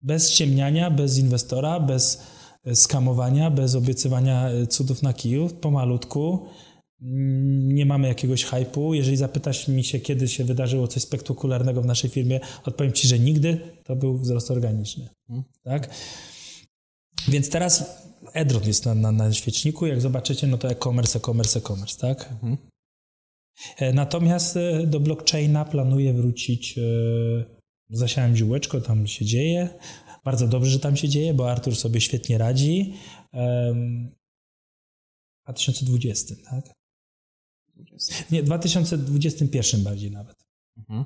Bez 0.02 0.32
ściemniania, 0.32 0.92
bez 0.92 1.18
inwestora, 1.18 1.80
bez 1.80 2.24
skamowania, 2.74 3.52
bez 3.52 3.76
obiecywania 3.76 4.50
cudów 4.70 5.04
na 5.04 5.14
kijów, 5.14 5.54
pomalutku 5.54 6.50
nie 7.08 7.86
mamy 7.86 8.08
jakiegoś 8.08 8.44
hypu. 8.44 8.94
Jeżeli 8.94 9.18
zapytasz 9.18 9.68
mi 9.68 9.84
się, 9.84 10.00
kiedy 10.00 10.28
się 10.28 10.44
wydarzyło 10.44 10.88
coś 10.88 11.04
spektakularnego 11.04 11.82
w 11.82 11.86
naszej 11.86 12.10
firmie, 12.10 12.40
odpowiem 12.66 12.94
Ci, 12.94 13.08
że 13.08 13.20
nigdy. 13.20 13.60
To 13.84 13.96
był 13.96 14.18
wzrost 14.18 14.52
organiczny. 14.52 15.10
Hmm. 15.28 15.46
Tak? 15.64 15.90
Więc 17.28 17.50
teraz 17.50 18.04
Edron 18.34 18.64
jest 18.64 18.86
na, 18.86 18.96
na, 18.96 19.12
na 19.12 19.34
świeczniku. 19.34 19.86
Jak 19.86 20.02
zobaczycie, 20.02 20.48
no 20.48 20.58
to 20.58 20.70
e-commerce, 20.70 21.20
e-commerce, 21.20 21.60
e-commerce, 21.60 21.98
tak? 21.98 22.30
Hmm. 22.42 22.58
Natomiast 23.94 24.58
e, 24.58 24.88
do 24.88 25.00
blockchaina 25.00 25.66
planuję 25.66 26.14
wrócić. 26.14 26.78
E, 26.78 26.82
zasiałem 27.90 28.36
ziółeczko, 28.36 28.82
tam 28.82 29.08
się 29.08 29.26
dzieje. 29.26 29.70
Bardzo 30.24 30.48
dobrze, 30.48 30.72
że 30.72 30.80
tam 30.80 30.98
się 30.98 31.10
dzieje, 31.10 31.34
bo 31.34 31.52
Artur 31.52 31.76
sobie 31.76 32.02
świetnie 32.02 32.38
radzi. 32.38 32.94
W 33.34 33.44
2020, 35.44 36.36
tak? 36.50 36.76
Nie, 38.32 38.44
w 38.44 38.46
2021 38.46 39.84
bardziej 39.84 40.12
nawet. 40.12 40.36
Mhm. 40.78 41.06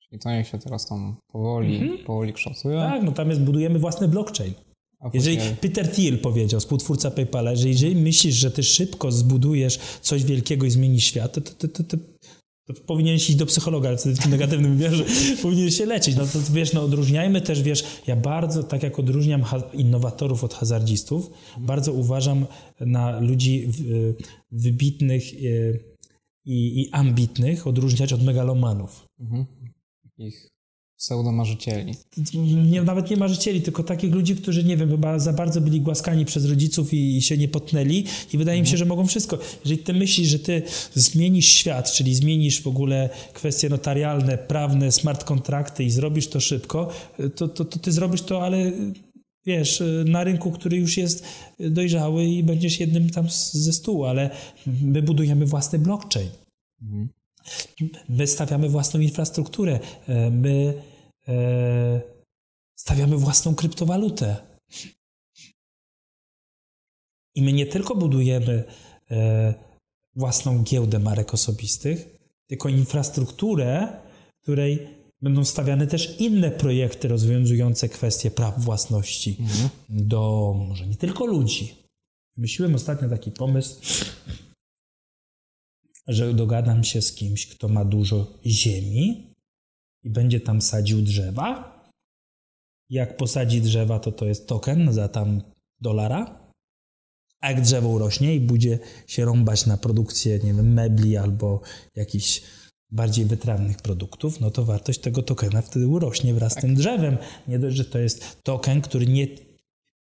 Czyli 0.00 0.18
to 0.18 0.30
jak 0.30 0.46
się 0.46 0.58
teraz 0.58 0.86
tam 0.86 1.16
powoli, 1.26 1.76
mhm. 1.76 2.04
powoli 2.04 2.32
kształtuje. 2.32 2.76
Tak, 2.76 3.02
no 3.02 3.12
tam 3.12 3.30
jest, 3.30 3.40
budujemy 3.40 3.78
własny 3.78 4.08
blockchain. 4.08 4.54
Jeżeli 5.12 5.38
Peter 5.60 5.92
Thiel 5.92 6.18
powiedział, 6.18 6.60
współtwórca 6.60 7.10
PayPala, 7.10 7.56
że 7.56 7.68
jeżeli 7.68 7.96
myślisz, 7.96 8.34
że 8.34 8.50
ty 8.50 8.62
szybko 8.62 9.12
zbudujesz 9.12 9.78
coś 10.00 10.24
wielkiego 10.24 10.66
i 10.66 10.70
zmienisz 10.70 11.04
świat, 11.04 11.32
to, 11.32 11.40
to, 11.40 11.68
to, 11.68 11.84
to 11.84 11.96
to 12.66 12.74
powinieneś 12.86 13.28
iść 13.28 13.38
do 13.38 13.46
psychologa, 13.46 13.88
ale 13.88 13.98
w 13.98 14.28
negatywnym 14.28 14.76
wymiarze 14.76 15.04
powinien 15.42 15.70
się 15.70 15.86
leczyć. 15.86 16.16
No 16.16 16.26
to 16.26 16.38
wiesz, 16.52 16.72
no 16.72 16.82
odróżniajmy 16.82 17.40
też, 17.40 17.62
wiesz, 17.62 17.84
ja 18.06 18.16
bardzo, 18.16 18.62
tak 18.62 18.82
jak 18.82 18.98
odróżniam 18.98 19.44
innowatorów 19.72 20.44
od 20.44 20.54
hazardzistów, 20.54 21.30
bardzo 21.58 21.92
uważam 21.92 22.46
na 22.80 23.20
ludzi 23.20 23.68
wybitnych 24.54 25.24
e, 25.34 25.38
i, 26.44 26.82
i 26.82 26.90
ambitnych 26.92 27.66
odróżniać 27.66 28.12
od 28.12 28.22
megalomanów. 28.22 29.06
Mhm. 29.20 29.46
Ich 30.18 30.54
pseudomarzycieli. 30.96 31.94
Nie, 32.70 32.82
nawet 32.82 33.10
nie 33.10 33.16
marzycieli, 33.16 33.62
tylko 33.62 33.82
takich 33.82 34.12
ludzi, 34.12 34.36
którzy, 34.36 34.64
nie 34.64 34.76
wiem, 34.76 34.90
chyba 34.90 35.18
za 35.18 35.32
bardzo 35.32 35.60
byli 35.60 35.80
głaskani 35.80 36.24
przez 36.24 36.44
rodziców 36.44 36.94
i, 36.94 37.16
i 37.16 37.22
się 37.22 37.38
nie 37.38 37.48
potnęli 37.48 38.04
i 38.32 38.38
wydaje 38.38 38.60
mi 38.60 38.66
się, 38.66 38.76
że 38.76 38.84
mogą 38.84 39.06
wszystko. 39.06 39.38
Jeżeli 39.64 39.82
ty 39.82 39.92
myślisz, 39.92 40.28
że 40.28 40.38
ty 40.38 40.62
zmienisz 40.94 41.48
świat, 41.48 41.92
czyli 41.92 42.14
zmienisz 42.14 42.62
w 42.62 42.66
ogóle 42.66 43.10
kwestie 43.32 43.68
notarialne, 43.68 44.38
prawne, 44.38 44.92
smart 44.92 45.24
kontrakty 45.24 45.84
i 45.84 45.90
zrobisz 45.90 46.28
to 46.28 46.40
szybko, 46.40 46.90
to, 47.36 47.48
to, 47.48 47.64
to 47.64 47.78
ty 47.78 47.92
zrobisz 47.92 48.22
to, 48.22 48.42
ale 48.42 48.72
wiesz, 49.46 49.82
na 50.04 50.24
rynku, 50.24 50.50
który 50.50 50.76
już 50.76 50.96
jest 50.96 51.24
dojrzały 51.60 52.24
i 52.24 52.42
będziesz 52.42 52.80
jednym 52.80 53.10
tam 53.10 53.26
ze 53.52 53.72
stu, 53.72 54.04
ale 54.04 54.30
my 54.82 55.02
budujemy 55.02 55.46
własny 55.46 55.78
blockchain. 55.78 56.30
Mhm. 56.82 57.08
My 58.08 58.26
stawiamy 58.26 58.68
własną 58.68 59.00
infrastrukturę, 59.00 59.80
e, 60.08 60.30
my 60.30 60.82
e, 61.28 62.00
stawiamy 62.74 63.16
własną 63.16 63.54
kryptowalutę. 63.54 64.36
I 67.34 67.42
my 67.42 67.52
nie 67.52 67.66
tylko 67.66 67.94
budujemy 67.94 68.64
e, 69.10 69.54
własną 70.16 70.62
giełdę 70.62 70.98
marek 70.98 71.34
osobistych, 71.34 72.18
tylko 72.46 72.68
infrastrukturę, 72.68 73.88
której 74.42 74.88
będą 75.24 75.44
stawiane 75.44 75.86
też 75.86 76.20
inne 76.20 76.50
projekty 76.50 77.08
rozwiązujące 77.08 77.88
kwestie 77.88 78.30
praw 78.30 78.64
własności 78.64 79.36
mhm. 79.40 79.70
do 79.88 80.54
może 80.68 80.86
nie 80.86 80.96
tylko 80.96 81.26
ludzi. 81.26 81.74
Myślałem 82.36 82.74
ostatnio 82.74 83.08
taki 83.08 83.30
pomysł, 83.30 83.80
że 86.08 86.34
dogadam 86.34 86.84
się 86.84 87.02
z 87.02 87.12
kimś, 87.12 87.46
kto 87.46 87.68
ma 87.68 87.84
dużo 87.84 88.38
ziemi 88.46 89.34
i 90.02 90.10
będzie 90.10 90.40
tam 90.40 90.62
sadził 90.62 91.02
drzewa. 91.02 91.74
Jak 92.90 93.16
posadzi 93.16 93.60
drzewa, 93.60 93.98
to 93.98 94.12
to 94.12 94.26
jest 94.26 94.48
token 94.48 94.92
za 94.92 95.08
tam 95.08 95.42
dolara. 95.80 96.50
A 97.40 97.50
jak 97.50 97.60
drzewo 97.60 97.88
urośnie 97.88 98.34
i 98.34 98.40
będzie 98.40 98.78
się 99.06 99.24
rąbać 99.24 99.66
na 99.66 99.76
produkcję, 99.76 100.38
nie 100.38 100.54
wiem, 100.54 100.72
mebli 100.72 101.16
albo 101.16 101.60
jakichś 101.94 102.42
bardziej 102.94 103.24
wytrawnych 103.24 103.76
produktów, 103.76 104.40
no 104.40 104.50
to 104.50 104.64
wartość 104.64 105.00
tego 105.00 105.22
tokena 105.22 105.62
wtedy 105.62 105.88
urośnie 105.88 106.34
wraz 106.34 106.54
tak. 106.54 106.62
z 106.62 106.66
tym 106.66 106.74
drzewem. 106.74 107.16
Nie 107.48 107.58
dość, 107.58 107.76
że 107.76 107.84
to 107.84 107.98
jest 107.98 108.42
token, 108.42 108.80
który 108.80 109.06
nie 109.06 109.26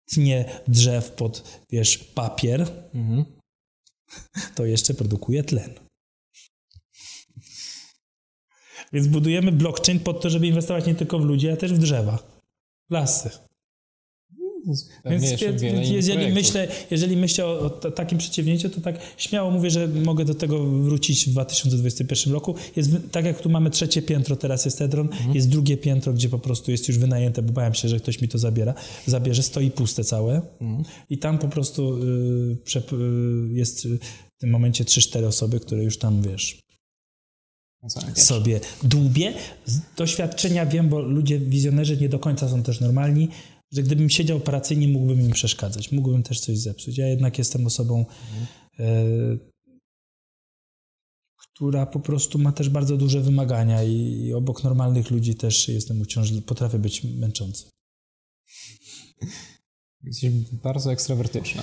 tnie 0.05 0.45
drzew 0.69 1.11
pod, 1.11 1.61
wiesz, 1.71 1.99
papier, 1.99 2.67
mhm. 2.95 3.25
to 4.57 4.65
jeszcze 4.65 4.95
produkuje 4.95 5.45
tlen. 5.45 5.75
Więc 8.93 9.07
budujemy 9.07 9.53
blockchain 9.53 10.01
po 10.01 10.15
to, 10.15 10.31
żeby 10.31 10.47
inwestować 10.47 10.87
nie 10.87 10.95
tylko 10.95 11.19
w 11.19 11.25
ludzi, 11.25 11.49
ale 11.49 11.57
też 11.57 11.73
w 11.73 11.79
drzewa, 11.79 12.19
lasy. 12.91 13.50
Więc 15.05 15.25
jeżeli 15.91 16.33
myślę, 16.33 16.69
jeżeli 16.91 17.17
myślę 17.17 17.47
o, 17.47 17.61
o, 17.61 17.71
takim 17.71 18.19
przedsięwzięciu, 18.19 18.71
to 18.71 18.81
tak 18.81 18.99
śmiało 19.17 19.51
mówię, 19.51 19.71
że 19.71 19.89
mogę 19.89 20.25
do 20.25 20.35
tego 20.35 20.67
wrócić 20.67 21.27
w 21.27 21.31
2021 21.31 22.33
roku. 22.33 22.55
Jest, 22.77 22.91
tak 23.11 23.25
jak 23.25 23.41
tu 23.41 23.51
mamy 23.51 23.71
trzecie 23.71 24.03
piętro, 24.03 24.37
teraz 24.37 24.65
jest 24.65 24.81
Edron, 24.81 25.07
mhm. 25.07 25.35
jest 25.35 25.49
drugie 25.49 25.77
piętro, 25.77 26.13
gdzie 26.13 26.29
po 26.29 26.39
prostu 26.39 26.71
jest 26.71 26.89
już 26.89 26.99
wynajęte, 26.99 27.43
bo 27.43 27.53
bałem 27.53 27.75
się, 27.75 27.89
że 27.89 28.01
ktoś 28.01 28.21
mi 28.21 28.29
to 28.29 28.39
zabiera, 28.39 28.75
zabierze, 29.07 29.43
stoi 29.43 29.71
puste 29.71 30.05
całe 30.05 30.43
mhm. 30.61 30.85
i 31.11 31.19
tam 31.19 31.39
po 31.39 31.49
prostu 31.49 31.97
y, 31.97 32.03
y, 32.93 33.55
jest 33.55 33.87
w 33.89 34.41
tym 34.41 34.51
momencie 34.51 34.85
3-4 34.85 35.25
osoby, 35.25 35.61
które 35.61 35.85
już 35.85 35.99
tam, 35.99 36.23
wiesz, 36.23 36.61
sobie 38.15 38.61
dłubie. 38.83 39.33
Z 39.67 39.81
doświadczenia 39.97 40.67
wiem, 40.67 40.89
bo 40.89 41.01
ludzie, 41.01 41.39
wizjonerzy 41.39 41.97
nie 41.97 42.09
do 42.09 42.19
końca 42.19 42.49
są 42.49 42.63
też 42.63 42.81
normalni, 42.81 43.29
że 43.73 43.83
gdybym 43.83 44.11
siedział 44.11 44.37
operacyjnie, 44.37 44.89
mógłbym 44.89 45.21
im 45.21 45.31
przeszkadzać, 45.31 45.93
mógłbym 45.93 46.23
też 46.23 46.41
coś 46.41 46.59
zepsuć. 46.59 46.99
Ja 46.99 47.07
jednak 47.07 47.39
jestem 47.39 47.67
osobą, 47.67 47.99
mhm. 47.99 48.47
e, 48.79 49.51
która 51.37 51.87
po 51.87 52.01
prostu 52.01 52.39
ma 52.39 52.53
też 52.53 52.69
bardzo 52.69 52.97
duże 52.97 53.21
wymagania 53.21 53.83
i, 53.83 54.25
i 54.27 54.35
obok 54.35 54.65
normalnych 54.65 55.11
ludzi 55.11 55.35
też 55.35 55.69
jestem 55.69 56.01
uciążliwy, 56.01 56.43
potrafię 56.43 56.79
być 56.79 57.05
męczący. 57.05 57.65
Jesteś 60.03 60.31
bardzo 60.53 60.93
ekstrawertyczny. 60.93 61.63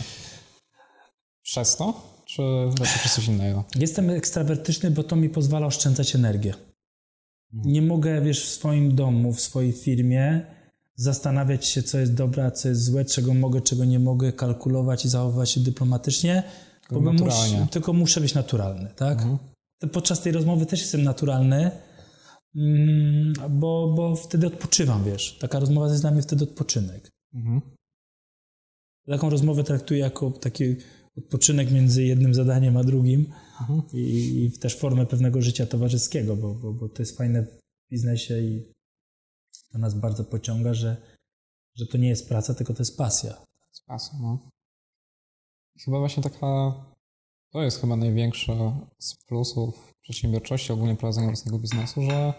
Przez 1.43 1.75
to? 1.75 2.17
Czy 2.25 2.41
raczej 2.79 2.99
przez 2.99 3.13
coś 3.13 3.27
innego? 3.27 3.63
Jestem 3.75 4.09
ekstrawertyczny, 4.09 4.91
bo 4.91 5.03
to 5.03 5.15
mi 5.15 5.29
pozwala 5.29 5.67
oszczędzać 5.67 6.15
energię. 6.15 6.53
Mhm. 7.53 7.73
Nie 7.73 7.81
mogę, 7.81 8.21
wiesz, 8.21 8.45
w 8.45 8.49
swoim 8.49 8.95
domu, 8.95 9.33
w 9.33 9.41
swojej 9.41 9.73
firmie 9.73 10.56
zastanawiać 10.97 11.65
się, 11.65 11.83
co 11.83 11.99
jest 11.99 12.13
dobre, 12.13 12.45
a 12.45 12.51
co 12.51 12.69
jest 12.69 12.83
złe, 12.83 13.05
czego 13.05 13.33
mogę, 13.33 13.61
czego 13.61 13.85
nie 13.85 13.99
mogę, 13.99 14.33
kalkulować 14.33 15.05
i 15.05 15.09
zachowywać 15.09 15.49
się 15.49 15.59
dyplomatycznie, 15.59 16.43
tylko, 16.81 17.01
bo 17.01 17.13
mus, 17.13 17.35
tylko 17.71 17.93
muszę 17.93 18.21
być 18.21 18.33
naturalny, 18.33 18.89
tak? 18.95 19.21
Mhm. 19.21 19.37
Podczas 19.91 20.21
tej 20.21 20.31
rozmowy 20.31 20.65
też 20.65 20.81
jestem 20.81 21.03
naturalny, 21.03 21.71
mm, 22.55 23.33
bo, 23.49 23.93
bo 23.95 24.15
wtedy 24.15 24.47
odpoczywam, 24.47 25.03
wiesz. 25.03 25.37
Taka 25.39 25.59
rozmowa 25.59 25.87
jest 25.87 26.01
dla 26.01 26.11
mnie 26.11 26.21
wtedy 26.21 26.43
odpoczynek. 26.43 27.11
Mhm. 27.33 27.61
Taką 29.07 29.29
rozmowę 29.29 29.63
traktuję 29.63 29.99
jako 29.99 30.31
taki 30.31 30.75
odpoczynek 31.17 31.71
między 31.71 32.03
jednym 32.03 32.33
zadaniem 32.33 32.77
a 32.77 32.83
drugim 32.83 33.25
mhm. 33.61 33.81
i, 33.93 34.43
i, 34.45 34.59
też 34.59 34.77
formę 34.77 35.05
pewnego 35.05 35.41
życia 35.41 35.65
towarzyskiego, 35.65 36.35
bo, 36.35 36.55
bo, 36.55 36.73
bo 36.73 36.89
to 36.89 37.01
jest 37.01 37.17
fajne 37.17 37.43
w 37.43 37.49
biznesie 37.91 38.39
i 38.39 38.76
to 39.71 39.77
nas 39.77 39.93
bardzo 39.93 40.23
pociąga, 40.23 40.73
że, 40.73 40.97
że 41.75 41.87
to 41.87 41.97
nie 41.97 42.09
jest 42.09 42.29
praca, 42.29 42.53
tylko 42.53 42.73
to 42.73 42.81
jest 42.81 42.97
pasja. 42.97 43.33
To 43.33 43.67
jest 43.69 43.85
pasja, 43.85 44.19
no. 44.21 44.49
Chyba 45.85 45.99
właśnie 45.99 46.23
taka, 46.23 46.73
to 47.51 47.63
jest 47.63 47.81
chyba 47.81 47.95
największy 47.95 48.51
z 48.99 49.15
plusów 49.15 49.93
przedsiębiorczości, 50.01 50.73
ogólnie 50.73 50.95
prowadzenia 50.95 51.27
własnego 51.27 51.59
biznesu, 51.59 52.01
że 52.01 52.33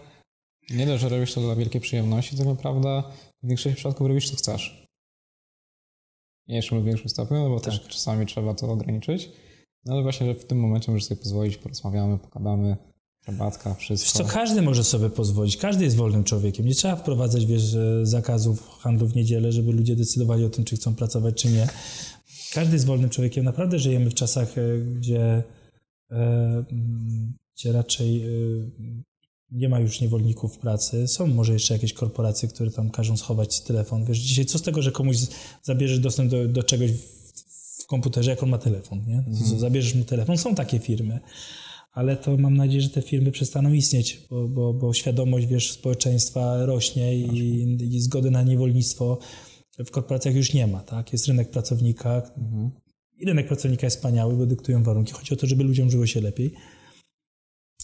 nie 0.69 0.85
dość, 0.85 1.01
że 1.01 1.09
robisz 1.09 1.33
to 1.33 1.41
dla 1.41 1.55
wielkiej 1.55 1.81
przyjemności, 1.81 2.37
tak 2.37 2.47
naprawdę 2.47 3.03
w 3.43 3.47
większości 3.47 3.75
przypadków 3.75 4.07
robisz 4.07 4.31
co 4.31 4.35
chcesz. 4.35 4.87
Mniejszym 6.47 6.77
lub 6.77 6.87
większym 6.87 7.09
stopniu, 7.09 7.37
no 7.37 7.49
bo 7.49 7.59
tak. 7.59 7.73
też 7.73 7.87
czasami 7.87 8.25
trzeba 8.25 8.53
to 8.53 8.71
ograniczyć. 8.71 9.31
No 9.85 9.93
ale 9.93 10.03
właśnie, 10.03 10.27
że 10.27 10.35
w 10.35 10.45
tym 10.45 10.59
momencie 10.59 10.91
możesz 10.91 11.07
sobie 11.07 11.21
pozwolić, 11.21 11.57
porozmawiamy, 11.57 12.17
pogadamy, 12.17 12.77
Herbatka, 13.25 13.73
wszystko. 13.73 14.17
Co 14.17 14.25
każdy 14.25 14.61
może 14.61 14.83
sobie 14.83 15.09
pozwolić, 15.09 15.57
każdy 15.57 15.83
jest 15.83 15.95
wolnym 15.95 16.23
człowiekiem. 16.23 16.65
Nie 16.65 16.75
trzeba 16.75 16.95
wprowadzać, 16.95 17.45
wiesz, 17.45 17.77
zakazów 18.03 18.69
handlu 18.79 19.07
w 19.07 19.15
niedzielę, 19.15 19.51
żeby 19.51 19.71
ludzie 19.71 19.95
decydowali 19.95 20.45
o 20.45 20.49
tym, 20.49 20.65
czy 20.65 20.75
chcą 20.75 20.95
pracować, 20.95 21.35
czy 21.41 21.49
nie. 21.49 21.67
Każdy 22.53 22.73
jest 22.73 22.85
wolnym 22.85 23.09
człowiekiem. 23.09 23.45
Naprawdę 23.45 23.79
żyjemy 23.79 24.09
w 24.09 24.13
czasach, 24.13 24.57
e, 24.57 24.79
gdzie, 24.79 25.43
e, 26.11 26.63
gdzie 27.55 27.71
raczej 27.71 28.23
e, 28.23 28.27
nie 29.51 29.69
ma 29.69 29.79
już 29.79 30.01
niewolników 30.01 30.57
pracy. 30.57 31.07
Są 31.07 31.27
może 31.27 31.53
jeszcze 31.53 31.73
jakieś 31.73 31.93
korporacje, 31.93 32.49
które 32.49 32.71
tam 32.71 32.89
każą 32.89 33.17
schować 33.17 33.61
telefon. 33.61 34.05
Wiesz, 34.05 34.17
dzisiaj 34.17 34.45
co 34.45 34.57
z 34.57 34.61
tego, 34.61 34.81
że 34.81 34.91
komuś 34.91 35.17
zabierzesz 35.63 35.99
dostęp 35.99 36.31
do, 36.31 36.47
do 36.47 36.63
czegoś 36.63 36.91
w 37.79 37.85
komputerze, 37.87 38.31
jak 38.31 38.43
on 38.43 38.49
ma 38.49 38.57
telefon, 38.57 39.05
nie? 39.07 39.17
Mhm. 39.17 39.59
Zabierzesz 39.59 39.95
mu 39.95 40.03
telefon. 40.03 40.37
Są 40.37 40.55
takie 40.55 40.79
firmy 40.79 41.19
ale 41.91 42.17
to 42.17 42.37
mam 42.37 42.57
nadzieję, 42.57 42.81
że 42.81 42.89
te 42.89 43.01
firmy 43.01 43.31
przestaną 43.31 43.73
istnieć, 43.73 44.21
bo, 44.29 44.47
bo, 44.47 44.73
bo 44.73 44.93
świadomość 44.93 45.47
wiesz, 45.47 45.71
społeczeństwa 45.71 46.65
rośnie 46.65 47.17
i, 47.17 47.95
i 47.95 48.01
zgody 48.01 48.31
na 48.31 48.43
niewolnictwo 48.43 49.19
w 49.85 49.91
korporacjach 49.91 50.35
już 50.35 50.53
nie 50.53 50.67
ma. 50.67 50.83
Tak? 50.83 51.13
Jest 51.13 51.27
rynek 51.27 51.49
pracownika 51.51 52.31
mhm. 52.37 52.71
i 53.17 53.25
rynek 53.25 53.47
pracownika 53.47 53.87
jest 53.87 53.97
wspaniały, 53.97 54.37
bo 54.37 54.45
dyktują 54.45 54.83
warunki. 54.83 55.13
Chodzi 55.13 55.33
o 55.33 55.37
to, 55.37 55.47
żeby 55.47 55.63
ludziom 55.63 55.91
żyło 55.91 56.07
się 56.07 56.21
lepiej. 56.21 56.53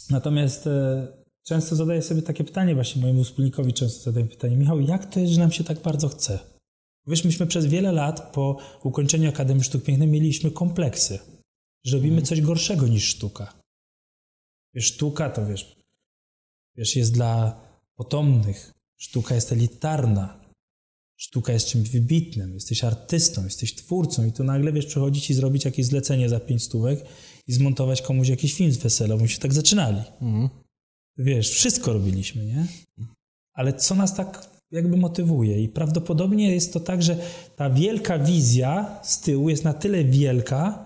Natomiast 0.09 0.67
e, 0.67 1.07
często 1.43 1.75
zadaję 1.75 2.01
sobie 2.01 2.21
takie 2.21 2.43
pytanie, 2.43 2.75
właśnie 2.75 3.01
mojemu 3.01 3.23
wspólnikowi 3.23 3.73
często 3.73 4.03
zadaję 4.03 4.25
pytanie, 4.25 4.57
Michał, 4.57 4.81
jak 4.81 5.05
to 5.05 5.19
jest, 5.19 5.33
że 5.33 5.39
nam 5.39 5.51
się 5.51 5.63
tak 5.63 5.81
bardzo 5.81 6.07
chce? 6.07 6.39
Wiesz, 7.07 7.25
myśmy 7.25 7.47
przez 7.47 7.65
wiele 7.65 7.91
lat 7.91 8.31
po 8.33 8.57
ukończeniu 8.83 9.29
Akademii 9.29 9.63
Sztuk 9.63 9.83
Pięknych 9.83 10.09
mieliśmy 10.09 10.51
kompleksy, 10.51 11.19
że 11.83 11.97
robimy 11.97 12.17
mhm. 12.17 12.25
coś 12.25 12.41
gorszego 12.41 12.87
niż 12.87 13.03
sztuka. 13.03 13.64
Wiesz, 14.75 14.85
sztuka 14.85 15.29
to 15.29 15.45
wiesz, 15.45 15.75
wiesz, 16.75 16.95
jest 16.95 17.13
dla 17.13 17.61
potomnych. 17.95 18.71
Sztuka 18.97 19.35
jest 19.35 19.51
elitarna. 19.51 20.45
Sztuka 21.17 21.53
jest 21.53 21.67
czymś 21.67 21.89
wybitnym. 21.89 22.53
Jesteś 22.53 22.83
artystą, 22.83 23.43
jesteś 23.43 23.75
twórcą 23.75 24.25
i 24.25 24.31
tu 24.31 24.43
nagle, 24.43 24.71
wiesz, 24.71 24.85
przychodzi 24.85 25.21
ci 25.21 25.33
zrobić 25.33 25.65
jakieś 25.65 25.85
zlecenie 25.85 26.29
za 26.29 26.39
pięć 26.39 26.63
stówek 26.63 27.05
i 27.47 27.53
zmontować 27.53 28.01
komuś 28.01 28.27
jakiś 28.27 28.53
film 28.53 28.71
z 28.71 28.77
wesela. 28.77 29.17
Myśmy 29.17 29.41
tak 29.41 29.53
zaczynali. 29.53 30.01
Mhm. 30.21 30.49
Wiesz, 31.17 31.49
wszystko 31.49 31.93
robiliśmy, 31.93 32.45
nie? 32.45 32.67
Ale 33.53 33.73
co 33.73 33.95
nas 33.95 34.15
tak 34.15 34.49
jakby 34.71 34.97
motywuje? 34.97 35.63
I 35.63 35.69
prawdopodobnie 35.69 36.53
jest 36.53 36.73
to 36.73 36.79
tak, 36.79 37.03
że 37.03 37.17
ta 37.55 37.69
wielka 37.69 38.19
wizja 38.19 38.99
z 39.03 39.19
tyłu 39.19 39.49
jest 39.49 39.63
na 39.63 39.73
tyle 39.73 40.03
wielka, 40.03 40.84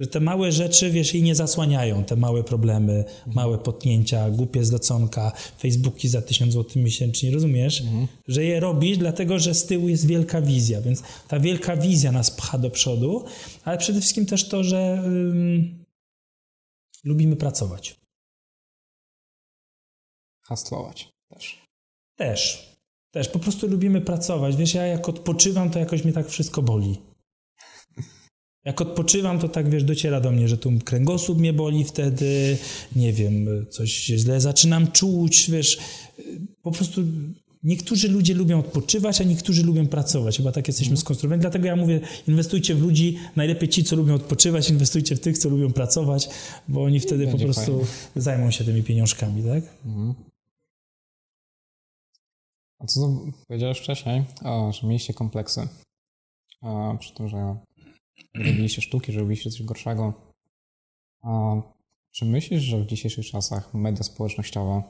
że 0.00 0.06
te 0.06 0.20
małe 0.20 0.52
rzeczy, 0.52 0.90
wiesz, 0.90 1.14
jej 1.14 1.22
nie 1.22 1.34
zasłaniają, 1.34 2.04
te 2.04 2.16
małe 2.16 2.44
problemy, 2.44 2.92
mhm. 2.92 3.34
małe 3.34 3.58
potnięcia, 3.58 4.30
głupie 4.30 4.64
zleconka, 4.64 5.32
Facebooki 5.58 6.08
za 6.08 6.22
tysiąc 6.22 6.52
złotych 6.52 6.76
miesięcznie, 6.76 7.30
rozumiesz? 7.30 7.80
Mhm. 7.80 8.06
Że 8.28 8.44
je 8.44 8.60
robisz, 8.60 8.98
dlatego 8.98 9.38
że 9.38 9.54
z 9.54 9.66
tyłu 9.66 9.88
jest 9.88 10.06
wielka 10.06 10.42
wizja, 10.42 10.80
więc 10.80 11.02
ta 11.28 11.40
wielka 11.40 11.76
wizja 11.76 12.12
nas 12.12 12.30
pcha 12.30 12.58
do 12.58 12.70
przodu, 12.70 13.24
ale 13.64 13.78
przede 13.78 14.00
wszystkim 14.00 14.26
też 14.26 14.48
to, 14.48 14.64
że 14.64 15.02
lubimy 17.04 17.36
pracować. 17.36 17.96
Hastlować 20.42 21.08
też. 21.28 21.58
Też. 22.16 22.68
Też. 23.10 23.28
Po 23.28 23.38
prostu 23.38 23.68
lubimy 23.68 24.00
pracować. 24.00 24.56
Wiesz, 24.56 24.74
ja 24.74 24.86
jak 24.86 25.08
odpoczywam, 25.08 25.70
to 25.70 25.78
jakoś 25.78 26.04
mnie 26.04 26.12
tak 26.12 26.28
wszystko 26.28 26.62
boli. 26.62 26.98
Jak 28.68 28.80
odpoczywam, 28.80 29.38
to 29.38 29.48
tak 29.48 29.70
wiesz, 29.70 29.84
dociera 29.84 30.20
do 30.20 30.30
mnie, 30.30 30.48
że 30.48 30.58
tu 30.58 30.72
kręgosłup 30.84 31.38
mnie 31.38 31.52
boli 31.52 31.84
wtedy, 31.84 32.56
nie 32.96 33.12
wiem, 33.12 33.66
coś 33.70 34.04
źle 34.04 34.40
zaczynam 34.40 34.92
czuć, 34.92 35.50
wiesz, 35.50 35.78
po 36.62 36.70
prostu 36.70 37.02
niektórzy 37.62 38.08
ludzie 38.08 38.34
lubią 38.34 38.58
odpoczywać, 38.58 39.20
a 39.20 39.24
niektórzy 39.24 39.62
lubią 39.62 39.86
pracować. 39.86 40.36
Chyba 40.36 40.52
tak 40.52 40.68
jesteśmy 40.68 40.92
mm. 40.92 41.00
skonstruowani. 41.00 41.40
Dlatego 41.40 41.66
ja 41.66 41.76
mówię, 41.76 42.00
inwestujcie 42.28 42.74
w 42.74 42.82
ludzi, 42.82 43.18
najlepiej 43.36 43.68
ci, 43.68 43.84
co 43.84 43.96
lubią 43.96 44.14
odpoczywać, 44.14 44.70
inwestujcie 44.70 45.16
w 45.16 45.20
tych, 45.20 45.38
co 45.38 45.48
lubią 45.48 45.72
pracować, 45.72 46.28
bo 46.68 46.82
oni 46.82 47.00
wtedy 47.00 47.28
po 47.28 47.38
prostu 47.38 47.72
fajnie. 47.72 47.86
zajmą 48.16 48.50
się 48.50 48.64
tymi 48.64 48.82
pieniążkami, 48.82 49.42
tak? 49.42 49.64
Mm. 49.86 50.14
A 52.78 52.86
co 52.86 53.22
powiedziałeś 53.46 53.78
wcześniej, 53.78 54.24
o, 54.44 54.72
że 54.72 54.86
mieliście 54.86 55.14
kompleksy. 55.14 55.68
A, 56.62 56.96
przy 57.00 57.14
tym, 57.14 57.28
że 57.28 57.56
robiliście 58.34 58.82
sztuki, 58.82 59.12
że 59.12 59.20
robiliście 59.20 59.50
coś 59.50 59.62
gorszego. 59.62 60.34
A 61.22 61.54
czy 62.10 62.24
myślisz, 62.24 62.62
że 62.62 62.80
w 62.80 62.86
dzisiejszych 62.86 63.26
czasach 63.26 63.74
media 63.74 64.02
społecznościowe 64.02 64.82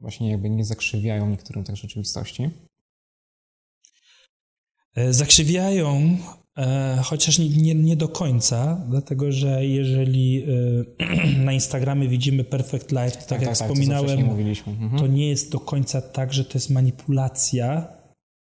właśnie 0.00 0.30
jakby 0.30 0.50
nie 0.50 0.64
zakrzywiają 0.64 1.30
niektórym 1.30 1.64
tak 1.64 1.76
rzeczywistości? 1.76 2.50
E, 4.94 5.12
zakrzywiają, 5.12 6.16
e, 6.56 7.00
chociaż 7.04 7.38
nie, 7.38 7.48
nie, 7.48 7.74
nie, 7.74 7.96
do 7.96 8.08
końca, 8.08 8.86
dlatego 8.88 9.32
że 9.32 9.66
jeżeli 9.66 10.44
e, 10.98 11.36
na 11.46 11.52
Instagramie 11.52 12.08
widzimy 12.08 12.44
perfect 12.44 12.92
life, 12.92 13.10
to 13.10 13.16
tak, 13.16 13.26
tak 13.28 13.42
jak 13.42 13.58
tak, 13.58 13.68
wspominałem, 13.68 14.18
tak, 14.18 14.64
to, 14.64 14.70
mhm. 14.70 14.98
to 14.98 15.06
nie 15.06 15.28
jest 15.28 15.52
do 15.52 15.60
końca 15.60 16.00
tak, 16.00 16.32
że 16.32 16.44
to 16.44 16.50
jest 16.54 16.70
manipulacja, 16.70 17.95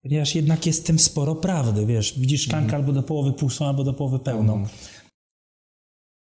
Ponieważ 0.04 0.36
jednak 0.36 0.66
jest 0.66 0.82
w 0.82 0.86
tym 0.86 1.00
sporo 1.00 1.36
prawdy, 1.36 1.86
wiesz. 1.86 2.20
Widzisz 2.20 2.42
szklankę 2.42 2.66
mhm. 2.66 2.82
albo 2.82 2.94
do 2.94 3.04
połowy 3.04 3.34
pustą, 3.34 3.68
albo 3.68 3.84
do 3.84 3.94
połowy 3.94 4.20
pełną. 4.20 4.54
Mhm. 4.54 4.78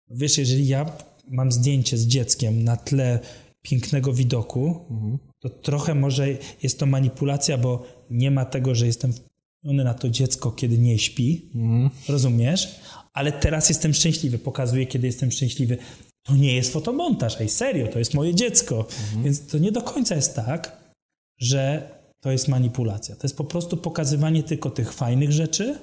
Wiesz, 0.10 0.38
jeżeli 0.38 0.68
ja 0.68 0.92
mam 1.28 1.52
zdjęcie 1.52 1.98
z 1.98 2.08
dzieckiem 2.08 2.64
na 2.64 2.78
tle 2.78 3.20
pięknego 3.62 4.14
widoku, 4.14 4.86
mhm. 4.90 5.18
to 5.40 5.50
trochę 5.50 5.96
może 5.96 6.28
jest 6.64 6.80
to 6.80 6.86
manipulacja, 6.86 7.58
bo 7.58 7.84
nie 8.10 8.32
ma 8.32 8.46
tego, 8.46 8.76
że 8.76 8.86
jestem 8.86 9.14
one 9.66 9.84
na 9.84 9.94
to 9.94 10.10
dziecko, 10.10 10.52
kiedy 10.52 10.78
nie 10.78 11.00
śpi. 11.00 11.52
Mhm. 11.56 11.90
Rozumiesz? 12.10 12.80
Ale 13.14 13.32
teraz 13.32 13.70
jestem 13.70 13.94
szczęśliwy. 13.94 14.40
Pokazuję, 14.40 14.86
kiedy 14.86 15.08
jestem 15.08 15.32
szczęśliwy. 15.32 15.78
To 16.24 16.36
nie 16.36 16.56
jest 16.56 16.74
fotomontaż. 16.74 17.42
Ej, 17.42 17.50
serio, 17.50 17.88
to 17.88 18.00
jest 18.00 18.14
moje 18.14 18.36
dziecko. 18.36 18.88
Więc 19.24 19.48
to 19.48 19.58
nie 19.58 19.72
do 19.72 19.82
końca 19.82 20.16
jest 20.16 20.36
tak, 20.36 20.94
że 21.38 21.90
to 22.22 22.32
jest 22.32 22.48
manipulacja. 22.48 23.16
To 23.16 23.22
jest 23.24 23.38
po 23.38 23.44
prostu 23.44 23.78
pokazywanie 23.78 24.44
tylko 24.44 24.70
tych 24.70 24.94
fajnych 24.94 25.32
rzeczy, 25.32 25.80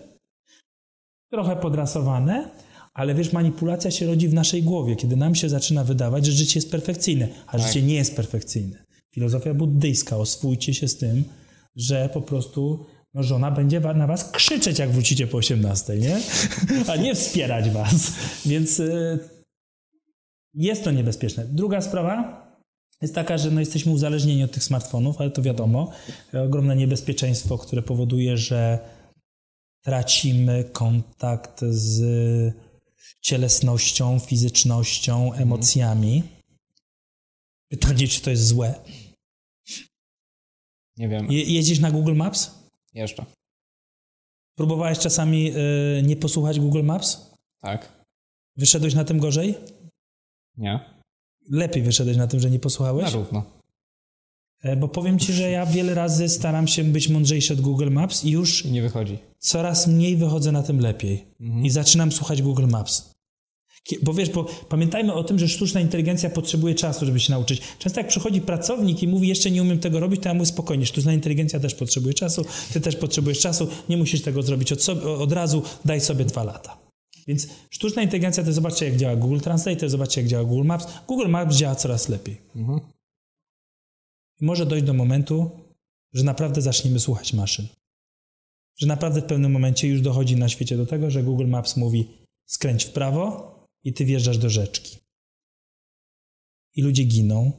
trochę 1.32 1.56
podrasowane, 1.56 2.50
ale 2.94 3.14
wiesz, 3.14 3.32
manipulacja 3.32 3.90
się 3.90 4.06
rodzi 4.06 4.28
w 4.28 4.34
naszej 4.34 4.62
głowie, 4.62 4.96
kiedy 4.96 5.16
nam 5.16 5.34
się 5.34 5.48
zaczyna 5.48 5.84
wydawać, 5.84 6.26
że 6.26 6.32
życie 6.32 6.58
jest 6.58 6.70
perfekcyjne, 6.70 7.28
a 7.46 7.52
Tak. 7.58 7.66
życie 7.66 7.82
nie 7.82 7.94
jest 7.94 8.16
perfekcyjne. 8.16 8.84
Filozofia 9.14 9.54
buddyjska, 9.54 10.16
oswójcie 10.16 10.74
się 10.74 10.88
z 10.88 10.96
tym, 10.96 11.24
że 11.76 12.08
po 12.08 12.22
prostu 12.22 12.86
no, 13.14 13.22
żona 13.22 13.50
będzie 13.50 13.80
na 13.80 14.06
was 14.06 14.30
krzyczeć, 14.30 14.78
jak 14.78 14.90
wrócicie 14.90 15.26
po 15.26 15.38
18, 15.38 15.96
nie? 15.96 16.20
A 16.92 16.96
nie 16.96 17.14
wspierać 17.14 17.70
was. 17.70 18.12
Więc 18.46 18.80
y, 18.80 19.18
jest 20.54 20.84
to 20.84 20.90
niebezpieczne. 20.90 21.44
Druga 21.44 21.80
sprawa 21.80 22.47
jest 23.02 23.14
taka, 23.14 23.38
że 23.38 23.50
no, 23.50 23.60
jesteśmy 23.60 23.92
uzależnieni 23.92 24.44
od 24.44 24.52
tych 24.52 24.64
smartfonów, 24.64 25.20
ale 25.20 25.30
to 25.30 25.42
wiadomo. 25.42 25.92
Ogromne 26.44 26.76
niebezpieczeństwo, 26.76 27.58
które 27.58 27.82
powoduje, 27.82 28.36
że 28.36 28.78
tracimy 29.84 30.64
kontakt 30.72 31.60
z 31.60 32.02
cielesnością, 33.20 34.18
fizycznością, 34.18 35.32
emocjami. 35.32 36.22
Pytanie, 37.68 38.08
czy 38.08 38.20
to 38.20 38.30
jest 38.30 38.46
złe? 38.46 38.74
Nie 40.96 41.08
wiem. 41.08 41.32
Je, 41.32 41.42
jeździsz 41.42 41.78
na 41.78 41.90
Google 41.90 42.14
Maps? 42.14 42.50
Jeszcze. 42.94 43.24
Próbowałeś 44.54 44.98
czasami 44.98 45.52
y, 45.56 46.02
nie 46.02 46.16
posłuchać 46.16 46.60
Google 46.60 46.82
Maps? 46.82 47.34
Tak? 47.60 48.04
Wyszedłeś 48.56 48.94
na 48.94 49.04
tym 49.04 49.18
gorzej? 49.18 49.54
Nie? 50.56 50.97
Lepiej 51.50 51.82
wyszedłeś 51.82 52.16
na 52.16 52.26
tym, 52.26 52.40
że 52.40 52.50
nie 52.50 52.56
Na 52.56 52.62
posłuchałeś? 52.62 53.12
równo. 53.12 53.42
E, 54.62 54.76
Bo 54.76 54.88
powiem 54.88 55.18
ci, 55.18 55.32
że 55.32 55.50
ja 55.50 55.66
wiele 55.66 55.94
razy 55.94 56.28
staram 56.28 56.68
się 56.68 56.84
być 56.84 57.08
mądrzejszy 57.08 57.52
od 57.52 57.60
Google 57.60 57.90
Maps 57.90 58.24
i 58.24 58.30
już 58.30 58.64
I 58.64 58.70
nie 58.72 58.82
wychodzi. 58.82 59.18
coraz 59.38 59.86
mniej 59.86 60.16
wychodzę 60.16 60.52
na 60.52 60.62
tym 60.62 60.80
lepiej. 60.80 61.24
I 61.62 61.70
zaczynam 61.70 62.12
słuchać 62.12 62.42
Google 62.42 62.66
Maps. 62.66 63.14
Bo 64.02 64.14
wiesz, 64.14 64.30
bo 64.30 64.44
pamiętajmy 64.68 65.14
o 65.14 65.24
tym, 65.24 65.38
że 65.38 65.48
sztuczna 65.48 65.80
inteligencja 65.80 66.30
potrzebuje 66.30 66.74
czasu, 66.74 67.06
żeby 67.06 67.20
się 67.20 67.32
nauczyć. 67.32 67.62
Często 67.78 68.00
jak 68.00 68.08
przychodzi 68.08 68.40
pracownik 68.40 69.02
i 69.02 69.08
mówi, 69.08 69.28
jeszcze 69.28 69.50
nie 69.50 69.62
umiem 69.62 69.78
tego 69.78 70.00
robić, 70.00 70.22
to 70.22 70.28
ja 70.28 70.34
mówię 70.34 70.46
spokojnie, 70.46 70.86
sztuczna 70.86 71.12
inteligencja 71.12 71.60
też 71.60 71.74
potrzebuje 71.74 72.14
czasu, 72.14 72.44
ty 72.72 72.80
też 72.80 72.96
potrzebujesz 72.96 73.38
czasu, 73.40 73.68
nie 73.88 73.96
musisz 73.96 74.22
tego 74.22 74.42
zrobić 74.42 74.72
od, 74.72 74.82
sobie, 74.82 75.02
od 75.02 75.32
razu, 75.32 75.62
daj 75.84 76.00
sobie 76.00 76.24
dwa 76.24 76.44
lata. 76.44 76.78
Więc 77.28 77.48
sztuczna 77.70 78.02
inteligencja 78.02 78.44
to 78.44 78.52
zobaczcie, 78.52 78.86
jak 78.88 78.96
działa 78.96 79.16
Google 79.16 79.40
Translate, 79.40 79.88
zobaczcie, 79.88 80.20
jak 80.20 80.30
działa 80.30 80.44
Google 80.44 80.66
Maps. 80.66 80.86
Google 81.08 81.28
Maps 81.28 81.56
działa 81.56 81.74
coraz 81.74 82.08
lepiej. 82.08 82.40
Mhm. 82.56 82.80
Może 84.40 84.66
dojść 84.66 84.86
do 84.86 84.94
momentu, 84.94 85.50
że 86.12 86.24
naprawdę 86.24 86.62
zaczniemy 86.62 87.00
słuchać 87.00 87.32
maszyn. 87.32 87.66
Że 88.76 88.86
naprawdę 88.86 89.20
w 89.22 89.24
pewnym 89.24 89.52
momencie 89.52 89.88
już 89.88 90.00
dochodzi 90.00 90.36
na 90.36 90.48
świecie 90.48 90.76
do 90.76 90.86
tego, 90.86 91.10
że 91.10 91.22
Google 91.22 91.46
Maps 91.46 91.76
mówi 91.76 92.08
skręć 92.46 92.84
w 92.84 92.92
prawo 92.92 93.54
i 93.84 93.92
ty 93.92 94.04
wjeżdżasz 94.04 94.38
do 94.38 94.50
rzeczki. 94.50 94.98
I 96.74 96.82
ludzie 96.82 97.04
giną, 97.04 97.52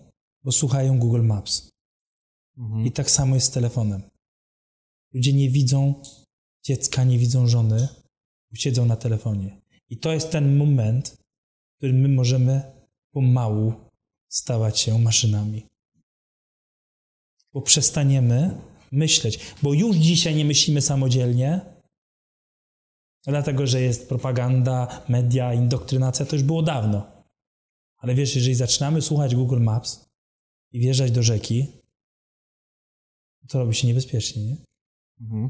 bo 0.43 0.51
słuchają 0.51 0.99
Google 0.99 1.23
Maps. 1.23 1.69
Mhm. 2.57 2.85
I 2.85 2.91
tak 2.91 3.11
samo 3.11 3.35
jest 3.35 3.47
z 3.47 3.51
telefonem. 3.51 4.01
Ludzie 5.13 5.33
nie 5.33 5.49
widzą 5.49 6.01
dziecka, 6.63 7.03
nie 7.03 7.19
widzą 7.19 7.47
żony, 7.47 7.87
siedzą 8.53 8.85
na 8.85 8.95
telefonie. 8.95 9.61
I 9.89 9.97
to 9.97 10.13
jest 10.13 10.31
ten 10.31 10.57
moment, 10.57 11.09
w 11.73 11.77
którym 11.77 11.99
my 12.01 12.09
możemy 12.09 12.61
pomału 13.11 13.73
stawać 14.27 14.79
się 14.79 14.99
maszynami. 14.99 15.65
Bo 17.53 17.61
przestaniemy 17.61 18.61
myśleć, 18.91 19.39
bo 19.63 19.73
już 19.73 19.95
dzisiaj 19.95 20.35
nie 20.35 20.45
myślimy 20.45 20.81
samodzielnie, 20.81 21.61
dlatego 23.23 23.67
że 23.67 23.81
jest 23.81 24.09
propaganda, 24.09 25.03
media, 25.09 25.53
indoktrynacja, 25.53 26.25
to 26.25 26.35
już 26.35 26.43
było 26.43 26.63
dawno. 26.63 27.23
Ale 27.97 28.15
wiesz, 28.15 28.35
jeżeli 28.35 28.55
zaczynamy 28.55 29.01
słuchać 29.01 29.35
Google 29.35 29.59
Maps 29.59 30.05
i 30.71 30.79
wjeżdżać 30.79 31.11
do 31.11 31.23
rzeki, 31.23 31.67
to 33.47 33.59
robi 33.59 33.75
się 33.75 33.87
niebezpiecznie, 33.87 34.43
nie? 34.43 34.57
Mhm. 35.21 35.49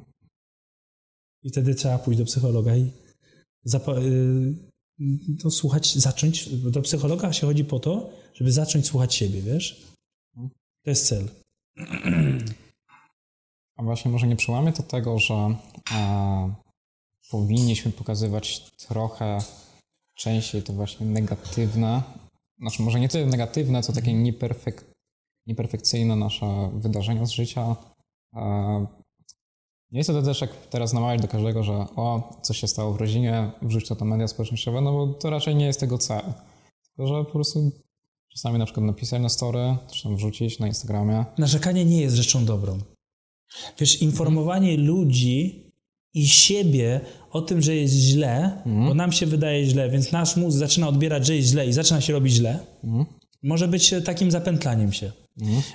I 1.43 1.49
wtedy 1.49 1.75
trzeba 1.75 1.99
pójść 1.99 2.19
do 2.19 2.25
psychologa 2.25 2.75
i 2.75 2.91
y, 3.77 5.37
to 5.41 5.51
słuchać, 5.51 5.95
zacząć. 5.95 6.49
Do 6.49 6.81
psychologa 6.81 7.33
się 7.33 7.47
chodzi 7.47 7.65
po 7.65 7.79
to, 7.79 8.09
żeby 8.33 8.51
zacząć 8.51 8.85
słuchać 8.85 9.15
siebie, 9.15 9.41
wiesz? 9.41 9.87
To 10.83 10.89
jest 10.89 11.07
cel. 11.07 11.29
A 13.77 13.83
właśnie 13.83 14.11
może 14.11 14.27
nie 14.27 14.35
przełamie 14.35 14.73
to 14.73 14.83
tego, 14.83 15.19
że 15.19 15.55
e, 15.91 16.55
powinniśmy 17.31 17.91
pokazywać 17.91 18.69
trochę 18.87 19.37
częściej 20.15 20.63
to 20.63 20.73
właśnie 20.73 21.05
negatywne, 21.05 22.03
znaczy 22.59 22.81
może 22.81 22.99
nie 22.99 23.09
tyle 23.09 23.25
negatywne, 23.25 23.83
co 23.83 23.93
takie 23.93 24.13
nieperfek, 24.13 24.85
nieperfekcyjne 25.47 26.15
nasze 26.15 26.71
wydarzenia 26.73 27.25
z 27.25 27.31
życia. 27.31 27.75
E, 28.35 28.87
nie 29.91 29.99
jest 29.99 30.09
to 30.09 30.21
też 30.21 30.41
jak 30.41 30.67
teraz 30.67 30.93
namawiać 30.93 31.21
do 31.21 31.27
każdego, 31.27 31.63
że 31.63 31.73
o, 31.73 32.39
coś 32.41 32.57
się 32.57 32.67
stało 32.67 32.93
w 32.93 32.97
rodzinie, 32.97 33.51
wrzuć 33.61 33.87
to 33.87 33.95
do 33.95 34.05
media 34.05 34.27
społecznościowe, 34.27 34.81
no 34.81 34.91
bo 34.91 35.07
to 35.13 35.29
raczej 35.29 35.55
nie 35.55 35.65
jest 35.65 35.79
tego 35.79 35.97
cel. 35.97 36.21
Tylko, 36.87 37.07
że 37.07 37.25
po 37.25 37.31
prostu 37.31 37.71
czasami 38.33 38.59
na 38.59 38.65
przykład 38.65 38.85
napisać 38.85 39.21
na 39.21 39.29
story, 39.29 39.75
czy 39.91 40.03
tam 40.03 40.15
wrzucić 40.15 40.59
na 40.59 40.67
Instagramie. 40.67 41.25
Narzekanie 41.37 41.85
nie 41.85 42.01
jest 42.01 42.15
rzeczą 42.15 42.45
dobrą. 42.45 42.79
Wiesz, 43.79 44.01
informowanie 44.01 44.77
ludzi 44.77 45.69
i 46.13 46.27
siebie 46.27 47.01
o 47.31 47.41
tym, 47.41 47.61
że 47.61 47.75
jest 47.75 47.93
źle, 47.93 48.61
bo 48.87 48.93
nam 48.93 49.11
się 49.11 49.25
wydaje 49.25 49.65
źle, 49.65 49.89
więc 49.89 50.11
nasz 50.11 50.35
mózg 50.37 50.57
zaczyna 50.57 50.87
odbierać, 50.87 51.25
że 51.25 51.35
jest 51.35 51.47
źle 51.47 51.67
i 51.67 51.73
zaczyna 51.73 52.01
się 52.01 52.13
robić 52.13 52.33
źle, 52.33 52.59
może 53.43 53.67
być 53.67 53.93
takim 54.05 54.31
zapętlaniem 54.31 54.93
się. 54.93 55.11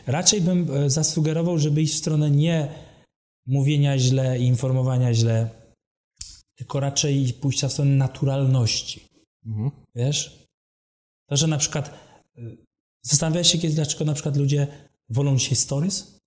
Raczej 0.07 0.41
bym 0.41 0.71
e, 0.71 0.91
zasugerował, 0.91 1.59
żeby 1.59 1.83
iść 1.83 1.95
w 1.95 1.99
stronę 1.99 2.31
nie 2.31 2.69
mówienia 3.47 3.99
źle 3.99 4.39
i 4.39 4.45
informowania 4.45 5.15
źle, 5.15 5.51
tylko 6.55 6.81
raczej 6.81 7.33
pójścia 7.33 7.69
w 7.69 7.73
stronę 7.73 7.97
naturalności. 7.97 9.09
Mhm. 9.47 9.71
Wiesz? 9.95 10.47
To, 11.29 11.37
że 11.37 11.47
na 11.47 11.59
przykład 11.59 11.95
y, 12.39 12.57
zastanawiałeś 13.03 13.53
się 13.53 13.59
kiedyś, 13.59 13.75
dlaczego 13.75 14.05
na 14.05 14.15
przykład 14.15 14.37
ludzie 14.37 14.67
wolą 15.09 15.37
dzisiaj 15.37 15.57
stories? 15.57 16.19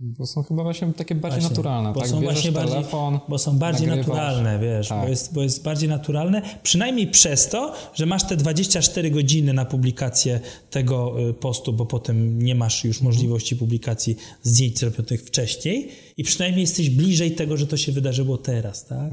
Bo 0.00 0.26
są 0.26 0.42
chyba 0.42 0.62
właśnie 0.62 0.92
takie 0.92 1.14
bardziej 1.14 1.40
Właśnie, 1.40 1.56
naturalne, 1.56 1.92
bo 1.92 2.00
tak? 2.00 2.08
są 2.08 2.20
Bierzesz 2.20 2.34
właśnie 2.34 2.52
bardziej- 2.52 2.74
telefon, 2.74 3.18
Bo 3.28 3.38
są 3.38 3.58
bardziej 3.58 3.86
nagrywasz. 3.88 4.08
naturalne, 4.08 4.58
wiesz, 4.58 4.88
Tak. 4.88 5.02
bo, 5.02 5.08
jest, 5.08 5.34
bo 5.34 5.42
jest 5.42 5.62
bardziej 5.62 5.88
naturalne, 5.88 6.42
przynajmniej 6.62 7.06
przez 7.06 7.48
to, 7.48 7.74
że 7.94 8.06
masz 8.06 8.26
te 8.26 8.36
24 8.36 9.10
godziny 9.10 9.52
na 9.52 9.64
publikację 9.64 10.40
tego 10.70 11.28
y, 11.30 11.34
postu, 11.34 11.72
bo 11.72 11.86
potem 11.86 12.42
nie 12.42 12.54
masz 12.54 12.84
już 12.84 13.00
możliwości 13.00 13.56
publikacji 13.56 14.16
zdjęć 14.42 14.78
zrobionych 14.78 15.22
wcześniej 15.22 15.88
i 16.16 16.24
przynajmniej 16.24 16.60
jesteś 16.60 16.90
bliżej 16.90 17.34
tego, 17.34 17.56
że 17.56 17.66
to 17.66 17.76
się 17.76 17.92
wydarzyło 17.92 18.38
teraz, 18.38 18.84
tak? 18.86 19.12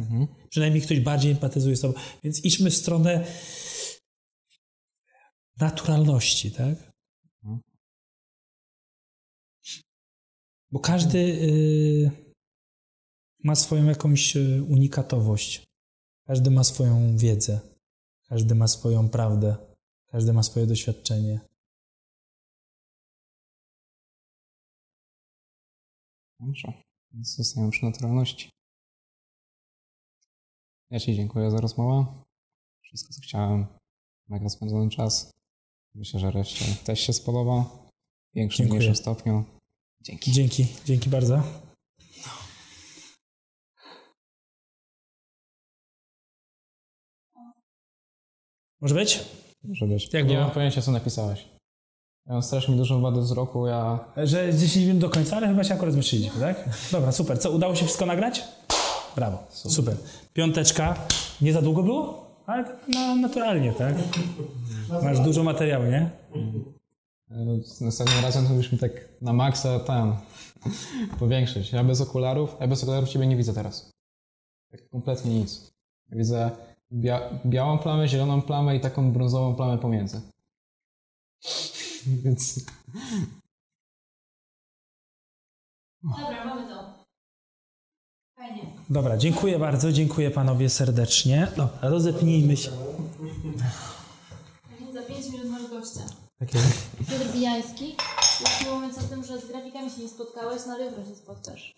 Przynajmniej 0.49 0.81
ktoś 0.83 0.99
bardziej 0.99 1.31
empatyzuje 1.31 1.75
z 1.75 1.81
tobą. 1.81 1.93
Więc 2.23 2.45
idźmy 2.45 2.69
w 2.69 2.75
stronę 2.75 3.25
naturalności, 5.59 6.51
tak? 6.51 6.88
Bo 10.71 10.79
każdy 10.79 11.17
y, 11.17 12.11
ma 13.43 13.55
swoją 13.55 13.85
jakąś 13.85 14.35
y, 14.35 14.63
unikatowość. 14.69 15.63
Każdy 16.25 16.51
ma 16.51 16.63
swoją 16.63 17.17
wiedzę. 17.17 17.59
Każdy 18.27 18.55
ma 18.55 18.67
swoją 18.67 19.09
prawdę. 19.09 19.55
Każdy 20.07 20.33
ma 20.33 20.43
swoje 20.43 20.67
doświadczenie. 20.67 21.39
Dobrze, 26.39 26.73
zostajemy 27.21 27.71
przy 27.71 27.85
naturalności. 27.85 28.49
Ja 30.89 30.99
Ci 30.99 31.15
dziękuję 31.15 31.51
za 31.51 31.61
rozmowę. 31.61 32.23
Wszystko, 32.81 33.13
co 33.13 33.21
chciałem. 33.21 33.67
Mega 34.27 34.49
spędzony 34.49 34.89
czas. 34.89 35.31
Myślę, 35.95 36.19
że 36.19 36.31
reszcie 36.31 36.65
też 36.85 36.99
się 36.99 37.13
spodoba. 37.13 37.63
W 38.31 38.35
większym, 38.35 38.65
mniejszym 38.65 38.95
stopniu. 38.95 39.58
Dzięki. 40.01 40.31
Dzięki, 40.31 40.67
dzięki 40.85 41.09
bardzo. 41.09 41.43
Może 48.81 48.95
być? 48.95 49.19
Może 49.63 49.85
być. 49.87 50.13
Jak 50.13 50.23
Nie 50.23 50.33
było? 50.33 50.41
mam 50.45 50.51
pojęcia, 50.51 50.81
co 50.81 50.91
napisałeś. 50.91 51.45
Ja 52.27 52.33
mam 52.33 52.43
strasznie 52.43 52.75
dużą 52.75 53.01
wadę 53.01 53.21
wzroku, 53.21 53.67
ja 53.67 53.99
Że 54.23 54.53
10 54.53 54.85
minut 54.85 55.01
do 55.01 55.09
końca, 55.09 55.37
ale 55.37 55.47
chyba 55.47 55.63
się 55.63 55.73
akurat 55.73 55.93
zmieściliśmy, 55.93 56.39
tak? 56.39 56.69
Dobra, 56.91 57.11
super. 57.11 57.39
Co, 57.39 57.51
udało 57.51 57.75
się 57.75 57.85
wszystko 57.85 58.05
nagrać? 58.05 58.43
Brawo, 59.15 59.43
super. 59.49 59.95
Piąteczka. 60.33 60.95
Nie 61.41 61.53
za 61.53 61.61
długo 61.61 61.83
było? 61.83 62.29
Ale 62.45 62.63
tak 62.63 62.87
na, 62.87 63.15
naturalnie, 63.15 63.73
tak? 63.73 63.95
Masz 65.03 65.19
dużo 65.19 65.43
materiału, 65.43 65.85
nie? 65.85 66.09
E, 67.31 67.85
następnym 67.85 68.23
razem 68.23 68.47
to 68.47 68.53
byśmy 68.53 68.77
tak 68.77 68.91
na 69.21 69.33
maksa 69.33 69.79
tam 69.79 70.17
powiększyć. 71.19 71.71
Ja 71.71 71.83
bez 71.83 72.01
okularów, 72.01 72.55
ja 72.59 72.67
bez 72.67 72.83
okularów 72.83 73.09
ciebie 73.09 73.27
nie 73.27 73.37
widzę 73.37 73.53
teraz. 73.53 73.91
Tak 74.71 74.89
kompletnie 74.89 75.39
nic. 75.39 75.71
Widzę 76.11 76.51
bia 76.93 77.41
białą 77.45 77.77
plamę, 77.77 78.07
zieloną 78.07 78.41
plamę 78.41 78.75
i 78.75 78.79
taką 78.79 79.11
brązową 79.11 79.55
plamę 79.55 79.77
pomiędzy. 79.77 80.21
Więc 82.23 82.65
Dobra, 86.03 86.45
mamy 86.45 86.67
to. 86.67 87.05
Fajnie. 88.35 88.61
Dobra, 88.89 89.17
dziękuję 89.17 89.59
bardzo, 89.59 89.91
dziękuję 89.91 90.31
panowie 90.31 90.69
serdecznie. 90.69 91.47
Dobra, 91.57 91.89
rozepnijmy 91.89 92.57
się. 92.57 92.71
Za 94.93 95.01
5 95.01 95.29
minut 95.31 95.49
masz 95.49 95.69
Takie. 96.39 96.59
Piotr 97.09 97.31
Bijański. 97.33 97.95
Już 98.39 98.71
mówiąc 98.71 98.97
o 98.97 99.01
tym, 99.01 99.25
że 99.25 99.39
z 99.39 99.45
grafikami 99.45 99.91
się 99.91 100.01
nie 100.01 100.09
spotkałeś, 100.09 100.61
no 100.67 100.73
ale 100.73 100.85
jutro 100.85 101.05
się 101.05 101.15
spotkasz. 101.15 101.75